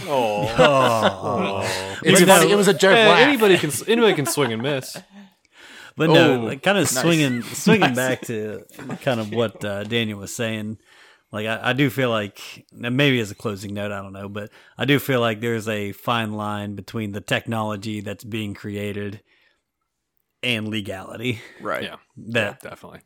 oh, 0.06 0.54
oh. 0.59 1.98
It's 2.04 2.20
funny, 2.20 2.46
no, 2.46 2.52
it 2.52 2.56
was 2.56 2.68
a 2.68 2.74
joke. 2.74 2.94
Eh, 2.94 3.20
anybody 3.22 3.59
can 3.59 3.70
anybody 3.88 4.14
can 4.14 4.26
swing 4.26 4.52
and 4.52 4.62
miss. 4.62 4.96
But 5.96 6.11
no, 6.11 6.35
Oh, 6.35 6.40
like 6.44 6.62
kind 6.62 6.78
of 6.78 6.85
nice. 6.85 7.00
swinging, 7.00 7.42
swinging 7.42 7.94
back 7.94 8.20
to 8.22 8.64
kind 9.02 9.20
of 9.20 9.33
what 9.33 9.64
uh, 9.64 9.85
Daniel 9.85 10.18
was 10.20 10.35
saying. 10.35 10.78
Like 11.33 11.47
I, 11.47 11.71
I 11.71 11.73
do 11.73 11.90
feel 11.90 12.11
like 12.11 12.66
maybe 12.73 13.21
as 13.21 13.31
a 13.31 13.35
closing 13.35 13.75
note, 13.75 13.93
I 13.93 14.03
don't 14.03 14.12
know, 14.12 14.29
but 14.29 14.51
I 14.77 14.85
do 14.85 14.99
feel 14.99 15.21
like 15.21 15.40
there's 15.40 15.69
a 15.69 15.93
fine 15.93 16.33
line 16.33 16.75
between 16.75 17.12
the 17.12 17.21
technology 17.21 18.01
that's 18.01 18.25
being 18.25 18.55
created 18.55 19.23
and 20.43 20.69
legality. 20.69 21.40
right 21.61 21.85
Yeah, 21.85 21.97
That 22.16 22.61
definitely. 22.62 23.01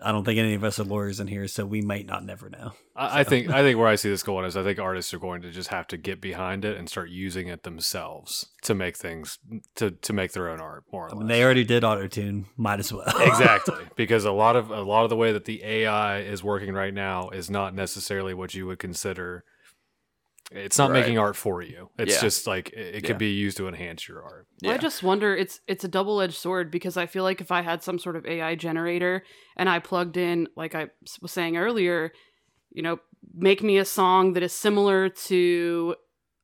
I 0.00 0.10
don't 0.10 0.24
think 0.24 0.38
any 0.38 0.54
of 0.54 0.64
us 0.64 0.78
are 0.78 0.84
lawyers 0.84 1.20
in 1.20 1.26
here, 1.26 1.46
so 1.46 1.66
we 1.66 1.82
might 1.82 2.06
not 2.06 2.24
never 2.24 2.48
know. 2.48 2.72
I, 2.96 3.20
I 3.20 3.24
think 3.24 3.50
I 3.50 3.62
think 3.62 3.78
where 3.78 3.88
I 3.88 3.96
see 3.96 4.08
this 4.08 4.22
going 4.22 4.46
is 4.46 4.56
I 4.56 4.62
think 4.62 4.78
artists 4.78 5.12
are 5.12 5.18
going 5.18 5.42
to 5.42 5.50
just 5.50 5.68
have 5.68 5.86
to 5.88 5.96
get 5.98 6.20
behind 6.20 6.64
it 6.64 6.78
and 6.78 6.88
start 6.88 7.10
using 7.10 7.48
it 7.48 7.64
themselves 7.64 8.46
to 8.62 8.74
make 8.74 8.96
things 8.96 9.38
to 9.74 9.90
to 9.90 10.12
make 10.12 10.32
their 10.32 10.48
own 10.48 10.60
art 10.60 10.84
more 10.92 11.06
or 11.06 11.10
I 11.10 11.12
less. 11.12 11.18
mean, 11.18 11.28
they 11.28 11.44
already 11.44 11.64
did 11.64 11.84
auto 11.84 12.06
tune, 12.06 12.46
might 12.56 12.80
as 12.80 12.92
well. 12.92 13.04
exactly 13.20 13.84
because 13.96 14.24
a 14.24 14.32
lot 14.32 14.56
of 14.56 14.70
a 14.70 14.82
lot 14.82 15.04
of 15.04 15.10
the 15.10 15.16
way 15.16 15.32
that 15.32 15.44
the 15.44 15.62
AI 15.62 16.20
is 16.20 16.42
working 16.42 16.72
right 16.72 16.94
now 16.94 17.28
is 17.28 17.50
not 17.50 17.74
necessarily 17.74 18.32
what 18.32 18.54
you 18.54 18.66
would 18.66 18.78
consider. 18.78 19.44
It's 20.54 20.78
not 20.78 20.90
Right. 20.90 21.00
making 21.00 21.18
art 21.18 21.36
for 21.36 21.62
you. 21.62 21.90
It's 21.98 22.14
Yeah. 22.16 22.20
just 22.20 22.46
like 22.46 22.70
it, 22.70 22.78
it 22.78 22.94
Yeah. 23.02 23.08
could 23.08 23.18
be 23.18 23.32
used 23.32 23.56
to 23.58 23.68
enhance 23.68 24.06
your 24.08 24.22
art. 24.22 24.46
Well, 24.62 24.72
I 24.74 24.78
just 24.78 25.02
wonder 25.02 25.34
it's 25.36 25.60
it's 25.66 25.84
a 25.84 25.88
double 25.88 26.20
edged 26.20 26.34
sword 26.34 26.70
because 26.70 26.96
I 26.96 27.06
feel 27.06 27.24
like 27.24 27.40
if 27.40 27.50
I 27.50 27.62
had 27.62 27.82
some 27.82 27.98
sort 27.98 28.16
of 28.16 28.26
AI 28.26 28.54
generator 28.54 29.24
and 29.56 29.68
I 29.68 29.78
plugged 29.78 30.16
in, 30.16 30.48
like 30.56 30.74
I 30.74 30.90
was 31.20 31.32
saying 31.32 31.56
earlier, 31.56 32.12
you 32.70 32.82
know, 32.82 32.98
make 33.34 33.62
me 33.62 33.78
a 33.78 33.84
song 33.84 34.32
that 34.34 34.42
is 34.42 34.52
similar 34.52 35.08
to 35.08 35.96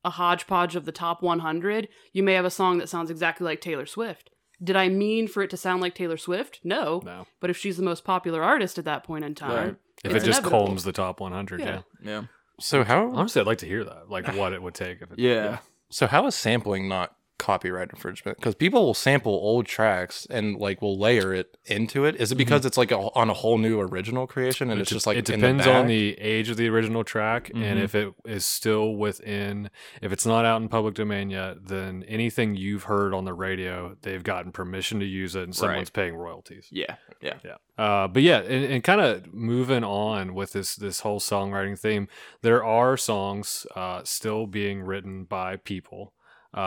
a 0.04 0.10
hodgepodge 0.10 0.76
of 0.76 0.84
the 0.84 0.92
top 0.92 1.22
100, 1.22 1.88
you 2.12 2.22
may 2.22 2.34
have 2.34 2.44
a 2.44 2.50
song 2.50 2.78
that 2.78 2.88
sounds 2.88 3.10
exactly 3.10 3.44
like 3.44 3.60
Taylor 3.60 3.84
Swift. 3.86 4.30
Did 4.62 4.76
I 4.76 4.88
mean 4.88 5.28
for 5.28 5.42
it 5.42 5.50
to 5.50 5.56
sound 5.56 5.82
like 5.82 5.94
Taylor 5.94 6.16
Swift? 6.16 6.60
No. 6.64 7.00
No, 7.04 7.26
But 7.40 7.50
if 7.50 7.56
she's 7.56 7.76
the 7.76 7.82
most 7.82 8.04
popular 8.04 8.42
artist 8.42 8.78
at 8.78 8.84
that 8.86 9.04
point 9.04 9.24
in 9.24 9.34
time, 9.34 9.56
Right. 9.66 9.76
if 10.04 10.14
it's 10.14 10.24
it 10.24 10.26
just 10.26 10.40
inevitable. 10.40 10.66
combs 10.66 10.84
the 10.84 10.92
top 10.92 11.20
100, 11.20 11.60
yeah. 11.60 11.82
Yeah. 12.02 12.22
Yeah 12.58 12.64
So 12.64 12.84
how 12.84 13.10
Honestly, 13.12 13.40
I'd 13.40 13.46
like 13.46 13.58
to 13.58 13.66
hear 13.66 13.84
that, 13.84 14.10
like 14.10 14.26
what 14.34 14.52
it 14.52 14.62
would 14.62 14.74
take. 14.74 15.00
If 15.02 15.12
it, 15.12 15.18
yeah 15.18 15.58
so 15.90 16.06
how 16.06 16.26
is 16.26 16.34
sampling 16.34 16.88
not 16.88 17.14
copyright 17.38 17.90
infringement? 17.90 18.36
Because 18.38 18.54
people 18.54 18.84
will 18.84 18.94
sample 18.94 19.32
old 19.32 19.66
tracks 19.66 20.26
and 20.30 20.56
like 20.56 20.82
will 20.82 20.98
layer 20.98 21.32
it 21.32 21.56
into 21.66 22.04
it. 22.04 22.16
Is 22.16 22.32
it 22.32 22.36
because 22.36 22.64
it's 22.66 22.76
like 22.76 22.90
a, 22.90 22.96
on 22.98 23.30
a 23.30 23.34
whole 23.34 23.58
new 23.58 23.80
original 23.80 24.26
creation 24.26 24.70
and 24.70 24.80
it's 24.80 24.90
just 24.90 25.06
like 25.06 25.16
it 25.16 25.30
in 25.30 25.40
the 25.40 25.46
depends 25.46 25.66
on 25.66 25.86
the 25.86 26.18
age 26.18 26.48
of 26.50 26.56
the 26.56 26.68
original 26.68 27.04
track 27.04 27.50
and 27.50 27.78
Mhm. 27.78 27.82
if 27.82 27.94
it 27.94 28.12
is 28.24 28.44
still 28.44 28.94
within 28.96 29.70
if 30.02 30.12
it's 30.12 30.26
not 30.26 30.44
out 30.44 30.60
in 30.60 30.68
public 30.68 30.94
domain 30.94 31.30
yet 31.30 31.66
then 31.66 32.04
anything 32.08 32.54
you've 32.56 32.84
heard 32.84 33.14
on 33.14 33.24
the 33.24 33.32
radio 33.34 33.96
they've 34.02 34.22
gotten 34.24 34.52
permission 34.52 34.98
to 35.00 35.06
use 35.06 35.34
it 35.36 35.44
and 35.44 35.54
someone's 35.54 35.90
paying 35.90 36.16
royalties 36.16 36.68
yeah 36.70 36.96
yeah 37.20 37.34
yeah 37.44 37.56
uh, 37.78 38.08
but 38.08 38.22
yeah 38.22 38.38
and, 38.40 38.64
and 38.64 38.84
kind 38.84 39.00
of 39.00 39.32
moving 39.32 39.84
on 39.84 40.34
with 40.34 40.52
this 40.52 40.74
this 40.76 41.00
whole 41.00 41.20
songwriting 41.20 41.78
theme 41.78 42.08
there 42.42 42.64
are 42.64 42.96
songs 42.96 43.66
uh, 43.76 44.02
still 44.04 44.46
being 44.46 44.82
written 44.82 45.24
by 45.24 45.56
people 45.56 46.12
uh, 46.54 46.60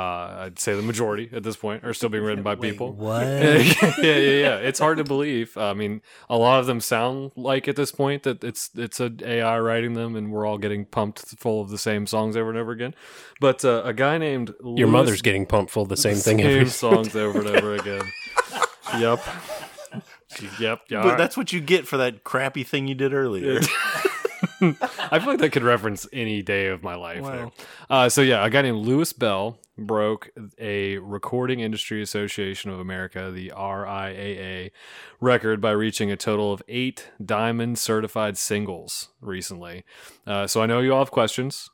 I'd 0.45 0.59
say 0.59 0.75
the 0.75 0.83
majority 0.83 1.29
at 1.33 1.41
this 1.41 1.55
point 1.55 1.83
are 1.83 1.93
still 1.93 2.09
being 2.09 2.23
written 2.23 2.43
by 2.43 2.53
Wait, 2.53 2.71
people. 2.71 2.93
what? 2.97 3.25
yeah, 3.25 3.63
yeah, 3.97 4.13
yeah. 4.15 4.55
It's 4.57 4.79
hard 4.79 4.99
to 4.99 5.03
believe. 5.03 5.57
I 5.57 5.73
mean, 5.73 6.01
a 6.29 6.37
lot 6.37 6.59
of 6.59 6.67
them 6.67 6.79
sound 6.79 7.31
like 7.35 7.67
at 7.67 7.75
this 7.75 7.91
point 7.91 8.23
that 8.23 8.43
it's 8.43 8.69
it's 8.75 8.99
a 8.99 9.11
AI 9.25 9.59
writing 9.59 9.93
them, 9.93 10.15
and 10.15 10.31
we're 10.31 10.45
all 10.45 10.59
getting 10.59 10.85
pumped 10.85 11.21
full 11.39 11.61
of 11.61 11.69
the 11.69 11.79
same 11.79 12.05
songs 12.05 12.37
over 12.37 12.49
and 12.49 12.59
over 12.59 12.71
again. 12.71 12.93
But 13.39 13.65
uh, 13.65 13.81
a 13.83 13.93
guy 13.93 14.19
named 14.19 14.53
Your 14.63 14.87
Louis- 14.87 14.91
mother's 14.91 15.21
getting 15.23 15.47
pumped 15.47 15.71
full 15.71 15.83
of 15.83 15.89
the 15.89 15.97
same 15.97 16.15
thing 16.15 16.37
same 16.37 16.47
every 16.47 16.69
songs 16.69 17.15
over 17.15 17.39
and 17.39 17.47
over 17.47 17.73
again. 17.73 18.03
yep. 18.99 19.19
Yep. 20.59 20.81
Yeah. 20.89 21.03
But 21.03 21.17
that's 21.17 21.35
what 21.35 21.51
you 21.51 21.59
get 21.59 21.87
for 21.87 21.97
that 21.97 22.23
crappy 22.23 22.63
thing 22.63 22.87
you 22.87 22.95
did 22.95 23.13
earlier. 23.13 23.59
I 24.61 25.19
feel 25.19 25.27
like 25.27 25.39
that 25.39 25.51
could 25.51 25.63
reference 25.63 26.07
any 26.13 26.41
day 26.41 26.67
of 26.67 26.83
my 26.83 26.95
life. 26.95 27.21
Wow. 27.21 27.51
Uh, 27.89 28.09
so 28.09 28.21
yeah, 28.21 28.45
a 28.45 28.49
guy 28.49 28.61
named 28.61 28.85
Louis 28.85 29.11
Bell 29.13 29.59
broke 29.87 30.31
a 30.57 30.97
Recording 30.99 31.59
Industry 31.59 32.01
Association 32.01 32.71
of 32.71 32.79
America, 32.79 33.31
the 33.31 33.51
RIAA, 33.55 34.71
record 35.19 35.61
by 35.61 35.71
reaching 35.71 36.11
a 36.11 36.15
total 36.15 36.53
of 36.53 36.63
eight 36.67 37.09
diamond 37.23 37.77
certified 37.79 38.37
singles 38.37 39.09
recently. 39.19 39.83
Uh, 40.25 40.47
so 40.47 40.61
I 40.61 40.65
know 40.65 40.79
you 40.79 40.93
all 40.93 40.99
have 40.99 41.11
questions. 41.11 41.69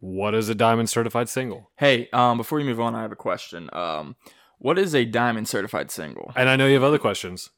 What 0.00 0.34
is 0.34 0.48
a 0.48 0.54
diamond 0.54 0.90
certified 0.90 1.28
single? 1.28 1.70
hey 1.78 2.08
um 2.12 2.36
before 2.36 2.58
you 2.58 2.66
move 2.66 2.80
on 2.80 2.94
i 2.94 3.02
have 3.02 3.12
a 3.12 3.16
question 3.16 3.70
um 3.72 4.16
what 4.58 4.78
is 4.78 4.94
a 4.94 5.04
diamond 5.04 5.46
certified 5.48 5.90
single 5.90 6.32
And 6.36 6.48
I 6.48 6.56
know 6.56 6.66
you 6.66 6.74
have 6.74 6.82
other 6.84 6.98
questions. 6.98 7.50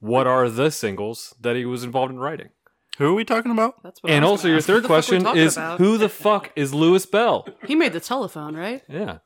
What 0.00 0.26
are 0.26 0.48
the 0.48 0.70
singles 0.70 1.34
that 1.40 1.54
he 1.54 1.64
was 1.64 1.84
involved 1.84 2.12
in 2.12 2.18
writing? 2.18 2.48
Who 2.98 3.06
are 3.06 3.14
we 3.14 3.24
talking 3.24 3.50
about? 3.52 3.82
That's 3.82 4.02
what 4.02 4.12
I 4.12 4.16
And 4.16 4.22
was 4.24 4.30
also, 4.30 4.42
gonna 4.42 4.50
your 4.52 4.58
ask. 4.58 4.66
Who 4.66 4.72
third 4.74 4.82
the 4.82 4.88
fuck 4.88 4.90
we're 4.90 4.96
question 4.96 5.22
talking 5.24 5.40
is 5.40 5.56
about? 5.56 5.78
who 5.78 5.98
the 5.98 6.08
fuck 6.08 6.52
is 6.56 6.74
Louis 6.74 7.06
Bell? 7.06 7.46
He 7.66 7.74
made 7.74 7.92
the 7.94 8.00
telephone, 8.00 8.54
right? 8.54 8.82
Yeah. 8.88 9.18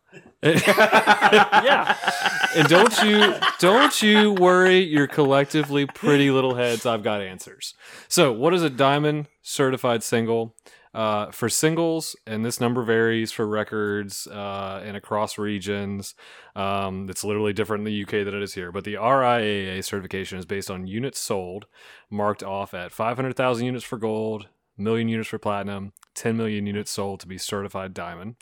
yeah. 0.43 1.97
And 2.57 2.69
don't 2.69 3.03
you 3.03 3.35
don't 3.59 4.03
you 4.03 4.33
worry 4.33 4.79
your 4.79 5.07
collectively 5.07 5.85
pretty 5.85 6.31
little 6.31 6.55
heads, 6.55 6.87
I've 6.87 7.03
got 7.03 7.21
answers. 7.21 7.75
So 8.09 8.33
what 8.33 8.55
is 8.55 8.63
a 8.63 8.71
diamond 8.71 9.27
certified 9.43 10.03
single? 10.03 10.55
Uh, 10.97 11.31
for 11.31 11.51
singles, 11.51 12.17
and 12.27 12.43
this 12.43 12.59
number 12.59 12.83
varies 12.83 13.31
for 13.31 13.47
records 13.47 14.27
uh, 14.29 14.81
and 14.83 14.97
across 14.97 15.37
regions. 15.37 16.15
Um, 16.55 17.11
it's 17.11 17.23
literally 17.23 17.53
different 17.53 17.87
in 17.87 17.93
the 17.93 18.03
UK 18.03 18.25
than 18.25 18.35
it 18.35 18.43
is 18.43 18.55
here. 18.55 18.73
But 18.73 18.85
the 18.85 18.95
RIAA 18.95 19.85
certification 19.85 20.39
is 20.39 20.47
based 20.47 20.71
on 20.71 20.87
units 20.87 21.19
sold, 21.19 21.67
marked 22.09 22.43
off 22.43 22.73
at 22.73 22.93
500,000 22.93 23.67
units 23.67 23.85
for 23.85 23.99
gold, 23.99 24.49
million 24.79 25.07
units 25.07 25.29
for 25.29 25.39
platinum, 25.39 25.93
10 26.15 26.35
million 26.35 26.67
units 26.67 26.93
sold 26.93 27.21
to 27.21 27.27
be 27.27 27.37
certified 27.37 27.93
diamond. 27.93 28.37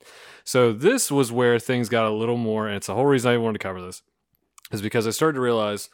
So 0.44 0.72
this 0.72 1.10
was 1.10 1.32
where 1.32 1.58
things 1.58 1.88
got 1.88 2.06
a 2.06 2.14
little 2.14 2.36
more, 2.36 2.68
and 2.68 2.76
it's 2.76 2.86
the 2.86 2.94
whole 2.94 3.06
reason 3.06 3.32
I 3.32 3.36
wanted 3.36 3.58
to 3.58 3.66
cover 3.66 3.82
this, 3.82 4.02
is 4.70 4.80
because 4.80 5.08
I 5.08 5.10
started 5.10 5.34
to 5.34 5.42
realize 5.42 5.90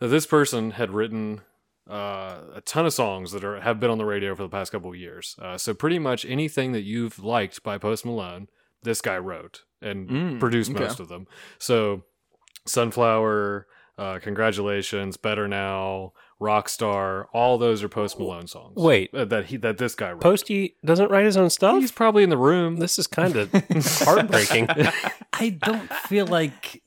that 0.00 0.08
this 0.08 0.26
person 0.26 0.72
had 0.72 0.90
written 0.90 1.42
uh, 1.88 2.40
a 2.56 2.62
ton 2.64 2.86
of 2.86 2.92
songs 2.92 3.32
that 3.32 3.44
are 3.44 3.60
have 3.60 3.78
been 3.80 3.90
on 3.90 3.98
the 3.98 4.04
radio 4.04 4.34
for 4.34 4.42
the 4.42 4.48
past 4.48 4.72
couple 4.72 4.90
of 4.90 4.96
years. 4.96 5.36
Uh, 5.40 5.56
so 5.58 5.74
pretty 5.74 5.98
much 5.98 6.24
anything 6.24 6.72
that 6.72 6.82
you've 6.82 7.18
liked 7.18 7.62
by 7.62 7.78
Post 7.78 8.04
Malone, 8.04 8.48
this 8.82 9.00
guy 9.00 9.18
wrote 9.18 9.64
and 9.82 10.08
Mm, 10.08 10.40
produced 10.40 10.70
okay. 10.72 10.80
most 10.84 11.00
of 11.00 11.08
them. 11.08 11.26
So 11.58 12.02
Sunflower, 12.66 13.66
uh, 13.98 14.18
Congratulations, 14.20 15.16
Better 15.16 15.48
Now, 15.48 16.12
Rockstar, 16.40 17.26
all 17.32 17.58
those 17.58 17.82
are 17.82 17.88
Post 17.88 18.18
Malone 18.18 18.46
songs. 18.46 18.74
Wait. 18.76 19.12
uh, 19.14 19.24
that 19.26 19.46
he 19.46 19.56
that 19.58 19.78
this 19.78 19.94
guy 19.94 20.12
wrote. 20.12 20.20
Posty 20.22 20.76
doesn't 20.84 21.10
write 21.10 21.24
his 21.24 21.36
own 21.36 21.50
stuff. 21.50 21.80
He's 21.80 21.92
probably 21.92 22.22
in 22.22 22.30
the 22.30 22.38
room. 22.38 22.76
this 22.76 22.98
is 22.98 23.06
kind 23.06 23.36
of 23.36 23.50
heartbreaking. 24.04 24.68
I 25.32 25.50
don't 25.50 25.92
feel 25.92 26.26
like 26.26 26.82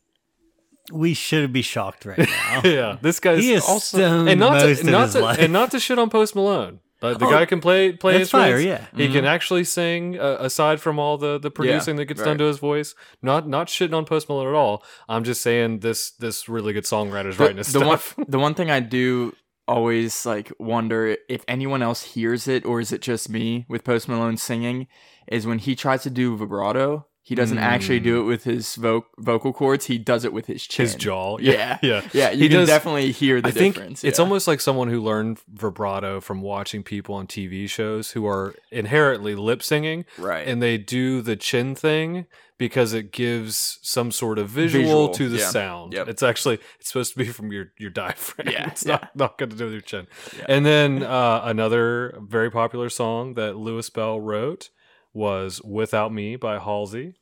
we 0.92 1.14
should 1.14 1.54
be 1.54 1.62
shocked 1.62 2.06
right 2.06 2.18
now. 2.20 2.62
yeah, 2.66 2.98
this 3.02 3.20
guy's 3.20 3.44
He 3.44 3.54
is 3.54 3.64
also 3.68 3.98
stoned 3.98 4.30
and 4.30 4.40
not 4.40 4.54
most 4.54 4.82
to, 4.82 4.88
of 4.88 4.92
not 4.92 5.04
his 5.06 5.14
to, 5.14 5.20
life. 5.22 5.40
and 5.40 5.54
not 5.54 5.72
to 5.72 5.80
shit 5.80 5.98
on 6.00 6.10
Post 6.10 6.36
Malone. 6.36 6.80
But 7.00 7.20
the 7.20 7.26
Oh, 7.26 7.32
guy 7.32 7.46
can 7.46 7.60
play 7.60 7.92
play 7.92 8.18
that's 8.20 8.30
fire, 8.30 8.58
yeah. 8.58 8.86
He 8.96 9.10
can 9.12 9.26
actually 9.26 9.66
sing 9.66 10.18
uh, 10.18 10.38
aside 10.40 10.80
from 10.80 11.00
all 11.00 11.18
the 11.18 11.38
the 11.38 11.52
producing 11.52 11.98
that 11.98 12.06
gets 12.06 12.24
done 12.24 12.38
to 12.38 12.46
his 12.46 12.60
voice. 12.60 12.96
Not 13.22 13.46
not 13.48 13.68
shitting 13.68 13.94
on 13.94 14.06
Post 14.06 14.30
Malone 14.30 14.48
at 14.48 14.54
all. 14.56 14.86
I'm 15.10 15.26
just 15.26 15.42
saying 15.42 15.80
this 15.80 16.12
this 16.12 16.48
really 16.48 16.72
good 16.72 16.86
songwriter's 16.86 17.38
writing 17.40 17.58
his 17.58 17.74
the 17.74 17.80
stuff. 17.82 18.18
one 18.18 18.26
the 18.30 18.40
one 18.40 18.54
thing 18.54 18.72
I 18.72 18.80
do 18.80 19.36
always 19.68 20.26
like 20.26 20.52
wonder 20.60 21.18
if 21.28 21.44
anyone 21.48 21.82
else 21.82 22.04
hears 22.04 22.48
it 22.48 22.66
or 22.66 22.80
is 22.80 22.92
it 22.94 23.02
just 23.02 23.30
me 23.30 23.66
with 23.68 23.84
Post 23.84 24.08
Malone 24.08 24.38
singing 24.38 24.88
is 25.28 25.46
when 25.46 25.60
he 25.60 25.76
tries 25.76 26.04
to 26.04 26.10
do 26.10 26.38
vibrato. 26.38 27.06
He 27.26 27.36
doesn't 27.36 27.58
actually 27.58 28.02
do 28.02 28.20
it 28.20 28.24
with 28.26 28.44
his 28.44 28.76
vo- 28.76 29.06
vocal 29.18 29.54
cords. 29.54 29.86
He 29.86 29.98
does 29.98 30.26
it 30.26 30.34
with 30.34 30.48
his 30.48 30.62
chin. 30.68 30.84
his 30.84 30.96
jaw. 30.96 31.38
Yeah, 31.40 31.80
yeah. 31.82 32.06
yeah. 32.14 32.32
You 32.32 32.44
He 32.44 32.50
can 32.50 32.58
does- 32.60 32.68
definitely 32.68 33.14
hear 33.14 33.40
the 33.42 33.48
I 33.48 33.52
think 33.52 33.76
difference. 33.76 34.04
it's 34.04 34.20
almost 34.20 34.46
like 34.46 34.60
someone 34.60 34.90
who 34.90 35.02
learned 35.02 35.40
vibrato 35.48 36.20
from 36.20 36.42
watching 36.42 36.84
people 36.84 37.16
on 37.16 37.26
TV 37.28 37.70
shows 37.70 38.12
who 38.12 38.28
are 38.28 38.54
inherently 38.72 39.36
lip 39.36 39.64
singing, 39.64 40.04
right. 40.18 40.46
and 40.46 40.62
they 40.62 40.78
do 40.78 41.22
the 41.22 41.38
chin 41.38 41.76
thing 41.76 42.26
because 42.58 42.92
it 42.94 43.12
gives 43.14 43.80
some 43.82 44.12
sort 44.12 44.38
of 44.38 44.50
visual, 44.50 44.84
Visual, 44.84 45.10
to 45.10 45.30
the 45.30 45.38
yeah. 45.38 45.50
sound. 45.50 45.94
Yep. 45.94 46.10
It's 46.10 46.24
actually 46.24 46.60
it's 46.80 46.90
supposed 46.90 47.14
to 47.14 47.20
be 47.20 47.26
from 47.26 47.54
your 47.54 47.72
your 47.78 47.90
diaphragm. 47.90 48.50
Yeah, 48.52 48.68
it's 48.68 48.86
yeah. 48.86 48.92
not 48.96 49.16
not 49.16 49.38
going 49.38 49.50
to 49.50 49.56
do 49.56 49.64
with 49.64 49.74
your 49.74 49.82
chin. 49.82 50.08
Yeah. 50.38 50.46
And 50.50 50.66
then 50.66 51.04
uh, 51.04 51.42
another 51.46 52.18
very 52.22 52.52
popular 52.52 52.90
song 52.90 53.36
that 53.36 53.56
Louis 53.56 53.90
Bell 53.90 54.20
wrote 54.20 54.70
was 55.14 55.62
"Without 55.64 56.14
Me" 56.14 56.36
by 56.36 56.60
Halsey. 56.60 57.16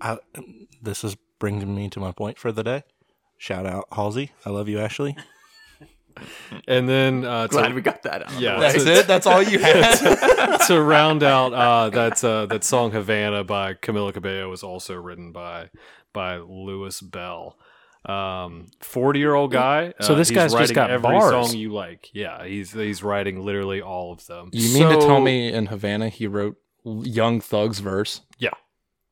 I, 0.00 0.18
this 0.82 1.04
is 1.04 1.16
bringing 1.38 1.74
me 1.74 1.88
to 1.90 2.00
my 2.00 2.12
point 2.12 2.38
for 2.38 2.52
the 2.52 2.62
day. 2.62 2.82
Shout 3.38 3.66
out 3.66 3.86
Halsey. 3.92 4.32
I 4.44 4.50
love 4.50 4.68
you, 4.68 4.78
Ashley. 4.80 5.16
And 6.68 6.88
then 6.88 7.24
uh, 7.24 7.48
to- 7.48 7.52
Glad 7.52 7.74
we 7.74 7.80
got 7.80 8.04
that 8.04 8.22
out. 8.26 8.40
Yeah, 8.40 8.60
That's 8.60 8.84
to- 8.84 8.92
it. 9.00 9.06
That's 9.08 9.26
all 9.26 9.42
you 9.42 9.58
had. 9.60 10.58
to 10.68 10.80
round 10.80 11.24
out 11.24 11.52
uh, 11.52 11.90
that 11.90 12.22
uh, 12.22 12.46
that 12.46 12.62
song 12.62 12.92
Havana 12.92 13.42
by 13.42 13.74
Camila 13.74 14.14
Cabello 14.14 14.48
was 14.48 14.62
also 14.62 14.94
written 14.94 15.32
by 15.32 15.70
by 16.12 16.36
Louis 16.36 17.00
Bell. 17.00 17.58
Um, 18.06 18.68
forty 18.80 19.18
year 19.18 19.34
old 19.34 19.50
guy. 19.50 19.92
So 20.02 20.12
uh, 20.12 20.16
this 20.16 20.30
guy's 20.30 20.52
just 20.52 20.54
writing 20.54 20.74
got 20.76 20.90
every 20.90 21.02
bars. 21.10 21.30
song 21.48 21.58
you 21.58 21.72
like. 21.72 22.10
Yeah, 22.12 22.44
he's 22.46 22.70
he's 22.72 23.02
writing 23.02 23.44
literally 23.44 23.82
all 23.82 24.12
of 24.12 24.24
them. 24.26 24.50
You 24.52 24.72
mean 24.72 24.88
to 24.90 25.04
tell 25.04 25.20
me 25.20 25.52
in 25.52 25.66
Havana 25.66 26.10
he 26.10 26.28
wrote 26.28 26.54
Young 26.84 27.40
Thug's 27.40 27.78
verse? 27.80 28.20
Yeah. 28.38 28.50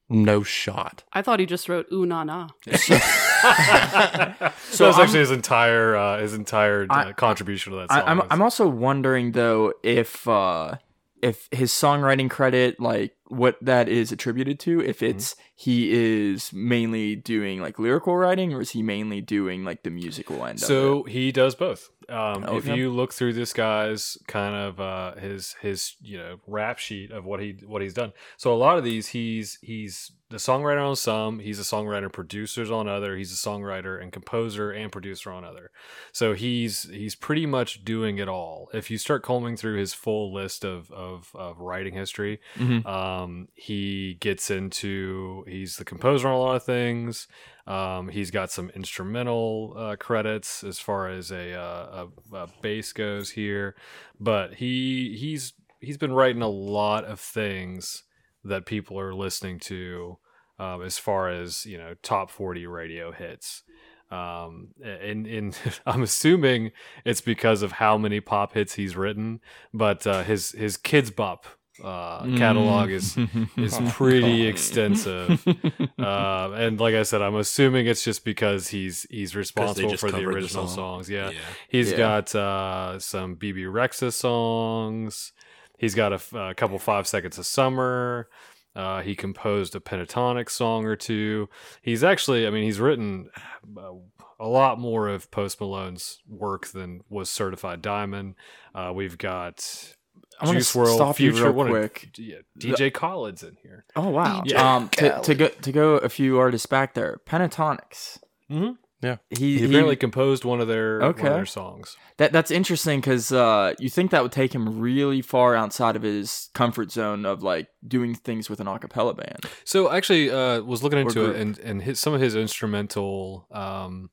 No 0.09 0.43
shot. 0.43 1.05
I 1.13 1.23
thought 1.23 1.41
he 1.41 1.47
just 1.47 1.69
wrote 1.69 1.87
ooh 1.93 2.05
na 2.05 2.23
na. 2.25 2.49
So 2.71 2.95
that's 3.43 4.81
I'm- 4.81 5.01
actually 5.01 5.21
his 5.21 5.31
entire 5.31 5.97
uh, 5.97 6.19
his 6.21 6.35
entire 6.35 6.87
uh, 6.91 6.95
I- 7.09 7.13
contribution 7.13 7.73
to 7.73 7.79
that 7.81 7.91
song. 7.91 8.03
I, 8.07 8.11
I'm 8.11 8.23
I'm 8.31 8.43
also 8.43 8.69
wondering 8.69 9.33
though 9.33 9.73
if 9.83 10.27
uh 10.29 10.77
if 11.23 11.49
his 11.53 11.71
songwriting 11.71 12.29
credit 12.29 12.81
like 12.81 13.15
what 13.29 13.57
that 13.63 13.89
is 13.89 14.11
attributed 14.13 14.59
to 14.61 14.81
if 14.81 14.99
Mm-hmm. 14.99 15.17
it's 15.17 15.37
he 15.55 15.93
is 15.93 16.53
mainly 16.53 17.15
doing 17.17 17.61
like 17.61 17.79
lyrical 17.79 18.17
writing 18.17 18.53
or 18.53 18.61
is 18.61 18.71
he 18.71 18.83
mainly 18.83 19.21
doing 19.21 19.65
like 19.65 19.83
the 19.85 19.91
musical 19.91 20.45
end 20.45 20.59
of 20.59 20.63
it? 20.65 20.67
So 20.67 21.05
he 21.05 21.31
does 21.33 21.55
both. 21.55 21.91
Um, 22.13 22.43
If 22.45 22.51
Okay. 22.67 22.77
you 22.77 22.91
look 22.91 23.13
through 23.13 23.33
this 23.33 23.53
guy's 23.53 24.19
kind 24.29 24.55
of 24.55 24.81
uh, 24.81 25.15
his 25.17 25.55
his 25.61 25.97
you 26.01 26.19
know 26.19 26.41
rap 26.47 26.79
sheet 26.79 27.11
of 27.11 27.25
what 27.25 27.41
he 27.41 27.57
what 27.67 27.83
he's 27.83 27.95
done, 27.95 28.13
so 28.37 28.53
a 28.53 28.57
lot 28.57 28.79
of 28.79 28.85
these 28.85 29.09
he's 29.09 29.59
he's 29.63 30.13
the 30.29 30.39
songwriter 30.39 30.83
on 30.89 30.97
some, 30.97 31.41
he's 31.41 31.59
a 31.59 31.63
songwriter 31.63 32.11
producers 32.11 32.71
on 32.71 32.89
other, 32.89 33.17
he's 33.19 33.33
a 33.33 33.37
songwriter 33.37 34.01
and 34.03 34.13
composer 34.13 34.71
and 34.71 34.91
producer 34.91 35.31
on 35.31 35.45
other. 35.45 35.71
So 36.13 36.33
he's 36.33 36.85
he's 36.85 37.15
pretty 37.15 37.45
much 37.47 37.85
doing 37.85 38.19
it 38.19 38.29
all. 38.29 38.69
If 38.73 38.91
you 38.91 38.97
start 38.99 39.23
combing 39.23 39.57
through 39.59 39.77
his 39.79 39.93
full 39.95 40.33
list 40.33 40.65
of 40.65 40.91
of, 40.91 41.31
of 41.35 41.59
writing 41.61 41.95
history, 41.95 42.41
Mhm. 42.57 42.85
um, 42.87 43.49
he 43.55 44.15
gets 44.21 44.51
into 44.51 45.45
he's 45.49 45.77
the 45.77 45.85
composer 45.85 46.29
on 46.29 46.35
a 46.35 46.39
lot 46.39 46.57
of 46.57 46.65
things. 46.65 47.29
Um, 47.67 48.09
he's 48.09 48.31
got 48.31 48.51
some 48.51 48.71
instrumental 48.71 49.75
uh, 49.77 49.97
credits 49.97 50.65
as 50.65 50.79
far 50.79 51.09
as 51.09 51.31
a, 51.31 51.55
uh, 51.55 52.07
a, 52.33 52.37
a 52.37 52.49
bass 52.61 52.93
goes 52.93 53.31
here, 53.31 53.77
but 54.19 54.55
he 54.55 55.17
he's 55.19 55.53
he's 55.81 55.99
been 55.99 56.13
writing 56.13 56.43
a 56.43 56.49
lot 56.49 57.05
of 57.05 57.21
things 57.21 58.05
that 58.45 58.67
people 58.67 58.99
are 58.99 59.15
listening 59.15 59.59
to 59.61 60.19
um, 60.59 60.83
as 60.83 60.99
far 60.99 61.29
as 61.29 61.65
you 61.65 61.79
know 61.79 61.95
top 62.03 62.31
40 62.31 62.67
radio 62.67 63.13
hits. 63.13 63.63
Um 64.11 64.75
and 64.85 65.27
and 65.27 65.59
i'm 65.87 66.03
assuming 66.03 66.73
it's 67.03 67.23
because 67.23 67.63
of 67.63 67.73
how 67.73 67.97
many 67.97 68.21
pop 68.21 68.53
hits 68.53 68.75
he's 68.75 68.95
written 68.95 69.41
but 69.73 70.07
uh 70.07 70.23
his 70.23 70.51
his 70.51 70.77
kidz 70.77 71.17
bop 71.17 71.47
uh 71.83 72.23
catalog 72.37 72.91
is 72.91 73.17
is 73.57 73.79
pretty 73.93 74.47
extensive 74.47 75.43
uh 75.99 76.51
and 76.55 76.79
like 76.79 76.95
i 76.95 77.03
said 77.03 77.23
i'm 77.23 77.35
assuming 77.37 77.87
it's 77.87 78.05
just 78.05 78.25
because 78.27 78.69
he's 78.69 79.07
he's 79.11 79.35
responsible 79.35 79.97
for 79.97 80.11
the 80.11 80.19
covered 80.19 80.33
the 80.33 80.37
original 80.37 80.67
song. 80.67 80.77
songs 80.77 81.11
yeah 81.11 81.31
Yeah. 81.31 81.39
He's 81.69 81.91
Yeah. 81.93 81.97
got 81.97 82.35
uh, 82.35 82.99
some 82.99 83.37
Bebe 83.37 83.63
Rexha 83.65 84.13
songs. 84.13 85.33
He's 85.79 85.95
got 85.95 86.13
a 86.13 86.55
couple 86.55 86.79
Five 86.79 87.07
Seconds 87.07 87.39
of 87.39 87.47
Summer. 87.47 88.29
Uh, 88.77 89.01
he 89.03 89.15
composed 89.15 89.75
a 89.75 89.81
pentatonic 89.81 90.49
song 90.51 90.85
or 90.85 90.95
two. 90.97 91.49
He's 91.83 92.05
actually, 92.05 92.47
I 92.47 92.51
mean, 92.51 92.63
he's 92.65 92.81
written 92.81 93.31
uh, 93.77 93.93
a 94.39 94.47
lot 94.47 94.79
more 94.79 95.09
of 95.09 95.31
Post 95.31 95.61
Malone's 95.61 96.21
work 96.29 96.67
than 96.69 97.01
was 97.09 97.29
certified 97.31 97.83
diamond. 97.83 98.35
Uh, 98.75 98.93
we've 98.95 99.19
got 99.19 99.95
I 100.43 100.47
want 100.47 100.59
Juice 100.59 100.73
to 100.73 100.79
World, 100.79 100.97
stop 100.97 101.21
you 101.21 101.31
Future, 101.33 101.45
real 101.47 101.53
what 101.55 101.67
a- 101.69 101.71
quick. 101.71 102.11
yeah, 102.19 102.37
DJ 102.59 102.93
Khaled's 102.93 103.43
in 103.43 103.57
here. 103.63 103.85
Oh 103.97 104.11
wow! 104.11 104.43
Yeah. 104.45 104.75
Um, 104.77 104.89
to, 104.91 105.21
to 105.23 105.35
go 105.35 105.49
to 105.49 105.73
go 105.73 105.95
a 105.97 106.09
few 106.09 106.39
artists 106.39 106.67
back 106.67 106.95
there, 106.95 107.21
Pentatonix. 107.27 108.19
Mhm. 108.51 108.77
Yeah. 109.03 109.17
he, 109.31 109.37
He, 109.55 109.59
he 109.59 109.65
apparently 109.65 109.97
composed 109.97 110.45
one 110.45 110.61
of 110.61 110.69
their 110.69 111.01
one 111.01 111.09
Okay. 111.11 111.27
of 111.27 111.33
their 111.35 111.45
songs. 111.47 111.97
that 112.19 112.31
that's 112.31 112.53
interesting 112.53 113.01
because 113.01 113.33
uh, 113.33 113.75
you 113.81 113.89
think 113.91 114.13
that 114.13 114.23
would 114.23 114.31
take 114.31 114.55
him 114.55 114.79
really 114.81 115.23
far 115.23 115.57
outside 115.57 115.97
of 115.97 116.03
his 116.03 116.51
comfort 116.55 116.93
zone 116.93 117.27
of 117.27 117.43
like 117.43 117.67
doing 117.87 118.15
things 118.15 118.49
with 118.49 118.61
an 118.61 118.69
a 118.69 118.79
cappella 118.79 119.13
band. 119.15 119.41
So 119.65 119.91
actually, 119.91 120.31
uh, 120.31 120.61
was 120.63 120.85
looking 120.85 121.01
into 121.01 121.29
it, 121.31 121.37
and 121.37 121.59
and 121.59 121.83
his, 121.83 121.99
some 121.99 122.15
of 122.15 122.21
his 122.21 122.37
instrumental. 122.37 123.47
Um, 123.51 124.11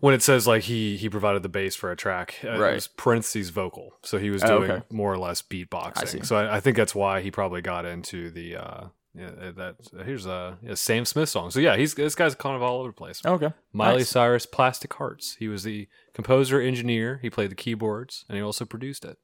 when 0.00 0.14
it 0.14 0.22
says 0.22 0.46
like 0.46 0.64
he 0.64 0.96
he 0.96 1.08
provided 1.08 1.42
the 1.42 1.48
bass 1.48 1.74
for 1.76 1.90
a 1.90 1.96
track, 1.96 2.36
uh, 2.44 2.50
it 2.52 2.74
was 2.74 2.88
Parentheses 2.88 3.50
vocal, 3.50 3.94
so 4.02 4.18
he 4.18 4.30
was 4.30 4.42
Oh, 4.44 4.58
doing 4.58 4.70
okay. 4.70 4.82
more 4.90 5.12
or 5.12 5.18
less 5.18 5.42
I 5.48 5.54
beatboxing. 5.54 6.26
So 6.26 6.36
I, 6.36 6.56
I 6.56 6.60
think 6.60 6.76
that's 6.76 6.94
why 6.94 7.20
he 7.20 7.30
probably 7.30 7.60
got 7.62 7.84
into 7.84 8.30
the 8.30 8.56
uh, 8.56 8.84
yeah, 9.14 9.30
that. 9.56 9.76
Here's 10.04 10.26
a, 10.26 10.56
a 10.66 10.76
Sam 10.76 11.04
Smith 11.04 11.28
song. 11.28 11.50
So 11.50 11.60
yeah, 11.60 11.76
he's 11.76 11.94
this 11.94 12.14
guy's 12.14 12.34
kind 12.34 12.56
of 12.56 12.62
all 12.62 12.78
over 12.80 12.88
the 12.90 12.92
place. 12.94 13.20
Okay, 13.24 13.52
Miley 13.72 13.98
nice. 13.98 14.08
Cyrus, 14.08 14.46
Plastic 14.46 14.94
Hearts. 14.94 15.36
He 15.38 15.48
was 15.48 15.64
the 15.64 15.88
composer, 16.14 16.60
engineer. 16.60 17.18
He 17.22 17.28
played 17.30 17.50
the 17.50 17.56
keyboards, 17.56 18.24
and 18.28 18.36
he 18.36 18.42
also 18.42 18.64
produced 18.64 19.04
it. 19.04 19.18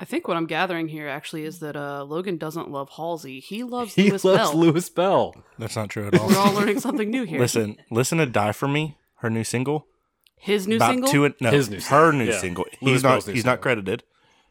I 0.00 0.04
think 0.04 0.28
what 0.28 0.36
I'm 0.36 0.46
gathering 0.46 0.86
here 0.86 1.08
actually 1.08 1.42
is 1.42 1.58
that 1.58 1.74
uh, 1.74 2.04
Logan 2.04 2.36
doesn't 2.38 2.70
love 2.70 2.88
Halsey. 2.96 3.40
He 3.40 3.64
loves 3.64 3.94
He 3.96 4.10
Louis 4.10 4.22
loves 4.24 4.50
Bell. 4.52 4.54
Louis 4.56 4.88
Bell. 4.90 5.34
That's 5.58 5.74
not 5.74 5.88
true 5.90 6.06
at 6.06 6.16
all. 6.16 6.28
We're 6.28 6.38
all 6.38 6.52
learning 6.54 6.78
something 6.78 7.10
new 7.10 7.24
here. 7.24 7.40
listen, 7.40 7.76
listen 7.90 8.18
to 8.18 8.26
"Die 8.26 8.52
for 8.52 8.68
Me," 8.68 8.96
her 9.16 9.28
new 9.28 9.42
single. 9.42 9.88
His 10.40 10.66
new 10.68 10.76
about 10.76 10.90
single. 10.90 11.10
two, 11.10 11.34
no, 11.40 11.50
His 11.50 11.68
new 11.70 11.76
her 11.76 11.80
single. 11.80 12.12
new 12.12 12.24
Yeah. 12.26 12.38
single. 12.38 12.64
Louis 12.80 12.92
He's 12.94 13.02
Bell's 13.02 13.26
not. 13.26 13.28
new 13.28 13.34
He's 13.34 13.44
not 13.44 13.50
single. 13.52 13.62
credited. 13.62 14.02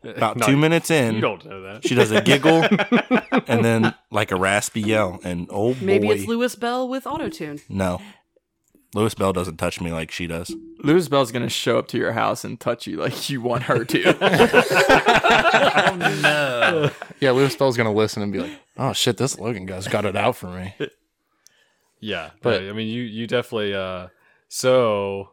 About 0.04 0.38
No, 0.38 0.46
two 0.46 0.56
minutes 0.58 0.92
in, 0.92 1.16
You 1.16 1.22
don't 1.22 1.44
know 1.46 1.62
that. 1.64 1.86
she 1.88 1.96
does 1.96 2.12
a 2.12 2.22
giggle 2.22 2.64
and 3.48 3.66
then 3.66 3.94
like 4.12 4.32
a 4.32 4.36
raspy 4.36 4.80
yell, 4.82 5.20
and 5.24 5.48
oh 5.50 5.74
boy, 5.74 5.80
Maybe 5.86 6.08
it's 6.10 6.28
Louis 6.28 6.56
Bell 6.56 6.88
with 6.88 7.06
autotune. 7.06 7.62
no. 7.68 8.00
Louis 8.94 9.14
Bell 9.16 9.34
doesn't 9.34 9.58
touch 9.58 9.82
me 9.82 9.92
like 9.92 10.12
she 10.12 10.28
does. 10.28 10.56
Louis 10.82 11.08
Bell's 11.10 11.32
gonna 11.32 11.50
show 11.50 11.78
up 11.78 11.88
to 11.90 11.98
your 11.98 12.14
house 12.14 12.46
and 12.46 12.58
touch 12.60 12.88
you 12.88 12.98
like 12.98 13.30
you 13.30 13.42
want 13.42 13.64
her 13.64 13.84
to. 13.84 14.04
no. 15.98 16.90
Yeah, 17.20 17.32
Louis 17.32 17.56
Bell's 17.56 17.76
gonna 17.78 17.92
listen 17.94 18.22
and 18.24 18.32
be 18.32 18.40
like, 18.40 18.60
"Oh 18.78 18.94
shit, 18.94 19.18
this 19.18 19.38
Logan 19.40 19.66
guy's 19.66 19.88
got 19.88 20.06
it 20.06 20.16
out 20.16 20.36
for 20.36 20.48
me." 20.48 20.76
Yeah, 22.00 22.30
But- 22.44 22.60
but 22.62 22.70
I 22.70 22.74
mean, 22.74 22.88
you 22.90 23.02
you 23.02 23.26
definitely. 23.26 23.74
uh 23.74 24.10
So, 24.50 25.32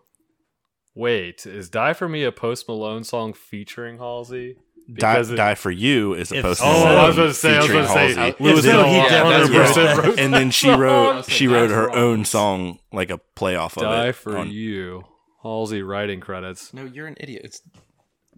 wait, 0.95 1.47
is 1.47 1.69
"Die 1.71 1.93
for 1.93 2.09
Me" 2.09 2.25
a 2.25 2.33
Post 2.33 2.69
Malone 2.69 3.05
song 3.05 3.33
featuring 3.33 3.99
Halsey? 3.99 4.57
Die, 4.93 5.19
it- 5.21 5.35
Die 5.37 5.55
for 5.55 5.71
You 5.71 6.13
is 6.13 6.31
a 6.31 6.37
If- 6.37 6.43
post. 6.43 6.61
Oh, 6.63 6.67
Malone 6.85 6.99
I 6.99 7.07
was 7.07 7.17
gonna 7.17 7.33
say, 7.35 7.55
I 7.55 7.57
was 7.59 7.67
featuring 7.67 7.85
gonna 7.87 7.95
say, 7.95 8.15
Halsey. 8.15 8.37
Louis 8.45 8.59
If 8.59 8.65
so, 8.65 8.85
he 8.85 8.95
definitely 9.01 9.57
100% 9.57 9.97
wrote 9.97 10.05
wrote 10.07 10.19
and 10.19 10.35
then 10.35 10.51
she 10.51 10.69
wrote 10.75 11.25
she 11.31 11.49
wrote 11.49 11.71
her 11.71 11.87
wrong. 11.87 11.97
own 11.97 12.25
song 12.27 12.79
like 12.93 13.11
a 13.11 13.19
playoff 13.37 13.77
of 13.79 13.83
it. 13.85 13.87
"Die 13.87 14.13
for 14.13 14.37
on- 14.39 14.51
You." 14.51 15.05
Halsey 15.43 15.83
writing 15.83 16.21
credits. 16.21 16.73
No, 16.75 16.85
you're 16.85 17.07
an 17.07 17.17
idiot. 17.19 17.43
It's 17.45 17.63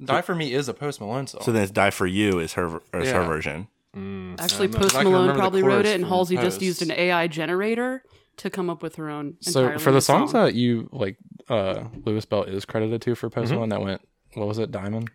"Die 0.04 0.22
for 0.22 0.34
Me" 0.34 0.52
is 0.52 0.68
a 0.68 0.74
Post 0.74 1.00
Malone 1.00 1.26
song. 1.26 1.40
So 1.42 1.50
then 1.52 1.62
it's 1.62 1.72
Die 1.72 1.90
for 1.90 2.06
You 2.06 2.38
is 2.38 2.52
her 2.54 2.80
is 2.94 3.10
her 3.10 3.24
version. 3.24 3.66
Mm. 3.96 4.38
Actually, 4.40 4.68
I 4.68 4.70
don't 4.70 4.72
know, 4.74 4.78
'cause 4.80 4.92
Post 4.92 4.96
I 4.96 5.02
can 5.04 5.12
Malone 5.12 5.36
probably 5.36 5.62
wrote 5.62 5.86
it, 5.86 5.94
and 5.94 6.02
from 6.04 6.10
Halsey 6.10 6.36
just 6.36 6.60
used 6.62 6.82
an 6.82 6.90
AI 6.92 7.26
generator 7.28 8.02
to 8.38 8.50
come 8.50 8.68
up 8.70 8.82
with 8.82 8.96
her 8.96 9.08
own. 9.08 9.36
so 9.40 9.78
for 9.78 9.92
the 9.92 10.00
songs 10.00 10.32
song. 10.32 10.44
that 10.44 10.54
you 10.54 10.88
like, 10.92 11.16
uh, 11.48 11.84
Louis 12.04 12.24
Bell 12.24 12.44
is 12.44 12.64
credited 12.64 13.02
to 13.02 13.14
for 13.14 13.30
Post 13.30 13.52
Malone. 13.52 13.70
That 13.70 13.80
went. 13.80 14.00
What 14.34 14.46
was 14.48 14.58
it? 14.58 14.70
Diamond. 14.70 15.10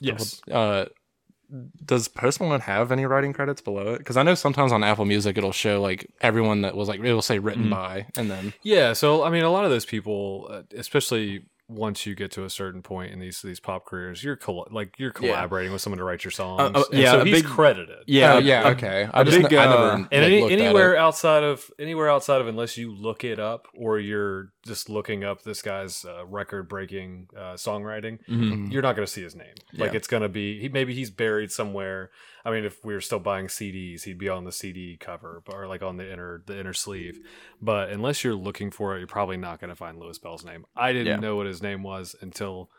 Yes. 0.00 0.40
Uh, 0.50 0.86
does 1.84 2.08
Post 2.08 2.40
Malone 2.40 2.60
have 2.60 2.90
any 2.90 3.06
writing 3.06 3.32
credits 3.32 3.60
below 3.60 3.94
it? 3.94 3.98
Because 3.98 4.16
I 4.16 4.22
know 4.22 4.34
sometimes 4.34 4.72
on 4.72 4.82
Apple 4.82 5.04
Music 5.04 5.38
it'll 5.38 5.52
show 5.52 5.80
like 5.80 6.10
everyone 6.20 6.62
that 6.62 6.76
was 6.76 6.88
like 6.88 7.00
it'll 7.00 7.22
say 7.22 7.38
written 7.38 7.70
by, 7.70 8.06
and 8.16 8.30
then 8.30 8.54
Yeah, 8.62 8.92
so 8.92 9.22
I 9.22 9.30
mean, 9.30 9.44
a 9.44 9.50
lot 9.50 9.64
of 9.64 9.70
those 9.70 9.84
people, 9.84 10.48
uh, 10.50 10.62
especially 10.76 11.44
once 11.68 12.04
you 12.04 12.14
get 12.14 12.30
to 12.32 12.44
a 12.44 12.50
certain 12.50 12.82
point 12.82 13.12
in 13.12 13.18
these 13.20 13.40
these 13.42 13.60
pop 13.60 13.86
careers, 13.86 14.22
you're 14.22 14.36
coll- 14.36 14.68
like 14.70 14.98
you're 14.98 15.10
collaborating 15.12 15.72
with 15.72 15.80
someone 15.80 15.98
to 15.98 16.04
write 16.04 16.22
your 16.24 16.30
songs. 16.30 16.72
Uh, 16.74 16.80
uh, 16.80 16.84
yeah, 16.92 17.12
so 17.12 17.24
he's 17.24 17.42
big- 17.42 17.44
credited. 17.50 18.04
yeah, 18.06 18.34
a- 18.38 18.40
yeah, 18.40 18.68
okay. 18.70 19.08
I 19.12 19.20
a 19.22 19.24
just 19.24 19.36
big, 19.42 19.54
I 19.54 19.64
never 19.66 19.76
uh, 19.82 19.98
like, 19.98 20.08
and 20.12 20.24
any, 20.24 20.52
anywhere 20.52 20.96
outside 20.96 21.42
of 21.42 21.70
anywhere 21.78 22.08
outside 22.10 22.40
of 22.40 22.46
unless 22.48 22.76
you 22.76 22.94
look 22.94 23.24
it 23.24 23.38
up 23.38 23.66
or 23.74 23.98
you're 23.98 24.52
just 24.66 24.88
looking 24.88 25.24
up 25.24 25.42
this 25.42 25.60
guy's 25.62 26.04
uh, 26.04 26.24
record 26.26 26.68
breaking 26.68 27.28
uh, 27.36 27.54
songwriting 27.54 28.18
Mhm. 28.28 28.72
you're 28.72 28.82
not 28.82 28.96
going 28.96 29.04
to 29.06 29.12
see 29.12 29.22
his 29.22 29.34
name. 29.36 29.54
Like 29.74 29.94
it's 29.94 30.08
going 30.08 30.22
to 30.22 30.28
be 30.28 30.60
he, 30.60 30.68
maybe 30.68 30.94
he's 30.94 31.10
buried 31.10 31.50
somewhere. 31.52 32.10
I 32.44 32.50
mean 32.50 32.64
if 32.64 32.84
we 32.84 32.94
were 32.94 33.00
still 33.00 33.18
buying 33.18 33.46
cds 33.48 34.04
he'd 34.04 34.18
be 34.18 34.28
on 34.28 34.44
the 34.44 34.52
cd 34.52 34.96
cover 34.98 35.42
or 35.52 35.66
like 35.66 35.82
on 35.82 35.96
the 35.96 36.10
inner 36.10 36.42
the 36.46 36.58
inner 36.58 36.72
sleeve. 36.72 37.18
But 37.60 37.90
unless 37.90 38.24
you're 38.24 38.34
looking 38.34 38.70
for 38.70 38.94
it 38.96 38.98
you're 39.00 39.06
probably 39.06 39.36
not 39.36 39.60
going 39.60 39.70
to 39.70 39.76
find 39.76 39.98
louis 39.98 40.18
bell's 40.18 40.44
name. 40.44 40.64
I 40.76 40.92
didn't 40.92 41.06
Yeah. 41.08 41.16
know 41.16 41.36
what 41.36 41.46
his 41.46 41.62
name 41.62 41.82
was 41.82 42.14
until 42.20 42.70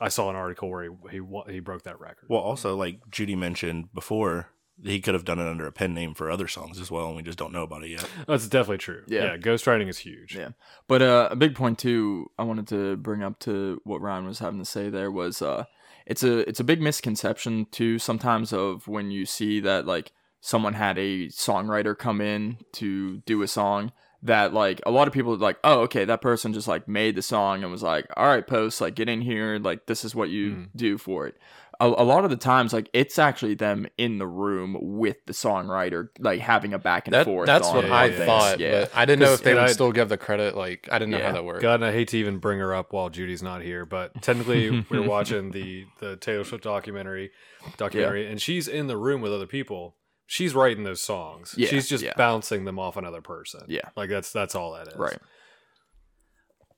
i 0.00 0.08
saw 0.08 0.28
an 0.28 0.36
article 0.36 0.68
where 0.68 0.82
he 0.84 0.90
he, 1.10 1.20
he 1.52 1.60
broke 1.60 1.82
that 1.84 2.00
record. 2.00 2.26
Well, 2.28 2.40
also 2.40 2.76
like 2.76 3.00
Judy 3.10 3.36
mentioned 3.36 3.92
before, 3.94 4.48
he 4.84 5.00
could 5.00 5.14
have 5.14 5.24
done 5.24 5.38
it 5.38 5.48
under 5.48 5.66
a 5.66 5.72
pen 5.72 5.94
name 5.94 6.12
for 6.14 6.30
other 6.30 6.46
songs 6.48 6.78
as 6.80 6.90
well, 6.90 7.06
and 7.06 7.16
we 7.16 7.22
just 7.22 7.38
don't 7.38 7.52
know 7.52 7.62
about 7.62 7.82
it 7.84 7.90
yet. 7.90 8.08
that's 8.26 8.46
definitely 8.48 8.78
true 8.78 9.02
Yeah. 9.06 9.24
yeah, 9.24 9.36
ghostwriting 9.38 9.88
is 9.88 9.98
huge 9.98 10.36
Yeah. 10.36 10.50
But 10.88 11.02
uh, 11.02 11.28
a 11.30 11.36
big 11.36 11.54
point 11.54 11.78
too, 11.78 12.30
I 12.38 12.42
wanted 12.44 12.66
to 12.68 12.96
bring 12.96 13.22
up 13.22 13.38
to 13.40 13.80
what 13.84 14.00
Ryan 14.00 14.26
was 14.26 14.38
having 14.38 14.58
to 14.60 14.64
say 14.66 14.90
there 14.90 15.10
was 15.10 15.40
uh, 15.42 15.64
it's 16.06 16.22
a 16.22 16.48
it's 16.48 16.60
a 16.60 16.64
big 16.64 16.80
misconception 16.82 17.66
too 17.70 17.98
sometimes 17.98 18.52
of 18.52 18.86
when 18.88 19.10
you 19.10 19.24
see 19.26 19.60
that 19.60 19.86
like 19.86 20.12
someone 20.40 20.74
had 20.74 20.98
a 20.98 21.26
songwriter 21.28 21.96
come 21.96 22.20
in 22.20 22.58
to 22.72 23.18
do 23.26 23.42
a 23.42 23.48
song 23.48 23.90
that 24.22 24.52
like 24.54 24.80
a 24.86 24.90
lot 24.90 25.06
of 25.08 25.14
people 25.14 25.32
are 25.34 25.36
like 25.38 25.58
oh 25.64 25.80
okay 25.80 26.04
that 26.04 26.20
person 26.20 26.52
just 26.52 26.68
like 26.68 26.86
made 26.88 27.14
the 27.16 27.22
song 27.22 27.62
and 27.62 27.70
was 27.72 27.82
like 27.82 28.06
all 28.16 28.26
right 28.26 28.46
post 28.46 28.80
like 28.80 28.94
get 28.94 29.08
in 29.08 29.20
here 29.20 29.58
like 29.58 29.86
this 29.86 30.04
is 30.04 30.14
what 30.14 30.28
you 30.30 30.50
Mm. 30.50 30.68
do 30.76 30.98
for 30.98 31.26
it 31.26 31.36
a, 31.80 31.86
a 31.86 32.04
lot 32.04 32.24
of 32.24 32.30
the 32.30 32.36
times 32.36 32.72
like 32.72 32.88
it's 32.92 33.18
actually 33.18 33.54
them 33.54 33.86
in 33.98 34.18
the 34.18 34.26
room 34.26 34.76
with 34.80 35.16
the 35.26 35.32
songwriter 35.32 36.08
like 36.18 36.40
having 36.40 36.72
a 36.72 36.78
back 36.78 37.06
and 37.06 37.14
That, 37.14 37.24
forth 37.26 37.46
that's 37.46 37.68
on 37.68 37.76
what 37.76 37.84
I 37.90 38.06
yeah, 38.06 38.24
thought, 38.26 38.60
yeah 38.60 38.80
but 38.82 38.90
I 38.96 39.04
didn't 39.04 39.20
know 39.20 39.32
if 39.32 39.42
they 39.42 39.54
would 39.54 39.62
I- 39.64 39.72
still 39.72 39.92
give 39.92 40.08
the 40.08 40.16
credit. 40.16 40.56
Like 40.56 40.88
I 40.90 40.98
didn't 40.98 41.10
know 41.12 41.18
Yeah. 41.18 41.26
how 41.26 41.32
that 41.32 41.44
worked. 41.44 41.62
God, 41.62 41.74
and 41.76 41.84
I 41.84 41.92
hate 41.92 42.08
to 42.08 42.18
even 42.18 42.38
bring 42.38 42.58
her 42.60 42.74
up 42.74 42.92
while 42.92 43.10
Judy's 43.10 43.42
not 43.42 43.62
here, 43.62 43.84
but 43.84 44.22
technically 44.22 44.84
we're 44.90 45.02
watching 45.06 45.50
the 45.50 45.86
the 46.00 46.16
Taylor 46.16 46.44
Swift 46.44 46.64
documentary 46.64 47.30
documentary, 47.76 48.26
and 48.30 48.40
she's 48.40 48.68
in 48.68 48.86
the 48.86 48.96
room 48.96 49.20
with 49.20 49.32
other 49.32 49.46
people. 49.46 49.96
She's 50.28 50.54
writing 50.54 50.84
those 50.84 51.00
songs. 51.00 51.54
Yeah, 51.56 51.68
she's 51.68 51.88
just 51.88 52.02
yeah. 52.02 52.12
bouncing 52.16 52.64
them 52.64 52.78
off 52.78 52.96
another 52.96 53.20
person. 53.20 53.62
Yeah. 53.68 53.82
like 53.96 54.08
that's 54.10 54.32
that's 54.32 54.54
all 54.54 54.72
that 54.72 54.88
is. 54.88 54.96
right 54.96 55.18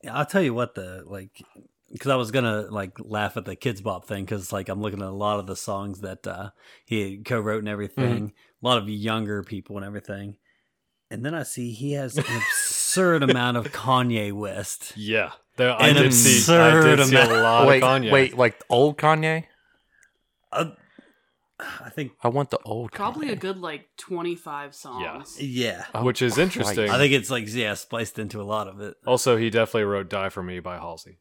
Yeah, 0.02 0.16
I'll 0.16 0.26
tell 0.26 0.42
you 0.42 0.54
what 0.54 0.74
the 0.74 1.02
like 1.06 1.42
because 1.92 2.10
I 2.10 2.16
was 2.16 2.30
gonna 2.30 2.62
like 2.70 2.98
laugh 2.98 3.36
at 3.36 3.44
the 3.44 3.56
Kidz 3.56 3.82
Bop 3.82 4.06
thing 4.06 4.24
because 4.24 4.52
like 4.52 4.68
I'm 4.68 4.80
looking 4.80 5.00
at 5.00 5.08
a 5.08 5.12
lot 5.12 5.38
of 5.40 5.46
the 5.46 5.56
songs 5.56 6.00
that 6.00 6.26
uh, 6.26 6.50
he 6.84 7.18
co-wrote 7.18 7.60
and 7.60 7.68
everything, 7.68 8.32
a 8.62 8.66
lot 8.66 8.78
of 8.78 8.88
younger 8.88 9.42
people 9.42 9.76
and 9.76 9.86
everything, 9.86 10.36
and 11.10 11.24
then 11.24 11.34
I 11.34 11.42
see 11.42 11.72
he 11.72 11.92
has 11.92 12.16
an 12.18 12.24
absurd 12.24 13.22
amount 13.22 13.56
of 13.56 13.72
Kanye 13.72 14.32
West. 14.32 14.92
Yeah, 14.96 15.32
there, 15.56 15.72
I 15.72 15.88
An 15.88 15.96
did 15.96 16.14
see. 16.14 16.52
I 16.52 16.70
did 16.80 17.00
absurd 17.00 17.08
see 17.08 17.34
a 17.34 17.42
lot 17.42 17.66
wait, 17.66 17.82
of 17.82 17.88
Kanye. 17.88 18.12
wait, 18.12 18.36
like 18.36 18.62
old 18.68 18.98
Kanye? 18.98 19.44
Uh, 20.52 20.70
I 21.58 21.90
think 21.90 22.12
I 22.22 22.28
want 22.28 22.50
the 22.50 22.58
old. 22.64 22.92
Probably 22.92 23.30
a 23.30 23.36
good 23.36 23.58
like 23.58 23.88
25 23.96 24.74
songs. 24.74 25.36
yeah. 25.40 25.86
Oh, 25.94 26.04
which 26.04 26.22
is 26.22 26.38
interesting. 26.38 26.88
I 26.88 26.98
think 26.98 27.12
it's 27.12 27.30
like 27.30 27.52
yeah, 27.52 27.74
spliced 27.74 28.18
into 28.18 28.40
a 28.40 28.44
lot 28.44 28.68
of 28.68 28.80
it. 28.80 28.96
also, 29.06 29.36
he 29.36 29.50
definitely 29.50 29.84
wrote 29.84 30.08
"Die 30.08 30.28
for 30.28 30.42
Me" 30.42 30.60
by 30.60 30.76
Halsey. 30.76 31.18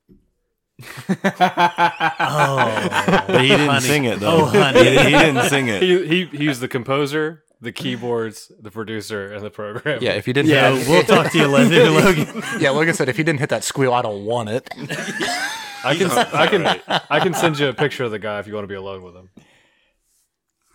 Oh, 2.19 3.23
But 3.27 3.41
he 3.41 3.47
didn't 3.49 3.67
honey. 3.67 3.79
sing 3.81 4.05
it 4.05 4.19
though. 4.19 4.41
Oh, 4.41 4.45
honey. 4.45 4.83
he, 4.83 4.89
he 4.97 5.09
didn't 5.11 5.49
sing 5.49 5.67
it. 5.67 5.81
He 5.81 6.05
he 6.05 6.25
he 6.25 6.47
was 6.47 6.59
the 6.59 6.67
composer, 6.67 7.43
the 7.61 7.71
keyboards, 7.71 8.51
the 8.61 8.71
producer, 8.71 9.31
and 9.33 9.43
the 9.43 9.49
program. 9.49 9.99
Yeah, 10.01 10.11
if 10.13 10.25
he 10.25 10.33
didn't. 10.33 10.49
Yeah, 10.51 10.71
hit 10.75 10.87
we'll 10.87 11.03
talk 11.03 11.31
to 11.31 11.37
you 11.37 11.47
later, 11.47 11.89
Logan. 11.89 12.43
yeah, 12.59 12.69
Logan 12.71 12.93
said 12.93 13.09
if 13.09 13.17
he 13.17 13.23
didn't 13.23 13.39
hit 13.39 13.49
that 13.49 13.63
squeal, 13.63 13.93
I 13.93 14.01
don't 14.01 14.25
want 14.25 14.49
it. 14.49 14.69
I 15.83 15.95
can 15.95 16.11
I 16.33 16.47
can 16.47 16.81
I 17.09 17.19
can 17.19 17.33
send 17.33 17.59
you 17.59 17.67
a 17.69 17.73
picture 17.73 18.03
of 18.03 18.11
the 18.11 18.19
guy 18.19 18.39
if 18.39 18.47
you 18.47 18.53
want 18.53 18.63
to 18.63 18.67
be 18.69 18.75
alone 18.75 19.03
with 19.03 19.15
him. 19.15 19.29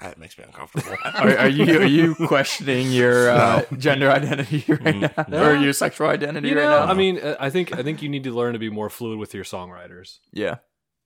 That 0.03 0.19
makes 0.19 0.37
me 0.37 0.45
uncomfortable. 0.45 0.97
Are, 1.05 1.39
are 1.39 1.49
you 1.49 1.79
are 1.81 1.85
you 1.85 2.15
questioning 2.15 2.91
your 2.91 3.31
uh, 3.31 3.63
gender 3.79 4.11
identity 4.11 4.65
right 4.69 4.97
now, 4.97 5.25
or 5.33 5.55
your 5.55 5.73
sexual 5.73 6.09
identity 6.09 6.49
You 6.49 6.57
right 6.57 6.65
know, 6.65 6.87
now? 6.87 6.91
I 6.91 6.95
mean, 6.95 7.21
I 7.39 7.51
think 7.51 7.73
I 7.73 7.83
think 7.83 8.03
you 8.03 8.09
need 8.09 8.25
to 8.25 8.33
learn 8.33 8.55
to 8.55 8.59
be 8.59 8.69
more 8.69 8.91
fluid 8.91 9.19
with 9.19 9.33
your 9.33 9.45
songwriters. 9.45 10.19
yeah, 10.33 10.57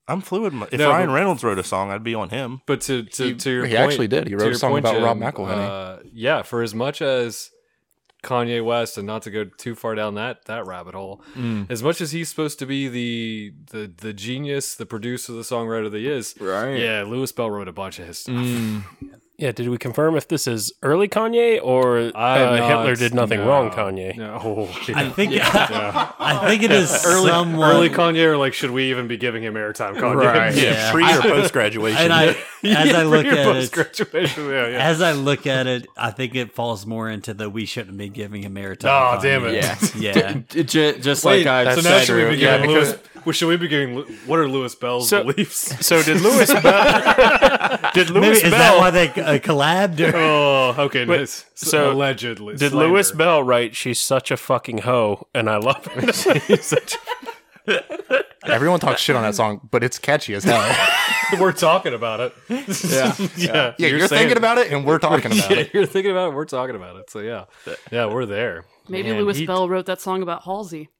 I'm 0.08 0.20
fluid. 0.22 0.54
If 0.72 0.78
No, 0.78 0.88
Ryan 0.88 1.10
Reynolds 1.10 1.44
wrote 1.44 1.58
a 1.58 1.64
song, 1.64 1.90
I'd 1.90 2.04
be 2.04 2.14
on 2.14 2.30
him. 2.30 2.62
But 2.66 2.80
to 2.82 3.02
to, 3.02 3.34
to 3.34 3.50
your 3.50 3.66
he 3.66 3.76
point, 3.76 3.90
actually 3.90 4.08
did. 4.08 4.28
He 4.28 4.30
to 4.30 4.36
wrote 4.36 4.52
a 4.52 4.58
song 4.58 4.70
point, 4.70 4.86
about 4.86 5.02
Rob 5.02 5.18
Jim, 5.18 5.32
McElhenney. 5.32 5.98
Uh, 5.98 6.02
yeah, 6.12 6.42
for 6.42 6.62
as 6.62 6.74
much 6.74 7.02
as 7.02 7.50
Kanye 8.26 8.64
West, 8.64 8.98
and 8.98 9.06
not 9.06 9.22
to 9.22 9.30
go 9.30 9.44
too 9.44 9.74
far 9.74 9.94
down 9.94 10.14
that 10.16 10.44
that 10.46 10.66
rabbit 10.66 10.94
hole, 10.94 11.22
Mm. 11.36 11.70
as 11.70 11.82
much 11.82 12.00
as 12.00 12.10
he's 12.12 12.28
supposed 12.28 12.58
to 12.58 12.66
be 12.66 12.88
the 12.88 13.52
the 13.70 13.90
the 14.06 14.12
genius, 14.12 14.74
the 14.74 14.86
producer, 14.86 15.32
the 15.32 15.42
songwriter 15.42 15.90
that 15.90 15.98
he 15.98 16.08
is. 16.08 16.34
right. 16.40 16.76
Yeah, 16.78 17.04
Lewis 17.06 17.32
Bell 17.32 17.50
wrote 17.50 17.68
a 17.68 17.72
bunch 17.72 17.98
of 18.00 18.06
his 18.06 18.18
stuff. 18.18 18.34
Mm. 18.34 18.82
Yeah, 19.38 19.52
did 19.52 19.68
we 19.68 19.76
confirm 19.76 20.16
if 20.16 20.28
this 20.28 20.46
is 20.46 20.72
early 20.82 21.08
Kanye 21.08 21.60
or 21.62 21.98
I'm 21.98 22.12
uh, 22.54 22.56
not- 22.56 22.68
Hitler 22.70 22.96
did 22.96 23.12
nothing 23.14 23.40
no, 23.40 23.48
wrong, 23.48 23.70
Kanye? 23.70 24.16
No, 24.16 24.66
I 24.94 25.10
think 25.10 25.32
Yeah. 25.32 25.44
I 26.18 26.48
think 26.48 26.62
it 26.62 26.70
is 26.70 27.04
early, 27.04 27.28
somewhat 27.30 27.74
early 27.74 27.90
Kanye, 27.90 28.24
or 28.24 28.38
like, 28.38 28.54
should 28.54 28.70
we 28.70 28.88
even 28.90 29.08
be 29.08 29.18
giving 29.18 29.42
him 29.42 29.52
airtime? 29.54 29.96
Kanye, 29.96 30.24
Right. 30.24 30.54
Yeah. 30.62 30.90
Pre 30.90 31.04
or 31.04 31.20
post 31.20 31.52
graduation. 31.52 31.98
and 32.00 32.12
I 32.14 32.28
as 32.64 32.94
I 32.94 33.02
look 33.02 33.26
at 33.26 33.34
it, 33.56 33.72
yeah, 34.38 34.66
yeah. 34.68 34.78
as 34.88 35.02
I 35.02 35.12
look 35.12 35.46
at 35.46 35.66
it, 35.66 35.86
I 35.98 36.10
think 36.12 36.34
it 36.34 36.52
falls 36.52 36.86
more 36.86 37.08
into 37.10 37.34
the 37.34 37.50
we 37.50 37.66
shouldn't 37.66 37.98
be 37.98 38.08
giving 38.08 38.42
him 38.42 38.54
airtime. 38.54 38.86
Oh, 38.86 39.18
Kanye. 39.18 39.22
damn 39.22 39.44
it. 39.44 39.94
Yeah, 39.96 40.12
Yeah. 40.16 40.40
D- 40.48 40.64
j- 40.64 40.98
just 40.98 41.24
Wait, 41.26 41.44
like 41.44 41.66
I 41.68 41.74
so 41.74 41.82
said, 41.82 41.90
now 41.90 41.98
should 42.00 42.14
we 42.16 42.20
be 42.36 42.46
earlier- 42.46 42.58
giving 42.58 42.70
yeah, 42.70 42.76
Louis? 42.78 42.98
Well, 43.26 43.32
should 43.32 43.48
we 43.48 43.56
be 43.56 43.66
giving? 43.68 43.96
What 44.26 44.38
are 44.38 44.48
Louis 44.48 44.72
Bell's 44.76 45.08
So- 45.08 45.24
beliefs? 45.24 45.84
So 45.84 46.00
did 46.02 46.20
Louis 46.20 46.46
Bell? 46.62 47.90
did 47.92 48.08
Maybe 48.10 48.20
Louis 48.26 48.36
is 48.36 48.42
that 48.44 48.50
Bell? 48.52 48.78
why 48.78 48.90
they 48.90 49.08
uh, 49.08 49.38
collabed? 49.40 50.00
Or? 50.00 50.16
Oh, 50.16 50.74
okay. 50.84 51.04
Wait, 51.04 51.18
nice. 51.18 51.44
so 51.54 51.90
allegedly, 51.92 52.54
Did 52.56 52.70
slander. 52.70 52.88
Louis 52.88 53.10
Bell 53.12 53.42
write 53.42 53.74
"She's 53.74 53.98
such 54.00 54.30
a 54.30 54.36
fucking 54.36 54.78
hoe" 54.78 55.26
and 55.34 55.50
I 55.50 55.56
love 55.56 55.88
it? 55.96 56.42
He's 56.44 56.64
such 56.66 56.96
Everyone 58.44 58.78
talks 58.78 59.00
shit 59.00 59.16
on 59.16 59.22
that 59.22 59.34
song, 59.34 59.60
but 59.72 59.82
it's 59.82 59.98
catchy 59.98 60.32
as 60.34 60.44
hell. 60.44 60.62
We're 61.40 61.50
talking 61.52 61.94
about 61.94 62.20
it. 62.20 62.32
Yeah, 62.48 63.12
yeah, 63.36 63.74
yeah, 63.76 63.88
you're, 63.88 64.06
saying- 64.06 64.20
thinking 64.20 64.36
about 64.38 64.58
it, 64.58 64.70
and 64.70 64.84
we're 64.86 65.00
talking 65.00 65.32
about 65.32 65.50
Yeah, 65.50 65.56
it. 65.56 65.74
you're 65.74 65.84
thinking 65.86 66.12
about 66.12 66.28
it. 66.28 66.34
We're 66.36 66.44
talking 66.44 66.76
about 66.76 66.94
it. 66.94 67.10
So 67.10 67.18
yeah, 67.18 67.46
yeah, 67.90 68.06
we're 68.06 68.24
there. 68.26 68.64
Maybe 68.88 69.10
Man, 69.10 69.22
Louis 69.22 69.38
he- 69.38 69.46
Bell 69.46 69.68
wrote 69.68 69.86
that 69.86 70.00
song 70.00 70.22
about 70.22 70.44
Halsey. 70.44 70.90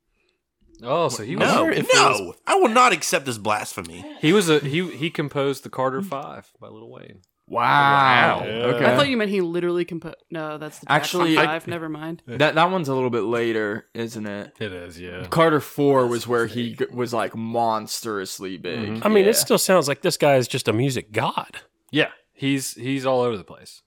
Oh, 0.83 1.09
so 1.09 1.23
he 1.23 1.37
was 1.37 1.49
no, 1.49 1.69
if 1.69 1.79
it 1.89 1.95
no, 1.95 2.35
I 2.47 2.55
will 2.57 2.69
not 2.69 2.93
accept 2.93 3.25
this 3.27 3.39
blasphemy. 3.39 4.05
he 4.21 4.33
was 4.33 4.49
a 4.49 4.59
he 4.61 4.89
he 4.97 5.11
composed 5.11 5.63
the 5.63 5.71
Carter 5.71 6.03
Five 6.03 6.51
by 6.61 6.69
Lil 6.69 6.91
Wayne. 6.91 7.23
Wow. 7.49 8.43
Yeah. 8.45 8.51
Okay. 8.51 8.85
I 8.85 8.97
thought 8.97 9.09
you 9.09 9.17
meant 9.17 9.31
he 9.31 9.41
literally 9.41 9.85
composed. 9.85 10.17
No, 10.33 10.59
that's 10.59 10.81
the 10.81 10.91
Actually, 10.91 11.35
Jackson 11.35 11.49
I- 11.51 11.59
five. 11.61 11.67
Never 11.69 11.89
mind. 11.89 12.23
that 12.27 12.57
that 12.57 12.71
one's 12.71 12.89
a 12.89 12.95
little 12.95 13.11
bit 13.11 13.23
later, 13.23 13.87
isn't 13.95 14.27
it? 14.27 14.53
It 14.59 14.73
is, 14.73 15.01
yeah. 15.01 15.27
Carter 15.29 15.61
Four 15.61 16.07
was 16.09 16.27
where 16.27 16.47
he 16.47 16.75
g- 16.75 16.87
was 16.93 17.15
like 17.15 17.35
monstrously 17.37 18.57
big. 18.57 18.81
Mm-hmm. 18.89 19.07
I 19.07 19.09
mean, 19.09 19.25
Yeah. 19.25 19.31
it 19.31 19.35
still 19.37 19.59
sounds 19.59 19.89
like 19.89 20.03
this 20.03 20.17
guy 20.17 20.37
is 20.37 20.49
just 20.49 20.69
a 20.69 20.73
music 20.73 21.13
god. 21.13 21.59
Yeah, 21.91 22.11
he's 22.33 22.75
he's 22.75 23.07
all 23.07 23.21
over 23.21 23.37
the 23.37 23.45
place. 23.45 23.83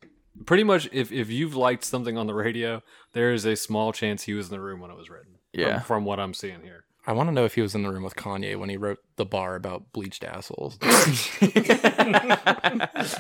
Pretty 0.46 0.64
much, 0.64 0.88
if 0.94 1.12
if 1.12 1.30
you've 1.30 1.56
liked 1.56 1.84
something 1.84 2.18
on 2.18 2.28
the 2.28 2.34
radio, 2.34 2.82
there 3.14 3.34
is 3.34 3.46
a 3.46 3.56
small 3.58 3.92
chance 3.92 4.24
he 4.24 4.34
was 4.34 4.48
in 4.48 4.52
the 4.52 4.62
room 4.62 4.80
when 4.80 4.90
it 4.90 4.98
was 4.98 5.10
written. 5.10 5.34
From- 5.54 5.62
Yeah. 5.62 5.80
from, 5.80 6.06
what 6.06 6.20
I'm 6.20 6.34
seeing 6.34 6.62
here. 6.62 6.86
I 7.08 7.14
want 7.14 7.28
to 7.30 7.34
know 7.34 7.46
if 7.46 7.56
he 7.56 7.62
was 7.62 7.74
in 7.74 7.82
the 7.84 7.90
room 7.92 8.04
with 8.04 8.16
Kanye 8.16 8.56
when 8.58 8.70
he 8.70 8.78
wrote 8.78 9.00
the 9.16 9.26
bar 9.26 9.56
about 9.56 9.92
bleached 9.94 10.24
assholes. 10.24 10.78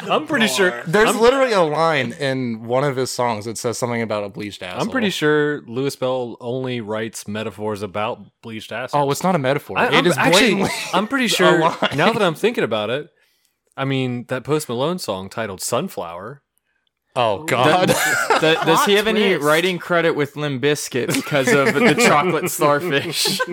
I'm 0.01 0.27
pretty 0.27 0.47
sure. 0.47 0.83
There's 0.85 1.15
literally 1.15 1.53
a 1.53 1.61
line 1.61 2.11
in 2.13 2.65
one 2.65 2.83
of 2.83 2.95
his 2.97 3.09
songs 3.09 3.45
that 3.45 3.57
says 3.57 3.77
something 3.77 4.01
about 4.01 4.23
a 4.23 4.29
bleached 4.29 4.61
asshole. 4.61 4.81
I'm 4.81 4.89
pretty 4.89 5.09
sure 5.09 5.61
Louis 5.65 5.95
Bell 5.95 6.37
only 6.39 6.81
writes 6.81 7.27
metaphors 7.27 7.81
about 7.81 8.19
bleached 8.41 8.71
assholes. 8.71 9.07
Oh, 9.07 9.11
it's 9.11 9.23
not 9.23 9.35
a 9.35 9.39
metaphor. 9.39 9.77
I, 9.77 9.87
it 9.87 9.93
I'm, 9.95 10.05
is 10.07 10.17
actually. 10.17 10.65
I'm 10.93 11.07
pretty 11.07 11.27
sure. 11.39 11.59
line. 11.59 11.77
Now 11.95 12.11
that 12.11 12.21
I'm 12.21 12.35
thinking 12.35 12.63
about 12.63 12.89
it, 12.89 13.09
I 13.77 13.85
mean 13.85 14.25
that 14.27 14.43
Post 14.43 14.69
Malone 14.69 14.99
song 14.99 15.29
titled 15.29 15.61
"Sunflower." 15.61 16.43
Oh 17.19 17.43
God. 17.43 17.87
Th- 18.39 18.57
does 18.65 18.85
he 18.85 18.93
have 18.93 19.07
any 19.07 19.33
twist. 19.35 19.43
writing 19.45 19.77
credit 19.79 20.11
with 20.11 20.35
Limp 20.35 20.61
Bizkit 20.63 21.13
because 21.13 21.47
of 21.51 21.73
the 21.73 21.95
chocolate 22.07 22.49
starfish? 22.49 23.39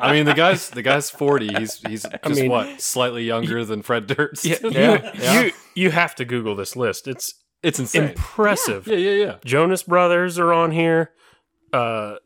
I 0.00 0.12
mean, 0.12 0.26
the 0.26 0.34
guy's 0.34 0.70
the 0.70 0.82
guy's 0.82 1.10
40. 1.10 1.48
He's 1.58 1.80
he's 1.86 2.02
just 2.02 2.40
mean- 2.40 2.50
what 2.50 2.80
slightly 2.80 3.24
younger 3.24 3.64
than 3.64 3.82
Fred 3.82 4.06
Durst. 4.06 4.44
Yeah, 4.44 4.56
Yeah, 4.62 5.12
you, 5.14 5.20
yeah. 5.22 5.40
you 5.42 5.52
you 5.74 5.90
have 5.90 6.14
to 6.16 6.24
Google 6.24 6.54
this 6.54 6.76
list. 6.76 7.08
It's 7.08 7.32
it's 7.62 7.78
insane. 7.80 8.10
impressive. 8.10 8.86
Yeah, 8.86 8.96
yeah, 8.96 9.24
yeah. 9.24 9.36
Jonas 9.44 9.82
Brothers 9.82 10.38
are 10.38 10.52
on 10.52 10.70
here. 10.70 11.10
Uh, 11.72 12.16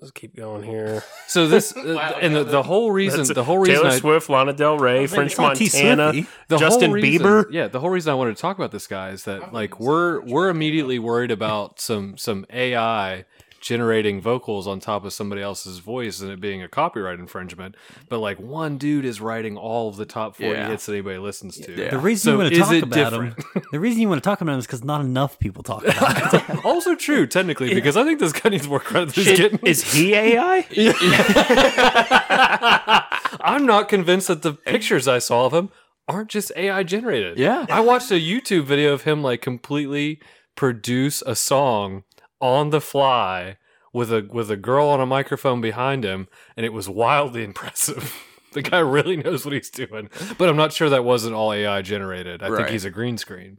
let's 0.00 0.10
keep 0.12 0.36
going 0.36 0.62
here. 0.62 1.02
So 1.26 1.48
this 1.48 1.76
uh, 1.76 2.18
and 2.20 2.36
the, 2.36 2.44
the 2.44 2.62
whole 2.62 2.92
reason 2.92 3.20
That's 3.20 3.34
the 3.34 3.42
whole 3.42 3.58
reason 3.58 3.76
Taylor 3.76 3.88
I, 3.88 3.98
Swift, 3.98 4.28
Lana 4.28 4.52
Del 4.52 4.78
Rey, 4.78 5.06
French 5.08 5.32
it's 5.32 5.38
not 5.40 5.56
T. 5.56 5.64
Montana, 5.64 6.12
the 6.46 6.58
Justin 6.58 6.92
reason- 6.92 7.26
Bieber. 7.26 7.46
Yeah, 7.50 7.66
the 7.66 7.80
whole 7.80 7.90
reason 7.90 8.12
I 8.12 8.14
wanted 8.14 8.36
to 8.36 8.40
talk 8.42 8.56
about 8.56 8.70
this 8.70 8.86
guy 8.86 9.08
is 9.10 9.24
that 9.24 9.52
like 9.52 9.80
we're 9.80 10.20
we're 10.20 10.48
immediately 10.48 11.00
worried 11.00 11.32
about 11.32 11.80
some 11.80 12.16
some 12.16 12.46
AI 12.50 13.24
generating 13.64 14.20
vocals 14.20 14.66
on 14.66 14.78
top 14.78 15.06
of 15.06 15.12
somebody 15.14 15.40
else's 15.40 15.78
voice 15.78 16.20
and 16.20 16.30
it 16.30 16.38
being 16.38 16.62
a 16.62 16.68
copyright 16.68 17.18
infringement. 17.18 17.74
But 18.10 18.18
like 18.18 18.38
one 18.38 18.76
dude 18.76 19.06
is 19.06 19.22
writing 19.22 19.56
all 19.56 19.88
of 19.88 19.96
the 19.96 20.04
top 20.04 20.36
40 20.36 20.50
Yeah. 20.50 20.68
hits 20.68 20.84
that 20.84 20.92
anybody 20.92 21.16
listens 21.16 21.56
to. 21.60 21.72
Yeah. 21.74 21.88
The 21.88 21.98
reason 21.98 22.24
So 22.24 22.32
you 22.32 22.38
want 22.38 22.52
to 22.52 22.58
talk 22.60 22.72
it 22.74 22.82
about 22.82 23.12
him, 23.14 23.34
the 23.72 23.80
reason 23.80 24.02
you 24.02 24.08
want 24.10 24.22
to 24.22 24.28
talk 24.28 24.42
about 24.42 24.52
him 24.52 24.58
is 24.58 24.66
because 24.66 24.84
not 24.84 25.00
enough 25.00 25.38
people 25.38 25.62
talk 25.62 25.82
about 25.82 26.42
him. 26.42 26.60
also 26.64 26.94
true, 26.94 27.26
technically, 27.26 27.72
because 27.72 27.96
I 27.96 28.04
think 28.04 28.20
this 28.20 28.34
guy 28.34 28.50
needs 28.50 28.68
more 28.68 28.80
credit 28.80 29.14
than 29.14 29.24
he's 29.24 29.38
getting. 29.38 29.58
Is 29.66 29.94
he 29.94 30.14
AI? 30.14 30.66
I'm 33.40 33.64
not 33.64 33.88
convinced 33.88 34.28
that 34.28 34.42
the 34.42 34.52
pictures 34.52 35.08
I 35.08 35.18
saw 35.18 35.46
of 35.46 35.54
him 35.54 35.70
aren't 36.06 36.28
just 36.28 36.52
AI 36.54 36.82
generated. 36.82 37.38
Yeah. 37.38 37.64
I 37.70 37.80
watched 37.80 38.10
a 38.10 38.20
YouTube 38.20 38.64
video 38.64 38.92
of 38.92 39.04
him 39.04 39.22
like 39.22 39.40
completely 39.40 40.20
produce 40.54 41.22
a 41.22 41.34
song 41.34 42.04
on 42.40 42.70
the 42.70 42.80
fly 42.80 43.56
with 43.92 44.12
a 44.12 44.28
with 44.32 44.50
a 44.50 44.56
girl 44.56 44.88
on 44.88 45.00
a 45.00 45.06
microphone 45.06 45.60
behind 45.60 46.04
him, 46.04 46.28
and 46.56 46.64
it 46.66 46.72
was 46.72 46.88
wildly 46.88 47.44
impressive. 47.50 48.12
the 48.52 48.62
guy 48.62 48.78
really 48.78 49.16
knows 49.16 49.44
what 49.44 49.52
he's 49.54 49.70
doing, 49.70 50.08
but 50.38 50.48
I'm 50.48 50.56
not 50.56 50.72
sure 50.72 50.88
that 50.88 51.04
wasn't 51.04 51.34
all 51.34 51.52
AI 51.52 51.82
generated. 51.82 52.42
I 52.42 52.48
Right. 52.48 52.58
think 52.58 52.68
he's 52.70 52.84
a 52.84 52.90
green 52.90 53.18
screen, 53.18 53.58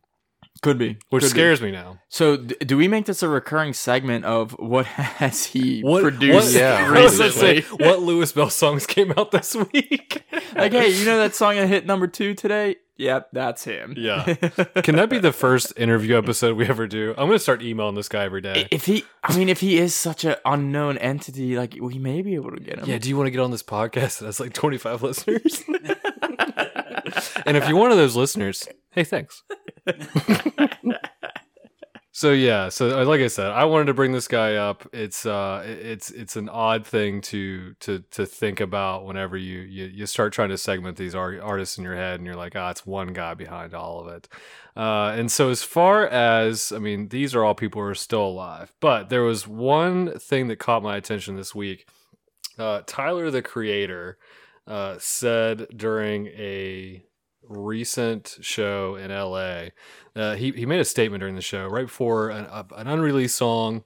Could 0.61 0.77
be. 0.77 0.97
which 1.09 1.21
Could 1.23 1.27
be. 1.27 1.29
scares 1.31 1.61
me 1.61 1.71
now. 1.71 1.99
So, 2.07 2.37
d- 2.37 2.55
do 2.59 2.77
we 2.77 2.87
make 2.87 3.05
this 3.05 3.21
a 3.21 3.27
recurring 3.27 3.73
segment 3.73 4.23
of 4.23 4.51
what 4.53 4.85
has 5.19 5.47
he 5.47 5.81
What 5.81 6.01
produced 6.01 6.53
What, 6.53 6.53
Yeah, 6.61 6.85
I 6.95 7.01
was 7.03 7.17
gonna 7.17 7.29
recently? 7.29 7.61
what 7.85 8.01
Louis 8.01 8.31
Bell 8.31 8.49
songs 8.49 8.85
came 8.87 9.11
out 9.17 9.31
this 9.31 9.53
week? 9.73 10.23
like, 10.55 10.71
hey, 10.71 10.89
you 10.89 11.05
know 11.05 11.17
that 11.17 11.35
song 11.35 11.55
that 11.55 11.67
hit 11.67 11.85
number 11.85 12.07
two 12.07 12.33
today? 12.33 12.77
Yep, 12.97 13.29
that's 13.33 13.63
him. 13.63 13.93
Yeah. 13.97 14.23
Can 14.83 14.95
that 14.95 15.09
be 15.09 15.19
the 15.19 15.33
first 15.33 15.73
interview 15.75 16.17
episode 16.17 16.55
we 16.55 16.65
ever 16.65 16.87
do? 16.87 17.13
I'm 17.17 17.27
gonna 17.27 17.39
start 17.39 17.61
emailing 17.61 17.95
this 17.95 18.07
guy 18.07 18.23
every 18.23 18.41
day. 18.41 18.67
if 18.71 18.85
he, 18.85 19.03
I 19.23 19.35
mean, 19.35 19.49
if 19.49 19.59
he 19.59 19.77
is 19.77 19.93
such 19.93 20.23
an 20.23 20.35
unknown 20.45 20.97
entity, 20.99 21.57
like 21.57 21.75
we 21.79 21.99
may 21.99 22.21
be 22.21 22.35
able 22.35 22.51
to 22.51 22.59
get 22.59 22.79
him. 22.79 22.85
Yeah, 22.87 22.97
do 22.97 23.09
you 23.09 23.17
want 23.17 23.27
to 23.27 23.31
get 23.31 23.41
on 23.41 23.51
this 23.51 23.63
podcast 23.63 24.19
that 24.19 24.27
has 24.27 24.39
like 24.39 24.53
25 24.53 25.03
listeners? 25.03 25.63
and 27.45 27.57
if 27.57 27.67
you're 27.67 27.77
one 27.77 27.91
of 27.91 27.97
those 27.97 28.15
listeners, 28.15 28.67
hey, 28.91 29.03
thanks. 29.03 29.43
so 32.15 32.31
yeah, 32.31 32.69
so 32.69 33.01
uh, 33.01 33.05
like 33.05 33.19
I 33.19 33.27
said, 33.27 33.51
I 33.51 33.65
wanted 33.65 33.85
to 33.87 33.93
bring 33.93 34.13
this 34.13 34.29
guy 34.29 34.55
up. 34.55 34.87
It's 34.93 35.25
uh, 35.25 35.63
it's 35.65 36.11
it's 36.11 36.37
an 36.37 36.47
odd 36.47 36.87
thing 36.87 37.19
to 37.21 37.73
to 37.81 37.99
to 38.11 38.25
think 38.25 38.61
about 38.61 39.05
whenever 39.05 39.35
you 39.35 39.59
you, 39.59 39.85
you 39.85 40.05
start 40.05 40.31
trying 40.31 40.47
to 40.49 40.57
segment 40.57 40.95
these 40.95 41.13
art, 41.13 41.39
artists 41.41 41.77
in 41.77 41.83
your 41.83 41.95
head, 41.95 42.19
and 42.19 42.25
you're 42.25 42.37
like, 42.37 42.55
ah, 42.55 42.69
it's 42.69 42.85
one 42.85 43.11
guy 43.11 43.33
behind 43.33 43.73
all 43.73 43.99
of 43.99 44.07
it. 44.07 44.29
Uh, 44.77 45.13
and 45.17 45.29
so 45.29 45.49
as 45.49 45.61
far 45.61 46.07
as 46.07 46.71
I 46.71 46.79
mean, 46.79 47.09
these 47.09 47.35
are 47.35 47.43
all 47.43 47.53
people 47.53 47.81
who 47.81 47.87
are 47.89 47.95
still 47.95 48.25
alive, 48.25 48.73
but 48.79 49.09
there 49.09 49.23
was 49.23 49.45
one 49.45 50.17
thing 50.17 50.47
that 50.47 50.59
caught 50.59 50.81
my 50.81 50.95
attention 50.95 51.35
this 51.35 51.53
week 51.53 51.85
uh, 52.57 52.81
Tyler 52.85 53.29
the 53.31 53.41
Creator 53.41 54.17
uh, 54.67 54.95
said 54.99 55.67
during 55.75 56.27
a 56.27 57.03
recent 57.47 58.37
show 58.41 58.95
in 58.95 59.11
LA, 59.11 59.67
uh, 60.15 60.35
he, 60.35 60.51
he 60.51 60.65
made 60.65 60.79
a 60.79 60.85
statement 60.85 61.21
during 61.21 61.35
the 61.35 61.41
show 61.41 61.67
right 61.67 61.85
before 61.87 62.29
an, 62.29 62.45
a, 62.45 62.65
an 62.75 62.87
unreleased 62.87 63.35
song 63.35 63.83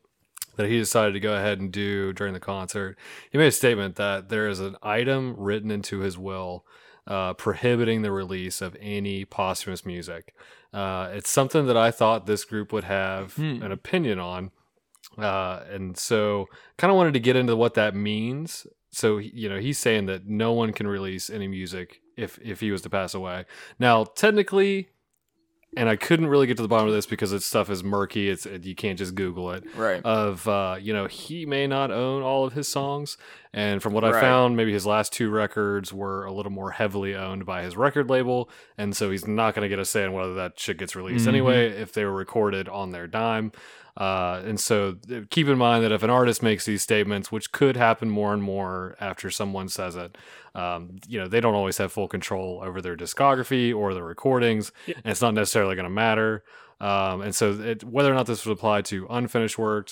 that 0.56 0.68
he 0.68 0.78
decided 0.78 1.14
to 1.14 1.20
go 1.20 1.34
ahead 1.36 1.60
and 1.60 1.72
do 1.72 2.12
during 2.14 2.34
the 2.34 2.40
concert. 2.40 2.98
He 3.32 3.38
made 3.38 3.48
a 3.48 3.52
statement 3.52 3.96
that 3.96 4.30
there 4.30 4.48
is 4.48 4.60
an 4.60 4.76
item 4.84 5.36
written 5.38 5.72
into 5.72 6.00
his 6.00 6.18
will 6.18 6.66
uh, 7.08 7.34
prohibiting 7.34 8.02
the 8.02 8.12
release 8.12 8.62
of 8.62 8.76
any 8.80 9.26
posthumous 9.26 9.86
music. 9.86 10.36
Uh, 10.74 11.10
it's 11.14 11.30
something 11.30 11.66
that 11.66 11.78
I 11.78 11.90
thought 11.92 12.26
this 12.26 12.46
group 12.46 12.72
would 12.74 12.84
have 12.84 13.34
Hmm. 13.36 13.64
an 13.64 13.72
opinion 13.72 14.20
on. 14.20 14.52
Uh, 15.18 15.64
and 15.72 15.98
so 15.98 16.46
kind 16.78 16.92
of 16.92 16.98
wanted 16.98 17.14
to 17.14 17.20
get 17.20 17.36
into 17.36 17.56
what 17.56 17.74
that 17.74 17.96
means. 17.96 18.68
So, 18.92 19.18
you 19.18 19.50
know, 19.50 19.60
he's 19.60 19.80
saying 19.80 20.06
that 20.08 20.28
no 20.28 20.52
one 20.54 20.72
can 20.74 20.88
release 20.88 21.30
any 21.30 21.48
music 21.48 22.02
if, 22.20 22.38
if 22.44 22.60
he 22.60 22.72
was 22.72 22.82
to 22.84 22.90
pass 22.90 23.14
away. 23.14 23.46
Now, 23.80 24.04
technically, 24.04 24.90
and 25.78 25.88
I 25.88 25.96
couldn't 25.98 26.28
really 26.28 26.48
get 26.48 26.58
to 26.58 26.64
the 26.64 26.68
bottom 26.68 26.88
of 26.88 26.94
this 26.96 27.06
because 27.06 27.30
this 27.30 27.46
stuff 27.46 27.70
is 27.70 27.84
murky. 27.84 28.28
It's 28.28 28.48
you 28.64 28.74
can't 28.74 28.98
just 28.98 29.14
Google 29.14 29.52
it 29.52 29.64
Right. 29.76 30.02
of 30.04 30.48
uh, 30.48 30.78
you 30.82 30.94
know 30.94 31.06
he 31.06 31.46
may 31.46 31.68
not 31.68 31.92
own 31.92 32.24
all 32.24 32.44
of 32.46 32.54
his 32.54 32.68
songs 32.68 33.18
and 33.54 33.82
from 33.82 33.94
what 33.94 34.04
i 34.04 34.10
Right. 34.12 34.20
found 34.22 34.58
maybe 34.58 34.72
his 34.74 34.86
last 34.88 35.14
two 35.14 35.30
records 35.30 35.94
were 35.94 36.26
a 36.26 36.32
little 36.32 36.52
more 36.52 36.72
heavily 36.72 37.16
owned 37.16 37.46
by 37.46 37.62
his 37.64 37.76
record 37.78 38.10
label 38.10 38.50
and 38.80 38.96
so 38.96 39.10
he's 39.12 39.28
not 39.28 39.54
going 39.56 39.64
to 39.64 39.70
get 39.70 39.80
a 39.80 39.86
say 39.86 40.04
in 40.04 40.14
whether 40.14 40.34
that 40.36 40.60
shit 40.60 40.78
gets 40.78 40.96
released 40.96 41.26
Mhm. 41.26 41.30
anyway 41.30 41.68
if 41.70 41.92
they 41.94 42.04
were 42.06 42.14
recorded 42.14 42.68
on 42.70 42.92
their 42.92 43.08
dime 43.08 43.52
uh, 44.00 44.42
and 44.46 44.60
so 44.60 44.96
keep 45.30 45.48
in 45.48 45.58
mind 45.58 45.84
that 45.84 45.92
if 45.92 46.02
an 46.04 46.10
artist 46.10 46.42
makes 46.42 46.66
these 46.66 46.82
statements 46.82 47.32
which 47.32 47.52
could 47.52 47.76
happen 47.76 48.10
more 48.10 48.34
and 48.34 48.42
more 48.42 48.96
after 49.00 49.30
someone 49.30 49.70
says 49.70 49.96
it 49.96 50.18
um, 50.56 50.96
you 51.08 51.20
know 51.20 51.28
they 51.28 51.40
don't 51.40 51.56
always 51.56 51.78
have 51.78 51.92
full 51.92 52.08
control 52.08 52.62
over 52.64 52.82
their 52.82 52.98
discography 52.98 53.76
or 53.76 53.94
their 53.94 54.04
recordings 54.04 54.72
and 54.88 55.06
it's 55.06 55.22
not 55.22 55.34
necessarily 55.34 55.76
going 55.76 55.84
to 55.84 55.90
matter 55.90 56.44
um, 56.80 57.22
and 57.22 57.36
so 57.36 57.52
it, 57.52 57.84
whether 57.84 58.12
or 58.12 58.16
not 58.16 58.26
this 58.26 58.46
would 58.46 58.54
apply 58.54 58.82
to 58.82 59.06
unfinished 59.10 59.58
work 59.58 59.92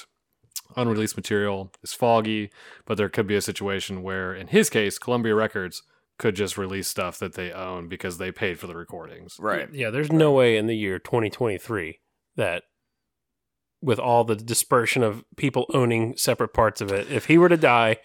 unreleased 0.76 1.16
material 1.16 1.72
is 1.84 1.93
foggy, 1.93 2.51
but 2.86 2.97
there 2.97 3.10
could 3.10 3.28
be 3.28 3.36
a 3.36 3.41
situation 3.41 4.03
where, 4.03 4.34
in 4.34 4.47
his 4.47 4.70
case, 4.70 4.97
Columbia 4.97 5.36
Records 5.36 5.84
could 6.18 6.36
just 6.36 6.58
release 6.58 6.88
stuff 6.88 7.20
that 7.20 7.36
they 7.36 7.51
own 7.51 7.88
because 7.88 8.18
they 8.18 8.32
paid 8.32 8.60
for 8.60 8.68
the 8.68 8.76
recordings. 8.76 9.38
Right. 9.39 9.72
Yeah, 9.72 9.91
there's 9.91 10.12
no 10.12 10.32
way 10.32 10.58
in 10.58 10.68
the 10.68 10.76
year 10.76 10.99
2023 10.99 11.99
that 12.36 12.64
with 13.82 13.99
all 13.99 14.23
the 14.23 14.36
dispersion 14.36 15.03
of 15.03 15.23
people 15.36 15.65
owning 15.73 16.15
separate 16.17 16.49
parts 16.53 16.82
of 16.82 16.91
it, 16.91 17.11
if 17.11 17.25
he 17.25 17.38
were 17.38 17.49
to 17.49 17.57
die, 17.57 17.97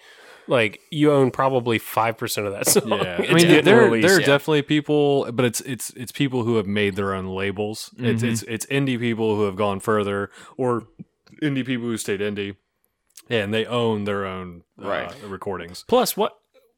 like 0.48 0.80
you 0.90 1.12
own 1.12 1.30
probably 1.30 1.78
5% 1.78 2.46
of 2.46 2.52
that 2.52 2.66
song. 2.68 2.88
Yeah, 2.90 3.16
I 3.18 3.32
mean, 3.32 3.46
getting 3.46 3.64
there 3.64 3.82
released. 3.84 4.06
there 4.08 4.16
are 4.16 4.20
Yeah. 4.20 4.26
definitely 4.26 4.62
people, 4.62 5.30
but 5.32 5.44
it's 5.44 5.60
it's 5.62 5.90
it's 5.90 6.12
people 6.12 6.44
who 6.44 6.56
have 6.56 6.66
made 6.66 6.96
their 6.96 7.14
own 7.14 7.26
labels. 7.28 7.94
It's 7.98 8.22
Mhm. 8.22 8.30
it's 8.32 8.42
it's 8.42 8.66
indie 8.66 8.98
people 8.98 9.36
who 9.36 9.42
have 9.44 9.56
gone 9.56 9.80
further, 9.80 10.30
or 10.56 10.88
indie 11.42 11.64
people 11.64 11.86
who 11.86 11.96
stayed 11.96 12.20
indie, 12.20 12.56
and 13.30 13.54
they 13.54 13.64
own 13.64 14.04
their 14.04 14.26
own 14.26 14.64
uh, 14.82 15.12
recordings. 15.26 15.84
Plus, 15.88 16.16
what 16.16 16.32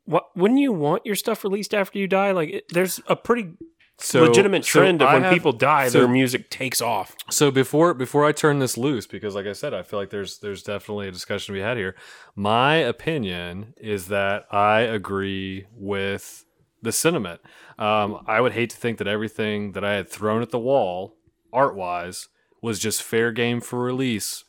what 0.05 0.25
wouldn't 0.37 0.61
you 0.61 0.71
want 0.73 1.07
your 1.07 1.15
stuff 1.17 1.43
released 1.43 1.73
after 1.75 1.99
you 1.99 2.07
die? 2.07 2.33
Like, 2.33 2.51
it, 2.51 2.65
there's 2.69 3.01
a 3.07 3.17
pretty 3.17 3.53
So 3.99 4.25
legitimate 4.25 4.65
so 4.65 4.81
trend 4.81 5.03
of 5.03 5.13
when 5.13 5.23
have- 5.23 5.33
people 5.33 5.53
die, 5.53 5.89
so- 5.89 6.01
their 6.01 6.09
music 6.09 6.51
takes 6.51 6.81
off. 6.83 7.15
So 7.31 7.51
before 7.51 7.95
before 7.95 8.25
I 8.25 8.33
turn 8.33 8.59
this 8.59 8.77
loose, 8.77 9.07
because 9.07 9.35
like 9.35 9.47
I 9.47 9.53
said, 9.53 9.73
I 9.73 9.83
feel 9.83 9.99
like 9.99 10.11
there's 10.11 10.39
there's 10.39 10.63
definitely 10.63 11.09
a 11.09 11.13
discussion 11.13 11.55
to 11.55 11.59
be 11.59 11.63
had 11.63 11.77
here. 11.77 11.95
My 12.35 12.75
opinion 12.77 13.75
is 13.77 14.09
that 14.09 14.47
I 14.51 14.81
agree 14.81 15.67
with 15.73 16.45
the 16.83 16.93
sentiment. 16.93 17.41
Um, 17.79 18.23
I 18.27 18.41
would 18.41 18.53
hate 18.53 18.71
to 18.71 18.77
think 18.77 18.99
that 18.99 19.07
everything 19.07 19.73
that 19.73 19.85
I 19.85 19.95
had 19.95 20.09
thrown 20.09 20.43
at 20.43 20.51
the 20.51 20.59
wall, 20.59 21.17
art 21.53 21.75
wise, 21.75 22.29
was 22.61 22.79
just 22.79 23.03
fair 23.03 23.33
game 23.33 23.61
for 23.61 23.79
release 23.83 24.45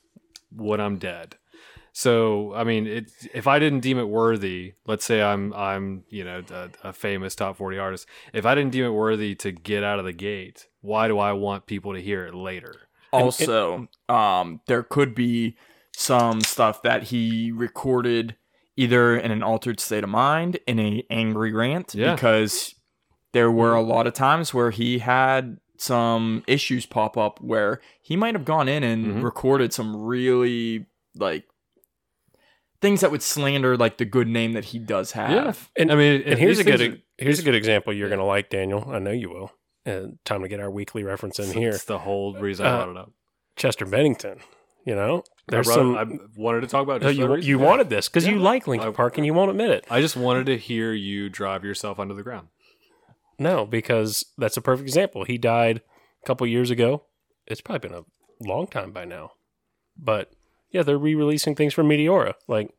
when 0.52 0.82
I'm 0.82 0.98
dead. 0.98 1.36
So 1.98 2.54
I 2.54 2.66
mean, 2.66 2.88
it, 2.88 3.10
if 3.34 3.48
I 3.48 3.58
didn't 3.58 3.80
deem 3.80 3.98
it 3.98 4.10
worthy, 4.10 4.74
let's 4.86 5.06
say 5.06 5.22
I'm 5.22 5.54
I'm 5.54 6.04
you 6.10 6.26
know 6.26 6.44
a, 6.52 6.70
a 6.90 6.94
famous 6.94 7.36
top 7.36 7.56
forty 7.56 7.78
artist, 7.78 8.06
if 8.34 8.46
I 8.46 8.54
didn't 8.54 8.72
deem 8.74 8.84
it 8.84 8.90
worthy 8.90 9.34
to 9.36 9.54
get 9.54 9.82
out 9.82 9.98
of 9.98 10.04
the 10.04 10.12
gate, 10.12 10.68
why 10.82 11.08
do 11.08 11.18
I 11.20 11.32
want 11.32 11.68
people 11.68 11.94
to 11.94 12.02
hear 12.02 12.26
it 12.26 12.36
later? 12.36 12.74
Also, 13.14 13.88
um, 14.10 14.60
there 14.68 14.84
could 14.84 15.16
be 15.16 15.56
some 15.96 16.42
stuff 16.42 16.82
that 16.82 17.04
he 17.04 17.50
recorded 17.54 18.36
either 18.76 19.16
in 19.16 19.32
an 19.32 19.42
altered 19.42 19.80
state 19.80 20.04
of 20.04 20.10
mind, 20.10 20.60
in 20.68 20.78
a 20.82 21.02
angry 21.10 21.54
rant, 21.54 21.96
Yeah. 21.96 22.14
because 22.14 22.76
there 23.32 23.50
were 23.50 23.74
a 23.74 23.82
lot 23.82 24.06
of 24.06 24.14
times 24.14 24.54
where 24.54 24.72
he 24.72 25.00
had 25.00 25.60
some 25.78 26.44
issues 26.46 26.86
pop 26.86 27.18
up 27.18 27.40
where 27.40 27.80
he 28.02 28.18
might 28.18 28.36
have 28.36 28.44
gone 28.44 28.68
in 28.68 28.84
and 28.84 29.06
Mhm. 29.06 29.24
recorded 29.24 29.72
some 29.72 29.96
really 29.96 30.88
like 31.16 31.46
things 32.82 33.02
that 33.02 33.12
would 33.12 33.22
slander 33.22 33.78
like 33.78 33.98
the 33.98 34.06
good 34.06 34.28
name 34.28 34.54
that 34.54 34.66
he 34.66 34.80
does 34.80 35.12
have. 35.14 35.32
Yeah. 35.32 35.54
And, 35.78 35.92
I 35.92 35.96
mean, 35.96 36.22
and 36.26 36.40
here's 36.40 36.60
a 36.60 36.64
good 36.64 36.80
things 36.80 36.98
here's 37.18 37.40
a 37.40 37.44
good 37.44 37.56
example 37.56 37.94
you're 37.94 38.10
going 38.10 38.20
to 38.20 38.26
like, 38.26 38.50
Daniel. 38.50 38.86
I 38.90 39.00
know 39.00 39.12
you 39.12 39.30
will. 39.30 39.52
And 39.86 40.18
time 40.26 40.42
to 40.42 40.48
get 40.48 40.60
our 40.60 40.70
weekly 40.70 41.04
reference 41.04 41.40
in 41.40 41.52
here. 41.58 41.70
It's 41.70 41.86
the 41.86 42.00
whole 42.00 42.34
reason 42.36 42.66
I 42.66 42.70
Uh, 42.70 42.78
brought 42.86 42.90
it 42.96 42.98
up. 42.98 43.12
Chester 43.56 43.86
Bennington. 43.86 44.40
You 44.86 44.94
know, 44.96 45.24
there's 45.48 45.68
I, 45.70 45.74
some. 45.74 45.96
it- 45.96 46.00
I 46.00 46.06
wanted 46.38 46.62
to 46.62 46.68
talk 46.68 46.84
about. 46.84 46.98
it 47.02 47.06
just 47.06 47.18
you 47.18 47.36
you 47.38 47.60
Yeah. 47.60 47.66
wanted 47.66 47.90
this 47.90 48.08
because 48.08 48.28
you 48.28 48.38
like 48.38 48.68
Linkin 48.68 48.90
I- 48.90 48.92
Park 48.92 49.18
and 49.18 49.26
you 49.26 49.34
won't 49.34 49.50
admit 49.50 49.72
it. 49.72 49.86
I 49.90 50.00
just 50.02 50.16
wanted 50.16 50.46
to 50.48 50.58
hear 50.58 50.94
you 50.94 51.28
drive 51.30 51.64
yourself 51.64 52.00
under 52.00 52.14
the 52.14 52.22
ground. 52.22 52.50
No, 53.40 53.66
because 53.66 54.24
that's 54.38 54.58
a 54.58 54.62
perfect 54.62 54.88
example. 54.88 55.24
He 55.24 55.38
died 55.40 55.82
a 56.24 56.26
couple 56.28 56.46
years 56.48 56.70
ago. 56.70 57.06
It's 57.48 57.62
probably 57.62 57.90
been 57.90 57.98
a 57.98 58.06
long 58.48 58.68
time 58.68 58.92
by 58.92 59.06
now. 59.06 59.32
But 59.98 60.32
yeah, 60.76 60.84
they're 60.84 60.98
re-releasing 60.98 61.56
things 61.56 61.74
from 61.74 61.88
Meteora, 61.88 62.34
like 62.50 62.70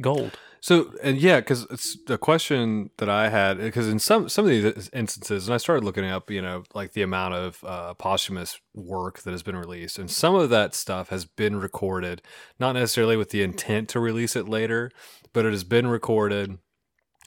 Gold. 0.00 0.38
So 0.62 0.92
and 1.02 1.18
yeah, 1.18 1.40
because 1.40 1.66
it's 1.70 1.96
the 2.06 2.16
question 2.18 2.90
that 2.96 3.08
I 3.08 3.28
had 3.28 3.58
because 3.58 3.88
in 3.88 3.98
some 3.98 4.28
some 4.28 4.46
of 4.46 4.50
these 4.50 4.90
instances, 4.92 5.46
and 5.46 5.54
I 5.54 5.58
started 5.58 5.84
looking 5.84 6.04
up, 6.04 6.30
you 6.30 6.40
know, 6.40 6.64
like 6.74 6.92
the 6.92 7.02
amount 7.02 7.34
of 7.34 7.64
uh, 7.64 7.94
posthumous 7.94 8.58
work 8.74 9.20
that 9.20 9.32
has 9.32 9.42
been 9.42 9.56
released, 9.56 9.98
and 9.98 10.10
some 10.10 10.34
of 10.34 10.50
that 10.50 10.74
stuff 10.74 11.10
has 11.10 11.24
been 11.24 11.60
recorded, 11.60 12.22
not 12.58 12.72
necessarily 12.72 13.16
with 13.16 13.30
the 13.30 13.42
intent 13.42 13.88
to 13.90 14.00
release 14.00 14.36
it 14.36 14.48
later, 14.48 14.90
but 15.32 15.44
it 15.44 15.52
has 15.52 15.64
been 15.64 15.86
recorded 15.86 16.58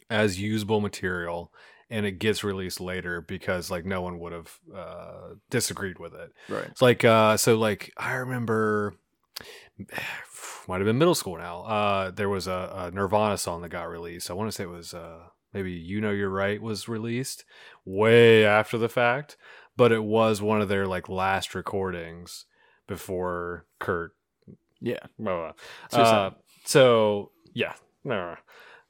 as 0.10 0.40
usable 0.40 0.80
material, 0.80 1.52
and 1.90 2.06
it 2.06 2.20
gets 2.20 2.44
released 2.44 2.80
later 2.80 3.20
because 3.22 3.72
like 3.72 3.86
no 3.86 4.02
one 4.02 4.20
would 4.20 4.34
have 4.34 4.60
uh, 4.76 5.34
disagreed 5.50 5.98
with 6.00 6.14
it. 6.14 6.32
Right. 6.50 6.66
It's 6.66 6.82
like 6.82 7.04
uh 7.04 7.38
so 7.38 7.58
like 7.58 7.92
I 7.98 8.14
remember 8.14 8.96
might 10.68 10.78
have 10.78 10.86
been 10.86 10.98
middle 10.98 11.16
school 11.16 11.38
now. 11.38 11.62
Uh 11.64 12.12
there 12.12 12.30
was 12.30 12.48
a, 12.48 12.74
a 12.76 12.92
Nirvana 12.92 13.38
song 13.38 13.62
that 13.62 13.70
got 13.70 13.90
released. 13.90 14.30
I 14.30 14.34
want 14.34 14.50
to 14.50 14.52
say 14.56 14.64
it 14.64 14.70
was 14.70 14.94
uh 14.94 15.20
maybe 15.54 15.72
You 15.72 16.02
Know 16.02 16.12
You're 16.12 16.30
Right 16.30 16.62
was 16.62 16.88
released 16.88 17.46
way 17.86 18.46
after 18.46 18.78
the 18.78 18.90
fact, 18.90 19.38
but 19.76 19.92
it 19.92 20.04
was 20.04 20.42
one 20.42 20.62
of 20.62 20.70
their 20.70 20.86
like 20.88 21.10
last 21.10 21.54
recordings 21.56 22.46
before 22.88 23.66
Kurt 23.80 24.16
Yeah. 24.80 25.00
blah, 25.20 25.52
blah. 25.92 26.00
Uh, 26.00 26.32
so 26.66 27.32
yeah. 27.54 27.74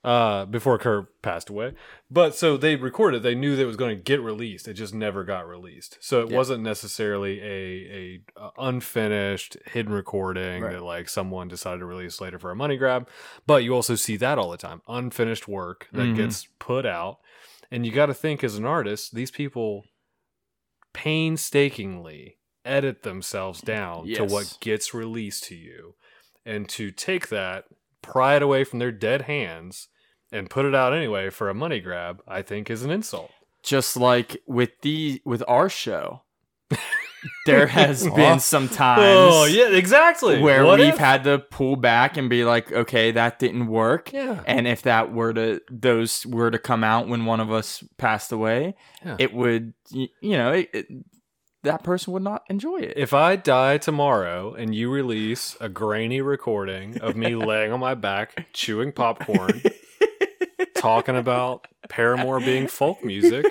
Uh, 0.03 0.43
before 0.45 0.77
Kurt 0.77 1.21
passed 1.21 1.49
away, 1.49 1.73
but 2.11 2.35
so 2.35 2.57
they 2.57 2.75
recorded. 2.75 3.23
They 3.23 3.35
knew 3.35 3.55
that 3.55 3.61
it 3.61 3.65
was 3.67 3.77
going 3.77 3.95
to 3.95 4.03
get 4.03 4.19
released. 4.21 4.67
It 4.67 4.73
just 4.73 4.93
never 4.93 5.23
got 5.23 5.47
released. 5.47 5.97
So 6.01 6.23
it 6.23 6.29
Yeah. 6.29 6.35
wasn't 6.35 6.61
necessarily 6.61 7.39
a 7.41 8.19
a 8.37 8.41
uh, 8.41 8.49
unfinished 8.57 9.55
hidden 9.67 9.93
recording 9.93 10.61
Right. 10.61 10.73
that 10.73 10.83
like 10.83 11.07
someone 11.07 11.47
decided 11.47 11.79
to 11.79 11.85
release 11.85 12.19
later 12.19 12.37
for 12.37 12.51
a 12.51 12.55
money 12.55 12.75
grab. 12.75 13.07
But 13.47 13.63
you 13.63 13.73
also 13.73 13.95
see 13.95 14.17
that 14.17 14.37
all 14.37 14.51
the 14.51 14.57
time, 14.57 14.81
unfinished 14.89 15.47
work 15.47 15.87
that 15.93 16.07
Mhm. 16.09 16.15
gets 16.17 16.47
put 16.59 16.85
out, 16.85 17.19
and 17.71 17.85
you 17.85 17.93
got 17.93 18.07
to 18.07 18.13
think 18.13 18.43
as 18.43 18.57
an 18.57 18.65
artist, 18.65 19.15
these 19.15 19.31
people 19.31 19.85
painstakingly 20.91 22.37
edit 22.65 23.03
themselves 23.03 23.61
down 23.61 24.07
to 24.13 24.23
what 24.25 24.57
gets 24.61 24.93
released 24.93 25.43
to 25.45 25.55
you 25.55 25.95
and 26.45 26.67
to 26.69 26.91
take 26.91 27.29
that 27.29 27.65
pry 28.01 28.35
it 28.35 28.41
away 28.41 28.63
from 28.63 28.79
their 28.79 28.91
dead 28.91 29.23
hands 29.23 29.87
and 30.33 30.49
put 30.49 30.65
it 30.65 30.75
out 30.75 30.93
anyway 30.93 31.29
for 31.29 31.49
a 31.49 31.53
money 31.53 31.79
grab 31.79 32.21
i 32.27 32.41
think 32.41 32.69
is 32.69 32.83
an 32.83 32.91
insult 32.91 33.31
Just 33.63 33.95
like 33.95 34.41
with 34.45 34.71
the 34.81 35.21
with 35.23 35.41
our 35.47 35.69
show, 35.69 36.23
there 37.45 37.67
has 37.79 38.05
been 38.09 38.39
some 38.39 38.67
times 38.67 39.01
oh 39.05 39.45
yeah 39.45 39.69
exactly 39.69 40.39
where 40.41 40.65
What 40.65 40.79
we've 40.79 40.89
if? 40.89 40.97
had 40.97 41.23
to 41.23 41.39
pull 41.39 41.77
back 41.77 42.17
and 42.17 42.29
be 42.29 42.43
like, 42.43 42.71
okay, 42.71 43.11
that 43.11 43.39
didn't 43.39 43.67
work. 43.67 44.11
yeah 44.11 44.41
And 44.45 44.67
if 44.67 44.81
that 44.81 45.13
were 45.13 45.33
to 45.33 45.61
those 45.71 46.25
were 46.25 46.51
to 46.51 46.59
come 46.59 46.83
out 46.83 47.07
when 47.07 47.23
one 47.25 47.39
of 47.39 47.51
us 47.51 47.81
passed 47.97 48.31
away, 48.33 48.75
Yeah. 49.05 49.15
it 49.19 49.33
would 49.33 49.73
you 49.91 50.09
know 50.37 50.51
it, 50.51 50.69
it, 50.73 50.87
that 51.63 51.81
person 51.83 52.11
would 52.11 52.23
not 52.23 52.43
enjoy 52.49 52.79
it. 52.79 52.93
if 52.97 53.13
i 53.13 53.37
die 53.37 53.77
tomorrow 53.77 54.53
and 54.53 54.75
you 54.75 54.91
release 54.91 55.55
a 55.61 55.69
grainy 55.69 56.19
recording 56.19 56.99
of 56.99 57.15
me 57.15 57.35
laying 57.49 57.71
on 57.71 57.79
my 57.79 57.93
back 57.95 58.47
chewing 58.51 58.91
popcorn 58.91 59.61
talking 60.83 61.15
about 61.15 61.65
paramore 61.89 62.39
being 62.39 62.67
folk 62.67 63.03
music 63.03 63.45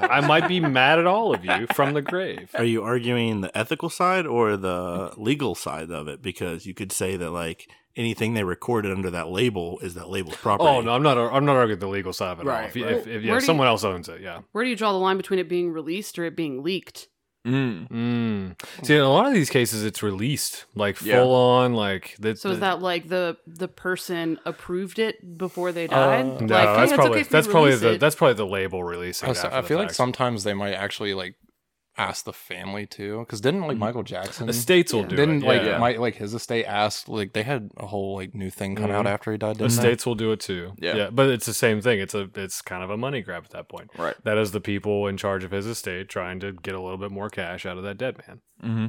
i 0.00 0.20
might 0.20 0.48
be 0.48 0.60
mad 0.60 0.98
at 0.98 1.06
all 1.06 1.34
of 1.34 1.44
you 1.44 1.66
from 1.74 1.92
the 1.94 2.00
grave 2.02 2.50
Are 2.54 2.64
you 2.64 2.82
arguing 2.82 3.42
the 3.42 3.56
ethical 3.56 3.90
side 3.90 4.26
or 4.26 4.56
the 4.56 5.12
legal 5.16 5.54
side 5.54 5.90
of 5.90 6.08
it? 6.08 6.22
Because 6.22 6.64
you 6.64 6.72
could 6.74 6.90
say 6.92 7.16
that 7.16 7.30
like 7.30 7.68
anything 7.96 8.34
they 8.34 8.44
recorded 8.44 8.92
under 8.92 9.10
that 9.10 9.28
label 9.28 9.78
is 9.80 9.94
that 9.94 10.08
label's 10.08 10.36
property. 10.36 10.68
Oh 10.68 10.80
no, 10.80 10.92
I'm 10.92 11.02
not. 11.02 11.18
I'm 11.18 11.44
not 11.44 11.56
arguing 11.56 11.80
the 11.80 11.88
legal 11.88 12.12
side 12.12 12.32
of 12.32 12.40
it. 12.40 12.42
all. 12.42 12.48
Right, 12.54 12.68
If, 12.68 12.76
right. 12.76 12.92
if, 12.96 13.06
if 13.06 13.22
yeah, 13.22 13.30
Where 13.32 13.40
do 13.40 13.44
you- 13.44 13.46
someone 13.46 13.66
else 13.66 13.84
owns 13.84 14.08
it, 14.08 14.20
yeah. 14.20 14.40
Where 14.52 14.64
do 14.64 14.70
you 14.70 14.76
draw 14.76 14.92
the 14.92 14.98
line 14.98 15.16
between 15.16 15.38
it 15.40 15.48
being 15.48 15.70
released 15.72 16.18
or 16.18 16.24
it 16.24 16.36
being 16.36 16.62
leaked? 16.62 17.08
Mm. 17.46 17.88
Mm. 17.88 18.84
See, 18.86 18.94
in 18.94 19.00
a 19.00 19.08
lot 19.10 19.26
of 19.26 19.32
these 19.32 19.48
cases, 19.48 19.84
it's 19.84 20.02
released 20.02 20.66
like 20.74 20.96
full 20.96 21.08
Yeah. 21.08 21.22
on. 21.22 21.72
Like 21.74 22.14
that. 22.20 22.38
So 22.38 22.50
is 22.50 22.56
the- 22.56 22.60
that 22.60 22.82
like 22.82 23.08
the 23.08 23.36
the 23.46 23.68
person 23.68 24.38
approved 24.44 24.98
it 24.98 25.38
before 25.38 25.72
they 25.72 25.86
died? 25.86 26.26
No, 26.26 26.32
like, 26.32 26.40
hey, 26.40 26.48
that's 26.48 26.92
it's 26.92 26.96
probably 26.96 27.20
okay 27.20 27.28
that's 27.30 27.46
probably 27.46 27.74
the 27.76 27.92
it. 27.92 27.98
that's 28.00 28.14
probably 28.14 28.34
the 28.34 28.46
label 28.46 28.84
releasing. 28.84 29.28
I, 29.28 29.32
it 29.32 29.44
I 29.44 29.60
the 29.62 29.68
feel 29.68 29.78
like 29.78 29.92
sometimes 29.92 30.44
they 30.44 30.52
might 30.54 30.72
actually 30.74 31.14
like 31.14 31.34
ask 31.98 32.24
the 32.24 32.32
family 32.32 32.86
too, 32.86 33.18
because 33.20 33.40
didn't 33.40 33.62
like 33.66 33.76
Michael 33.76 34.02
Jackson 34.04 34.46
The 34.46 34.52
estates 34.52 34.92
will 34.92 35.02
do 35.04 35.14
it. 35.14 35.16
didn't 35.16 35.42
it. 35.42 35.46
like 35.46 35.62
yeah. 35.62 35.78
my, 35.78 35.92
like 35.96 36.14
his 36.14 36.32
estate 36.34 36.64
asked 36.64 37.08
like 37.08 37.32
they 37.32 37.42
had 37.42 37.70
a 37.76 37.86
whole 37.86 38.14
like 38.14 38.34
new 38.34 38.48
thing 38.48 38.76
come 38.76 38.90
out 38.90 39.04
Mhm. 39.06 39.10
after 39.10 39.32
he 39.32 39.38
died. 39.38 39.58
Didn't 39.58 39.72
they? 39.72 39.76
Estates 39.76 40.06
will 40.06 40.14
do 40.14 40.32
it 40.32 40.40
too. 40.40 40.72
Yeah. 40.78 40.94
yeah, 40.96 41.10
but 41.10 41.28
it's 41.28 41.46
the 41.46 41.52
same 41.52 41.80
thing. 41.80 41.98
It's 42.00 42.14
a 42.14 42.30
it's 42.36 42.62
kind 42.62 42.82
of 42.82 42.90
a 42.90 42.96
money 42.96 43.20
grab 43.22 43.44
at 43.44 43.50
that 43.50 43.68
point. 43.68 43.90
Right. 43.98 44.14
That 44.24 44.38
is 44.38 44.52
the 44.52 44.60
people 44.60 45.06
in 45.08 45.16
charge 45.16 45.44
of 45.44 45.50
his 45.50 45.66
estate 45.66 46.08
trying 46.08 46.40
to 46.40 46.52
get 46.52 46.74
a 46.74 46.80
little 46.80 46.96
bit 46.98 47.10
more 47.10 47.28
cash 47.28 47.66
out 47.66 47.76
of 47.76 47.82
that 47.84 47.98
dead 47.98 48.16
man. 48.26 48.40
Mm-hmm. 48.64 48.86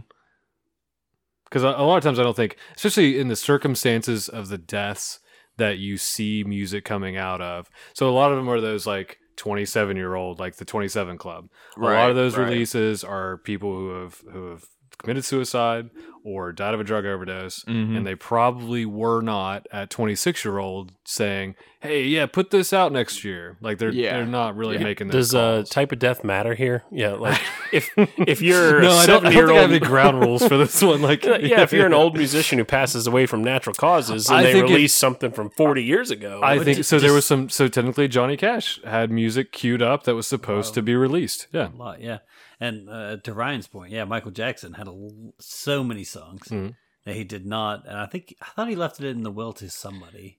because 1.45 1.64
a, 1.64 1.68
a 1.70 1.84
lot 1.86 1.97
of 1.97 2.04
times 2.04 2.20
I 2.20 2.24
don't 2.24 2.36
think, 2.36 2.56
especially 2.76 3.20
in 3.20 3.28
the 3.28 3.36
circumstances 3.36 4.30
of 4.30 4.47
the 4.49 4.58
deaths 4.58 5.20
that 5.58 5.78
you 5.80 5.97
see 5.97 6.43
music 6.45 6.86
coming 6.86 7.18
out 7.18 7.41
of. 7.41 7.70
So 7.93 8.10
a 8.10 8.12
lot 8.12 8.32
of 8.32 8.38
them 8.38 8.49
are 8.49 8.62
those 8.62 8.88
like 8.88 9.18
27 9.41 9.97
year 9.97 10.13
old, 10.13 10.37
like 10.37 10.57
the 10.57 10.65
27 10.65 11.17
Club. 11.17 11.49
a 11.75 11.81
lot 11.81 12.11
of 12.11 12.15
those 12.15 12.37
right. 12.37 12.43
releases 12.43 13.03
are 13.03 13.37
people 13.37 13.75
who 13.75 13.89
have 14.03 14.21
who 14.31 14.51
have 14.51 14.65
committed 15.02 15.26
suicide 15.26 15.89
or 16.24 16.52
died 16.52 16.76
of 16.76 16.80
a 16.80 16.84
drug 16.84 17.04
overdose, 17.06 17.64
Mhm. 17.64 17.97
and 17.97 18.06
they 18.06 18.14
probably 18.14 18.86
were 18.86 19.22
not 19.22 19.66
at 19.72 19.89
26 19.89 20.45
year 20.45 20.60
old 20.60 20.91
saying, 21.04 21.56
"Hey, 21.80 22.04
yeah, 22.04 22.28
put 22.28 22.52
this 22.52 22.72
out 22.72 22.91
next 22.91 23.24
year." 23.24 23.58
Like 23.60 23.80
they're 23.80 23.89
Yeah. 23.89 24.18
they're 24.18 24.26
not 24.28 24.56
really 24.56 24.78
making 24.78 25.08
those 25.08 25.32
Does 25.32 25.36
uh, 25.36 25.64
type 25.68 25.91
of 25.91 25.97
death 25.97 26.24
matter 26.24 26.54
here? 26.54 26.84
Yeah, 26.91 27.14
like 27.14 27.41
if 27.74 27.89
if 28.18 28.39
you're 28.41 28.82
no, 28.82 28.91
a 28.91 28.95
I 28.97 29.06
don't, 29.08 29.26
I 29.26 29.32
don't 29.32 29.47
think 29.47 29.58
I 29.58 29.62
have 29.62 29.72
any 29.72 29.80
ground 29.93 30.20
rules 30.22 30.47
for 30.47 30.58
this 30.58 30.80
one. 30.84 31.02
Like, 31.02 31.26
yeah, 31.26 31.62
if 31.64 31.74
you're 31.74 31.88
an 31.88 31.93
old 32.02 32.16
musician 32.16 32.60
who 32.60 32.66
passes 32.66 33.08
away 33.08 33.26
from 33.26 33.43
natural 33.43 33.74
causes 33.74 34.30
and 34.30 34.38
I 34.38 34.43
they 34.43 34.52
think 34.54 34.70
it- 34.70 34.74
release 34.74 34.93
something 34.93 35.32
from 35.32 35.49
40 35.49 35.84
years 35.84 36.12
ago, 36.12 36.39
I 36.43 36.60
think 36.60 36.78
just- 36.78 36.89
so. 36.91 36.99
There 36.99 37.14
was 37.14 37.26
some. 37.26 37.49
So 37.49 37.68
technically, 37.68 38.08
Johnny 38.08 38.38
Cash 38.38 38.80
had 38.84 39.10
music 39.10 39.52
queued 39.52 39.82
up 39.82 40.04
that 40.04 40.14
was 40.14 40.28
supposed 40.28 40.76
to 40.76 40.84
be 40.84 40.95
released. 40.95 41.47
Yeah, 41.52 41.70
A 41.74 41.76
lot, 41.76 41.99
yeah. 42.02 42.20
And 42.62 42.88
uh, 42.89 43.18
to 43.24 43.34
Ryan's 43.34 43.68
point, 43.68 43.91
yeah, 43.91 44.05
Michael 44.05 44.30
Jackson 44.32 44.74
had 44.74 44.88
a, 44.88 44.91
l- 44.91 45.34
so 45.39 45.84
many 45.84 46.03
songs 46.03 46.47
Mhm. 46.47 46.76
that 47.05 47.16
he 47.16 47.24
did 47.24 47.43
not, 47.45 47.88
and 47.88 47.97
I 47.97 48.05
think 48.05 48.36
I 48.41 48.45
thought 48.55 48.70
he 48.70 48.76
left 48.76 48.99
it 49.01 49.07
in 49.09 49.24
the 49.24 49.32
will 49.32 49.51
to 49.53 49.68
somebody. 49.70 50.38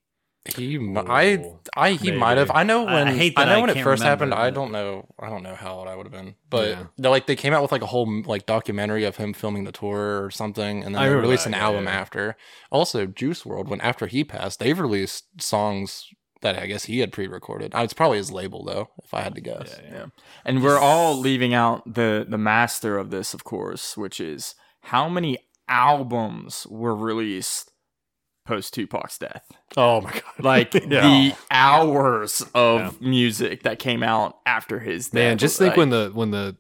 He, 0.57 0.75
m- 0.77 0.99
I, 0.99 1.35
Ooh, 1.35 1.61
I, 1.77 1.91
he 1.93 2.09
maybe. 2.11 2.19
might 2.19 2.37
have. 2.39 2.51
I 2.53 2.63
know 2.65 2.85
when. 2.85 3.09
I, 3.09 3.13
hate 3.13 3.35
that 3.37 3.47
know 3.47 3.55
I 3.59 3.61
when 3.61 3.71
it 3.71 3.75
first 3.83 4.03
remember, 4.03 4.07
happened. 4.07 4.35
I 4.35 4.51
don't 4.51 4.71
know. 4.73 5.07
I 5.21 5.29
don't 5.29 5.43
know 5.45 5.55
how 5.57 5.75
old 5.75 5.89
I 5.89 5.95
would 5.97 6.07
have 6.07 6.13
been, 6.13 6.35
but 6.51 6.69
Yeah. 6.69 6.85
they're 6.99 7.11
like 7.13 7.27
they 7.27 7.37
came 7.37 7.53
out 7.53 7.63
with 7.63 7.71
like 7.73 7.83
a 7.83 7.87
whole 7.87 8.23
like 8.25 8.47
documentary 8.47 9.05
of 9.05 9.17
him 9.19 9.33
filming 9.35 9.65
the 9.65 9.71
tour 9.73 10.25
or 10.25 10.31
something, 10.33 10.83
and 10.85 10.95
then 10.95 11.03
I 11.03 11.09
they 11.09 11.15
released 11.15 11.45
that, 11.45 11.51
an 11.51 11.59
yeah, 11.59 11.65
album 11.65 11.85
yeah. 11.85 11.91
after. 11.93 12.37
Also, 12.73 13.07
Juice 13.07 13.43
WRLD, 13.45 13.69
when 13.69 13.81
after 13.81 14.07
he 14.09 14.25
passed, 14.25 14.59
they've 14.61 14.79
released 14.79 15.41
songs 15.41 16.07
that 16.43 16.59
I 16.59 16.67
guess 16.67 16.85
he 16.85 16.99
had 16.99 17.13
pre-recorded. 17.13 17.75
Uh, 17.75 17.81
It's 17.81 17.93
probably 17.95 18.19
his 18.19 18.31
label 18.31 18.65
though, 18.65 18.91
if 19.03 19.15
I 19.15 19.23
had 19.23 19.35
to 19.37 19.41
guess. 19.41 19.81
Yeah. 19.85 19.91
yeah. 19.93 20.07
And 20.45 20.63
we're 20.63 20.79
all 20.79 21.17
leaving 21.19 21.55
out 21.55 21.95
the 21.95 22.27
the 22.29 22.39
master 22.39 22.99
of 22.99 23.11
this, 23.11 23.33
of 23.35 23.45
course, 23.45 23.97
which 23.97 24.21
is 24.21 24.55
how 24.83 25.09
many 25.09 25.39
albums 25.69 26.67
were 26.69 26.95
released 26.95 27.71
post 28.45 28.75
Tupac's 28.75 29.19
death. 29.19 29.51
Oh 29.77 30.01
my 30.01 30.11
god! 30.13 30.23
Like 30.41 30.75
Yeah. 30.75 30.81
the 31.03 31.35
hours 31.51 32.45
of 32.55 33.01
music 33.01 33.63
that 33.63 33.79
came 33.79 34.03
out 34.03 34.39
after 34.45 34.81
his 34.81 35.07
death. 35.09 35.15
Man, 35.15 35.39
just 35.39 35.59
think 35.59 35.71
Like, 35.71 35.77
when 35.79 35.91
the 35.91 36.11
when 36.13 36.31
the 36.33 36.57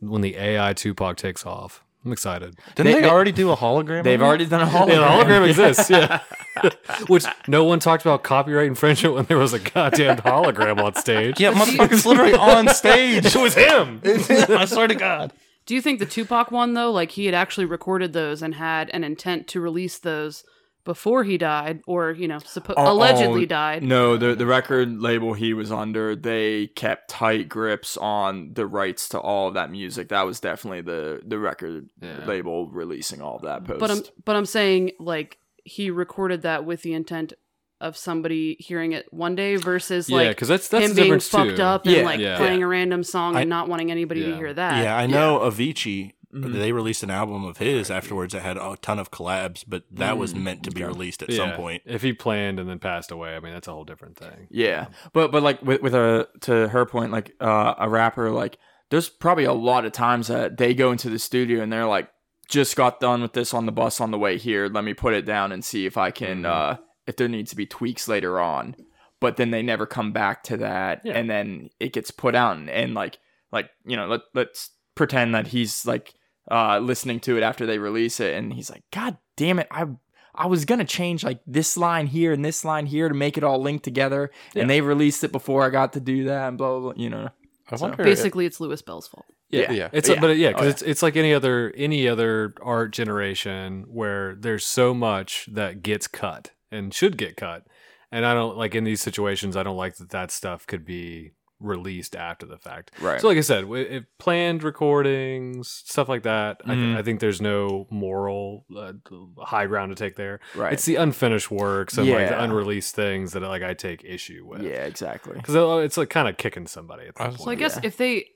when 0.00 0.22
the 0.22 0.36
AI 0.36 0.72
Tupac 0.72 1.16
takes 1.16 1.46
off. 1.46 1.84
I'm 2.04 2.12
excited. 2.12 2.56
Didn't 2.76 2.86
They- 2.86 2.94
they, 2.94 3.00
they- 3.02 3.08
already 3.10 3.32
do 3.32 3.50
a 3.50 3.56
hologram? 3.56 4.02
they've 4.04 4.22
already 4.22 4.46
done 4.46 4.62
a 4.62 4.66
hologram. 4.70 4.88
Yeah, 4.88 4.94
the 5.18 5.24
hologram 5.24 5.48
exists. 5.48 5.90
Yeah, 5.90 6.20
which 7.08 7.24
no 7.46 7.64
one 7.64 7.78
talked 7.78 8.02
about 8.02 8.22
copyright 8.22 8.66
infringement 8.68 9.14
when 9.14 9.24
there 9.26 9.36
was 9.38 9.52
a 9.52 9.58
goddamn 9.58 10.16
hologram 10.18 10.82
on 10.82 10.94
stage. 10.94 11.38
Yeah, 11.38 11.52
motherfucker's 11.52 12.06
literally 12.06 12.34
on 12.34 12.68
stage. 12.68 13.26
it 13.34 13.36
was 13.36 13.54
him. 13.54 14.00
I 14.04 14.64
swear 14.64 14.88
to 14.88 14.94
God. 14.94 15.32
Do 15.66 15.74
you 15.74 15.82
think 15.82 15.98
the 15.98 16.06
Tupac 16.06 16.50
one 16.50 16.74
though, 16.74 16.90
like 16.90 17.10
he 17.12 17.26
had 17.26 17.34
actually 17.34 17.66
recorded 17.66 18.12
those 18.12 18.42
and 18.42 18.54
had 18.54 18.88
an 18.90 19.04
intent 19.04 19.46
to 19.48 19.60
release 19.60 19.98
those 19.98 20.42
before 20.84 21.24
he 21.24 21.36
died, 21.38 21.80
or 21.86 22.10
you 22.12 22.26
know, 22.26 22.38
suppo- 22.38 22.74
Oh, 22.76 22.86
oh 22.86 22.92
allegedly 22.92 23.42
oh, 23.42 23.46
died? 23.46 23.82
No, 23.82 24.16
the 24.16 24.34
the 24.34 24.46
record 24.46 25.00
label 25.00 25.34
he 25.34 25.52
was 25.54 25.70
under, 25.70 26.16
they 26.16 26.68
kept 26.68 27.10
tight 27.10 27.48
grips 27.48 27.96
on 27.98 28.54
the 28.54 28.66
rights 28.66 29.08
to 29.10 29.18
all 29.18 29.48
of 29.48 29.54
that 29.54 29.70
music. 29.70 30.08
That 30.08 30.22
was 30.26 30.40
definitely 30.40 30.80
the 30.82 31.20
the 31.24 31.38
record 31.38 31.90
label 32.26 32.68
releasing 32.70 33.20
all 33.20 33.36
of 33.36 33.42
that 33.42 33.64
post. 33.64 33.80
But 33.80 33.90
I'm 33.90 34.02
but 34.24 34.36
I'm 34.36 34.46
saying 34.46 34.92
like 34.98 35.38
he 35.64 35.90
recorded 35.90 36.42
that 36.42 36.64
with 36.64 36.82
the 36.82 36.94
intent 36.94 37.34
of 37.82 37.96
somebody 37.96 38.56
hearing 38.58 38.92
it 38.92 39.06
one 39.10 39.34
day 39.34 39.56
versus 39.56 40.08
Yeah, 40.10 40.16
like 40.16 40.36
'cause 40.36 40.48
that's- 40.48 40.68
that's 40.68 40.84
him 40.90 40.94
being 40.96 41.18
fucked 41.20 41.56
too. 41.56 41.62
up 41.62 41.86
and 41.86 41.96
Yeah. 41.96 42.02
like 42.04 42.20
Yeah. 42.20 42.36
playing 42.36 42.62
a 42.62 42.66
random 42.66 43.02
song 43.02 43.36
I- 43.36 43.40
and 43.42 43.48
not 43.50 43.68
wanting 43.68 43.90
anybody 43.90 44.22
to 44.24 44.36
hear 44.36 44.52
that. 44.52 44.82
yeah, 44.84 44.94
I 44.96 45.06
know 45.06 45.38
Avicii. 45.40 46.12
They 46.32 46.70
released 46.70 47.02
an 47.02 47.10
album 47.10 47.44
of 47.44 47.58
his 47.58 47.90
afterwards 47.90 48.34
that 48.34 48.42
had 48.42 48.56
a 48.56 48.76
ton 48.80 48.98
of 48.98 49.10
collabs, 49.10 49.64
but 49.66 49.82
that 49.90 50.16
was 50.16 50.34
meant 50.34 50.62
to 50.64 50.70
be 50.70 50.84
released 50.84 51.22
at 51.22 51.32
some 51.32 51.52
point. 51.52 51.82
If 51.84 52.02
he 52.02 52.12
planned 52.12 52.60
and 52.60 52.68
then 52.68 52.78
passed 52.78 53.10
away, 53.10 53.34
I 53.34 53.40
mean 53.40 53.52
that's 53.52 53.66
a 53.66 53.72
whole 53.72 53.84
different 53.84 54.16
thing. 54.16 54.46
Yeah, 54.48 54.86
but 55.12 55.32
but 55.32 55.42
like 55.42 55.60
with 55.62 55.82
with 55.82 55.94
a 55.94 56.28
to 56.42 56.68
her 56.68 56.86
point, 56.86 57.10
like 57.10 57.34
uh, 57.40 57.74
a 57.78 57.88
rapper, 57.88 58.30
like 58.30 58.58
there's 58.90 59.08
probably 59.08 59.44
a 59.44 59.52
lot 59.52 59.84
of 59.84 59.92
times 59.92 60.28
that 60.28 60.56
they 60.56 60.74
go 60.74 60.92
into 60.92 61.10
the 61.10 61.18
studio 61.18 61.62
and 61.62 61.72
they're 61.72 61.86
like, 61.86 62.10
just 62.48 62.76
got 62.76 63.00
done 63.00 63.22
with 63.22 63.32
this 63.32 63.54
on 63.54 63.66
the 63.66 63.72
bus 63.72 64.00
on 64.00 64.10
the 64.10 64.18
way 64.18 64.36
here. 64.38 64.68
Let 64.68 64.84
me 64.84 64.94
put 64.94 65.14
it 65.14 65.24
down 65.24 65.52
and 65.52 65.64
see 65.64 65.86
if 65.86 65.96
I 65.96 66.10
can 66.10 66.44
uh, 66.44 66.76
if 67.06 67.16
there 67.16 67.28
needs 67.28 67.50
to 67.50 67.56
be 67.56 67.66
tweaks 67.66 68.08
later 68.08 68.38
on. 68.38 68.76
But 69.20 69.36
then 69.36 69.50
they 69.50 69.62
never 69.62 69.84
come 69.84 70.12
back 70.12 70.42
to 70.44 70.56
that, 70.58 71.02
and 71.04 71.28
then 71.28 71.70
it 71.78 71.92
gets 71.92 72.10
put 72.10 72.34
out 72.34 72.56
and, 72.56 72.70
and 72.70 72.94
like 72.94 73.18
like 73.52 73.70
you 73.84 73.96
know 73.96 74.06
let 74.06 74.20
let's 74.34 74.70
pretend 74.94 75.34
that 75.34 75.48
he's 75.48 75.86
like 75.86 76.14
uh, 76.50 76.78
listening 76.78 77.20
to 77.20 77.36
it 77.36 77.42
after 77.42 77.66
they 77.66 77.78
release 77.78 78.20
it, 78.20 78.34
and 78.34 78.52
he's 78.52 78.70
like, 78.70 78.84
God 78.92 79.16
damn 79.36 79.58
it, 79.58 79.66
I 79.70 79.86
I 80.34 80.46
was 80.46 80.64
gonna 80.64 80.84
change 80.84 81.24
like 81.24 81.40
this 81.46 81.76
line 81.76 82.06
here 82.06 82.32
and 82.32 82.44
this 82.44 82.64
line 82.64 82.86
here 82.86 83.08
to 83.08 83.14
make 83.14 83.36
it 83.36 83.44
all 83.44 83.60
link 83.60 83.82
together, 83.82 84.30
and 84.54 84.70
they 84.70 84.80
released 84.80 85.24
it 85.24 85.32
before 85.32 85.64
I 85.64 85.70
got 85.70 85.92
to 85.94 86.00
do 86.00 86.24
that, 86.24 86.48
and 86.48 86.58
blah 86.58 86.70
blah. 86.78 86.92
blah 86.92 87.02
you 87.02 87.10
know, 87.10 87.28
I 87.70 87.76
wonder. 87.76 88.02
Basically, 88.04 88.46
it's 88.46 88.60
Louis 88.60 88.80
Bell's 88.82 89.08
fault. 89.08 89.26
yeah, 89.48 89.72
yeah. 89.72 89.88
It's 89.92 90.08
Yeah. 90.08 90.20
but 90.20 90.36
yeah, 90.36 90.48
because 90.50 90.62
Oh, 90.62 90.64
yeah. 90.66 90.70
it's 90.70 90.82
it's 90.82 91.02
like 91.02 91.16
any 91.16 91.34
other 91.34 91.72
any 91.76 92.08
other 92.08 92.54
art 92.62 92.92
generation 92.92 93.84
where 93.88 94.34
there's 94.36 94.64
so 94.64 94.94
much 94.94 95.48
that 95.52 95.82
gets 95.82 96.06
cut 96.06 96.52
and 96.70 96.94
should 96.94 97.16
get 97.16 97.36
cut, 97.36 97.66
and 98.12 98.24
I 98.24 98.32
don't 98.34 98.56
like 98.56 98.74
in 98.76 98.84
these 98.84 99.00
situations. 99.02 99.56
I 99.56 99.62
don't 99.64 99.76
like 99.76 99.96
that 99.96 100.10
that 100.10 100.30
stuff 100.30 100.66
could 100.66 100.84
be 100.84 101.32
released 101.60 102.16
after 102.16 102.46
the 102.46 102.58
fact. 102.58 102.90
Right. 103.00 103.20
So, 103.20 103.28
like 103.28 103.38
I 103.38 103.42
said, 103.42 103.62
wi- 103.62 103.86
if 103.86 104.04
planned 104.18 104.62
recordings, 104.62 105.68
stuff 105.68 106.08
like 106.08 106.22
that, 106.24 106.60
I, 106.64 106.74
th- 106.74 106.96
I 106.96 107.02
think 107.02 107.20
there's 107.20 107.40
no 107.40 107.86
moral 107.90 108.64
uh, 108.76 108.92
high 109.38 109.66
ground 109.66 109.94
to 109.94 110.02
take 110.02 110.16
there. 110.16 110.40
Right. 110.54 110.72
It's 110.72 110.84
the 110.84 110.96
unfinished 110.96 111.50
works 111.50 111.98
and 111.98 112.08
like 112.08 112.28
the 112.28 112.42
unreleased 112.42 112.94
things 112.94 113.32
that 113.32 113.42
like 113.42 113.62
I 113.62 113.74
take 113.74 114.02
issue 114.04 114.44
with. 114.46 114.62
yeah, 114.62 114.84
exactly. 114.84 115.34
Because 115.34 115.54
it's 115.84 115.96
like 115.96 116.10
kind 116.10 116.28
of 116.28 116.36
kicking 116.36 116.66
somebody 116.66 117.06
at 117.06 117.14
that 117.16 117.28
point. 117.30 117.40
So 117.40 117.50
I 117.50 117.54
guess 117.54 117.78
if 117.82 117.96
they 117.96 118.26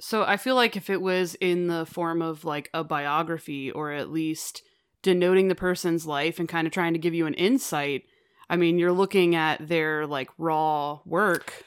so 0.00 0.24
I 0.24 0.36
feel 0.36 0.56
like 0.56 0.76
if 0.76 0.90
it 0.90 1.00
was 1.00 1.36
in 1.36 1.68
the 1.68 1.86
form 1.86 2.22
of 2.22 2.44
like 2.44 2.68
a 2.74 2.82
biography 2.82 3.70
or 3.70 3.92
at 3.92 4.10
least 4.10 4.62
denoting 5.00 5.48
the 5.48 5.54
person's 5.54 6.06
life 6.06 6.38
and 6.38 6.48
kind 6.48 6.66
of 6.66 6.72
trying 6.72 6.92
to 6.92 6.98
give 6.98 7.14
you 7.14 7.26
an 7.26 7.34
insight, 7.34 8.02
I 8.50 8.56
mean, 8.56 8.78
you're 8.78 8.92
looking 8.92 9.34
at 9.36 9.66
their 9.68 10.06
like 10.06 10.28
raw 10.38 10.98
work. 11.04 11.64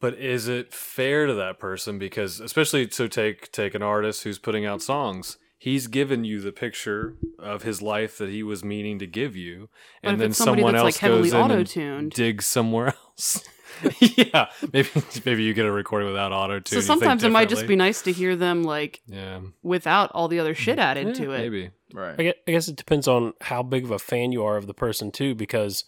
But 0.00 0.14
is 0.14 0.46
it 0.48 0.72
fair 0.72 1.26
to 1.26 1.34
that 1.34 1.58
person? 1.58 1.98
Because 1.98 2.38
especially 2.40 2.90
so 2.90 3.06
take 3.06 3.50
take 3.52 3.74
an 3.74 3.82
artist 3.82 4.24
who's 4.24 4.38
putting 4.38 4.66
out 4.66 4.82
songs. 4.82 5.38
He's 5.58 5.86
given 5.86 6.22
you 6.24 6.40
the 6.40 6.52
picture 6.52 7.16
of 7.38 7.62
his 7.62 7.80
life 7.80 8.18
that 8.18 8.28
he 8.28 8.42
was 8.42 8.62
meaning 8.62 8.98
to 8.98 9.06
give 9.06 9.34
you, 9.34 9.70
and 10.02 10.14
if 10.14 10.18
then 10.18 10.32
somebody 10.32 10.60
someone 10.60 10.76
else 10.76 10.84
like, 10.84 10.96
heavily 10.96 11.22
goes 11.22 11.32
in 11.32 11.40
and 11.40 11.52
auto-tuned- 11.52 12.12
digs 12.12 12.44
somewhere 12.46 12.88
else. 12.88 13.42
yeah, 14.00 14.46
maybe 14.72 14.88
maybe 15.24 15.42
you 15.42 15.54
get 15.54 15.64
a 15.66 15.72
recording 15.72 16.08
without 16.08 16.30
auto 16.32 16.60
tune. 16.60 16.80
So 16.80 16.86
sometimes 16.86 17.24
it 17.24 17.32
might 17.32 17.48
just 17.48 17.66
be 17.66 17.74
nice 17.76 18.02
to 18.02 18.12
hear 18.12 18.36
them 18.36 18.62
like 18.64 19.00
yeah, 19.06 19.40
without 19.62 20.10
all 20.12 20.28
the 20.28 20.40
other 20.40 20.54
shit 20.54 20.78
added 20.78 21.08
Yeah, 21.08 21.12
to 21.24 21.32
it. 21.32 21.38
maybe 21.38 21.70
Right. 21.92 22.14
I 22.18 22.22
guess, 22.22 22.34
I 22.46 22.50
guess 22.50 22.68
it 22.68 22.76
depends 22.76 23.08
on 23.08 23.32
how 23.40 23.62
big 23.62 23.84
of 23.84 23.90
a 23.90 23.98
fan 23.98 24.32
you 24.32 24.44
are 24.44 24.56
of 24.58 24.66
the 24.66 24.74
person 24.74 25.10
too, 25.10 25.34
because 25.34 25.84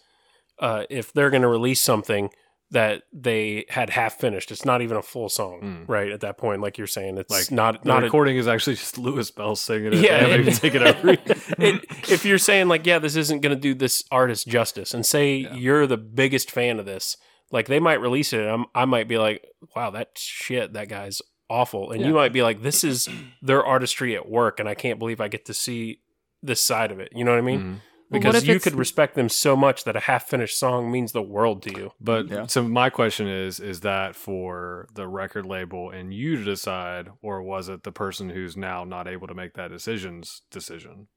uh, 0.59 0.85
if 0.89 1.13
they're 1.13 1.31
going 1.31 1.43
to 1.43 1.49
release 1.49 1.81
something 1.81 2.31
that 2.71 3.05
they 3.13 3.65
had 3.71 3.89
half 3.91 4.15
finished, 4.21 4.51
it's 4.51 4.65
not 4.65 4.83
even 4.83 4.97
a 4.97 5.03
full 5.03 5.29
song, 5.31 5.85
right? 5.89 6.11
At 6.13 6.21
that 6.21 6.37
point, 6.37 6.61
like 6.61 6.77
you're 6.77 6.87
saying, 6.87 7.17
it's 7.17 7.31
like 7.31 7.51
not 7.51 7.83
the 7.83 7.89
not 7.89 8.03
a, 8.03 8.07
recording 8.07 8.37
is 8.37 8.47
actually 8.47 8.77
just 8.77 8.99
Louis 8.99 9.31
Bell 9.31 9.57
singing 9.57 9.95
it. 9.95 10.01
Yeah, 10.01 10.27
Yeah, 10.27 10.37
they 10.37 10.69
it- 10.69 10.77
over. 10.83 11.09
it, 11.59 11.85
if 12.11 12.25
you're 12.27 12.37
saying 12.39 12.69
like, 12.69 12.85
yeah, 12.87 12.99
this 12.99 13.17
isn't 13.17 13.41
going 13.41 13.55
to 13.57 13.61
do 13.61 13.75
this 13.75 14.05
artist 14.11 14.47
justice, 14.49 14.93
and 14.93 15.07
say 15.07 15.37
you're 15.55 15.87
the 15.87 15.97
biggest 15.97 16.51
fan 16.51 16.79
of 16.79 16.85
this, 16.85 17.17
like 17.51 17.69
they 17.69 17.81
might 17.81 18.01
release 18.03 18.33
it, 18.35 18.41
and 18.41 18.51
I'm, 18.51 18.65
I 18.75 18.85
might 18.85 19.09
be 19.09 19.17
like, 19.17 19.47
wow, 19.75 19.91
that 19.91 20.11
shit, 20.19 20.75
that 20.75 20.89
guy's 20.91 21.23
awful, 21.49 21.91
and 21.93 22.05
you 22.05 22.13
might 22.13 22.35
be 22.35 22.43
like, 22.43 22.61
this 22.63 22.85
is 22.85 23.09
their 23.41 23.65
artistry 23.65 24.15
at 24.15 24.29
work, 24.29 24.61
and 24.61 24.69
I 24.69 24.75
can't 24.75 24.99
believe 24.99 25.23
I 25.23 25.29
get 25.29 25.47
to 25.47 25.55
see 25.55 26.01
this 26.43 26.61
side 26.63 26.93
of 26.93 27.01
it. 27.01 27.09
You 27.15 27.25
know 27.25 27.31
what 27.31 27.39
I 27.39 27.43
mean? 27.43 27.61
Mhm. 27.63 27.81
Well, 28.11 28.21
what 28.21 28.23
Because 28.23 28.43
if 28.43 28.49
you 28.49 28.59
could 28.61 28.75
respect 28.75 29.15
them 29.17 29.29
so 29.29 29.55
much 29.55 29.85
that 29.85 29.95
a 29.95 30.01
half 30.01 30.29
finished 30.29 30.59
song 30.59 30.91
means 30.91 31.13
the 31.13 31.23
world 31.23 31.63
to 31.65 31.71
you. 31.79 31.93
But 32.01 32.29
Yeah. 32.29 32.47
so 32.47 32.63
my 32.63 32.89
question 32.89 33.29
is: 33.29 33.61
Is 33.61 33.81
that 33.81 34.17
for 34.17 34.89
the 34.95 35.07
record 35.07 35.45
label 35.45 35.91
and 35.91 36.15
you 36.15 36.37
to 36.37 36.45
decide, 36.45 37.11
or 37.21 37.43
was 37.43 37.69
it 37.69 37.83
the 37.83 37.93
person 37.93 38.31
who's 38.31 38.57
now 38.57 38.85
not 38.85 39.07
able 39.07 39.27
to 39.27 39.35
make 39.35 39.55
that 39.55 39.71
decision's 39.71 40.43
decision? 40.51 41.09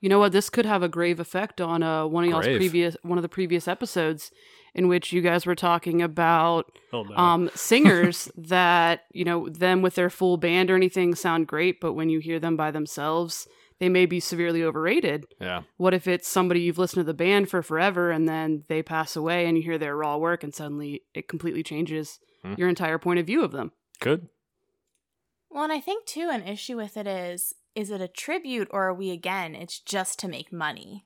You 0.00 0.08
know 0.08 0.18
what? 0.18 0.32
This 0.32 0.48
could 0.50 0.66
have 0.66 0.82
a 0.82 0.88
grave 0.88 1.18
effect 1.20 1.60
on 1.60 1.82
uh, 1.82 2.06
one 2.06 2.24
of 2.24 2.30
y'all's 2.30 2.46
previous 2.46 2.96
one 3.02 3.18
of 3.18 3.22
the 3.22 3.28
previous 3.28 3.66
episodes, 3.68 4.30
in 4.74 4.86
which 4.88 5.12
you 5.12 5.20
guys 5.20 5.44
were 5.46 5.56
talking 5.56 6.02
about 6.02 6.70
Oh 6.92 7.02
no. 7.02 7.16
um, 7.16 7.50
singers 7.54 8.28
that 8.36 9.02
you 9.12 9.24
know 9.24 9.48
them 9.48 9.82
with 9.82 9.94
their 9.96 10.10
full 10.10 10.36
band 10.36 10.70
or 10.70 10.76
anything 10.76 11.14
sound 11.14 11.46
great, 11.46 11.80
but 11.80 11.94
when 11.94 12.10
you 12.10 12.18
hear 12.20 12.38
them 12.40 12.56
by 12.56 12.70
themselves, 12.70 13.48
they 13.80 13.88
may 13.88 14.06
be 14.06 14.20
severely 14.20 14.62
overrated. 14.64 15.26
Yeah, 15.40 15.62
What 15.76 15.94
if 15.94 16.06
it's 16.08 16.26
somebody 16.28 16.60
you've 16.62 16.78
listened 16.78 17.00
to 17.00 17.04
the 17.04 17.14
band 17.14 17.48
for 17.48 17.62
forever 17.62 18.10
and 18.10 18.28
then 18.28 18.64
they 18.68 18.82
pass 18.82 19.14
away 19.16 19.46
and 19.46 19.56
you 19.56 19.62
hear 19.62 19.78
their 19.78 19.96
raw 19.96 20.16
work 20.16 20.42
and 20.42 20.54
suddenly 20.54 21.02
it 21.14 21.28
completely 21.28 21.62
changes 21.62 22.18
Hmm. 22.42 22.54
your 22.56 22.68
entire 22.68 22.98
point 22.98 23.18
of 23.18 23.26
view 23.26 23.42
of 23.44 23.52
them? 23.52 23.72
good. 24.00 24.28
Well, 25.50 25.64
and 25.64 25.72
I 25.72 25.80
think 25.80 26.06
too 26.06 26.28
an 26.30 26.42
issue 26.46 26.76
with 26.76 26.96
it 26.96 27.06
is 27.06 27.54
is 27.74 27.90
it 27.90 28.00
a 28.00 28.08
tribute 28.08 28.68
or 28.70 28.88
are 28.88 28.94
we 28.94 29.10
again 29.10 29.54
it's 29.54 29.78
just 29.80 30.18
to 30.20 30.28
make 30.28 30.52
money? 30.52 31.04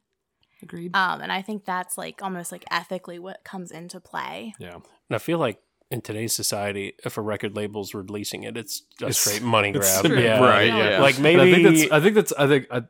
Agreed. 0.62 0.94
Um 0.94 1.20
and 1.20 1.32
I 1.32 1.42
think 1.42 1.64
that's 1.64 1.96
like 1.96 2.22
almost 2.22 2.52
like 2.52 2.64
ethically 2.70 3.18
what 3.18 3.44
comes 3.44 3.70
into 3.70 4.00
play. 4.00 4.54
Yeah, 4.58 4.74
And 4.74 4.82
I 5.12 5.18
feel 5.18 5.38
like 5.38 5.58
in 5.92 6.00
today's 6.00 6.34
society, 6.34 6.94
if 7.04 7.16
a 7.16 7.20
record 7.20 7.54
label's 7.54 7.94
releasing 7.94 8.42
it, 8.42 8.56
it's 8.56 8.82
a 9.00 9.04
It's- 9.04 9.18
straight 9.18 9.42
money 9.42 9.72
grab. 9.72 10.06
yeah, 10.06 10.40
Right, 10.40 10.66
yeah. 10.66 11.00
Like 11.00 11.18
maybe 11.18 11.40
I 11.42 11.52
think 11.52 11.64
that's. 11.68 11.92
I 11.92 12.00
think 12.00 12.14
that's. 12.14 12.32
I 12.32 12.46
think. 12.46 12.66
I, 12.70 12.82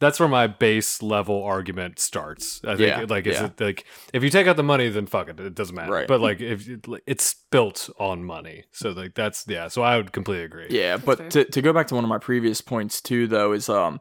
that's 0.00 0.20
where 0.20 0.28
my 0.28 0.46
base 0.46 1.02
level 1.02 1.42
argument 1.42 1.98
starts. 1.98 2.60
I 2.64 2.76
think, 2.76 2.80
Yeah, 2.88 3.04
like, 3.08 3.26
is 3.26 3.34
yeah. 3.34 3.46
it 3.46 3.60
like 3.60 3.84
if 4.14 4.22
you 4.22 4.30
take 4.30 4.46
out 4.46 4.56
the 4.56 4.62
money, 4.62 4.88
then 4.88 5.06
fuck 5.06 5.28
it, 5.28 5.40
it 5.40 5.54
doesn't 5.56 5.74
matter. 5.74 5.90
Right. 5.92 6.06
But 6.06 6.20
like, 6.20 6.40
if 6.40 6.68
it's 7.06 7.34
built 7.50 7.90
on 7.98 8.22
money, 8.24 8.64
so 8.70 8.90
like 8.90 9.14
that's 9.14 9.44
yeah. 9.48 9.66
So 9.66 9.82
I 9.82 9.96
would 9.96 10.12
completely 10.12 10.44
agree. 10.44 10.68
Yeah, 10.70 10.98
fair. 10.98 11.16
but 11.16 11.30
to, 11.32 11.44
to 11.46 11.60
go 11.62 11.72
back 11.72 11.88
to 11.88 11.96
one 11.96 12.04
of 12.04 12.08
my 12.08 12.18
previous 12.18 12.60
points 12.60 13.00
too, 13.00 13.26
though, 13.26 13.50
is 13.52 13.68
um, 13.68 14.00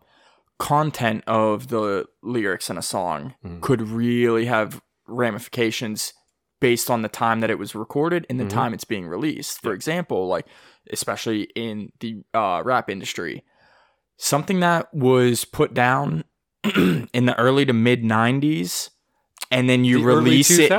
content 0.60 1.24
of 1.26 1.70
the 1.70 2.06
lyrics 2.22 2.70
in 2.70 2.78
a 2.78 2.84
song 2.84 3.34
could 3.62 3.82
really 3.82 4.46
have 4.46 4.80
ramifications 5.08 6.14
based 6.60 6.90
on 6.90 7.02
the 7.02 7.10
time 7.10 7.40
that 7.42 7.50
it 7.50 7.60
was 7.60 7.76
recorded 7.76 8.26
and 8.30 8.40
the 8.40 8.46
Mhm. 8.46 8.50
time 8.50 8.74
it's 8.74 8.84
being 8.84 9.08
released. 9.08 9.62
For 9.62 9.74
example, 9.74 10.28
like 10.28 10.46
especially 10.92 11.44
in 11.56 11.92
the 12.00 12.18
uh, 12.34 12.62
rap 12.66 12.90
industry, 12.90 13.44
something 14.18 14.60
that 14.62 14.94
was 14.94 15.46
put 15.46 15.74
down 15.74 16.24
in 16.64 17.26
the 17.26 17.36
early 17.38 17.66
to 17.66 17.74
mid 17.74 18.04
'90s 18.04 18.90
and 19.52 19.70
then 19.70 19.86
you 19.86 20.00
The 20.00 20.06
release 20.06 20.50
it 20.52 20.72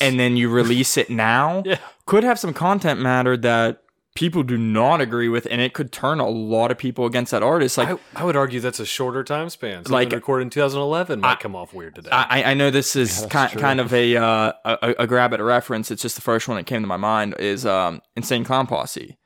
and 0.00 0.18
then 0.18 0.36
you 0.36 0.48
release 0.48 0.96
it 0.96 1.10
now 1.10 1.62
Yeah. 1.66 1.78
could 2.06 2.24
have 2.24 2.38
some 2.38 2.54
content 2.54 3.00
matter 3.00 3.36
that 3.36 3.82
people 4.14 4.42
do 4.44 4.56
not 4.56 5.00
agree 5.00 5.28
with 5.28 5.46
and 5.50 5.60
it 5.60 5.72
could 5.74 5.90
turn 5.90 6.20
a 6.20 6.28
lot 6.28 6.70
of 6.70 6.78
people 6.78 7.04
against 7.04 7.32
that 7.32 7.42
artist 7.42 7.76
like 7.76 7.88
I, 7.90 7.96
I 8.14 8.24
would 8.24 8.36
argue 8.36 8.60
that's 8.60 8.78
a 8.78 8.86
shorter 8.86 9.24
time 9.24 9.50
span. 9.50 9.78
Something 9.78 9.92
Like- 9.92 10.12
recorded 10.12 10.42
in 10.44 10.50
2011 10.50 11.20
might 11.20 11.32
I- 11.32 11.34
come 11.36 11.56
off 11.56 11.74
weird 11.74 11.96
today. 11.96 12.10
I, 12.12 12.52
I 12.52 12.54
know 12.54 12.70
this 12.70 12.94
is 12.94 13.22
that's 13.22 13.32
kind, 13.32 13.50
true. 13.52 13.60
kind 13.60 13.80
of 13.80 13.92
a, 13.92 14.16
uh, 14.16 14.52
a 14.64 14.94
a 15.00 15.06
grab 15.08 15.34
at 15.34 15.40
a 15.40 15.44
reference. 15.44 15.90
It's 15.90 16.02
just 16.02 16.14
the 16.14 16.22
first 16.22 16.46
one 16.46 16.56
that 16.56 16.64
came 16.66 16.80
to 16.82 16.86
my 16.86 16.96
mind 16.96 17.34
is 17.40 17.66
um, 17.66 18.00
Insane 18.16 18.44
Clown 18.44 18.66
Posse. 18.68 19.16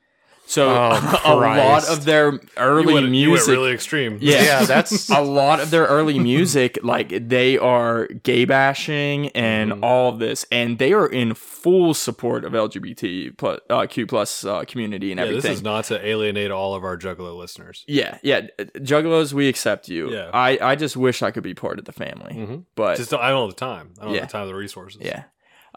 So 0.51 0.71
Oh, 0.71 1.21
a 1.27 1.37
lot 1.37 1.87
of 1.91 2.07
their 2.07 2.41
early 2.57 2.95
went, 2.95 3.11
music, 3.11 3.49
really 3.53 3.71
extreme. 3.73 4.17
yeah, 4.23 4.43
Yeah, 4.43 4.65
that's 4.65 5.11
a 5.21 5.21
lot 5.21 5.61
of 5.61 5.71
their 5.71 5.85
early 5.85 6.19
music, 6.19 6.79
like 6.83 7.29
they 7.29 7.59
are 7.59 8.07
gay 8.23 8.47
bashing 8.47 9.29
and 9.31 9.73
Mm-hmm. 9.73 9.85
all 9.85 10.09
of 10.09 10.19
this, 10.21 10.47
and 10.51 10.79
they 10.79 10.95
are 10.95 11.07
in 11.07 11.35
full 11.35 11.93
support 11.93 12.47
of 12.47 12.53
LGBT 12.55 13.37
plus 13.37 13.61
uh, 13.69 13.85
Q 13.87 14.07
plus 14.07 14.43
uh, 14.47 14.65
community 14.65 15.13
and 15.13 15.19
Yeah, 15.19 15.27
everything. 15.27 15.51
this 15.51 15.59
is 15.59 15.63
not 15.63 15.85
to 15.87 16.07
alienate 16.07 16.51
all 16.51 16.75
of 16.75 16.83
our 16.83 16.97
Juggalo 16.97 17.37
listeners. 17.37 17.85
yeah, 17.87 18.17
yeah, 18.23 18.47
Juggalos, 18.79 19.35
we 19.35 19.49
accept 19.49 19.91
you. 19.91 20.11
Yeah. 20.11 20.31
I, 20.33 20.59
I 20.63 20.77
just 20.77 20.97
wish 20.97 21.23
I 21.23 21.31
could 21.31 21.43
be 21.43 21.53
part 21.53 21.79
of 21.79 21.85
the 21.85 21.93
family, 21.93 22.33
Mhm. 22.35 22.65
but 22.75 22.97
Just 22.97 23.13
I 23.13 23.29
don't 23.29 23.49
have 23.49 23.55
the 23.55 23.61
time. 23.61 23.91
I 24.01 24.05
don't 24.05 24.15
Yeah. 24.15 24.21
have 24.21 24.29
the 24.29 24.33
time 24.33 24.45
or 24.45 24.47
the 24.47 24.55
resources. 24.55 25.03
Yeah. 25.05 25.25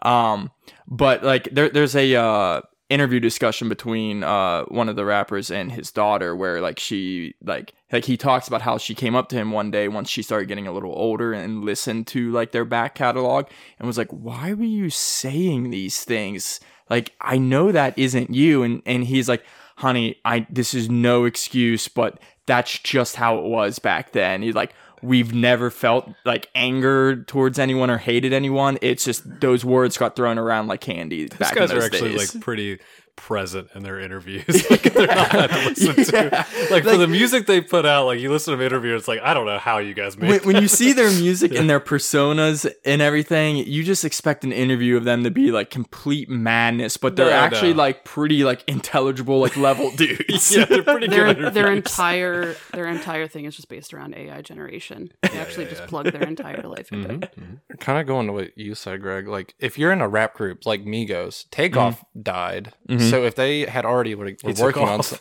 Um, 0.02 0.50
but 0.88 1.22
like 1.22 1.48
there, 1.52 1.68
there's 1.68 1.94
a 1.94 2.14
uh, 2.16 2.60
interview 2.88 3.20
discussion 3.20 3.68
between 3.68 4.22
uh, 4.22 4.64
one 4.64 4.88
of 4.88 4.96
the 4.96 5.04
rappers 5.04 5.50
and 5.50 5.72
his 5.72 5.90
daughter 5.90 6.36
where 6.36 6.60
like 6.60 6.78
she 6.78 7.34
like 7.42 7.72
like 7.90 8.04
he 8.04 8.16
talks 8.16 8.48
about 8.48 8.62
how 8.62 8.76
she 8.76 8.94
came 8.94 9.14
up 9.14 9.28
to 9.28 9.36
him 9.36 9.50
one 9.50 9.70
day 9.70 9.88
once 9.88 10.10
she 10.10 10.22
started 10.22 10.46
getting 10.46 10.66
a 10.66 10.72
little 10.72 10.92
older 10.92 11.32
and 11.32 11.64
listened 11.64 12.06
to 12.06 12.30
like 12.32 12.52
their 12.52 12.64
back 12.64 12.94
catalog 12.94 13.46
and 13.78 13.86
was 13.86 13.96
like 13.96 14.10
why 14.10 14.52
were 14.52 14.64
you 14.64 14.90
saying 14.90 15.70
these 15.70 16.04
things? 16.04 16.60
Like 16.90 17.12
i 17.20 17.38
know 17.38 17.72
that 17.72 17.98
isn't 17.98 18.34
you. 18.34 18.62
And 18.62 18.82
and 18.84 19.04
he's 19.04 19.28
like 19.28 19.44
honey 19.76 20.16
i 20.24 20.46
this 20.50 20.74
is 20.74 20.90
no 20.90 21.24
excuse 21.24 21.88
but 21.88 22.20
that's 22.46 22.78
just 22.80 23.16
how 23.16 23.38
it 23.38 23.44
was 23.44 23.78
back 23.78 24.12
then. 24.12 24.42
He's 24.42 24.54
like 24.54 24.74
we've 25.02 25.34
never 25.34 25.70
felt 25.70 26.08
like 26.24 26.48
anger 26.54 27.16
towards 27.24 27.58
anyone 27.58 27.90
or 27.90 27.98
hated 27.98 28.32
anyone 28.32 28.78
it's 28.82 29.04
just 29.04 29.40
those 29.40 29.64
words 29.64 29.98
got 29.98 30.14
thrown 30.16 30.38
around 30.38 30.68
like 30.68 30.80
candy 30.80 31.24
These 31.28 31.50
guys 31.50 31.72
are 31.72 31.82
actually 31.82 32.16
days. 32.16 32.34
like 32.34 32.42
pretty 32.42 32.78
present 33.22 33.68
in 33.76 33.84
their 33.84 34.00
interviews. 34.00 34.44
like 34.70 34.82
they're 34.82 35.06
not 35.06 35.30
bad 35.30 35.50
to 35.76 35.86
listen 35.86 36.04
to. 36.06 36.46
Like, 36.70 36.82
for 36.82 36.96
the 36.96 37.06
music 37.06 37.46
they 37.46 37.60
put 37.60 37.86
out, 37.86 38.06
like 38.06 38.18
you 38.18 38.30
listen 38.30 38.52
to 38.52 38.58
an 38.60 38.66
interview, 38.66 38.96
it's 38.96 39.06
like 39.06 39.20
I 39.22 39.32
don't 39.32 39.46
know 39.46 39.58
how 39.58 39.78
you 39.78 39.94
guys 39.94 40.16
made. 40.16 40.26
when, 40.28 40.36
it. 40.36 40.44
when 40.46 40.56
you 40.60 40.66
see 40.68 40.92
their 40.92 41.10
music 41.10 41.54
and 41.54 41.70
their 41.70 41.78
personas 41.80 42.68
and 42.84 43.00
everything, 43.00 43.56
you 43.58 43.84
just 43.84 44.04
expect 44.04 44.42
an 44.44 44.52
interview 44.52 44.96
of 44.96 45.04
them 45.04 45.22
to 45.24 45.30
be 45.30 45.52
like 45.52 45.70
complete 45.70 46.28
madness, 46.28 46.96
but 46.96 47.14
they're 47.16 47.26
No, 47.30 47.32
actually 47.36 47.72
no. 47.74 47.78
like 47.78 48.04
pretty 48.04 48.42
like 48.44 48.64
intelligible 48.66 49.40
like 49.40 49.56
level 49.56 49.90
dudes. 49.96 50.54
yeah, 50.54 50.64
they're 50.64 50.82
pretty 50.82 51.06
their 51.06 51.32
good. 51.32 51.54
their 51.54 51.70
entire 51.72 52.54
their 52.72 52.88
entire 52.88 53.28
thing 53.28 53.44
is 53.44 53.54
just 53.54 53.68
based 53.68 53.94
around 53.94 54.14
AI 54.16 54.42
generation. 54.42 55.12
They 55.22 55.38
actually 55.38 55.64
yeah, 55.64 55.70
just 55.70 55.82
yeah. 55.82 55.86
plug 55.88 56.10
their 56.12 56.22
entire 56.22 56.62
life 56.66 56.90
into 56.92 57.08
Mhm, 57.08 57.22
it. 57.24 57.32
mhm. 57.38 57.78
kind 57.80 58.00
of 58.00 58.06
going 58.06 58.26
to 58.26 58.32
what 58.32 58.58
you 58.58 58.74
said, 58.74 59.00
Greg. 59.00 59.28
Like, 59.28 59.54
if 59.60 59.78
you're 59.78 59.92
in 59.92 60.00
a 60.00 60.08
rap 60.08 60.34
group 60.34 60.66
like 60.66 60.84
Migos, 60.84 61.48
Takeoff 61.50 62.04
died. 62.20 62.72
Mhm. 62.88 63.10
So 63.12 63.18
mm-hmm. 63.18 63.26
if 63.26 63.34
they 63.34 63.66
had 63.66 63.84
already 63.84 64.14
were, 64.14 64.32
were 64.42 64.54
working 64.58 64.88
on 64.88 65.00
off. 65.00 65.06
some, 65.06 65.18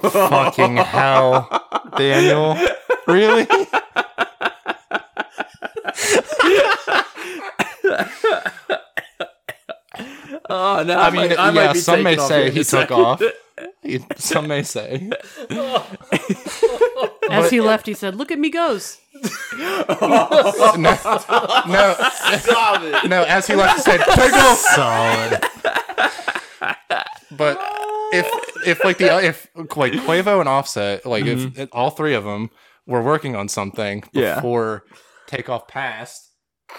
fucking 0.00 0.76
hell, 0.76 1.48
Daniel, 1.96 2.56
really? 3.06 3.46
oh 10.50 10.82
no! 10.82 10.98
I 10.98 11.10
mean, 11.12 11.30
yeah, 11.30 11.72
some 11.74 12.02
may 12.02 12.16
say 12.16 12.50
he 12.50 12.64
took 12.64 12.90
off. 12.90 13.22
off. 13.22 13.32
He- 13.82 14.04
Some 14.16 14.48
may 14.48 14.64
say. 14.64 15.10
As 17.30 17.50
he 17.50 17.60
left, 17.60 17.86
he 17.86 17.94
said, 17.94 18.16
"Look 18.16 18.32
at 18.32 18.38
me 18.40 18.50
goes." 18.50 18.98
No, 19.56 19.84
no, 20.76 20.96
no. 23.06 23.22
As 23.24 23.46
he 23.46 23.54
left, 23.54 23.76
he 23.76 23.82
said, 23.82 24.00
"Take 24.00 24.32
off." 24.32 24.58
Solid. 24.58 25.40
But 27.30 27.58
if 28.12 28.26
if 28.66 28.84
like 28.84 28.98
the 28.98 29.14
uh, 29.14 29.20
if 29.20 29.48
like 29.76 29.92
Quavo 29.92 30.40
and 30.40 30.48
Offset, 30.48 31.04
like 31.04 31.26
if 31.26 31.38
mm-hmm. 31.38 31.64
all 31.72 31.90
three 31.90 32.14
of 32.14 32.24
them 32.24 32.50
were 32.86 33.02
working 33.02 33.36
on 33.36 33.48
something 33.48 34.02
Yeah. 34.12 34.36
before 34.36 34.84
takeoff 35.26 35.68
passed, 35.68 36.32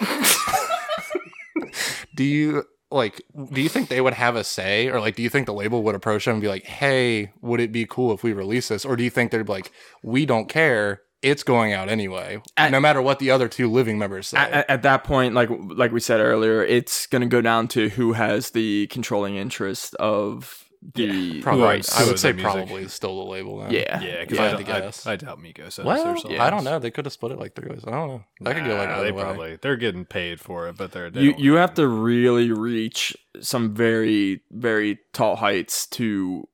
do 2.16 2.24
you 2.24 2.64
like 2.90 3.22
do 3.52 3.60
you 3.60 3.68
think 3.68 3.88
they 3.88 4.00
would 4.00 4.14
have 4.14 4.34
a 4.34 4.42
say 4.42 4.88
or 4.88 5.00
like 5.00 5.14
do 5.14 5.22
you 5.22 5.30
think 5.30 5.46
the 5.46 5.54
label 5.54 5.82
would 5.84 5.94
approach 5.94 6.24
them 6.24 6.34
and 6.34 6.42
be 6.42 6.48
like, 6.48 6.64
"Hey, 6.64 7.32
would 7.40 7.60
it 7.60 7.70
be 7.72 7.86
cool 7.86 8.12
if 8.12 8.22
we 8.22 8.32
release 8.32 8.68
this?" 8.68 8.84
Or 8.84 8.96
do 8.96 9.04
you 9.04 9.10
think 9.10 9.30
they'd 9.30 9.46
be 9.46 9.52
like, 9.52 9.70
"We 10.02 10.26
don't 10.26 10.48
care. 10.48 11.02
It's 11.22 11.42
going 11.42 11.72
out 11.72 11.88
anyway, 11.88 12.40
At- 12.56 12.70
no 12.72 12.80
matter 12.80 13.02
what 13.02 13.18
the 13.18 13.30
other 13.30 13.48
two 13.48 13.70
living 13.70 13.98
members 13.98 14.28
say." 14.28 14.38
At, 14.38 14.52
at- 14.52 14.70
at 14.70 14.82
that 14.82 15.04
point, 15.04 15.34
like 15.34 15.50
like 15.50 15.92
we 15.92 16.00
said 16.00 16.20
earlier, 16.20 16.62
it's 16.62 17.06
gonna 17.06 17.26
go 17.26 17.40
down 17.40 17.68
to 17.68 17.88
who 17.90 18.14
has 18.14 18.50
the 18.50 18.86
controlling 18.88 19.36
interest 19.36 19.94
of 19.96 20.64
the 20.94 21.42
probably, 21.42 21.62
rights. 21.64 21.94
I 21.94 22.06
would 22.06 22.18
say 22.18 22.32
probably 22.32 22.88
still 22.88 23.22
the 23.22 23.30
label. 23.30 23.58
Then. 23.60 23.70
Yeah. 23.72 24.00
Yeah, 24.00 24.20
because 24.22 24.38
Yeah, 24.38 24.44
I, 24.74 24.78
I 24.78 25.10
I. 25.10 25.12
I 25.12 25.16
doubt 25.16 25.38
Miko 25.42 25.68
says 25.68 25.84
Well, 25.84 26.08
or 26.14 26.16
something. 26.16 26.40
I 26.40 26.48
don't 26.48 26.64
know. 26.64 26.78
They 26.78 26.90
could 26.90 27.04
have 27.04 27.12
split 27.12 27.32
it 27.32 27.38
like 27.38 27.54
three 27.54 27.68
ways. 27.68 27.84
I 27.86 27.90
don't 27.90 28.08
know. 28.08 28.24
That 28.40 28.54
could 28.56 28.64
go 28.64 28.76
like 28.76 28.88
Nah, 28.88 28.94
either 28.94 29.04
they 29.04 29.12
way. 29.12 29.22
probably 29.22 29.56
they're 29.60 29.76
getting 29.76 30.06
paid 30.06 30.40
for 30.40 30.68
it, 30.68 30.78
but 30.78 30.92
they're 30.92 31.10
they 31.10 31.20
you 31.20 31.30
don't- 31.32 31.40
you 31.40 31.54
have 31.56 31.74
to 31.74 31.86
really 31.86 32.50
reach 32.50 33.14
some 33.42 33.74
very 33.74 34.40
very 34.50 35.00
tall 35.12 35.36
heights 35.36 35.86
to 35.88 36.48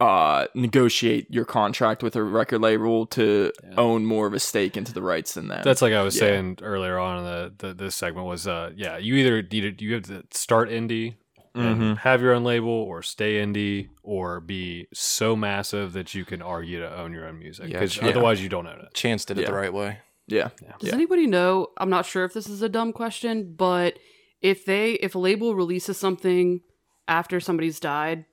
uh 0.00 0.46
negotiate 0.54 1.26
your 1.30 1.44
contract 1.46 2.02
with 2.02 2.16
a 2.16 2.22
record 2.22 2.60
label 2.60 3.06
to 3.06 3.50
own 3.78 4.04
more 4.04 4.26
of 4.26 4.34
a 4.34 4.38
stake 4.40 4.76
into 4.76 4.92
the 4.92 5.00
rights 5.00 5.34
than 5.34 5.48
them. 5.48 5.62
That's 5.64 5.80
like 5.80 5.94
I 5.94 6.02
was 6.02 6.14
Yeah. 6.16 6.20
saying 6.20 6.58
earlier 6.62 6.98
on 6.98 7.18
in 7.18 7.24
the, 7.24 7.52
the 7.68 7.74
this 7.74 7.94
segment 7.94 8.26
was 8.26 8.46
uh 8.46 8.72
yeah 8.76 8.98
you 8.98 9.14
either 9.14 9.42
need 9.42 9.78
to, 9.78 9.84
you 9.84 9.94
have 9.94 10.02
to 10.04 10.22
start 10.32 10.68
indie 10.68 11.14
and 11.54 11.80
Mhm. 11.80 11.98
have 11.98 12.20
your 12.20 12.34
own 12.34 12.44
label 12.44 12.68
or 12.68 13.02
stay 13.02 13.36
indie 13.42 13.88
or 14.02 14.40
be 14.40 14.86
so 14.92 15.34
massive 15.34 15.94
that 15.94 16.14
you 16.14 16.26
can 16.26 16.42
argue 16.42 16.80
to 16.80 16.94
own 16.98 17.14
your 17.14 17.26
own 17.26 17.38
music 17.38 17.66
because 17.68 17.96
yeah. 17.96 18.08
otherwise 18.08 18.42
you 18.42 18.50
don't 18.50 18.66
own 18.66 18.78
it. 18.80 18.92
Chance 18.92 19.24
did 19.24 19.38
it 19.38 19.42
Yeah. 19.42 19.46
the 19.50 19.56
right 19.56 19.72
way. 19.72 20.00
yeah. 20.28 20.50
Does 20.78 20.88
Yeah. 20.90 20.94
anybody 20.94 21.26
know? 21.26 21.68
I'm 21.78 21.88
not 21.88 22.04
sure 22.04 22.24
if 22.26 22.34
this 22.34 22.48
is 22.50 22.60
a 22.60 22.68
dumb 22.68 22.92
question, 22.92 23.54
but 23.56 23.96
if 24.42 24.66
they 24.66 24.92
if 24.94 25.14
a 25.14 25.18
label 25.18 25.54
releases 25.54 25.96
something 25.96 26.60
after 27.08 27.40
somebody's 27.40 27.80
died, 27.80 28.26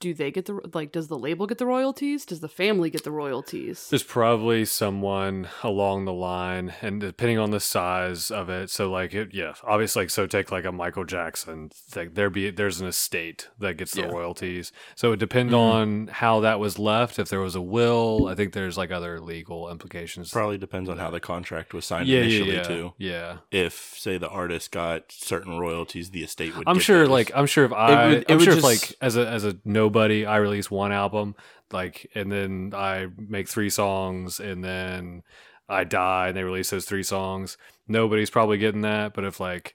do 0.00 0.14
they 0.14 0.30
get 0.30 0.46
the 0.46 0.60
like? 0.72 0.92
Does 0.92 1.08
the 1.08 1.18
label 1.18 1.46
get 1.46 1.58
the 1.58 1.66
royalties? 1.66 2.24
Does 2.24 2.40
the 2.40 2.48
family 2.48 2.88
get 2.90 3.04
the 3.04 3.10
royalties? 3.12 3.88
There's 3.90 4.02
probably 4.02 4.64
someone 4.64 5.48
along 5.62 6.06
the 6.06 6.12
line, 6.12 6.72
and 6.80 7.00
depending 7.00 7.38
on 7.38 7.50
the 7.50 7.60
size 7.60 8.30
of 8.30 8.48
it, 8.48 8.70
so 8.70 8.90
like 8.90 9.14
it, 9.14 9.34
yeah, 9.34 9.52
obviously, 9.62 10.02
like 10.04 10.10
so 10.10 10.26
take 10.26 10.50
like 10.50 10.64
a 10.64 10.72
Michael 10.72 11.04
Jackson, 11.04 11.70
like 11.94 12.14
there 12.14 12.30
be 12.30 12.50
there's 12.50 12.80
an 12.80 12.86
estate 12.86 13.48
that 13.58 13.76
gets 13.76 13.92
the 13.92 14.00
Yeah. 14.02 14.06
royalties. 14.08 14.72
So 14.94 15.08
it 15.08 15.10
would 15.10 15.18
depend 15.20 15.50
Mm-hmm. 15.50 15.54
on 15.56 16.06
how 16.08 16.40
that 16.40 16.58
was 16.60 16.78
left. 16.78 17.18
If 17.18 17.28
there 17.28 17.40
was 17.40 17.54
a 17.54 17.60
will, 17.60 18.26
I 18.28 18.34
think 18.34 18.52
there's 18.52 18.76
like 18.78 18.90
other 18.90 19.20
legal 19.20 19.70
implications. 19.70 20.30
Probably 20.30 20.58
depends 20.58 20.88
on 20.88 20.96
how 20.98 21.10
the 21.10 21.20
contract 21.20 21.74
was 21.74 21.84
signed 21.84 22.08
yeah, 22.08 22.20
initially 22.20 22.50
yeah, 22.52 22.56
yeah, 22.56 22.62
too. 22.62 22.92
yeah. 22.98 23.36
If 23.50 23.94
say 23.98 24.16
the 24.18 24.28
artist 24.28 24.70
got 24.70 25.12
certain 25.12 25.58
royalties, 25.58 26.10
the 26.10 26.22
estate 26.22 26.56
would. 26.56 26.66
I'm 26.66 26.76
get 26.76 26.84
sure, 26.84 26.98
those. 27.00 27.08
like 27.10 27.30
I'm 27.34 27.46
sure 27.46 27.64
if 27.66 27.72
I, 27.72 28.06
would- 28.08 28.16
it 28.18 28.24
I'm 28.30 28.36
would 28.38 28.44
sure 28.44 28.52
if 28.54 28.62
just- 28.62 28.90
like 28.90 28.96
as 29.02 29.16
a 29.16 29.26
as 29.28 29.44
a 29.44 29.56
nobody, 29.90 30.24
I 30.26 30.36
release 30.36 30.70
one 30.70 30.92
album, 30.92 31.34
like, 31.72 32.10
and 32.14 32.30
then 32.30 32.72
I 32.74 33.08
make 33.18 33.48
three 33.48 33.70
songs, 33.70 34.40
and 34.40 34.62
then 34.64 35.22
I 35.68 35.84
die, 35.84 36.28
and 36.28 36.36
they 36.36 36.44
release 36.44 36.70
those 36.70 36.84
three 36.84 37.02
songs. 37.02 37.56
Nobody's 37.88 38.30
probably 38.30 38.58
getting 38.58 38.82
that, 38.82 39.14
but 39.14 39.24
if 39.24 39.40
like 39.40 39.74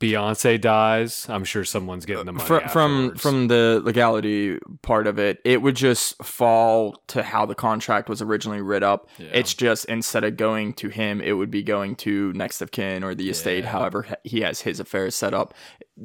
Beyonce 0.00 0.60
dies, 0.60 1.26
I'm 1.28 1.42
sure 1.44 1.64
someone's 1.64 2.06
getting 2.06 2.26
the 2.26 2.30
uh, 2.30 2.34
money 2.34 2.46
from 2.46 2.68
from 2.68 2.92
afterwards. 3.04 3.20
from 3.22 3.48
the 3.48 3.80
legality 3.84 4.58
part 4.82 5.06
of 5.08 5.18
it, 5.18 5.40
it 5.44 5.60
would 5.60 5.74
just 5.76 6.22
fall 6.22 7.02
to 7.08 7.22
how 7.22 7.46
the 7.46 7.54
contract 7.56 8.08
was 8.08 8.22
originally 8.22 8.60
writ 8.60 8.82
up. 8.84 9.08
Yeah. 9.18 9.30
It's 9.32 9.54
just 9.54 9.86
instead 9.86 10.22
of 10.24 10.36
going 10.36 10.74
to 10.74 10.88
him, 10.88 11.20
it 11.20 11.32
would 11.32 11.50
be 11.50 11.62
going 11.64 11.96
to 11.96 12.32
next 12.34 12.62
of 12.62 12.70
kin 12.70 13.02
or 13.02 13.14
the 13.16 13.28
estate, 13.28 13.64
Yeah. 13.64 13.70
however 13.70 14.06
he 14.24 14.42
has 14.42 14.60
his 14.60 14.78
affairs 14.78 15.14
set 15.16 15.34
up. 15.34 15.52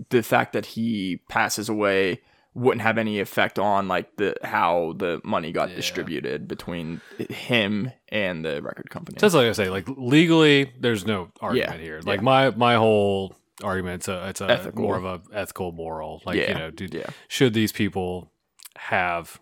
The 0.10 0.24
fact 0.24 0.54
that 0.54 0.66
he 0.66 1.22
passes 1.30 1.70
away 1.70 2.22
wouldn't 2.56 2.82
have 2.82 2.98
any 2.98 3.20
effect 3.20 3.58
on 3.58 3.88
like 3.88 4.16
the 4.18 4.36
how 4.44 4.94
the 4.98 5.20
money 5.24 5.52
got 5.52 5.70
Yeah. 5.70 5.76
distributed 5.76 6.48
between 6.48 7.02
him 7.30 7.92
and 8.10 8.46
the 8.46 8.62
record 8.62 8.90
company. 8.90 9.18
So 9.20 9.26
that's 9.26 9.36
like 9.36 9.48
I 9.48 9.52
say, 9.54 9.70
like 9.70 9.88
legally, 9.98 10.72
there's 10.80 11.06
no 11.06 11.30
argument 11.42 11.82
here. 11.82 12.00
Like 12.06 12.20
yeah. 12.20 12.24
my 12.24 12.50
my 12.52 12.76
whole 12.76 13.36
argument, 13.64 14.02
it's 14.02 14.08
a 14.08 14.28
it's 14.30 14.42
a 14.42 14.50
Ethical. 14.52 14.82
more 14.84 14.98
of 14.98 15.06
a 15.06 15.22
ethical 15.34 15.72
moral. 15.72 16.22
Like 16.26 16.36
you 16.48 16.54
know, 16.54 16.70
do, 16.72 16.88
yeah. 16.92 17.08
should 17.28 17.54
these 17.54 17.72
people 17.72 18.32
have 18.78 19.40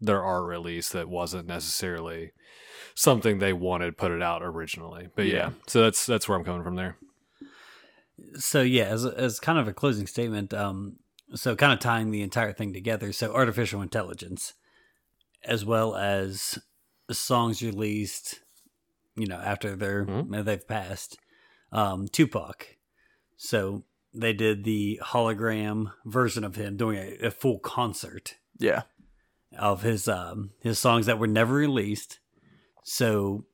their 0.00 0.22
art 0.22 0.44
release 0.44 0.90
that 0.90 1.08
wasn't 1.08 1.48
necessarily 1.48 2.30
something 2.94 3.38
they 3.38 3.52
wanted 3.52 3.96
put 3.96 4.12
it 4.12 4.22
out 4.22 4.42
originally? 4.44 5.08
But 5.14 5.26
yeah, 5.26 5.34
Yeah. 5.34 5.50
so 5.66 5.82
that's 5.82 6.06
that's 6.06 6.28
where 6.28 6.38
I'm 6.38 6.44
coming 6.44 6.62
from 6.62 6.76
there. 6.76 6.96
so 8.36 8.62
yeah, 8.62 8.84
as 8.84 9.04
as 9.04 9.40
kind 9.40 9.58
of 9.58 9.66
a 9.68 9.72
closing 9.72 10.06
statement, 10.06 10.52
um, 10.54 10.96
so 11.34 11.54
kind 11.56 11.72
of 11.72 11.78
tying 11.78 12.10
the 12.10 12.22
entire 12.22 12.52
thing 12.52 12.72
together. 12.72 13.12
So 13.12 13.32
artificial 13.34 13.82
intelligence, 13.82 14.54
as 15.44 15.64
well 15.64 15.94
as 15.96 16.58
songs 17.10 17.62
released, 17.62 18.40
you 19.16 19.26
know, 19.26 19.36
after 19.38 19.76
they're 19.76 20.04
Mhm. 20.06 20.44
they've 20.44 20.66
passed. 20.68 21.18
Um, 21.72 22.08
Tupac, 22.08 22.76
so 23.36 23.84
they 24.14 24.32
did 24.32 24.64
the 24.64 24.98
hologram 25.04 25.92
version 26.06 26.44
of 26.44 26.56
him 26.56 26.76
doing 26.78 26.96
a, 26.98 27.26
a 27.26 27.30
full 27.30 27.58
concert 27.58 28.36
Yeah. 28.58 28.82
of 29.58 29.82
his 29.82 30.08
um 30.08 30.52
his 30.62 30.78
songs 30.78 31.04
that 31.06 31.18
were 31.18 31.26
never 31.26 31.54
released. 31.54 32.20
So, 32.84 33.44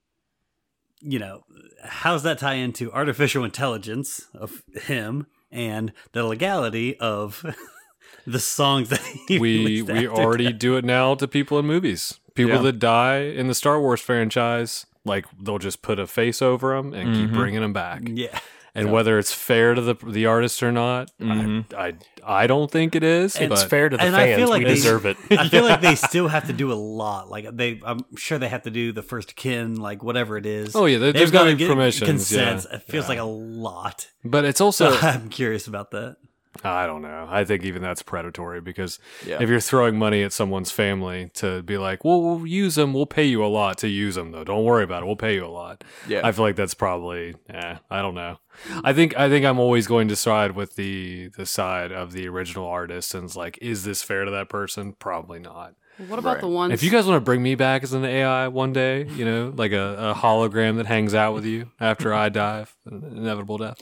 you 1.00 1.18
know, 1.18 1.44
how's 1.82 2.22
that 2.22 2.38
tie 2.38 2.54
into 2.54 2.92
artificial 2.92 3.42
intelligence 3.44 4.28
of 4.32 4.62
him 4.84 5.26
and 5.54 5.92
the 6.12 6.24
legality 6.24 6.98
of 6.98 7.44
the 8.26 8.38
songs 8.40 8.88
that 8.90 9.00
he 9.28 9.38
we 9.38 9.82
we 9.82 10.06
already 10.08 10.44
that? 10.46 10.58
do 10.58 10.76
it 10.76 10.84
now 10.84 11.14
to 11.14 11.26
people 11.28 11.58
in 11.58 11.64
movies. 11.66 12.18
People 12.34 12.56
Yeah. 12.56 12.62
that 12.62 12.78
die 12.80 13.18
in 13.20 13.46
the 13.46 13.54
Star 13.54 13.80
Wars 13.80 14.00
franchise, 14.00 14.86
like 15.04 15.24
they'll 15.40 15.58
just 15.58 15.82
put 15.82 15.98
a 16.00 16.06
face 16.06 16.42
over 16.42 16.74
them 16.76 16.92
and 16.92 17.14
keep 17.14 17.30
Mhm. 17.30 17.34
bringing 17.34 17.60
them 17.60 17.72
back. 17.72 18.02
yeah. 18.06 18.38
And 18.76 18.90
whether 18.90 19.20
it's 19.20 19.32
fair 19.32 19.74
to 19.74 19.80
the 19.80 19.94
the 19.94 20.26
artist 20.26 20.60
or 20.62 20.72
not, 20.72 21.08
Mhm. 21.20 21.72
I, 21.74 21.94
I 22.26 22.44
I 22.44 22.46
don't 22.48 22.68
think 22.70 22.96
it 22.96 23.04
is. 23.04 23.36
It's 23.36 23.48
but 23.62 23.70
fair 23.70 23.88
to 23.88 23.96
the 23.96 24.02
and 24.02 24.16
I 24.16 24.26
fans. 24.26 24.36
feel 24.40 24.48
like 24.48 24.58
we 24.60 24.64
they- 24.64 24.74
deserve 24.74 25.06
it. 25.06 25.16
I 25.30 25.48
feel 25.48 25.62
like 25.62 25.80
they 25.80 25.94
still 26.10 26.26
have 26.26 26.46
to 26.48 26.52
do 26.52 26.72
a 26.72 26.74
lot. 26.74 27.30
Like 27.30 27.46
they, 27.56 27.80
I'm 27.84 28.00
sure 28.16 28.38
they 28.38 28.48
have 28.48 28.62
to 28.62 28.70
do 28.70 28.90
the 28.92 29.02
first 29.02 29.36
kin, 29.36 29.76
like 29.76 30.02
whatever 30.02 30.36
it 30.36 30.44
is. 30.46 30.74
Oh, 30.74 30.86
yeah, 30.86 30.98
there- 30.98 31.12
They've 31.12 31.30
gotta 31.30 31.50
gotta 31.50 31.56
be 31.56 31.58
get 31.58 31.68
permissions, 31.68 32.08
consents. 32.08 32.66
yeah. 32.68 32.76
It 32.76 32.82
feels 32.82 33.04
Yeah. 33.04 33.08
like 33.10 33.18
a 33.20 33.24
lot. 33.24 34.08
but 34.24 34.44
it's 34.44 34.58
So 34.58 34.64
also 34.64 34.90
I'm 35.02 35.28
curious 35.28 35.68
about 35.68 35.92
that. 35.92 36.16
I 36.62 36.86
don't 36.86 37.02
know. 37.02 37.26
I 37.28 37.44
think 37.44 37.64
even 37.64 37.82
that's 37.82 38.02
predatory 38.02 38.60
because 38.60 38.98
Yeah. 39.26 39.38
if 39.42 39.48
you're 39.48 39.60
throwing 39.60 39.98
money 39.98 40.22
at 40.22 40.32
someone's 40.32 40.70
family 40.70 41.30
to 41.34 41.62
be 41.62 41.78
like, 41.78 42.04
"Well, 42.04 42.22
we'll 42.22 42.46
use 42.46 42.76
them. 42.76 42.92
We'll 42.94 43.06
pay 43.06 43.24
you 43.24 43.44
a 43.44 43.48
lot 43.48 43.78
to 43.78 43.88
use 43.88 44.14
them, 44.14 44.30
though. 44.30 44.44
Don't 44.44 44.64
worry 44.64 44.84
about 44.84 45.02
it. 45.02 45.06
We'll 45.06 45.16
pay 45.16 45.34
you 45.34 45.44
a 45.44 45.48
lot." 45.48 45.82
Yeah. 46.08 46.20
I 46.22 46.32
feel 46.32 46.44
like 46.44 46.56
that's 46.56 46.74
probably. 46.74 47.34
Eh, 47.50 47.76
I 47.90 48.02
don't 48.02 48.14
know. 48.14 48.38
I 48.84 48.92
think 48.92 49.16
I 49.18 49.28
think 49.28 49.44
I'm 49.44 49.58
always 49.58 49.86
going 49.86 50.06
to 50.08 50.16
side 50.16 50.52
with 50.52 50.76
the 50.76 51.30
the 51.36 51.46
side 51.46 51.90
of 51.90 52.12
the 52.12 52.28
original 52.28 52.66
artist, 52.68 53.14
and 53.14 53.24
it's 53.24 53.36
like, 53.36 53.58
is 53.60 53.84
this 53.84 54.02
fair 54.02 54.24
to 54.24 54.30
that 54.30 54.48
person? 54.48 54.92
Probably 54.98 55.40
not. 55.40 55.74
What 56.08 56.18
about 56.18 56.34
Right. 56.34 56.40
the 56.40 56.48
ones? 56.48 56.72
If 56.72 56.82
you 56.82 56.90
guys 56.90 57.06
want 57.06 57.16
to 57.18 57.24
bring 57.24 57.40
me 57.42 57.54
back 57.54 57.84
as 57.84 57.92
an 57.92 58.04
AI 58.04 58.48
one 58.48 58.72
day, 58.72 59.04
you 59.14 59.24
know, 59.24 59.52
like 59.56 59.70
a, 59.70 60.10
a 60.10 60.14
hologram 60.20 60.76
that 60.78 60.86
hangs 60.86 61.14
out 61.14 61.34
with 61.34 61.44
you 61.44 61.70
after 61.80 62.12
I 62.12 62.28
die, 62.30 62.66
inevitable 62.90 63.58
death. 63.58 63.78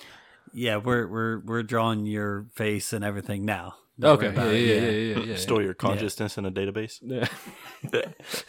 Yeah, 0.54 0.76
we're 0.76 1.06
we're 1.06 1.38
we're 1.40 1.62
drawing 1.62 2.06
your 2.06 2.46
face 2.54 2.92
and 2.92 3.04
everything 3.04 3.44
now. 3.44 3.74
Don't 3.98 4.22
Okay, 4.22 4.34
yeah, 4.34 4.44
yeah, 4.44 4.50
yeah, 4.50 4.90
yeah, 4.90 5.16
yeah, 5.18 5.24
yeah. 5.32 5.36
Store 5.36 5.62
your 5.62 5.74
consciousness 5.74 6.38
in 6.38 6.46
a 6.46 6.50
database. 6.50 6.98
Yeah. 7.02 7.28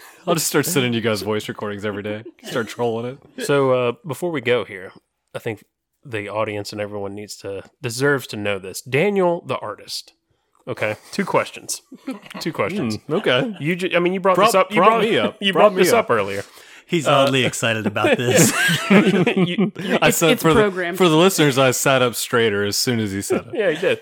I'll 0.27 0.35
just 0.35 0.47
start 0.47 0.65
sending 0.65 0.93
you 0.93 1.01
guys 1.01 1.21
voice 1.21 1.47
recordings 1.49 1.85
every 1.85 2.03
day. 2.03 2.23
Start 2.43 2.67
trolling 2.69 3.17
it. 3.37 3.45
So 3.45 3.71
uh, 3.71 3.91
before 4.07 4.31
we 4.31 4.41
go 4.41 4.63
here, 4.63 4.91
I 5.35 5.39
think 5.39 5.63
the 6.05 6.29
audience 6.29 6.71
and 6.71 6.79
everyone 6.81 7.13
needs 7.13 7.35
to 7.37 7.63
deserves 7.81 8.25
to 8.27 8.37
know 8.37 8.57
this. 8.59 8.81
Daniel, 8.81 9.43
the 9.45 9.57
artist. 9.57 10.13
Okay, 10.65 10.95
two 11.11 11.25
questions. 11.25 11.81
Two 12.39 12.53
questions. 12.53 12.97
Okay. 13.09 13.53
You, 13.59 13.75
ju- 13.75 13.89
I 13.93 13.99
mean, 13.99 14.13
you 14.13 14.21
brought, 14.21 14.35
Brought- 14.35 14.47
this 14.47 14.55
up. 14.55 14.71
You 14.71 14.77
brought 14.77 14.89
brought, 14.91 15.01
me 15.03 15.17
up. 15.17 15.37
You 15.41 15.51
Brought 15.51 15.61
brought, 15.69 15.73
me 15.73 15.83
this 15.83 15.91
up. 15.91 16.05
up 16.05 16.11
earlier. 16.11 16.43
He's 16.85 17.07
uh, 17.07 17.11
oddly 17.11 17.45
excited 17.45 17.87
about 17.87 18.17
this. 18.17 18.51
You- 18.91 19.71
I 19.75 19.95
It's- 19.95 20.17
said 20.17 20.31
it's 20.31 20.41
for 20.41 20.53
the, 20.53 20.61
programmed. 20.61 20.97
for 20.97 21.09
the 21.09 21.15
listeners, 21.17 21.57
I 21.57 21.71
sat 21.71 22.01
up 22.01 22.15
straighter 22.15 22.63
as 22.63 22.75
soon 22.77 22.99
as 22.99 23.11
he 23.11 23.21
said 23.21 23.47
it. 23.47 23.53
yeah, 23.53 23.71
he 23.71 23.79
did. 23.79 24.01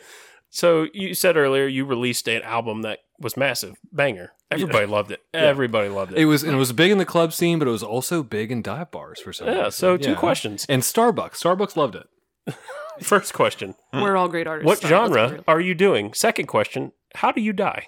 So 0.50 0.88
you 0.94 1.14
said 1.14 1.38
earlier 1.38 1.66
you 1.68 1.86
released 1.86 2.28
an 2.28 2.42
album 2.42 2.82
that 2.82 3.00
was 3.20 3.38
massive, 3.38 3.76
banger. 3.94 4.34
Everybody 4.50 4.86
loved 4.86 5.12
it. 5.12 5.22
Everybody 5.34 5.88
loved 5.88 6.12
it. 6.12 6.18
It 6.18 6.26
was 6.26 6.44
and 6.44 6.54
it 6.54 6.58
was 6.58 6.74
big 6.74 6.92
in 6.92 6.98
the 6.98 7.06
club 7.06 7.32
scene, 7.32 7.58
but 7.58 7.70
it 7.70 7.72
was 7.72 7.84
also 7.84 8.22
big 8.22 8.52
in 8.52 8.62
dive 8.62 8.92
bars 8.92 9.22
for 9.22 9.32
some 9.32 9.48
yeah. 9.48 9.54
reason. 9.56 9.72
So 9.72 9.96
two 9.96 10.10
Yeah. 10.12 10.16
questions. 10.18 10.66
And 10.68 10.82
Starbucks. 10.82 11.36
Starbucks 11.42 11.78
loved 11.78 11.96
it. 11.96 12.56
First 13.02 13.34
question: 13.34 13.76
we're 13.94 14.18
all 14.18 14.28
great 14.28 14.46
artists. 14.48 14.66
What 14.68 14.80
so 14.80 14.90
genre 14.90 15.42
are 15.48 15.62
you 15.62 15.74
doing? 15.74 16.14
Second 16.14 16.48
question: 16.48 16.92
How 17.16 17.32
do 17.32 17.40
you 17.40 17.54
die? 17.54 17.88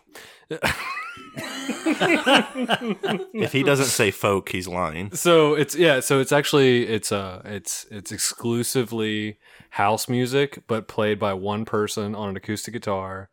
If 3.33 3.51
he 3.51 3.63
doesn't 3.63 3.87
say 3.87 4.11
folk, 4.11 4.49
he's 4.49 4.67
lying. 4.67 5.11
So 5.13 5.55
it's 5.55 5.75
yeah, 5.75 5.99
so 5.99 6.19
it's 6.19 6.31
actually 6.31 6.87
it's 6.87 7.11
uh 7.11 7.41
it's 7.45 7.85
it's 7.89 8.11
exclusively 8.11 9.39
house 9.71 10.07
music, 10.07 10.63
but 10.67 10.87
played 10.87 11.19
by 11.19 11.33
one 11.33 11.65
person 11.65 12.15
on 12.15 12.29
an 12.29 12.37
acoustic 12.37 12.73
guitar. 12.73 13.29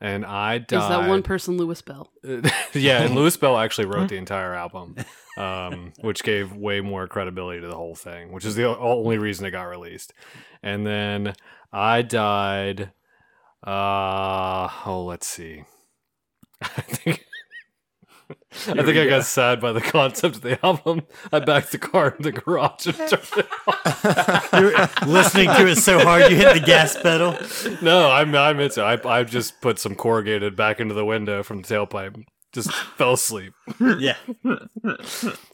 And 0.00 0.24
I 0.24 0.58
died. 0.58 0.82
Is 0.82 0.88
that 0.88 1.08
one 1.08 1.22
person 1.22 1.58
Louis 1.58 1.82
Bell? 1.82 2.10
yeah, 2.72 3.02
and 3.02 3.14
Louis 3.14 3.36
Bell 3.36 3.58
actually 3.58 3.84
wrote 3.86 4.08
the 4.08 4.16
entire 4.16 4.54
album, 4.54 4.96
um, 5.36 5.92
which 6.00 6.22
gave 6.22 6.54
way 6.56 6.80
more 6.80 7.06
credibility 7.06 7.60
to 7.60 7.66
the 7.66 7.76
whole 7.76 7.94
thing, 7.94 8.32
which 8.32 8.46
is 8.46 8.54
the 8.54 8.64
only 8.78 9.18
reason 9.18 9.44
it 9.44 9.50
got 9.50 9.64
released. 9.64 10.14
And 10.62 10.86
then 10.86 11.34
I 11.70 12.00
died. 12.00 12.92
Uh, 13.62 14.68
oh, 14.86 15.04
let's 15.06 15.26
see. 15.26 15.64
I 16.62 16.66
think. 16.80 17.26
I 18.66 18.82
think 18.82 18.96
I 18.96 19.06
got 19.06 19.24
sad 19.24 19.60
by 19.60 19.72
the 19.72 19.80
concept 19.80 20.36
of 20.36 20.42
the 20.42 20.64
album. 20.64 21.02
I 21.32 21.38
backed 21.38 21.70
the 21.70 21.78
car 21.78 22.16
in 22.18 22.22
the 22.22 22.32
garage 22.32 22.86
and 22.86 22.96
turned 22.96 23.12
it 23.36 23.46
off. 23.66 24.48
You're 24.52 25.06
listening 25.08 25.50
to 25.50 25.68
it 25.68 25.76
so 25.76 26.00
hard 26.00 26.30
you 26.30 26.36
hit 26.36 26.54
the 26.54 26.66
gas 26.66 27.00
pedal. 27.00 27.36
No, 27.80 28.10
I'm 28.10 28.34
I'm 28.34 28.58
into. 28.58 28.82
I 28.82 28.98
I 29.08 29.22
just 29.22 29.60
put 29.60 29.78
some 29.78 29.94
corrugated 29.94 30.56
back 30.56 30.80
into 30.80 30.94
the 30.94 31.04
window 31.04 31.44
from 31.44 31.62
the 31.62 31.68
tailpipe. 31.68 32.24
Just 32.52 32.72
fell 32.72 33.12
asleep. 33.12 33.52
Yeah. 33.78 34.16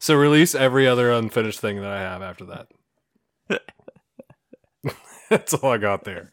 So 0.01 0.14
release 0.14 0.55
every 0.55 0.88
other 0.88 1.12
unfinished 1.12 1.61
thing 1.61 1.82
that 1.82 1.90
I 1.90 2.01
have 2.01 2.22
after 2.22 2.47
that. 2.47 3.61
That's 5.31 5.55
all 5.55 5.72
I 5.72 5.79
got 5.79 6.05
there. 6.05 6.31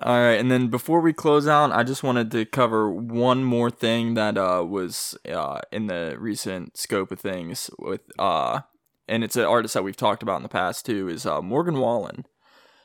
All 0.00 0.16
right, 0.16 0.34
and 0.38 0.50
then 0.50 0.68
before 0.68 1.00
we 1.00 1.12
close 1.12 1.48
out, 1.48 1.72
I 1.72 1.82
just 1.82 2.04
wanted 2.04 2.30
to 2.30 2.44
cover 2.44 2.88
one 2.88 3.42
more 3.42 3.68
thing 3.68 4.14
that 4.14 4.38
uh, 4.38 4.64
was 4.68 5.18
uh, 5.28 5.60
in 5.72 5.88
the 5.88 6.16
recent 6.18 6.76
scope 6.76 7.10
of 7.10 7.18
things 7.18 7.68
with, 7.80 8.02
uh, 8.16 8.60
and 9.08 9.24
it's 9.24 9.34
an 9.34 9.44
artist 9.44 9.74
that 9.74 9.82
we've 9.82 9.96
talked 9.96 10.22
about 10.22 10.36
in 10.36 10.44
the 10.44 10.48
past 10.48 10.86
too, 10.86 11.08
is 11.08 11.26
uh, 11.26 11.42
Morgan 11.42 11.78
Wallen. 11.78 12.26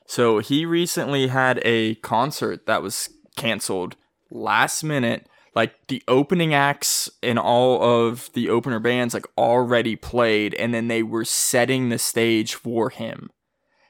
So 0.08 0.39
he 0.39 0.66
recently 0.66 1.28
had 1.28 1.62
a 1.64 1.95
concert 1.95 2.66
that 2.66 2.82
was 2.82 3.10
canceled 3.36 3.95
last 4.32 4.84
minute. 4.84 5.28
Like 5.56 5.88
the 5.88 6.01
opening 6.08 6.56
acts 6.56 7.12
and 7.22 7.38
all 7.38 7.84
of 7.84 8.32
the 8.34 8.49
opener 8.49 8.80
bands 8.80 9.14
like 9.14 9.28
already 9.38 9.95
played, 9.95 10.56
and 10.56 10.74
then 10.74 10.88
they 10.88 11.04
were 11.04 11.26
setting 11.26 11.89
the 11.89 11.99
stage 11.99 12.56
for 12.56 12.89
him. 12.89 13.30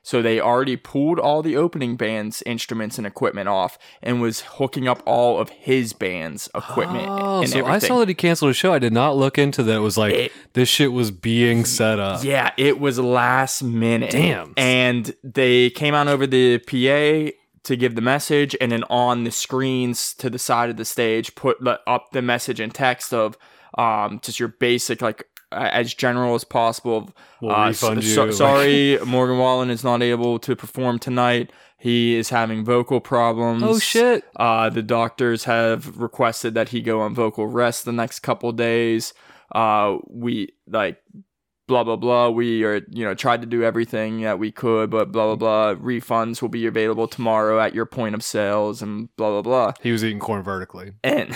So 0.06 0.22
they 0.22 0.40
already 0.40 0.76
pulled 0.76 1.18
all 1.18 1.42
the 1.42 1.56
opening 1.56 1.96
band's 1.96 2.44
instruments 2.46 2.98
and 2.98 3.08
equipment 3.08 3.48
off 3.48 3.78
and 4.02 4.22
was 4.22 4.42
hooking 4.42 4.86
up 4.86 5.02
all 5.06 5.40
of 5.40 5.48
his 5.50 5.94
band's 5.94 6.50
equipment 6.54 7.08
Oh, 7.10 7.40
and 7.40 7.50
so 7.50 7.60
everything. 7.60 7.76
I 7.76 7.80
saw 7.80 8.00
that 8.00 8.10
he 8.10 8.14
canceled 8.14 8.52
a 8.52 8.54
show. 8.54 8.74
I 8.74 8.80
did 8.80 8.92
not 8.92 9.16
look 9.16 9.38
into 9.38 9.64
that. 9.64 9.76
It 9.78 9.80
was 9.80 9.98
like 9.98 10.14
It- 10.14 10.32
this 10.52 10.68
shit 10.68 10.92
was 10.92 11.10
being 11.12 11.64
set 11.64 12.00
up. 12.00 12.22
Yeah, 12.24 12.52
it 12.58 12.80
was 12.82 13.00
last 13.00 13.64
minute. 13.64 14.12
Damn. 14.12 14.54
And 14.58 15.16
they 15.24 15.70
came 15.70 15.94
out 15.96 16.10
over 16.10 16.28
the 16.28 16.60
PA 16.60 17.32
to 17.64 17.76
give 17.78 17.96
the 17.96 18.02
message, 18.02 18.58
and 18.60 18.74
then 18.74 18.84
on 18.90 19.24
the 19.24 19.32
screens 19.32 20.14
to 20.16 20.30
the 20.30 20.38
side 20.38 20.70
of 20.70 20.76
the 20.76 20.84
stage, 20.84 21.34
put 21.36 21.66
up 21.88 22.12
the 22.12 22.22
message 22.22 22.60
and 22.60 22.74
text 22.76 23.14
of 23.14 23.38
um, 23.78 24.20
just 24.22 24.38
your 24.38 24.50
basic, 24.50 25.02
like, 25.02 25.26
as 25.54 25.94
general 25.94 26.36
as 26.36 26.44
possible. 26.44 27.10
We'll 27.42 27.52
Uh, 27.52 27.68
refund 27.70 28.04
so- 28.04 28.10
you, 28.24 28.26
like- 28.28 28.34
sorry, 28.34 29.00
Morgan 29.06 29.38
Wallen 29.38 29.70
is 29.70 29.84
not 29.84 30.02
able 30.02 30.40
to 30.40 30.56
perform 30.56 31.00
tonight. 31.00 31.52
He 31.78 32.16
is 32.16 32.30
having 32.30 32.64
vocal 32.64 33.02
problems. 33.02 33.64
Oh 33.66 33.78
shit. 33.78 34.24
Uh, 34.38 34.70
the 34.70 34.82
doctors 34.82 35.44
have 35.44 35.98
requested 35.98 36.54
that 36.54 36.70
he 36.70 36.80
go 36.82 37.02
on 37.02 37.14
vocal 37.14 37.46
rest 37.48 37.84
the 37.84 37.92
next 37.92 38.20
couple 38.22 38.52
days. 38.54 39.14
Uh, 39.54 39.98
we 40.10 40.54
like 40.68 40.98
blah 41.68 41.84
blah 41.84 41.96
blah. 41.96 42.30
We 42.30 42.64
are 42.64 42.82
you 42.90 43.06
know 43.06 43.14
tried 43.14 43.42
to 43.42 43.48
do 43.48 43.64
everything 43.64 44.22
that 44.22 44.40
we 44.40 44.52
could, 44.52 44.90
but 44.90 45.12
blah 45.12 45.36
blah 45.36 45.74
blah. 45.74 45.82
Refunds 45.82 46.42
will 46.42 46.50
be 46.50 46.66
available 46.66 47.08
tomorrow 47.08 47.60
at 47.60 47.74
your 47.74 47.86
point 47.86 48.16
of 48.16 48.24
sales, 48.24 48.82
and 48.82 49.16
blah 49.16 49.30
blah 49.30 49.42
blah. 49.42 49.74
He 49.82 49.92
was 49.92 50.04
eating 50.04 50.20
corn 50.20 50.44
vertically. 50.44 50.94
And 51.04 51.30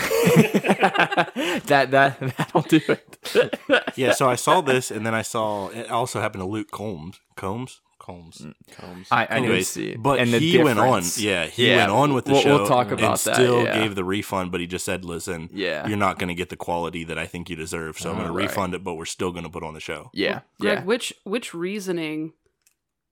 that 1.66 1.88
that 1.90 2.20
that'll 2.20 2.62
do 2.62 2.80
it. 2.88 3.58
Yeah, 3.96 4.12
so 4.12 4.28
I 4.28 4.36
saw 4.36 4.60
this, 4.62 4.90
and 4.90 5.04
then 5.06 5.14
I 5.14 5.22
saw 5.22 5.68
it 5.68 5.90
also 5.90 6.20
happened 6.20 6.42
to 6.42 6.46
Luke 6.46 6.70
Combs. 6.70 7.20
Combs? 7.36 7.80
Combs. 8.08 8.38
Mm. 8.38 8.54
Combs. 8.76 9.08
I- 9.10 9.16
I 9.16 9.26
didn't 9.26 9.44
Anyways, 9.44 9.68
see. 9.68 9.96
But 9.96 10.18
And 10.20 10.32
the 10.32 10.38
he 10.38 10.56
went 10.62 10.78
on. 10.78 11.02
Yeah, 11.16 11.46
he 11.46 11.68
Yeah, 11.68 11.76
went 11.76 11.90
on 11.90 12.14
with 12.14 12.24
the 12.24 12.32
we'll- 12.32 12.40
show. 12.42 12.56
we'll 12.58 12.66
talk 12.66 12.90
and 12.90 12.98
about 12.98 13.18
that, 13.20 13.34
Still 13.34 13.64
yeah. 13.64 13.74
gave 13.82 13.94
the 13.94 14.04
refund, 14.04 14.50
but 14.50 14.60
he 14.60 14.66
just 14.66 14.84
said, 14.84 15.04
"Listen, 15.04 15.50
Yeah. 15.52 15.86
you're 15.86 15.98
not 15.98 16.18
going 16.18 16.28
to 16.28 16.34
get 16.34 16.48
the 16.48 16.56
quality 16.56 17.04
that 17.04 17.18
I 17.18 17.26
think 17.26 17.50
you 17.50 17.56
deserve, 17.56 17.98
so 17.98 18.08
I'm 18.10 18.16
going 18.16 18.28
oh, 18.28 18.32
to 18.32 18.36
refund 18.36 18.74
it, 18.74 18.82
but 18.82 18.94
we're 18.94 19.04
still 19.04 19.30
going 19.30 19.44
to 19.44 19.50
put 19.50 19.62
on 19.62 19.74
the 19.74 19.80
show." 19.80 20.10
Yeah, 20.14 20.40
Greg, 20.60 20.78
yeah. 20.78 20.84
which 20.84 21.12
which 21.24 21.52
reasoning 21.52 22.32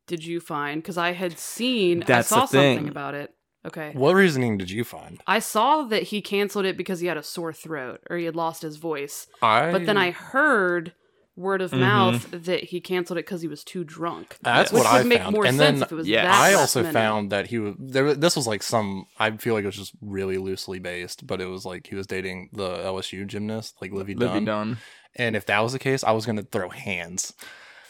did 0.06 0.24
you 0.24 0.40
find? 0.40 0.82
Because 0.82 0.97
I 0.98 1.12
had 1.12 1.39
seen, 1.39 2.05
That's 2.06 2.32
I 2.32 2.36
saw 2.40 2.47
thing. 2.47 2.77
something 2.78 2.89
about 2.90 3.14
it. 3.14 3.35
Okay. 3.66 3.90
What 3.94 4.14
reasoning 4.14 4.56
did 4.59 4.70
you 4.70 4.85
find? 4.85 5.20
I 5.27 5.40
saw 5.40 5.82
that 5.82 6.05
he 6.05 6.23
canceled 6.23 6.64
it 6.64 6.77
because 6.77 7.01
he 7.01 7.09
had 7.09 7.16
a 7.16 7.23
sore 7.24 7.52
throat 7.52 8.01
or 8.09 8.16
he 8.16 8.24
had 8.24 8.36
lost 8.36 8.62
his 8.62 8.77
voice. 8.77 9.27
I 9.43 9.73
But 9.73 9.85
then 9.86 9.98
I 9.98 10.12
heard 10.12 10.93
word 11.36 11.60
of 11.60 11.72
mouth 11.72 12.28
that 12.30 12.64
he 12.64 12.80
canceled 12.80 13.18
it 13.18 13.26
because 13.26 13.42
he 13.42 13.48
was 13.48 13.62
too 13.62 13.84
drunk. 13.84 14.38
That's 14.42 14.72
which 14.72 14.82
what 14.82 14.92
would 14.92 15.00
I 15.00 15.04
make 15.04 15.18
found. 15.20 15.34
more 15.36 15.44
And 15.44 15.56
sense 15.56 15.78
then 15.80 15.82
if 15.82 15.92
it 15.92 15.94
was 15.94 16.08
yeah, 16.08 16.30
I 16.34 16.54
also 16.54 16.80
minute. 16.80 16.92
found 16.94 17.30
that 17.30 17.48
he 17.48 17.58
was 17.58 17.74
there. 17.78 18.14
This 18.14 18.36
was 18.36 18.46
like 18.46 18.62
some. 18.62 19.06
I 19.18 19.30
feel 19.36 19.54
like 19.54 19.62
it 19.64 19.66
was 19.66 19.76
just 19.76 19.92
really 20.00 20.38
loosely 20.38 20.78
based, 20.78 21.26
but 21.26 21.40
it 21.40 21.46
was 21.46 21.64
like 21.66 21.86
he 21.86 21.94
was 21.94 22.06
dating 22.06 22.48
the 22.52 22.68
LSU 22.78 23.26
gymnast, 23.26 23.76
like 23.80 23.92
Livvy, 23.92 24.14
Livvy 24.14 24.34
Dunne. 24.34 24.44
Dunne. 24.44 24.78
And 25.14 25.36
if 25.36 25.46
that 25.46 25.60
was 25.60 25.72
the 25.72 25.78
case, 25.78 26.02
I 26.02 26.12
was 26.12 26.24
gonna 26.26 26.42
throw 26.42 26.70
hands. 26.70 27.34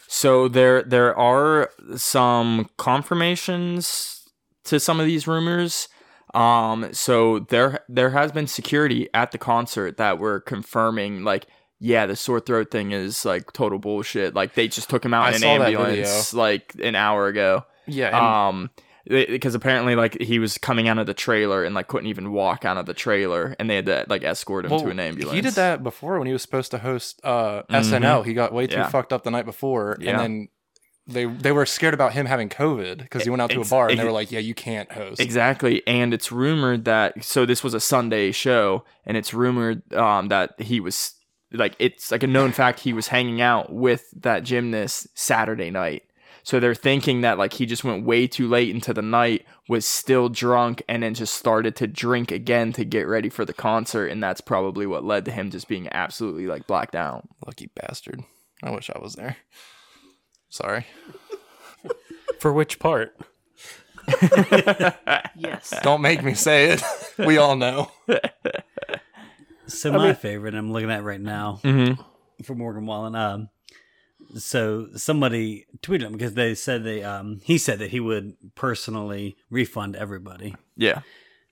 So 0.07 0.47
there 0.47 0.83
there 0.83 1.17
are 1.17 1.71
some 1.95 2.69
confirmations 2.77 4.29
to 4.65 4.79
some 4.79 4.99
of 4.99 5.05
these 5.05 5.27
rumors. 5.27 5.87
Um 6.33 6.93
so 6.93 7.39
there 7.39 7.79
there 7.87 8.09
has 8.11 8.31
been 8.31 8.47
security 8.47 9.09
at 9.13 9.31
the 9.31 9.37
concert 9.37 9.97
that 9.97 10.19
were 10.19 10.39
confirming 10.41 11.23
like 11.23 11.47
yeah, 11.79 12.05
the 12.05 12.15
sore 12.15 12.39
throat 12.39 12.71
thing 12.71 12.91
is 12.91 13.25
like 13.25 13.53
total 13.53 13.79
bullshit. 13.79 14.33
Like 14.33 14.53
they 14.55 14.67
just 14.67 14.89
took 14.89 15.03
him 15.05 15.13
out 15.13 15.25
I 15.25 15.29
in 15.35 15.43
an 15.43 15.43
ambulance 15.61 16.33
like 16.33 16.75
an 16.81 16.95
hour 16.95 17.27
ago. 17.27 17.65
Yeah, 17.85 18.47
Um 18.47 18.69
because 19.09 19.55
apparently 19.55 19.95
like 19.95 20.19
he 20.21 20.37
was 20.37 20.57
coming 20.57 20.89
out 20.89 20.97
of 20.97 21.05
the 21.05 21.13
trailer 21.13 21.63
and 21.63 21.73
like 21.73 21.87
couldn't 21.87 22.07
even 22.07 22.33
walk 22.33 22.65
out 22.65 22.75
of 22.75 22.85
the 22.85 22.93
trailer 22.93 23.55
and 23.57 23.69
they 23.69 23.75
had 23.77 23.85
to 23.85 24.05
like 24.09 24.21
escort 24.23 24.65
him 24.65 24.77
to 24.77 24.89
an 24.89 24.99
ambulance. 24.99 25.33
He 25.33 25.39
did 25.41 25.53
that 25.53 25.81
before 25.81 26.17
when 26.17 26.27
he 26.27 26.33
was 26.33 26.41
supposed 26.41 26.71
to 26.71 26.79
host 26.79 27.21
uh, 27.23 27.63
SNL. 27.69 28.25
He 28.25 28.33
got 28.33 28.51
way 28.53 28.67
too 28.67 28.75
Yeah. 28.75 28.89
fucked 28.89 29.13
up 29.13 29.23
the 29.23 29.31
night 29.31 29.45
before, 29.45 29.97
Yeah. 30.01 30.11
and 30.11 30.19
then 30.19 30.47
they 31.09 31.23
they 31.23 31.53
were 31.53 31.65
scared 31.65 31.93
about 31.93 32.11
him 32.11 32.25
having 32.25 32.49
COVID 32.49 32.97
because 32.97 33.23
he 33.23 33.29
went 33.29 33.41
out 33.41 33.49
to 33.51 33.61
a 33.61 33.65
bar 33.65 33.87
and 33.89 33.97
they 33.97 34.03
were 34.03 34.11
like, 34.11 34.29
"Yeah, 34.29 34.39
you 34.39 34.53
can't 34.53 34.91
host." 34.91 35.21
Exactly, 35.21 35.81
and 35.87 36.13
it's 36.13 36.29
rumored 36.33 36.83
that 36.83 37.23
so 37.23 37.45
this 37.45 37.63
was 37.63 37.73
a 37.73 37.79
Sunday 37.79 38.33
show, 38.33 38.83
and 39.05 39.15
it's 39.15 39.33
rumored 39.33 39.93
um, 39.93 40.27
that 40.27 40.59
he 40.59 40.81
was 40.81 41.13
like 41.51 41.75
it's 41.79 42.11
like 42.11 42.23
a 42.23 42.27
known 42.27 42.51
fact 42.51 42.81
he 42.81 42.93
was 42.93 43.07
hanging 43.07 43.41
out 43.41 43.71
with 43.71 44.09
that 44.17 44.43
gymnast 44.43 45.07
Saturday 45.17 45.69
night. 45.69 46.03
So 46.43 46.59
they're 46.61 46.75
thinking 46.75 47.21
that 47.21 47.37
like 47.37 47.53
he 47.53 47.65
just 47.65 47.83
went 47.83 48.05
way 48.05 48.25
too 48.25 48.47
late 48.47 48.73
into 48.73 48.93
the 48.93 49.01
night, 49.01 49.45
was 49.67 49.85
still 49.85 50.29
drunk, 50.29 50.81
and 50.87 51.03
then 51.03 51.13
just 51.13 51.33
started 51.33 51.75
to 51.77 51.87
drink 51.87 52.31
again 52.31 52.71
to 52.73 52.85
get 52.85 53.07
ready 53.07 53.29
for 53.29 53.43
the 53.43 53.53
concert, 53.53 54.07
and 54.07 54.23
that's 54.23 54.39
probably 54.39 54.85
what 54.87 55.03
led 55.03 55.25
to 55.25 55.31
him 55.31 55.51
just 55.51 55.67
being 55.67 55.89
absolutely 55.91 56.47
like 56.47 56.65
blacked 56.65 56.95
out. 56.95 57.27
Lucky 57.45 57.69
bastard. 57.75 58.23
I 58.63 58.71
wish 58.71 58.89
I 58.89 58.99
was 58.99 59.15
there. 59.15 59.37
Sorry. 60.49 60.85
For 62.39 62.53
which 62.53 62.79
part? 62.79 63.15
Yes. 65.37 65.73
Don't 65.83 66.01
make 66.01 66.23
me 66.23 66.33
say 66.33 66.71
it. 66.71 66.83
we 67.17 67.37
all 67.37 67.55
know. 67.55 67.91
So 69.67 69.91
my 69.91 70.13
favorite, 70.13 70.53
I'm 70.55 70.71
looking 70.71 70.91
at 70.91 71.03
right 71.03 71.21
now 71.21 71.59
Mm-hmm. 71.63 72.01
for 72.43 72.55
Morgan 72.55 72.85
Wallen. 72.85 73.15
Um, 73.15 73.49
so 74.37 74.87
somebody 74.95 75.65
tweeted 75.81 76.01
him 76.01 76.11
because 76.13 76.33
they 76.33 76.55
said 76.55 76.83
they 76.83 77.03
um 77.03 77.39
he 77.43 77.57
said 77.57 77.79
that 77.79 77.91
he 77.91 77.99
would 77.99 78.35
personally 78.55 79.37
refund 79.49 79.95
everybody. 79.95 80.55
Yeah. 80.75 81.01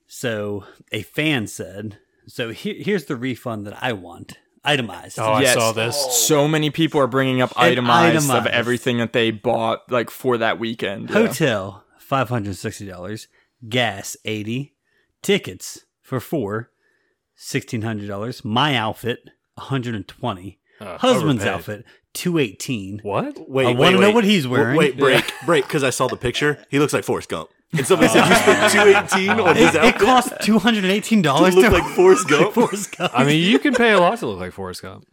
So 0.07 0.65
a 0.91 1.01
fan 1.03 1.47
said, 1.47 1.99
"So 2.27 2.49
here, 2.51 2.75
here's 2.77 3.05
the 3.05 3.15
refund 3.15 3.65
that 3.67 3.77
I 3.81 3.93
want, 3.93 4.39
itemized." 4.63 5.17
Oh, 5.19 5.39
Yes. 5.39 5.55
I 5.55 5.59
saw 5.59 5.71
this. 5.71 6.27
So 6.27 6.47
many 6.47 6.69
people 6.69 6.99
are 7.01 7.07
bringing 7.07 7.41
up 7.41 7.51
And 7.57 7.79
itemized, 7.79 8.29
of 8.29 8.45
everything 8.47 8.97
that 8.97 9.13
they 9.13 9.31
bought 9.31 9.89
like 9.91 10.09
for 10.09 10.37
that 10.37 10.59
weekend. 10.59 11.09
Yeah. 11.09 11.15
Hotel 11.27 11.83
five 11.97 12.29
hundred 12.29 12.55
sixty 12.55 12.85
dollars, 12.87 13.27
gas 13.67 14.17
eighty, 14.25 14.75
tickets 15.21 15.85
for 16.01 16.19
four, 16.19 16.69
sixteen 17.35 17.81
hundred 17.83 18.07
dollars. 18.07 18.43
My 18.45 18.75
outfit 18.75 19.19
one 19.55 19.67
hundred 19.67 19.95
and 19.95 20.07
twenty. 20.07 20.59
Uh, 20.79 20.97
Husband's 20.97 21.43
overpaid. 21.43 21.47
outfit 21.55 21.85
two 22.13 22.37
eighteen. 22.37 22.99
What? 23.03 23.49
Wait, 23.49 23.67
I 23.67 23.73
wanna 23.73 23.99
know 23.99 24.11
what 24.11 24.23
he's 24.23 24.47
wearing. 24.47 24.77
Wait, 24.77 24.97
break, 24.97 25.23
break, 25.45 25.65
because 25.65 25.83
I 25.83 25.89
saw 25.89 26.07
the 26.07 26.17
picture. 26.17 26.63
He 26.69 26.79
looks 26.79 26.93
like 26.93 27.03
Forrest 27.03 27.29
Gump. 27.29 27.49
And 27.73 27.85
somebody 27.87 28.09
said 28.09 28.27
you 28.29 28.35
spent 28.35 28.71
two 28.71 28.79
eighteen 29.19 29.29
on 29.39 29.55
his 29.55 29.73
It, 29.75 29.83
it 29.83 29.95
cost 29.95 30.33
two 30.41 30.59
hundred 30.59 30.83
and 30.83 30.91
eighteen 30.93 31.21
dollars 31.21 31.55
to 31.55 31.61
dollars 31.61 31.73
look 31.73 31.83
like 31.83 31.95
Forrest 31.95 32.27
Gump. 32.29 32.53
Forrest 32.53 32.97
Gump. 32.97 33.11
I 33.17 33.23
mean, 33.23 33.41
you 33.49 33.59
can 33.59 33.73
pay 33.73 33.91
a 33.91 33.99
lot 33.99 34.19
to 34.19 34.27
look 34.27 34.39
like 34.39 34.51
Forrest 34.53 34.81
Gump. 34.81 35.05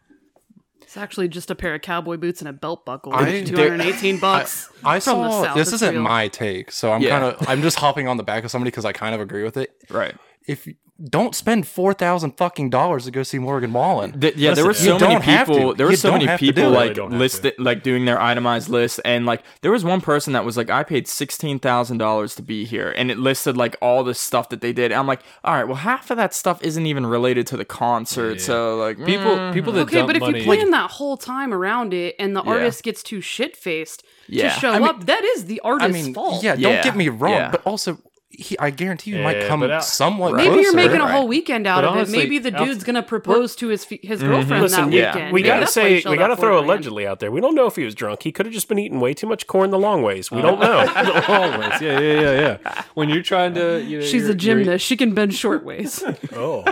It's 0.80 0.96
actually 0.96 1.28
just 1.28 1.50
a 1.50 1.54
pair 1.54 1.74
of 1.74 1.80
cowboy 1.80 2.18
boots 2.18 2.40
and 2.42 2.48
a 2.48 2.52
belt 2.52 2.84
buckle. 2.84 3.14
I- 3.14 3.42
Two 3.42 3.56
hundred 3.56 3.72
and 3.74 3.82
eighteen 3.82 4.18
bucks. 4.18 4.68
I 4.84 5.00
from 5.00 5.18
the 5.22 5.30
saw 5.30 5.42
South. 5.44 5.56
this 5.56 5.68
It's 5.68 5.74
isn't 5.76 5.94
real. 5.94 6.02
my 6.02 6.28
take, 6.28 6.70
so 6.70 6.92
I'm 6.92 7.00
Yeah. 7.02 7.18
kind 7.20 7.24
of 7.36 7.48
I'm 7.48 7.62
just 7.62 7.78
hopping 7.78 8.08
on 8.08 8.16
the 8.16 8.22
back 8.22 8.44
of 8.44 8.50
somebody 8.50 8.70
because 8.70 8.84
I 8.84 8.92
kind 8.92 9.14
of 9.14 9.20
agree 9.20 9.42
with 9.44 9.56
it. 9.56 9.70
Right. 9.88 10.14
If 10.46 10.68
don't 11.08 11.34
spend 11.34 11.66
four 11.66 11.92
thousand 11.94 12.36
fucking 12.36 12.70
dollars 12.70 13.04
to 13.06 13.10
go 13.10 13.22
see 13.22 13.38
Morgan 13.38 13.72
Wallen. 13.72 14.20
Th- 14.20 14.36
yeah, 14.36 14.54
there 14.54 14.64
were 14.64 14.74
so 14.74 14.98
many 14.98 15.20
people. 15.20 15.74
There 15.74 15.86
were 15.86 15.96
so 15.96 16.12
many 16.12 16.26
have 16.26 16.38
to 16.38 16.46
do 16.46 16.52
people 16.52 16.70
like 16.70 16.82
Really 16.82 16.94
don't 16.94 17.18
listed, 17.18 17.54
like 17.58 17.82
doing 17.82 18.04
their 18.04 18.20
itemized 18.20 18.68
list, 18.68 19.00
and 19.04 19.26
like 19.26 19.42
there 19.62 19.72
was 19.72 19.84
one 19.84 20.00
person 20.00 20.32
that 20.34 20.44
was 20.44 20.56
like, 20.56 20.70
"I 20.70 20.82
paid 20.84 21.08
sixteen 21.08 21.58
thousand 21.58 21.98
dollars 21.98 22.34
to 22.36 22.42
be 22.42 22.64
here," 22.64 22.90
and 22.96 23.10
it 23.10 23.18
listed 23.18 23.56
like 23.56 23.76
all 23.80 24.04
the 24.04 24.14
stuff 24.14 24.48
that 24.50 24.60
they 24.60 24.72
did. 24.72 24.92
I'm 24.92 25.06
like, 25.06 25.20
all 25.44 25.54
right, 25.54 25.64
well, 25.64 25.76
half 25.76 26.10
of 26.10 26.16
that 26.18 26.34
stuff 26.34 26.62
isn't 26.62 26.86
even 26.86 27.04
related 27.06 27.46
to 27.48 27.56
the 27.56 27.64
concert, 27.64 28.40
so 28.40 28.76
like 28.76 28.96
People, 29.04 29.36
mm, 29.36 29.52
people 29.52 29.72
that 29.72 29.82
Okay, 29.82 29.96
dump 29.96 30.08
but 30.08 30.16
if 30.16 30.20
money, 30.20 30.38
you 30.40 30.44
plan 30.44 30.70
that 30.70 30.90
whole 30.92 31.16
time 31.16 31.52
around 31.52 31.92
it 31.94 32.14
and 32.18 32.36
the 32.36 32.42
Yeah. 32.44 32.50
artist 32.50 32.82
gets 32.84 33.02
too 33.02 33.20
shit 33.20 33.56
faced 33.56 34.04
Yeah. 34.28 34.54
to 34.54 34.60
show 34.60 34.70
I 34.70 34.78
mean- 34.78 34.88
up, 34.88 35.06
that 35.06 35.24
is 35.24 35.46
the 35.46 35.60
I 35.64 35.68
artist's 35.70 36.04
mean, 36.04 36.14
fault. 36.14 36.44
yeah, 36.44 36.54
Yeah. 36.56 36.74
don't 36.74 36.84
get 36.84 36.96
me 36.96 37.08
wrong, 37.08 37.32
Yeah. 37.32 37.50
but 37.50 37.62
also 37.64 37.98
he, 38.32 38.58
I 38.58 38.70
guarantee 38.70 39.10
you 39.12 39.22
might 39.22 39.46
come 39.46 39.60
but 39.60 39.70
out- 39.70 39.84
somewhat. 39.84 40.34
Maybe 40.34 40.60
you're 40.62 40.74
making 40.74 41.00
a 41.00 41.10
whole 41.10 41.28
weekend 41.28 41.66
out 41.66 41.82
But 41.82 41.84
of 41.84 41.90
honestly, 41.92 42.18
it. 42.18 42.22
Maybe 42.22 42.38
the 42.38 42.50
dude's 42.50 42.82
gonna 42.84 43.02
propose 43.02 43.54
to 43.56 43.68
his 43.68 43.84
fi- 43.84 44.00
his 44.02 44.20
mm-hmm. 44.20 44.28
girlfriend 44.30 44.62
Listen, 44.62 44.90
that 44.90 44.96
yeah, 44.96 45.14
weekend. 45.14 45.32
we 45.32 45.40
Maybe 45.40 45.48
gotta 45.48 45.60
that's 45.60 45.76
why 45.76 45.88
he 45.90 46.00
say 46.00 46.10
we 46.10 46.16
gotta 46.16 46.36
throw 46.36 46.56
it, 46.58 46.60
man. 46.62 46.70
allegedly 46.70 47.06
out 47.06 47.20
there. 47.20 47.30
We 47.30 47.40
don't 47.40 47.54
know 47.54 47.66
if 47.66 47.76
he 47.76 47.84
was 47.84 47.94
drunk. 47.94 48.22
He 48.22 48.32
could 48.32 48.46
have 48.46 48.52
just 48.54 48.68
been 48.68 48.78
eating 48.78 49.00
way 49.00 49.14
too 49.14 49.26
much 49.26 49.46
corn 49.46 49.70
the 49.70 49.78
long 49.78 50.02
ways. 50.02 50.30
We 50.30 50.38
uh, 50.38 50.42
don't 50.42 50.60
know. 50.60 50.78
always, 51.28 51.80
yeah, 51.80 51.98
yeah, 52.00 52.20
yeah, 52.20 52.58
yeah. 52.64 52.82
When 52.94 53.08
you're 53.08 53.22
trying 53.22 53.54
to, 53.54 53.82
you 53.82 53.98
know, 54.00 54.04
She's 54.04 54.22
you're- 54.22 54.24
a 54.24 54.28
you're- 54.28 54.36
gymnast. 54.64 54.84
She 54.84 54.96
can 54.96 55.14
bend 55.14 55.34
short 55.34 55.64
ways. 55.64 56.02
oh, 56.34 56.64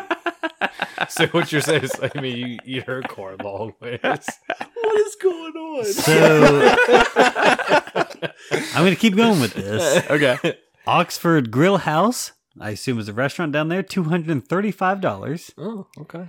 So 1.08 1.26
what 1.28 1.50
you're 1.52 1.60
saying 1.60 1.84
is, 1.84 1.92
I 2.02 2.20
mean, 2.20 2.36
you 2.36 2.58
eat 2.64 2.84
her 2.84 3.02
corn 3.02 3.36
long 3.42 3.74
ways. 3.80 3.98
what 4.02 4.96
is 5.00 5.16
going 5.16 5.52
on? 5.54 5.84
So 5.84 6.76
I'm 8.74 8.82
going 8.84 8.94
to 8.94 9.00
keep 9.00 9.16
going 9.16 9.40
with 9.40 9.54
this. 9.54 10.08
okay. 10.10 10.58
Oxford 10.90 11.50
Grill 11.52 11.78
House, 11.78 12.32
I 12.60 12.70
assume 12.70 12.98
is 12.98 13.08
a 13.08 13.12
restaurant 13.12 13.52
down 13.52 13.68
there, 13.68 13.82
two 13.82 14.04
hundred 14.04 14.30
and 14.30 14.46
thirty-five 14.46 15.00
dollars. 15.00 15.52
Oh, 15.56 15.86
okay. 16.00 16.26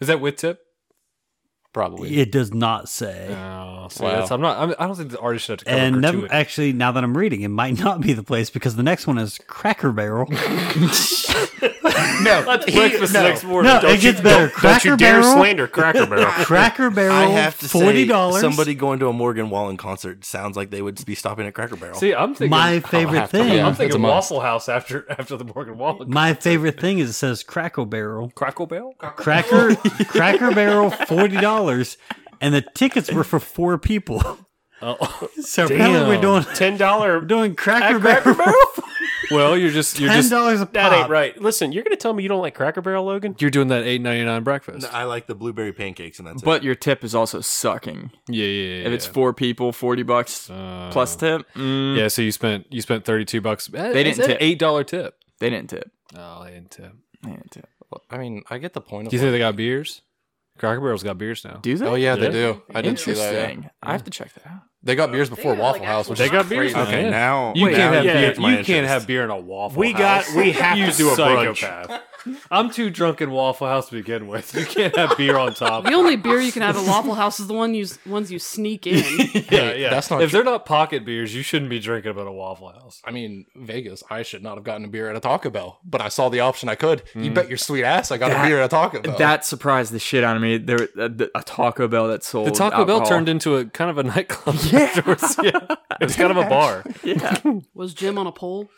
Is 0.00 0.06
that 0.08 0.20
with 0.20 0.36
tip? 0.36 0.60
probably. 1.72 2.16
It 2.18 2.30
does 2.30 2.54
not 2.54 2.88
say. 2.88 3.26
Oh, 3.30 3.88
so 3.90 4.04
Wow. 4.04 4.10
that's, 4.20 4.30
I'm 4.30 4.40
not. 4.40 4.56
I'm, 4.58 4.74
I 4.78 4.86
don't 4.86 4.94
think 4.96 5.10
the 5.10 5.18
artist 5.18 5.44
should 5.46 5.52
have 5.52 5.58
to 5.58 5.64
cover 5.64 5.76
and 5.80 6.00
never, 6.00 6.18
gratuity. 6.20 6.34
actually, 6.40 6.72
now 6.72 6.92
that 6.92 7.02
I'm 7.02 7.16
reading, 7.16 7.40
it 7.42 7.48
might 7.48 7.76
not 7.80 8.00
be 8.00 8.12
the 8.12 8.22
place 8.22 8.48
because 8.48 8.76
the 8.76 8.82
next 8.84 9.06
one 9.08 9.18
is 9.18 9.38
Cracker 9.48 9.90
Barrel. 9.90 10.26
no, 11.84 12.42
breakfast 12.72 13.12
no. 13.14 13.22
next 13.22 13.44
morning. 13.44 13.72
no, 13.72 13.80
don't 13.82 13.90
it 13.92 14.02
you, 14.02 14.12
gets 14.12 14.20
better. 14.22 14.48
don't, 14.48 14.62
don't 14.62 14.84
you 14.84 14.96
dare 14.96 15.20
Barrel. 15.20 15.34
slander 15.34 15.66
Cracker 15.68 16.06
Barrel. 16.10 16.24
Cracker 16.44 16.90
Barrel. 16.90 17.14
I 17.14 17.26
have 17.26 17.58
to 17.60 17.68
forty 17.68 18.02
say, 18.04 18.06
dollars. 18.08 18.40
somebody 18.40 18.74
going 18.74 18.98
to 19.00 19.08
a 19.08 19.12
Morgan 19.12 19.50
Wallen 19.50 19.76
concert 19.76 20.24
sounds 20.24 20.56
like 20.56 20.70
they 20.70 20.80
would 20.82 21.04
be 21.04 21.14
stopping 21.14 21.46
at 21.46 21.54
Cracker 21.54 21.76
Barrel. 21.76 21.94
See, 21.96 22.14
I'm 22.14 22.34
thinking. 22.34 22.50
My 22.50 22.80
favorite 22.80 23.28
thing. 23.30 23.52
yeah. 23.54 23.66
I'm 23.66 23.74
thinking 23.74 24.02
a. 24.04 24.08
Waffle 24.08 24.40
House 24.40 24.68
after 24.68 25.04
after 25.18 25.36
the 25.36 25.44
Morgan 25.44 25.78
Wallen. 25.78 26.08
My 26.10 26.34
favorite 26.34 26.80
thing 26.80 26.98
is 26.98 27.10
it 27.10 27.14
says 27.14 27.42
Cracker 27.42 27.84
Barrel. 27.84 28.30
Crackle 28.34 28.66
Barrel. 28.66 28.94
Cracker 28.98 29.76
Cracker 30.08 30.52
Barrel 30.54 30.90
forty 30.90 31.36
dollars, 31.36 31.98
and 32.40 32.54
the 32.54 32.62
tickets 32.62 33.12
were 33.12 33.24
for 33.24 33.38
four 33.40 33.76
people. 33.78 34.22
Oh, 34.82 35.28
So 35.40 35.64
apparently 35.64 36.14
we're 36.16 36.20
doing 36.20 36.42
Ten 36.54 36.76
dollar. 36.76 37.20
we're 37.20 37.24
doing 37.26 37.54
Cracker, 37.54 37.98
Cracker 38.00 38.34
Barrel. 38.34 38.54
Well, 39.30 39.56
you're 39.56 39.70
just 39.70 39.98
you're 39.98 40.08
Ten 40.08 40.18
just 40.18 40.30
dollars 40.30 40.60
a 40.60 40.66
That 40.66 40.92
ain't 40.92 41.10
right. 41.10 41.40
Listen, 41.40 41.72
you're 41.72 41.82
gonna 41.84 41.96
tell 41.96 42.12
me 42.12 42.22
you 42.22 42.28
don't 42.28 42.40
like 42.40 42.54
Cracker 42.54 42.80
Barrel, 42.80 43.04
Logan? 43.04 43.36
you're 43.38 43.50
doing 43.50 43.68
that 43.68 43.84
eight 43.84 44.00
ninety 44.00 44.24
nine 44.24 44.42
breakfast. 44.42 44.86
I 44.92 45.04
like 45.04 45.26
the 45.26 45.34
blueberry 45.34 45.72
pancakes, 45.72 46.18
and 46.18 46.26
that's 46.28 46.42
it. 46.42 46.44
But 46.44 46.62
your 46.62 46.74
tip 46.74 47.04
is 47.04 47.14
also 47.14 47.40
sucking. 47.40 48.10
Yeah, 48.28 48.44
yeah, 48.46 48.76
yeah. 48.78 48.86
If 48.86 48.92
it's 48.92 49.06
yeah. 49.06 49.12
four 49.12 49.32
people, 49.32 49.72
forty 49.72 50.02
bucks 50.02 50.50
Uh, 50.50 50.90
plus 50.92 51.16
tip. 51.16 51.42
Mm, 51.54 51.96
Yeah, 51.96 52.08
so 52.08 52.22
you 52.22 52.32
spent 52.32 52.66
you 52.70 52.80
spent 52.80 53.04
thirty 53.04 53.24
two 53.24 53.40
bucks. 53.40 53.66
They 53.68 54.04
didn't 54.04 54.24
tip. 54.24 54.38
eight 54.40 54.58
dollar 54.58 54.84
tip. 54.84 55.16
They 55.40 55.50
didn't 55.50 55.70
tip. 55.70 55.90
Oh, 56.16 56.44
they 56.44 56.50
didn't 56.52 56.70
tip. 56.70 56.92
They 57.22 57.30
didn't 57.30 57.50
tip. 57.50 57.68
I 58.10 58.18
mean, 58.18 58.42
I 58.50 58.58
get 58.58 58.72
the 58.72 58.80
point. 58.80 59.08
Do 59.10 59.16
you 59.16 59.20
think 59.20 59.32
they 59.32 59.38
got 59.38 59.54
beers? 59.56 60.02
Cracker 60.58 60.80
Barrel's 60.80 61.02
got 61.02 61.18
beers 61.18 61.44
now. 61.44 61.58
Do 61.62 61.76
they? 61.76 61.86
Oh 61.86 61.94
yeah, 61.94 62.16
they 62.16 62.30
do. 62.30 62.62
I 62.74 62.82
didn't 62.82 62.98
see 63.00 63.12
that. 63.12 63.18
yeah. 63.34 63.40
Interesting. 63.40 63.70
I 63.82 63.92
have 63.92 64.04
to 64.04 64.10
check 64.10 64.32
that 64.34 64.46
out. 64.46 64.62
They 64.84 64.94
got 64.94 65.10
beers 65.10 65.30
before 65.30 65.52
They 65.52 65.58
got, 65.58 65.62
like, 65.62 65.72
Waffle 65.80 65.86
House, 65.86 66.08
which 66.08 66.18
They 66.18 66.26
is 66.26 66.30
got 66.30 66.48
beers? 66.48 66.74
Okay, 66.74 67.04
Yeah. 67.04 67.10
now 67.10 67.52
You 67.56 67.70
now 67.70 67.76
can't 67.76 67.94
have 67.94 68.04
you 68.04 68.10
beer. 68.12 68.32
piqued 68.34 68.58
You 68.58 68.64
can't 68.74 68.86
have 68.86 69.06
beer 69.06 69.24
in 69.24 69.30
a 69.30 69.38
Waffle 69.38 69.80
We 69.80 69.92
House. 69.92 70.26
got. 70.28 70.36
We 70.36 70.52
have 70.52 70.78
you 70.78 70.86
to 70.90 70.96
do 70.96 71.10
a 71.10 71.16
brunch. 71.16 72.00
I'm 72.50 72.70
too 72.70 72.88
drunk 72.88 73.20
in 73.20 73.30
Waffle 73.32 73.66
House 73.66 73.90
to 73.90 73.96
begin 73.96 74.26
with. 74.28 74.54
You 74.54 74.64
can't 74.64 74.96
have 74.96 75.14
beer 75.18 75.36
on 75.36 75.52
top. 75.52 75.84
The 75.84 75.92
only 75.92 76.16
beer 76.16 76.40
you 76.40 76.52
can 76.52 76.62
have 76.62 76.74
at 76.74 76.86
Waffle 76.86 77.14
House 77.14 77.38
is 77.38 77.48
the 77.48 77.52
one 77.52 77.74
you 77.74 77.86
ones 78.06 78.32
you 78.32 78.38
sneak 78.38 78.86
in. 78.86 78.94
yeah, 79.50 79.74
yeah. 79.74 79.90
that's 79.90 80.10
not 80.10 80.22
If 80.22 80.30
true. 80.30 80.38
they're 80.38 80.44
not 80.50 80.64
pocket 80.64 81.04
beers, 81.04 81.34
you 81.34 81.42
shouldn't 81.42 81.68
be 81.68 81.78
drinking 81.80 82.12
them 82.14 82.20
at 82.22 82.26
a 82.26 82.32
Waffle 82.32 82.68
House. 82.72 83.02
I 83.04 83.10
mean, 83.10 83.44
Vegas. 83.54 84.02
I 84.10 84.22
should 84.22 84.42
not 84.42 84.54
have 84.54 84.64
gotten 84.64 84.86
a 84.86 84.88
beer 84.88 85.10
at 85.10 85.16
a 85.16 85.20
Taco 85.20 85.50
Bell, 85.50 85.80
but 85.84 86.00
I 86.00 86.08
saw 86.08 86.30
the 86.30 86.40
option. 86.40 86.70
I 86.70 86.76
could. 86.76 87.02
You 87.14 87.30
Mm. 87.30 87.34
bet 87.34 87.48
your 87.50 87.58
sweet 87.58 87.84
ass 87.84 88.10
I 88.10 88.16
got 88.16 88.30
That- 88.30 88.46
a 88.46 88.48
beer 88.48 88.58
at 88.60 88.64
a 88.66 88.68
Taco 88.68 89.00
Bell. 89.02 89.18
That 89.18 89.44
surprised 89.44 89.92
the 89.92 89.98
shit 89.98 90.24
out 90.24 90.34
of 90.36 90.40
me. 90.40 90.56
There, 90.56 90.88
a, 90.98 91.10
a 91.34 91.42
Taco 91.42 91.88
Bell 91.88 92.08
that 92.08 92.24
sold 92.24 92.46
The 92.46 92.52
Taco 92.52 92.86
Bell 92.86 93.04
turned 93.04 93.28
into 93.28 93.56
a 93.56 93.66
kind 93.66 93.90
of 93.90 93.98
a 93.98 94.02
nightclub. 94.02 94.56
afterwards. 94.82 95.36
yeah. 95.42 95.58
It 96.00 96.04
was 96.04 96.16
kind 96.16 96.30
of 96.32 96.36
a 96.38 96.48
bar. 96.48 96.84
Yeah, 97.04 97.36
Was 97.74 97.94
Jim 97.94 98.18
on 98.18 98.26
a 98.26 98.32
pole? 98.32 98.68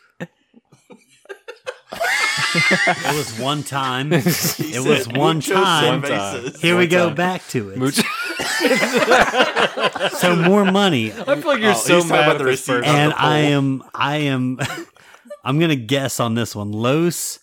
It 2.53 3.15
was 3.15 3.39
one 3.39 3.63
time. 3.63 4.11
it 4.13 4.25
was 4.25 5.07
one 5.07 5.37
Mucho 5.37 5.53
time. 5.55 6.01
cervezas. 6.01 6.59
Here 6.59 6.77
we 6.77 6.87
go 6.87 7.07
time. 7.07 7.15
back 7.15 7.47
to 7.49 7.69
it. 7.71 7.77
Mooch- 7.77 8.01
So 10.19 10.35
more 10.35 10.65
money, 10.65 11.11
I 11.11 11.15
feel 11.35 11.47
like 11.47 11.59
you're 11.61 11.71
Oh, 11.71 11.73
so 11.73 11.95
he's 11.95 12.03
talking 12.05 12.09
mad 12.09 12.23
about 12.23 12.35
at 12.35 12.37
the 12.39 12.43
this 12.45 12.67
receipt. 12.67 12.73
person. 12.83 12.95
and 12.95 13.11
the 13.11 13.19
I 13.21 13.37
am, 13.39 13.83
I 13.93 14.17
am, 14.17 14.59
I'm 15.43 15.59
gonna 15.59 15.75
guess 15.75 16.19
on 16.19 16.35
this 16.35 16.55
one. 16.55 16.71
Los 16.71 17.39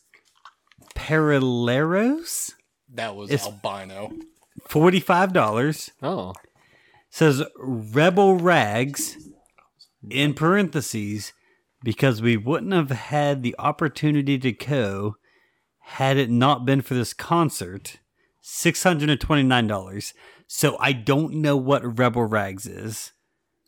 Paraleros, 0.95 2.53
that 2.95 3.15
was 3.17 3.31
It's- 3.31 3.47
albino. 3.47 4.13
forty-five 4.69 5.33
dollars. 5.33 5.91
Oh. 6.03 6.33
Says 7.15 7.45
Rebel 7.57 8.35
Rags 8.35 9.17
in 10.11 10.35
parentheses 10.35 11.33
because 11.85 12.21
we 12.21 12.37
wouldn't 12.37 12.73
have 12.73 12.91
had 12.91 13.45
the 13.45 13.55
opportunity 13.57 14.37
to 14.37 14.51
go 14.51 15.15
had 15.79 16.17
it 16.17 16.29
not 16.29 16.67
been 16.67 16.81
for 16.81 16.95
this 16.95 17.15
concert. 17.15 18.01
Six 18.41 18.83
hundred 18.83 19.11
and 19.11 19.21
twenty-nine 19.21 19.69
dollars. 19.69 20.13
So 20.49 20.77
I 20.81 20.93
don't 20.93 21.35
know 21.35 21.57
what 21.57 21.99
Rebel 22.01 22.25
Rags 22.25 22.67
is. 22.67 22.97
Is 22.97 23.13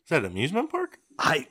that 0.09 0.25
an 0.25 0.31
amusement 0.31 0.69
park? 0.69 0.99
I 1.17 1.47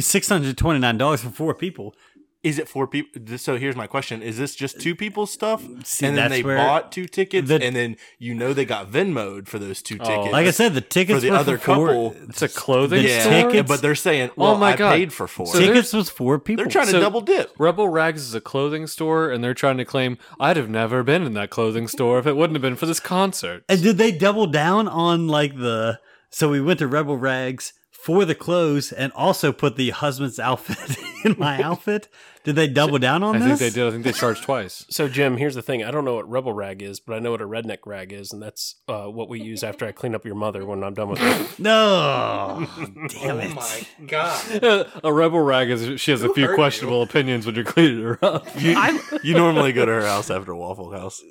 six 0.00 0.28
hundred 0.28 0.58
twenty-nine 0.58 0.98
dollars 0.98 1.22
for 1.22 1.30
four 1.30 1.54
people. 1.54 1.94
Is 2.42 2.58
it 2.58 2.68
for 2.68 2.88
people? 2.88 3.38
So 3.38 3.56
here's 3.56 3.76
my 3.76 3.86
question: 3.86 4.20
Is 4.20 4.36
this 4.36 4.56
just 4.56 4.80
two 4.80 4.96
people's 4.96 5.30
stuff, 5.30 5.62
See, 5.84 6.06
and 6.06 6.16
then 6.16 6.28
they 6.30 6.42
bought 6.42 6.90
two 6.90 7.06
tickets, 7.06 7.46
the- 7.46 7.62
and 7.62 7.76
then 7.76 7.96
you 8.18 8.34
know 8.34 8.52
they 8.52 8.64
got 8.64 8.90
Venmoed 8.90 9.46
for 9.46 9.60
those 9.60 9.80
two 9.80 9.96
oh, 10.00 10.04
tickets? 10.04 10.32
Like 10.32 10.48
I 10.48 10.50
said, 10.50 10.74
the 10.74 10.80
tickets 10.80 11.18
for 11.18 11.20
the 11.20 11.30
were 11.30 11.36
other 11.36 11.56
for 11.58 11.64
four- 11.76 11.86
couple, 11.86 12.16
It's 12.28 12.42
a 12.42 12.48
clothing 12.48 13.04
The 13.04 13.20
store? 13.20 13.32
tickets- 13.32 13.68
but 13.68 13.80
they're 13.80 13.94
saying, 13.94 14.30
oh 14.30 14.42
"Well, 14.42 14.58
my 14.58 14.72
I 14.72 14.76
God. 14.76 14.90
paid 14.92 15.12
for 15.12 15.28
four. 15.28 15.46
So 15.46 15.60
tickets 15.60 15.92
was 15.92 16.10
four 16.10 16.40
people. 16.40 16.64
they're 16.64 16.70
trying 16.72 16.86
to 16.86 16.90
So- 16.92 17.00
double 17.00 17.20
dip. 17.20 17.52
Rebel 17.58 17.88
Rags 17.88 18.22
is 18.22 18.34
a 18.34 18.40
clothing 18.40 18.88
store, 18.88 19.30
and 19.30 19.44
they're 19.44 19.54
trying 19.54 19.76
to 19.76 19.84
claim 19.84 20.18
I'd 20.40 20.56
have 20.56 20.68
never 20.68 21.04
been 21.04 21.22
in 21.22 21.34
that 21.34 21.50
clothing 21.50 21.86
store 21.86 22.18
if 22.18 22.26
it 22.26 22.36
wouldn't 22.36 22.56
have 22.56 22.62
been 22.62 22.74
for 22.76 22.86
this 22.86 22.98
concert. 22.98 23.62
And 23.68 23.80
did 23.82 23.98
they 23.98 24.10
double 24.10 24.48
down 24.48 24.88
on 24.88 25.28
like 25.28 25.56
the? 25.58 26.00
So 26.30 26.48
we 26.48 26.60
went 26.60 26.80
to 26.80 26.88
Rebel 26.88 27.16
Rags 27.18 27.72
for 27.92 28.24
the 28.24 28.34
clothes 28.34 28.90
and 28.90 29.12
also 29.12 29.52
put 29.52 29.76
the 29.76 29.90
husband's 29.90 30.40
outfit 30.40 30.96
in 31.24 31.36
my 31.38 31.62
outfit. 31.62 32.08
Did 32.44 32.56
they 32.56 32.66
double 32.66 32.98
down 32.98 33.22
on 33.22 33.36
I 33.36 33.38
this? 33.38 33.44
I 33.44 33.48
think 33.48 33.58
they 33.60 33.70
did. 33.80 33.86
I 33.86 33.90
think 33.92 34.02
they 34.04 34.12
charged 34.12 34.42
twice. 34.42 34.84
So, 34.90 35.06
Jim, 35.08 35.36
here's 35.36 35.54
the 35.54 35.62
thing. 35.62 35.84
I 35.84 35.92
don't 35.92 36.04
know 36.04 36.14
what 36.16 36.28
rebel 36.28 36.52
rag 36.52 36.82
is, 36.82 36.98
but 36.98 37.14
I 37.14 37.20
know 37.20 37.30
what 37.30 37.40
a 37.40 37.46
redneck 37.46 37.78
rag 37.86 38.12
is, 38.12 38.32
and 38.32 38.42
that's 38.42 38.80
uh, 38.88 39.04
what 39.04 39.28
we 39.28 39.40
use 39.40 39.62
after 39.62 39.86
I 39.86 39.92
clean 39.92 40.12
up 40.14 40.24
your 40.24 40.34
mother 40.34 40.66
when 40.66 40.82
I'm 40.82 40.94
done 40.94 41.08
with 41.10 41.18
her. 41.20 41.46
No, 41.62 42.66
damn 43.08 43.38
it! 43.40 43.52
Oh 43.52 43.54
my 43.54 43.86
god! 44.06 44.90
a 45.04 45.12
rebel 45.12 45.38
rag 45.40 45.70
is 45.70 46.00
she 46.00 46.10
has 46.10 46.22
a 46.24 46.32
few 46.34 46.46
hurt 46.48 46.54
questionable 46.56 47.02
opinions 47.02 47.46
when 47.46 47.54
you're 47.54 47.64
cleaning 47.64 48.02
her 48.02 48.18
up. 48.22 48.46
You, 48.60 48.74
I- 48.76 49.18
you 49.22 49.34
normally 49.34 49.72
go 49.72 49.86
to 49.86 49.92
her 49.92 50.06
house 50.06 50.28
after 50.30 50.54
Waffle 50.54 50.90
House. 50.92 51.22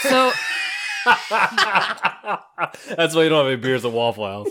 So 0.00 0.32
That's 2.96 3.14
why 3.14 3.22
you 3.24 3.28
don't 3.28 3.44
have 3.44 3.52
any 3.52 3.56
beers 3.56 3.84
at 3.84 3.92
Waffle 3.92 4.26
House. 4.26 4.48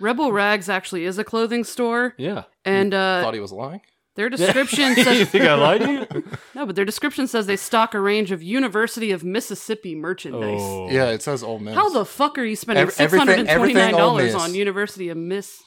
Rebel 0.00 0.32
Rags 0.32 0.68
actually 0.68 1.04
is 1.04 1.18
a 1.18 1.24
clothing 1.24 1.64
store, 1.64 2.14
Yeah. 2.18 2.44
and 2.64 2.92
uh, 2.94 3.22
Thought 3.22 3.34
he 3.34 3.40
was 3.40 3.52
lying. 3.52 3.80
Their 4.20 4.28
description 4.36 4.94
says 4.94 5.18
you 5.18 5.24
think 5.24 5.44
I 5.44 5.54
lied 5.54 5.80
to 5.80 5.92
you? 5.92 6.24
no, 6.54 6.66
but 6.66 6.76
their 6.76 6.84
description 6.84 7.26
says 7.26 7.46
they 7.46 7.56
stock 7.56 7.94
a 7.94 8.00
range 8.00 8.30
of 8.32 8.42
University 8.42 9.10
of 9.12 9.24
Mississippi 9.24 9.94
merchandise. 9.94 10.60
Oh. 10.60 10.90
Yeah, 10.90 11.06
it 11.10 11.22
says 11.22 11.42
Ole 11.42 11.58
Miss. 11.58 11.74
How 11.74 11.88
the 11.88 12.04
fuck 12.04 12.36
are 12.38 12.44
you 12.44 12.56
spending 12.56 12.82
Ev- 12.82 12.90
six 12.90 13.00
everything- 13.00 13.26
hundred 13.28 13.38
and 13.40 13.48
twenty 13.58 13.72
nine 13.74 13.82
everything 13.82 13.94
Ole 13.94 14.08
dollars 14.10 14.34
Miss. 14.34 14.42
on 14.42 14.54
University 14.54 15.08
of 15.08 15.16
Miss 15.16 15.58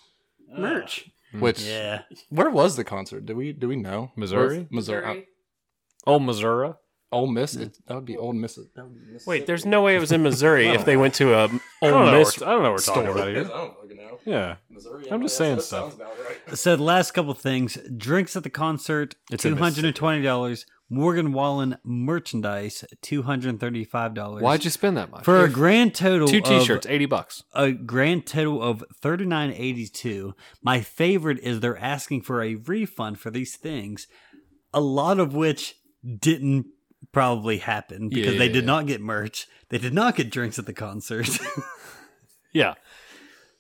uh, 0.56 0.60
merch? 0.60 1.10
Hmm. 1.32 1.40
Which 1.40 1.62
Yeah, 1.64 2.04
where 2.30 2.50
was 2.52 2.76
the 2.76 2.84
concert? 2.84 3.26
Do 3.26 3.36
we 3.36 3.54
do 3.54 3.68
we 3.68 3.76
know? 3.76 4.12
Missouri? 4.16 4.58
Where's- 4.60 4.68
Missouri. 4.72 5.04
Uh, 5.04 5.08
Missouri. 5.10 5.28
Oh, 6.06 6.20
Missouri. 6.20 6.74
Ole 7.12 7.28
Miss. 7.28 7.56
It, 7.56 7.78
that 7.88 7.94
would 7.96 8.06
be 8.06 8.18
Ole 8.18 8.34
Miss. 8.34 8.56
That 8.56 8.84
would 8.84 8.96
be 8.96 9.14
Miss. 9.14 9.26
Wait, 9.28 9.46
there's 9.46 9.66
no 9.66 9.82
way 9.84 9.96
it 9.96 10.00
was 10.00 10.12
in 10.12 10.24
Missouri 10.24 10.68
if 10.70 10.84
they 10.90 10.98
went 10.98 11.14
to 11.16 11.34
a 11.34 11.44
I 11.46 11.48
don't 11.48 11.62
Ole 11.94 12.06
know. 12.08 12.20
Miss. 12.20 12.40
What, 12.40 12.48
I 12.48 12.52
don't 12.52 12.64
know 12.64 12.72
what 12.72 12.80
we're 12.80 12.94
talking 12.94 13.04
store. 13.04 13.16
about 13.16 13.28
I 13.28 13.32
here. 13.32 13.44
don't 13.44 13.76
fucking 13.82 13.98
know. 13.98 14.13
Yeah. 14.26 14.56
Missouri. 14.70 15.12
I'm 15.12 15.22
just 15.22 15.38
saying 15.38 15.60
stuff. 15.62 15.96
So 16.54 16.76
the 16.76 16.84
last 16.84 17.12
couple 17.12 17.34
things: 17.34 17.78
drinks 17.98 18.36
at 18.36 18.44
the 18.44 18.50
concert, 18.50 19.16
It's 19.32 19.44
two 19.44 19.56
hundred 19.56 19.86
and 19.86 19.96
twenty 19.96 20.22
dollars. 20.24 20.66
Morgan 20.90 21.34
Wallen 21.34 21.78
merchandise, 21.84 22.86
two 23.02 23.24
hundred 23.24 23.50
and 23.50 23.60
thirty-five 23.60 24.14
dollars. 24.14 24.44
Why'd 24.44 24.64
you 24.64 24.70
spend 24.70 24.96
that 24.98 25.10
much? 25.10 25.24
For 25.24 25.44
a 25.44 25.50
grand 25.50 25.96
total 25.96 26.28
Two 26.28 26.38
of- 26.38 26.44
T-shirts, 26.44 26.86
eighty 26.88 27.06
bucks. 27.08 27.44
a 27.54 27.72
grand 27.72 28.28
total 28.28 28.62
of 28.62 28.84
thirty 29.02 29.26
nine 29.26 29.52
eighty 29.52 29.88
two. 29.88 30.36
My 30.62 30.82
favorite 30.82 31.40
is 31.40 31.60
they're 31.62 31.78
asking 31.78 32.22
for 32.22 32.44
a 32.44 32.56
refund 32.56 33.20
for 33.20 33.32
these 33.32 33.56
things, 33.56 34.08
a 34.74 34.82
lot 34.82 35.20
of 35.20 35.34
which 35.34 35.76
didn't 36.20 36.68
probably 37.12 37.58
happen 37.58 38.10
because 38.10 38.34
Yeah, 38.34 38.40
they 38.40 38.50
did 38.50 38.64
yeah. 38.64 38.68
not 38.68 38.86
get 38.86 39.02
merch. 39.02 39.48
They 39.70 39.78
did 39.80 39.94
not 39.94 40.16
get 40.16 40.30
drinks 40.30 40.60
at 40.60 40.66
the 40.66 40.74
concert. 40.74 41.28
Yeah. 42.56 42.76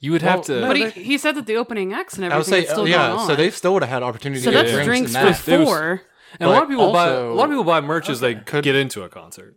You 0.04 0.12
would 0.12 0.22
have 0.22 0.42
to. 0.48 0.60
But 0.60 0.76
he, 0.76 0.90
he 0.90 1.18
said 1.18 1.36
that 1.36 1.46
the 1.46 1.56
opening 1.56 1.94
acts 1.94 2.18
and 2.18 2.26
I 2.26 2.36
would 2.38 2.42
everything 2.46 2.66
say, 2.66 2.72
still 2.74 2.82
uh, 2.82 2.88
yeah. 2.88 3.08
going 3.08 3.20
on. 3.20 3.28
So 3.28 3.38
they 3.38 3.50
still 3.52 3.74
would 3.74 3.84
have 3.84 3.90
had 3.90 4.04
opportunity 4.04 4.42
so 4.42 4.52
to 4.52 4.58
get 4.58 4.64
that's 4.64 4.74
drinks, 4.74 5.14
drinks, 5.14 5.16
and 5.16 5.28
that. 5.30 5.38
for 5.38 5.66
four. 5.66 6.02
and 6.42 6.50
a 6.50 6.52
lot 6.52 6.64
of 6.64 6.68
but 6.68 6.74
people 6.74 6.92
buy. 6.92 7.08
A 7.08 7.34
lot 7.34 7.46
of 7.46 7.52
people 7.52 7.64
buy 7.64 7.80
merch 7.80 8.10
as 8.10 8.20
they 8.20 8.36
Could- 8.36 8.66
get 8.66 8.76
into 8.76 9.04
a 9.04 9.08
concert 9.10 9.56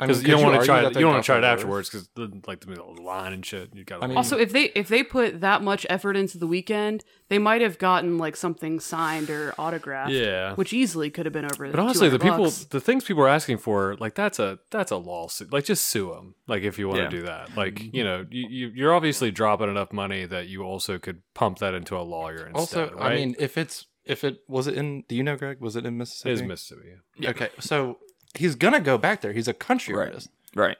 I 0.00 0.06
mean, 0.06 0.08
because 0.16 0.22
you 0.22 0.30
don't 0.30 0.42
want 0.42 0.60
to 0.60 0.66
try. 0.66 0.80
it- 0.86 0.94
You 0.94 1.00
don't 1.02 1.12
want 1.12 1.22
to 1.24 1.26
try 1.26 1.38
it 1.38 1.44
afterwards 1.44 1.90
because 1.90 2.08
like 2.46 2.60
the 2.60 2.82
line 2.82 3.32
and 3.32 3.44
shit. 3.44 3.70
You 3.74 3.84
got. 3.84 4.02
I 4.02 4.06
mean- 4.06 4.16
Also, 4.16 4.38
if 4.38 4.52
they 4.52 4.64
if 4.74 4.88
they 4.88 5.02
put 5.02 5.40
that 5.42 5.62
much 5.62 5.86
effort 5.90 6.16
into 6.16 6.38
the 6.38 6.46
weekend, 6.46 7.04
they 7.28 7.38
might 7.38 7.60
have 7.60 7.78
gotten 7.78 8.16
like 8.18 8.36
something 8.36 8.80
signed 8.80 9.30
or 9.30 9.54
autographed. 9.58 10.12
Yeah. 10.12 10.54
which 10.54 10.72
easily 10.72 11.10
could 11.10 11.26
have 11.26 11.32
been 11.32 11.44
over. 11.44 11.70
But 11.70 11.78
honestly, 11.78 12.08
the 12.08 12.18
people, 12.18 12.44
bucks. 12.44 12.64
the 12.64 12.80
things 12.80 13.04
people 13.04 13.22
are 13.22 13.28
asking 13.28 13.58
for, 13.58 13.96
like 14.00 14.14
that's 14.14 14.38
a 14.38 14.58
that's 14.70 14.90
a 14.90 14.96
lawsuit. 14.96 15.52
Like 15.52 15.64
just 15.64 15.86
sue 15.86 16.10
them. 16.10 16.34
Like 16.46 16.62
if 16.62 16.78
you 16.78 16.88
want 16.88 17.00
Yeah. 17.00 17.08
to 17.08 17.16
do 17.16 17.22
that, 17.22 17.56
like 17.56 17.74
mm-hmm. 17.74 17.96
you 17.96 18.04
know, 18.04 18.26
you, 18.30 18.48
you 18.48 18.72
you're 18.74 18.94
obviously 18.94 19.30
dropping 19.30 19.68
enough 19.68 19.92
money 19.92 20.24
that 20.26 20.48
you 20.48 20.62
also 20.62 20.98
could 20.98 21.22
pump 21.34 21.58
that 21.58 21.74
into 21.74 21.96
a 21.96 22.02
lawyer 22.02 22.46
instead. 22.46 22.88
Also, 22.88 22.90
right? 22.96 23.12
I 23.12 23.14
mean, 23.16 23.36
if 23.38 23.58
it's 23.58 23.86
if 24.04 24.24
it 24.24 24.38
was 24.48 24.66
it 24.66 24.74
in, 24.74 25.04
do 25.08 25.14
you 25.14 25.22
know, 25.22 25.36
Greg? 25.36 25.60
Was 25.60 25.76
it 25.76 25.84
in 25.86 25.96
Mississippi? 25.98 26.30
it 26.30 26.32
is 26.34 26.42
Mississippi. 26.42 26.88
yeah. 27.18 27.30
Okay, 27.30 27.48
so 27.60 27.98
he's 28.34 28.54
gonna 28.54 28.80
go 28.80 28.96
back 28.98 29.20
there. 29.20 29.32
He's 29.32 29.48
a 29.48 29.54
country 29.54 29.94
Right. 29.94 30.08
artist. 30.08 30.28
right. 30.54 30.76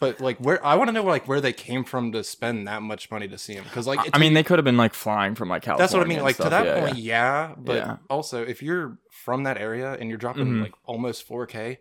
But 0.00 0.20
like, 0.20 0.38
where 0.38 0.64
I 0.64 0.76
want 0.76 0.88
to 0.88 0.92
know 0.92 1.02
like 1.02 1.26
where 1.26 1.40
they 1.40 1.52
came 1.52 1.82
from 1.82 2.12
to 2.12 2.22
spend 2.22 2.68
that 2.68 2.82
much 2.82 3.10
money 3.10 3.26
to 3.26 3.36
see 3.36 3.54
him 3.54 3.64
because 3.64 3.84
like 3.88 3.98
I- 3.98 4.04
it's- 4.06 4.20
mean, 4.20 4.32
they 4.34 4.44
could 4.44 4.58
have 4.58 4.64
been 4.64 4.76
like 4.76 4.94
flying 4.94 5.34
from 5.34 5.48
like 5.48 5.62
California. 5.62 5.82
that's 5.82 5.92
what 5.92 6.02
I 6.02 6.06
mean. 6.08 6.18
and 6.18 6.24
Like 6.24 6.36
to 6.36 6.48
that 6.50 6.64
Yeah, 6.66 6.80
point, 6.80 6.96
yeah. 6.98 7.48
yeah. 7.48 7.54
But 7.58 7.76
Yeah. 7.76 7.96
also, 8.08 8.44
if 8.44 8.62
you're 8.62 8.98
from 9.10 9.42
that 9.42 9.58
area 9.58 9.94
and 9.98 10.08
you're 10.08 10.18
dropping 10.18 10.46
Mhm. 10.46 10.62
like 10.62 10.72
almost 10.84 11.26
4K, 11.26 11.78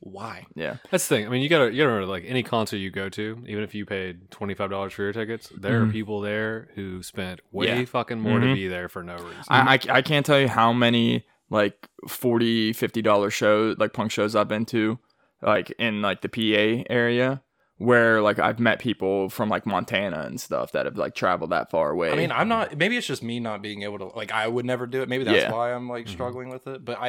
why? 0.00 0.46
yeah. 0.56 0.78
That's 0.90 1.06
the 1.06 1.14
thing. 1.16 1.26
I 1.26 1.28
mean, 1.30 1.40
you 1.42 1.48
gotta 1.48 1.70
you 1.70 1.76
gotta 1.78 1.90
remember, 1.90 2.06
like 2.10 2.24
any 2.26 2.42
concert 2.42 2.78
you 2.78 2.90
go 2.90 3.08
to, 3.10 3.44
even 3.46 3.62
if 3.62 3.76
you 3.76 3.86
paid 3.86 4.28
twenty 4.32 4.54
five 4.54 4.68
dollars 4.70 4.92
for 4.92 5.04
your 5.04 5.12
tickets, 5.12 5.48
there 5.56 5.80
are 5.80 5.86
Mhm. 5.86 5.92
people 5.92 6.20
there 6.20 6.68
who 6.74 7.00
spent 7.04 7.40
way 7.52 7.66
Yeah. 7.68 7.84
fucking 7.84 8.18
more 8.18 8.40
to 8.40 8.46
Mhm. 8.46 8.54
be 8.54 8.66
there 8.66 8.88
for 8.88 9.04
no 9.04 9.14
reason. 9.14 9.44
I, 9.48 9.74
I 9.74 9.78
I 9.98 10.02
can't 10.02 10.26
tell 10.26 10.40
you 10.40 10.48
how 10.48 10.72
many 10.72 11.24
like 11.52 11.88
40 12.08 12.72
50 12.72 13.02
dollar 13.02 13.30
shows 13.30 13.76
like 13.78 13.92
punk 13.92 14.10
shows 14.10 14.34
I've 14.34 14.48
been 14.48 14.64
to 14.66 14.98
like 15.42 15.70
in 15.78 16.02
like 16.02 16.20
the 16.22 16.28
PA 16.28 16.84
area 16.92 17.42
where 17.78 18.22
like 18.22 18.38
I've 18.38 18.58
met 18.60 18.78
people 18.78 19.28
from 19.28 19.48
like 19.48 19.66
Montana 19.66 20.20
and 20.20 20.40
stuff 20.40 20.72
that 20.72 20.86
have 20.86 20.96
like 20.96 21.14
traveled 21.14 21.50
that 21.50 21.70
far 21.70 21.90
away. 21.90 22.12
I 22.12 22.16
mean, 22.16 22.30
I'm 22.30 22.46
not. 22.48 22.76
Maybe 22.78 22.96
it's 22.96 23.06
just 23.06 23.22
me 23.24 23.40
not 23.40 23.60
being 23.60 23.82
able 23.82 23.98
to. 23.98 24.04
Like, 24.16 24.30
I 24.30 24.46
would 24.46 24.64
never 24.64 24.86
do 24.86 25.02
it. 25.02 25.08
Maybe 25.08 25.24
that's 25.24 25.36
Yeah. 25.36 25.50
why 25.52 25.72
I'm 25.72 25.88
like 25.88 26.06
struggling 26.06 26.48
with 26.48 26.66
it. 26.68 26.84
But 26.84 26.98
I, 27.00 27.08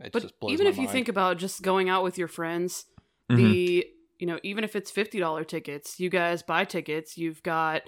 it 0.00 0.10
But 0.12 0.22
just 0.22 0.40
blows 0.40 0.52
even 0.52 0.64
my 0.64 0.70
if 0.70 0.76
you 0.76 0.82
mind. 0.84 0.92
think 0.92 1.08
about 1.08 1.38
just 1.38 1.62
going 1.62 1.88
out 1.88 2.02
with 2.02 2.18
your 2.18 2.26
friends, 2.28 2.86
Mhm. 3.30 3.36
the 3.36 3.86
you 4.18 4.26
know 4.26 4.40
even 4.42 4.64
if 4.64 4.74
it's 4.74 4.90
fifty 4.90 5.20
dollar 5.20 5.44
tickets, 5.44 6.00
you 6.00 6.10
guys 6.10 6.42
buy 6.42 6.64
tickets. 6.64 7.16
You've 7.16 7.42
got 7.44 7.82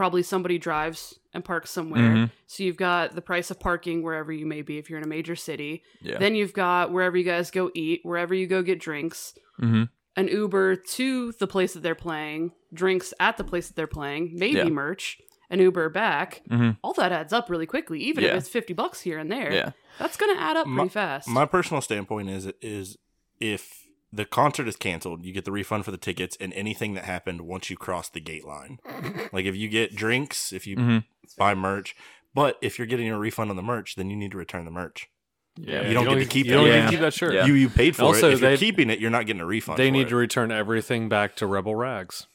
probably 0.00 0.22
somebody 0.22 0.56
drives 0.56 1.18
and 1.34 1.44
parks 1.44 1.68
somewhere, 1.70 2.14
Mhm. 2.14 2.30
so 2.46 2.62
you've 2.62 2.78
got 2.78 3.14
the 3.14 3.20
price 3.20 3.50
of 3.50 3.60
parking 3.60 4.02
wherever 4.02 4.32
you 4.32 4.46
may 4.46 4.62
be 4.62 4.78
if 4.78 4.88
you're 4.88 4.96
in 4.98 5.04
a 5.04 5.08
major 5.18 5.36
city. 5.36 5.82
yeah. 6.00 6.16
Then 6.16 6.34
you've 6.34 6.54
got 6.54 6.90
wherever 6.90 7.18
you 7.18 7.22
guys 7.24 7.50
go 7.50 7.70
eat, 7.74 8.00
wherever 8.02 8.34
you 8.34 8.46
go 8.46 8.62
get 8.62 8.80
drinks, 8.80 9.34
Mhm. 9.60 9.90
an 10.16 10.28
Uber 10.28 10.76
to 10.76 11.32
the 11.32 11.46
place 11.46 11.74
that 11.74 11.82
they're 11.82 11.94
playing, 11.94 12.52
drinks 12.72 13.12
at 13.20 13.36
the 13.36 13.44
place 13.44 13.68
that 13.68 13.76
they're 13.76 13.86
playing, 13.86 14.30
maybe 14.32 14.56
Yeah. 14.56 14.70
merch, 14.70 15.20
an 15.50 15.58
Uber 15.60 15.90
back, 15.90 16.40
Mhm. 16.48 16.78
all 16.82 16.94
that 16.94 17.12
adds 17.12 17.34
up 17.34 17.50
really 17.50 17.66
quickly. 17.66 18.00
Even 18.00 18.24
Yeah. 18.24 18.30
if 18.30 18.36
it's 18.38 18.48
fifty 18.48 18.72
bucks 18.72 19.02
here 19.02 19.18
and 19.18 19.30
there, 19.30 19.52
Yeah. 19.52 19.72
that's 19.98 20.16
gonna 20.16 20.40
add 20.40 20.56
up 20.56 20.66
My- 20.66 20.76
pretty 20.84 20.94
fast. 20.94 21.28
My 21.28 21.44
personal 21.44 21.82
standpoint 21.82 22.30
is 22.30 22.46
is 22.62 22.96
if 23.38 23.79
the 24.12 24.24
concert 24.24 24.66
is 24.68 24.76
canceled, 24.76 25.24
you 25.24 25.32
get 25.32 25.44
the 25.44 25.52
refund 25.52 25.84
for 25.84 25.90
the 25.92 25.96
tickets 25.96 26.36
and 26.40 26.52
anything 26.54 26.94
that 26.94 27.04
happened 27.04 27.42
once 27.42 27.70
you 27.70 27.76
cross 27.76 28.08
the 28.08 28.20
gate 28.20 28.44
line. 28.44 28.78
like 29.32 29.44
if 29.44 29.54
you 29.56 29.68
get 29.68 29.94
drinks, 29.94 30.52
if 30.52 30.66
you 30.66 30.76
Mhm. 30.76 31.04
buy 31.38 31.54
merch, 31.54 31.94
but 32.34 32.56
if 32.60 32.78
you're 32.78 32.86
getting 32.86 33.08
a 33.08 33.18
refund 33.18 33.50
on 33.50 33.56
the 33.56 33.62
merch, 33.62 33.94
then 33.96 34.10
you 34.10 34.16
need 34.16 34.32
to 34.32 34.36
return 34.38 34.64
the 34.64 34.70
merch. 34.70 35.08
Yeah. 35.56 35.86
You 35.86 35.94
don't 35.94 36.04
get 36.08 36.16
to 36.16 36.24
keep 36.26 36.46
You 36.46 36.52
don't 36.54 36.66
Yeah. 36.66 36.88
keep 36.90 37.00
that 37.00 37.12
shirt. 37.14 37.34
Yeah. 37.34 37.44
You 37.46 37.54
you 37.54 37.68
paid 37.68 37.96
for 37.96 38.04
Also, 38.04 38.28
it. 38.30 38.34
If 38.34 38.40
you're 38.40 38.56
keeping 38.56 38.88
it, 38.90 38.98
you're 39.00 39.10
not 39.10 39.26
getting 39.26 39.42
a 39.42 39.46
refund. 39.46 39.78
They 39.78 39.88
for 39.88 39.92
need 39.92 40.06
it. 40.06 40.10
to 40.10 40.16
return 40.16 40.50
everything 40.52 41.08
back 41.08 41.36
to 41.36 41.46
Rebel 41.46 41.74
Rags 41.74 42.26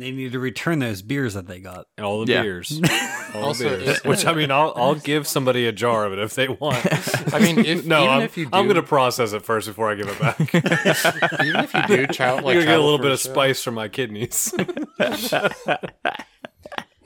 They 0.00 0.10
need 0.12 0.32
to 0.32 0.38
return 0.38 0.78
those 0.78 1.02
beers 1.02 1.34
that 1.34 1.46
they 1.46 1.60
got. 1.60 1.86
and 1.96 2.04
all 2.06 2.24
the 2.24 2.32
Yeah. 2.32 2.42
beers. 2.42 2.80
All 3.34 3.44
Also, 3.44 3.68
the 3.70 3.76
beers. 3.84 3.98
it- 3.98 4.04
Which 4.04 4.26
I 4.26 4.32
mean, 4.32 4.50
I'll 4.50 4.72
I'll 4.74 4.94
give 4.96 5.26
somebody 5.28 5.66
a 5.66 5.72
jar 5.72 6.04
of 6.06 6.12
it 6.12 6.18
if 6.18 6.34
they 6.34 6.48
want. 6.48 6.84
I 7.32 7.38
mean, 7.38 7.58
if, 7.60 7.84
no, 7.86 7.98
even 8.02 8.10
I'm, 8.14 8.22
if 8.22 8.36
you 8.36 8.46
do, 8.46 8.50
I'm 8.52 8.66
gonna 8.66 8.82
process 8.82 9.32
it 9.32 9.42
first 9.44 9.68
before 9.68 9.90
I 9.90 9.94
give 9.94 10.08
it 10.08 10.18
back. 10.18 10.40
even 11.44 11.60
if 11.64 11.74
you 11.74 11.86
do 11.86 12.06
tra- 12.08 12.36
I'm 12.36 12.42
like 12.42 12.54
gonna 12.54 12.54
get 12.54 12.62
a 12.62 12.64
travel 12.64 12.84
little 12.84 12.98
for 12.98 13.02
bit 13.04 13.12
of 13.12 13.20
show- 13.20 13.30
spice 13.32 13.62
from 13.62 13.74
my 13.74 13.88
kidneys. 13.88 14.52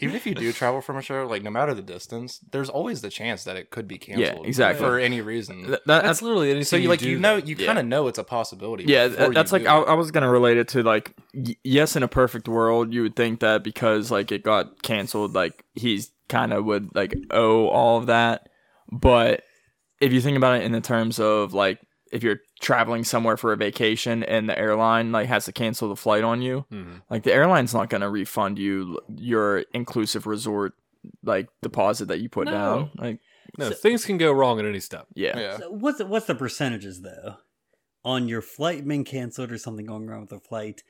Even 0.05 0.17
if 0.17 0.27
you 0.27 0.35
do 0.35 0.53
travel 0.53 0.81
from 0.81 0.97
a 0.97 1.03
show, 1.03 1.27
like 1.27 1.43
no 1.43 1.51
matter 1.51 1.75
the 1.75 1.83
distance, 1.83 2.39
there's 2.53 2.69
always 2.69 3.01
the 3.01 3.11
chance 3.11 3.45
that 3.45 3.57
it 3.57 3.71
could 3.71 3.89
be 3.89 3.99
canceled. 3.99 4.43
Yeah, 4.45 4.49
exactly. 4.49 4.85
for 4.87 4.99
any 4.99 5.21
reason. 5.21 5.67
Th- 5.67 5.81
that- 5.87 6.05
That's 6.05 6.23
literally 6.23 6.51
anything. 6.51 6.65
so 6.65 6.77
you 6.77 6.89
like 6.89 7.01
do 7.01 7.11
you 7.11 7.19
know 7.19 7.37
you 7.37 7.57
Yeah. 7.59 7.67
kind 7.67 7.79
of 7.79 7.87
know 7.87 8.07
it's 8.07 8.19
a 8.19 8.25
possibility. 8.25 8.85
Yeah, 8.87 9.09
before 9.09 9.33
that's 9.35 9.53
like 9.53 9.67
I. 9.67 9.79
I 9.79 9.95
was 9.95 10.11
gonna 10.11 10.31
relate 10.31 10.57
it 10.59 10.69
to 10.69 10.83
like 10.83 11.15
y- 11.35 11.57
yes, 11.65 11.97
in 11.97 12.03
a 12.03 12.09
perfect 12.09 12.49
world, 12.49 12.93
you 12.95 13.03
would 13.03 13.17
think 13.17 13.41
that 13.41 13.65
because 13.65 14.11
like 14.11 14.31
it 14.33 14.43
got 14.43 14.83
canceled, 14.83 15.35
like 15.35 15.65
he's 15.75 16.11
kind 16.29 16.53
of 16.53 16.65
would 16.65 16.95
like 16.95 17.15
owe 17.31 17.69
all 17.69 17.99
of 17.99 18.07
that. 18.07 18.49
But 18.93 19.43
if 20.01 20.13
you 20.13 20.21
think 20.21 20.37
about 20.37 20.61
it 20.61 20.65
in 20.65 20.73
the 20.73 20.81
terms 20.81 21.19
of 21.19 21.53
like 21.55 21.79
if 22.15 22.23
you're 22.23 22.41
traveling 22.61 23.05
somewhere 23.05 23.37
for 23.37 23.53
a 23.53 23.57
vacation 23.57 24.23
and 24.23 24.49
the 24.49 24.59
airline 24.59 25.13
like 25.13 25.27
has 25.29 25.45
to 25.47 25.53
cancel 25.53 25.89
the 25.89 25.97
flight 25.97 26.23
on 26.25 26.41
you, 26.41 26.65
Mhm. 26.73 27.03
like 27.11 27.25
the 27.25 27.33
airline's 27.33 27.75
not 27.75 27.91
gonna 27.91 28.09
refund 28.09 28.59
you 28.59 29.01
your 29.17 29.59
inclusive 29.75 30.27
resort 30.27 30.75
like 31.23 31.49
deposit 31.61 32.07
that 32.09 32.21
you 32.21 32.29
put 32.29 32.47
No. 32.47 32.53
down. 32.53 32.91
Like 32.97 33.21
No, 33.59 33.71
things 33.71 34.05
can 34.07 34.17
go 34.17 34.33
wrong 34.33 34.59
at 34.59 34.65
any 34.65 34.81
step. 34.81 35.07
yeah. 35.15 35.39
yeah. 35.39 35.59
So 35.59 35.71
what's 35.71 35.99
the, 35.99 36.07
what's 36.07 36.27
the 36.27 36.35
percentages 36.35 37.03
though 37.03 37.37
on 38.05 38.29
your 38.29 38.41
flight 38.43 38.87
being 38.87 39.05
canceled 39.05 39.51
or 39.53 39.59
something 39.59 39.85
going 39.87 40.07
wrong 40.07 40.21
with 40.23 40.31
the 40.31 40.41
flight 40.41 40.83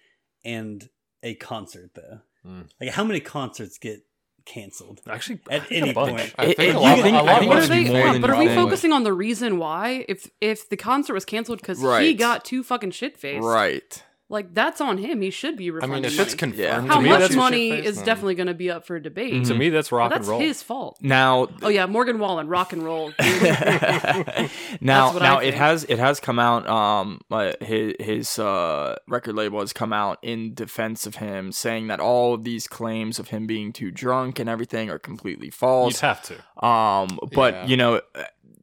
and 0.45 0.89
a 1.23 1.35
concert 1.35 1.91
though? 1.95 2.21
Mm. 2.47 2.69
Like 2.81 2.91
how 2.91 3.03
many 3.05 3.21
concerts 3.21 3.79
get 3.79 4.05
canceled 4.45 5.01
Actually, 5.09 5.41
at 5.51 5.71
any 5.71 5.95
point? 5.95 6.35
I 6.39 6.53
think 6.53 6.75
a 6.75 6.79
lot, 6.79 6.99
think- 7.03 7.17
a 7.17 7.19
I 7.19 7.23
lot 7.23 7.39
think 7.41 7.47
more 7.51 7.55
But 7.57 7.65
are, 7.65 7.67
they, 7.67 7.85
more 7.91 8.13
than 8.13 8.21
but 8.21 8.31
are 8.31 8.39
we 8.39 8.49
focusing 8.49 8.93
on 8.93 9.03
the 9.03 9.13
reason 9.13 9.59
why? 9.59 10.05
If 10.09 10.31
if 10.41 10.69
the 10.69 10.77
concert 10.77 11.15
was 11.15 11.25
canceled 11.25 11.61
because 11.61 11.81
he 11.81 12.15
got 12.15 12.45
too 12.45 12.63
fucking 12.63 12.91
shit 12.93 13.17
faced, 13.17 13.45
Right. 13.45 14.03
Like 14.31 14.55
that's 14.55 14.81
on 14.81 14.99
him. 14.99 15.21
He 15.21 15.31
should 15.31 15.57
be 15.57 15.69
I 15.71 15.87
mean, 15.87 16.05
if 16.05 16.13
money. 16.17 16.23
it's 16.27 16.35
confirmed, 16.35 16.59
Yeah. 16.59 16.81
how 16.81 16.97
To 16.97 17.03
me, 17.03 17.09
much 17.11 17.21
that's- 17.21 17.37
money 17.37 17.71
is 17.71 17.97
then- 17.97 18.07
definitely 18.07 18.35
going 18.37 18.47
to 18.47 18.55
be 18.55 18.71
up 18.71 18.87
for 18.87 18.99
debate. 18.99 19.45
To 19.47 19.55
me, 19.55 19.69
that's 19.69 19.93
rock 19.93 20.11
But 20.11 20.17
that's 20.17 20.29
and 20.29 20.31
roll. 20.33 20.41
his 20.41 20.63
fault. 20.63 20.99
Now 21.03 21.49
Oh 21.63 21.69
yeah, 21.69 21.87
Morgan 21.87 22.19
Wallen, 22.19 22.49
rock 22.49 22.73
and 22.73 22.83
roll. 22.83 23.13
now, 24.81 25.13
now 25.13 25.39
it 25.39 25.55
has 25.55 25.85
it 25.85 25.99
has 25.99 26.21
come 26.21 26.39
out. 26.39 26.67
Um, 26.69 27.21
like, 27.31 27.63
his 27.63 27.95
his 28.01 28.39
uh 28.39 28.97
record 29.09 29.35
label 29.35 29.61
has 29.61 29.73
come 29.73 29.93
out 29.93 30.19
in 30.23 30.55
defense 30.55 31.07
of 31.07 31.17
him, 31.17 31.53
saying 31.53 31.89
that 31.89 32.01
all 32.01 32.35
of 32.35 32.45
these 32.45 32.67
claims 32.67 33.19
of 33.19 33.29
him 33.29 33.47
being 33.47 33.73
too 33.73 33.91
drunk 33.91 34.39
and 34.39 34.49
everything 34.49 34.91
are 34.91 34.99
completely 34.99 35.51
false. 35.51 35.95
You'd 35.95 36.07
have 36.07 36.23
to. 36.23 36.67
Um, 36.67 37.19
but 37.33 37.55
Yeah. 37.55 37.67
you 37.67 37.77
know, 37.77 38.01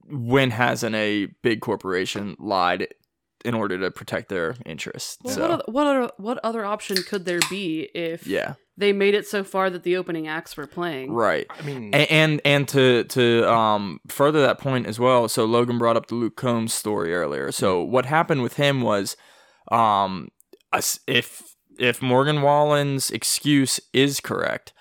when 0.09 0.51
hasn't 0.51 0.95
a 0.95 1.27
big 1.41 1.61
corporation 1.61 2.35
lied 2.39 2.87
in 3.43 3.53
order 3.53 3.77
to 3.79 3.91
protect 3.91 4.29
their 4.29 4.55
interests? 4.65 5.17
Well, 5.23 5.35
so 5.35 5.41
what, 5.41 5.51
other, 5.51 5.63
what 5.67 5.87
other 5.87 6.11
what 6.17 6.39
other 6.43 6.65
option 6.65 6.97
could 6.97 7.25
there 7.25 7.39
be 7.49 7.89
if 7.93 8.25
yeah, 8.27 8.53
they 8.77 8.93
made 8.93 9.13
it 9.13 9.27
so 9.27 9.43
far 9.43 9.69
that 9.69 9.83
the 9.83 9.97
opening 9.97 10.27
acts 10.27 10.55
were 10.57 10.67
playing? 10.67 11.11
right. 11.11 11.45
I 11.49 11.61
mean, 11.63 11.93
A- 11.93 12.11
and 12.11 12.41
and 12.45 12.67
to 12.69 13.03
to 13.05 13.51
um 13.51 13.99
further 14.07 14.41
that 14.41 14.57
point 14.59 14.87
as 14.87 14.99
well 14.99 15.27
so 15.27 15.45
logan 15.45 15.77
brought 15.77 15.97
up 15.97 16.07
the 16.07 16.15
luke 16.15 16.35
combs 16.35 16.73
story 16.73 17.13
earlier 17.13 17.51
so 17.51 17.81
what 17.81 18.05
happened 18.05 18.43
with 18.43 18.55
him 18.55 18.81
was 18.81 19.15
um 19.71 20.29
if 21.07 21.55
if 21.79 22.01
morgan 22.01 22.41
wallen's 22.41 23.11
excuse 23.11 23.79
is 23.93 24.19
correct 24.19 24.73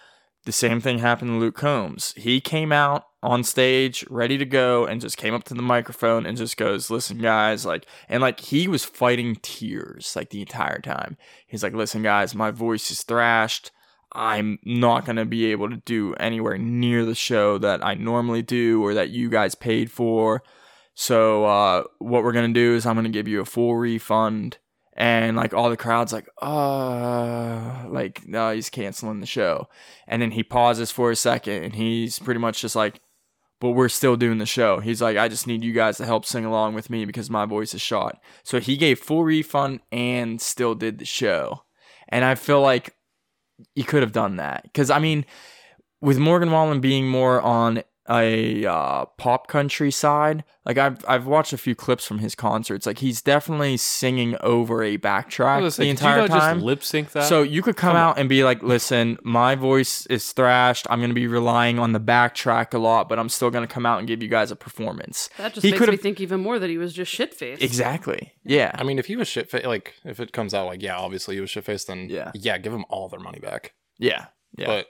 the 0.45 0.53
same 0.53 0.81
thing 0.81 0.99
happened 0.99 1.31
to 1.31 1.37
luke 1.39 1.57
combs 1.57 2.15
he 2.17 2.41
came 2.41 2.73
out 2.73 3.05
on 3.23 3.45
stage 3.45 4.05
ready 4.09 4.39
to 4.39 4.47
go 4.47 4.87
and 4.87 5.01
just 5.01 5.17
came 5.17 5.35
up 5.35 5.45
to 5.45 5.55
the 5.55 5.63
microphone 5.63 6.25
and 6.25 6.39
just 6.39 6.57
goes 6.57 6.89
listen 6.91 7.19
guys 7.19 7.67
like 7.67 7.85
and 8.09 8.23
like 8.23 8.41
he 8.41 8.67
was 8.67 8.85
fighting 8.85 9.37
tears 9.43 10.15
like 10.17 10.31
the 10.31 10.41
entire 10.41 10.81
time 10.81 11.19
he's 11.47 11.63
like 11.63 11.75
listen 11.75 12.03
guys 12.03 12.35
my 12.35 12.51
voice 12.51 12.91
is 12.91 13.03
thrashed 13.03 13.71
I'm 14.13 14.59
not 14.65 15.05
going 15.05 15.17
to 15.17 15.25
be 15.25 15.47
able 15.53 15.71
to 15.71 15.77
do 15.77 16.15
anywhere 16.15 16.59
near 16.59 17.05
the 17.05 17.15
show 17.15 17.59
that 17.59 17.85
I 17.85 17.95
normally 17.95 18.43
do 18.43 18.83
or 18.83 18.95
that 18.95 19.11
you 19.11 19.31
guys 19.31 19.55
paid 19.55 19.91
for. 19.91 20.43
So, 20.95 21.45
uh, 21.45 21.85
what 21.99 22.25
we're 22.25 22.33
going 22.33 22.53
to 22.53 22.61
do 22.61 22.75
is 22.75 22.87
I'm 22.87 22.97
going 22.97 23.05
to 23.05 23.11
give 23.11 23.29
you 23.29 23.41
a 23.41 23.45
full 23.45 23.77
refund. 23.77 24.59
And 24.95 25.37
like 25.37 25.55
all 25.55 25.71
the 25.71 25.77
crowd's 25.77 26.13
like, 26.13 26.29
uh, 26.43 27.87
like, 27.89 28.27
no, 28.27 28.53
he's 28.53 28.69
canceling 28.69 29.21
the 29.21 29.27
show. 29.27 29.69
And 30.07 30.21
then 30.21 30.33
he 30.33 30.43
pauses 30.43 30.91
for 30.91 31.11
a 31.11 31.17
second 31.17 31.63
and 31.63 31.75
he's 31.75 32.19
pretty 32.19 32.41
much 32.41 32.61
just 32.61 32.77
like, 32.77 33.01
but 33.61 33.71
we're 33.71 33.89
still 33.89 34.17
doing 34.17 34.39
the 34.39 34.47
show. 34.47 34.81
He's 34.81 35.03
like, 35.03 35.17
I 35.17 35.29
just 35.29 35.47
need 35.47 35.63
you 35.63 35.73
guys 35.73 35.99
to 35.99 36.07
help 36.07 36.25
sing 36.25 36.45
along 36.45 36.75
with 36.75 36.91
me 36.91 37.05
because 37.05 37.31
my 37.31 37.45
voice 37.45 37.75
is 37.75 37.83
shot. 37.83 38.21
So 38.43 38.59
he 38.59 38.77
gave 38.77 38.99
full 38.99 39.23
refund 39.23 39.81
and 39.93 40.41
still 40.41 40.75
did 40.75 40.99
the 40.99 41.05
show. 41.05 41.63
And 42.09 42.25
I 42.25 42.35
feel 42.35 42.61
like 42.61 42.97
you 43.75 43.85
could 43.85 44.03
have 44.03 44.13
done 44.13 44.37
that 44.37 44.63
because 44.65 44.91
I 44.91 44.99
mean, 44.99 45.27
with 46.01 46.19
Morgan 46.19 46.51
Wallen 46.51 46.81
being 46.81 47.07
more 47.09 47.41
on 47.41 47.83
a 48.09 48.65
uh, 48.67 49.05
pop 49.19 49.47
country 49.47 49.91
side, 49.91 50.43
like 50.65 50.79
I've 50.79 51.05
I've 51.07 51.27
watched 51.27 51.53
a 51.53 51.59
few 51.59 51.75
clips 51.75 52.05
from 52.07 52.19
his 52.19 52.35
concerts. 52.35 52.87
Like 52.87 52.99
he's 52.99 53.23
definitely 53.23 53.77
singing 53.77 54.37
over 54.41 54.83
a 54.83 54.99
backtrack 54.99 55.63
Listen, 55.63 55.83
the 55.83 55.89
could 55.89 55.91
entire 55.91 56.23
you 56.23 56.29
not 56.29 56.41
time. 56.41 56.57
just 56.57 56.65
lip 56.65 56.83
sync 56.83 57.13
that. 57.13 57.25
So 57.29 57.43
you 57.43 57.63
could 57.63 57.77
come, 57.77 57.95
out 57.97 58.19
and 58.19 58.29
be 58.29 58.43
like, 58.43 58.63
"Listen, 58.63 59.19
my 59.23 59.55
voice 59.55 60.07
is 60.07 60.33
thrashed. 60.33 60.87
I'm 60.91 60.99
going 61.01 61.11
to 61.11 61.15
be 61.15 61.27
relying 61.27 61.79
on 61.79 61.93
the 61.93 62.01
backtrack 62.01 62.75
a 62.75 62.79
lot, 62.79 63.09
but 63.09 63.19
I'm 63.19 63.29
still 63.29 63.51
going 63.51 63.67
to 63.67 63.73
come 63.73 63.85
out 63.87 63.99
and 63.99 64.09
give 64.09 64.23
you 64.23 64.29
guys 64.29 64.51
a 64.51 64.57
performance." 64.57 65.29
That 65.37 65.55
just 65.55 65.65
He 65.65 65.71
makes 65.73 65.81
could 65.81 65.91
me 65.91 65.97
think 65.97 66.21
even 66.21 66.41
more 66.41 66.59
that 66.59 66.71
he 66.71 66.79
was 66.79 66.93
just 66.93 67.13
shit 67.13 67.35
faced. 67.35 67.63
Exactly. 67.63 68.33
Yeah. 68.45 68.73
I 68.75 68.83
mean, 68.83 68.99
if 68.99 69.07
he 69.07 69.17
was 69.17 69.29
shit 69.29 69.51
faced, 69.51 69.67
like 69.67 69.95
if 70.05 70.19
it 70.21 70.33
comes 70.33 70.55
out 70.55 70.67
like, 70.67 70.83
yeah, 70.83 70.97
obviously 70.97 71.35
he 71.37 71.41
was 71.41 71.51
shit 71.51 71.65
faced, 71.65 71.87
then 71.89 72.09
Yeah. 72.09 72.33
yeah, 72.35 72.59
give 72.59 72.73
him 72.73 72.85
all 72.89 73.09
their 73.09 73.21
money 73.21 73.39
back. 73.41 73.75
yeah. 73.99 74.27
Yeah. 74.59 74.67
But 74.67 74.87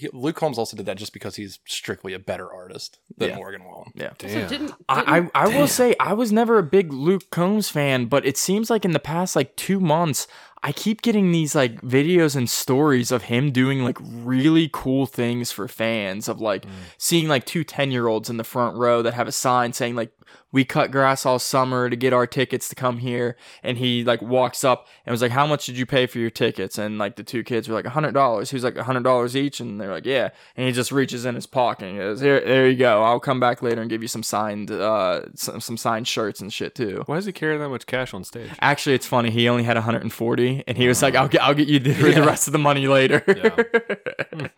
he, 0.00 0.08
Luke 0.12 0.36
Combs 0.36 0.58
also 0.58 0.76
did 0.76 0.86
that 0.86 0.96
just 0.96 1.12
because 1.12 1.36
he's 1.36 1.58
strictly 1.66 2.14
a 2.14 2.18
better 2.18 2.50
artist 2.52 2.98
than 3.16 3.30
Yeah. 3.30 3.36
Morgan 3.36 3.64
Wallen. 3.64 3.92
yeah. 3.94 4.10
So 4.20 4.26
Damn. 4.26 4.48
didn't, 4.48 4.48
didn't 4.48 4.74
I, 4.88 5.28
I, 5.34 5.44
I 5.44 5.48
will 5.48 5.68
say 5.68 5.94
I 6.00 6.14
was 6.14 6.32
never 6.32 6.58
a 6.58 6.62
big 6.62 6.92
Luke 6.92 7.30
Combs 7.30 7.68
fan, 7.68 8.06
but 8.06 8.24
it 8.24 8.36
seems 8.36 8.70
like 8.70 8.84
in 8.84 8.92
the 8.92 8.98
past 8.98 9.36
like 9.36 9.54
two 9.56 9.78
months, 9.80 10.26
I 10.62 10.72
keep 10.72 11.02
getting 11.02 11.32
these 11.32 11.54
like 11.54 11.80
videos 11.80 12.36
and 12.36 12.48
stories 12.48 13.10
of 13.10 13.24
him 13.24 13.50
doing 13.50 13.82
like 13.82 13.98
really 14.00 14.68
cool 14.72 15.06
things 15.06 15.50
for 15.52 15.68
fans 15.68 16.28
of 16.28 16.40
like 16.40 16.66
mm. 16.66 16.70
seeing 16.98 17.28
like 17.28 17.46
two 17.46 17.64
10 17.64 17.90
year 17.90 18.08
olds 18.08 18.28
in 18.28 18.36
the 18.36 18.44
front 18.44 18.76
row 18.76 19.02
that 19.02 19.14
have 19.14 19.28
a 19.28 19.32
sign 19.32 19.72
saying 19.72 19.94
like 19.96 20.12
we 20.52 20.64
cut 20.64 20.90
grass 20.90 21.24
all 21.24 21.38
summer 21.38 21.88
to 21.88 21.96
get 21.96 22.12
our 22.12 22.26
tickets 22.26 22.68
to 22.68 22.74
come 22.74 22.98
here 22.98 23.36
and 23.62 23.78
he 23.78 24.02
like 24.04 24.20
walks 24.20 24.64
up 24.64 24.86
and 25.06 25.12
was 25.12 25.22
like 25.22 25.30
how 25.30 25.46
much 25.46 25.66
did 25.66 25.78
you 25.78 25.86
pay 25.86 26.06
for 26.06 26.18
your 26.18 26.30
tickets 26.30 26.78
and 26.78 26.98
like 26.98 27.16
the 27.16 27.22
two 27.22 27.42
kids 27.44 27.68
were 27.68 27.74
like 27.74 27.84
a 27.84 27.90
hundred 27.90 28.12
dollars 28.12 28.50
he 28.50 28.56
was 28.56 28.64
like 28.64 28.76
a 28.76 28.84
hundred 28.84 29.04
dollars 29.04 29.36
each 29.36 29.60
and 29.60 29.80
they're 29.80 29.92
like 29.92 30.06
yeah 30.06 30.30
and 30.56 30.66
he 30.66 30.72
just 30.72 30.90
reaches 30.90 31.24
in 31.24 31.34
his 31.34 31.46
pocket 31.46 31.84
and 31.84 31.92
he 31.92 31.98
goes 31.98 32.20
here 32.20 32.40
there 32.40 32.68
you 32.68 32.76
go 32.76 33.02
i'll 33.02 33.20
come 33.20 33.38
back 33.38 33.62
later 33.62 33.80
and 33.80 33.90
give 33.90 34.02
you 34.02 34.08
some 34.08 34.22
signed 34.22 34.70
uh 34.70 35.22
some, 35.34 35.60
some 35.60 35.76
signed 35.76 36.08
shirts 36.08 36.40
and 36.40 36.52
shit 36.52 36.74
too 36.74 37.02
why 37.06 37.16
does 37.16 37.26
he 37.26 37.32
carry 37.32 37.56
that 37.58 37.68
much 37.68 37.86
cash 37.86 38.14
on 38.14 38.24
stage? 38.24 38.50
Actually, 38.60 38.94
it's 38.94 39.06
funny. 39.06 39.30
He 39.30 39.48
only 39.48 39.64
had 39.64 39.76
140, 39.76 40.64
and 40.66 40.76
he 40.76 40.88
was 40.88 41.02
like, 41.02 41.14
"I'll 41.14 41.28
get, 41.28 41.42
I'll 41.42 41.54
get 41.54 41.68
you 41.68 41.78
the, 41.78 41.92
the 42.14 42.22
rest 42.22 42.46
of 42.46 42.52
the 42.52 42.58
money 42.58 42.86
later." 42.86 43.22
yeah. 43.26 44.48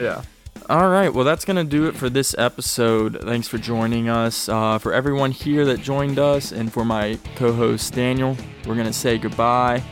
yeah. 0.00 0.22
All 0.68 0.90
right. 0.90 1.12
Well, 1.12 1.24
that's 1.24 1.46
gonna 1.46 1.64
do 1.64 1.86
it 1.86 1.96
for 1.96 2.10
this 2.10 2.34
episode. 2.36 3.18
Thanks 3.22 3.48
for 3.48 3.56
joining 3.56 4.08
us. 4.10 4.48
Uh, 4.48 4.78
for 4.78 4.92
everyone 4.92 5.30
here 5.30 5.64
that 5.64 5.80
joined 5.80 6.18
us, 6.18 6.52
and 6.52 6.70
for 6.70 6.84
my 6.84 7.18
co-host 7.36 7.94
Daniel, 7.94 8.36
we're 8.66 8.74
gonna 8.74 8.92
say 8.92 9.16
goodbye. 9.16 9.82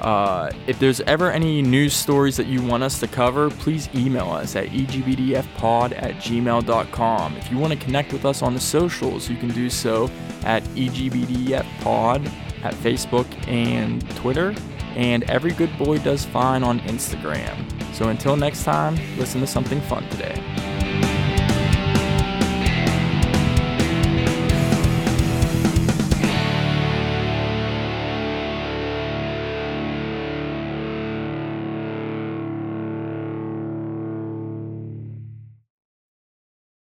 Uh, 0.00 0.50
if 0.66 0.78
there's 0.78 1.00
ever 1.02 1.30
any 1.30 1.62
news 1.62 1.94
stories 1.94 2.36
that 2.36 2.46
you 2.46 2.62
want 2.62 2.82
us 2.82 2.98
to 3.00 3.06
cover, 3.06 3.50
please 3.50 3.88
email 3.94 4.30
us 4.30 4.56
at 4.56 4.68
egbdfpod 4.68 5.92
at 6.02 6.14
gmail.com. 6.16 7.36
If 7.36 7.50
you 7.50 7.58
want 7.58 7.72
to 7.72 7.78
connect 7.78 8.12
with 8.12 8.24
us 8.24 8.42
on 8.42 8.54
the 8.54 8.60
socials, 8.60 9.28
you 9.30 9.36
can 9.36 9.50
do 9.50 9.70
so 9.70 10.10
at 10.44 10.62
egbdfpod 10.74 12.30
at 12.64 12.74
Facebook 12.74 13.26
and 13.48 14.08
Twitter, 14.16 14.54
and 14.96 15.24
Every 15.24 15.52
Good 15.52 15.76
Boy 15.78 15.98
Does 15.98 16.24
Fine 16.24 16.62
on 16.62 16.80
Instagram. 16.80 17.56
So 17.94 18.08
until 18.08 18.36
next 18.36 18.64
time, 18.64 18.96
listen 19.16 19.40
to 19.40 19.46
something 19.46 19.80
fun 19.82 20.08
today. 20.10 21.23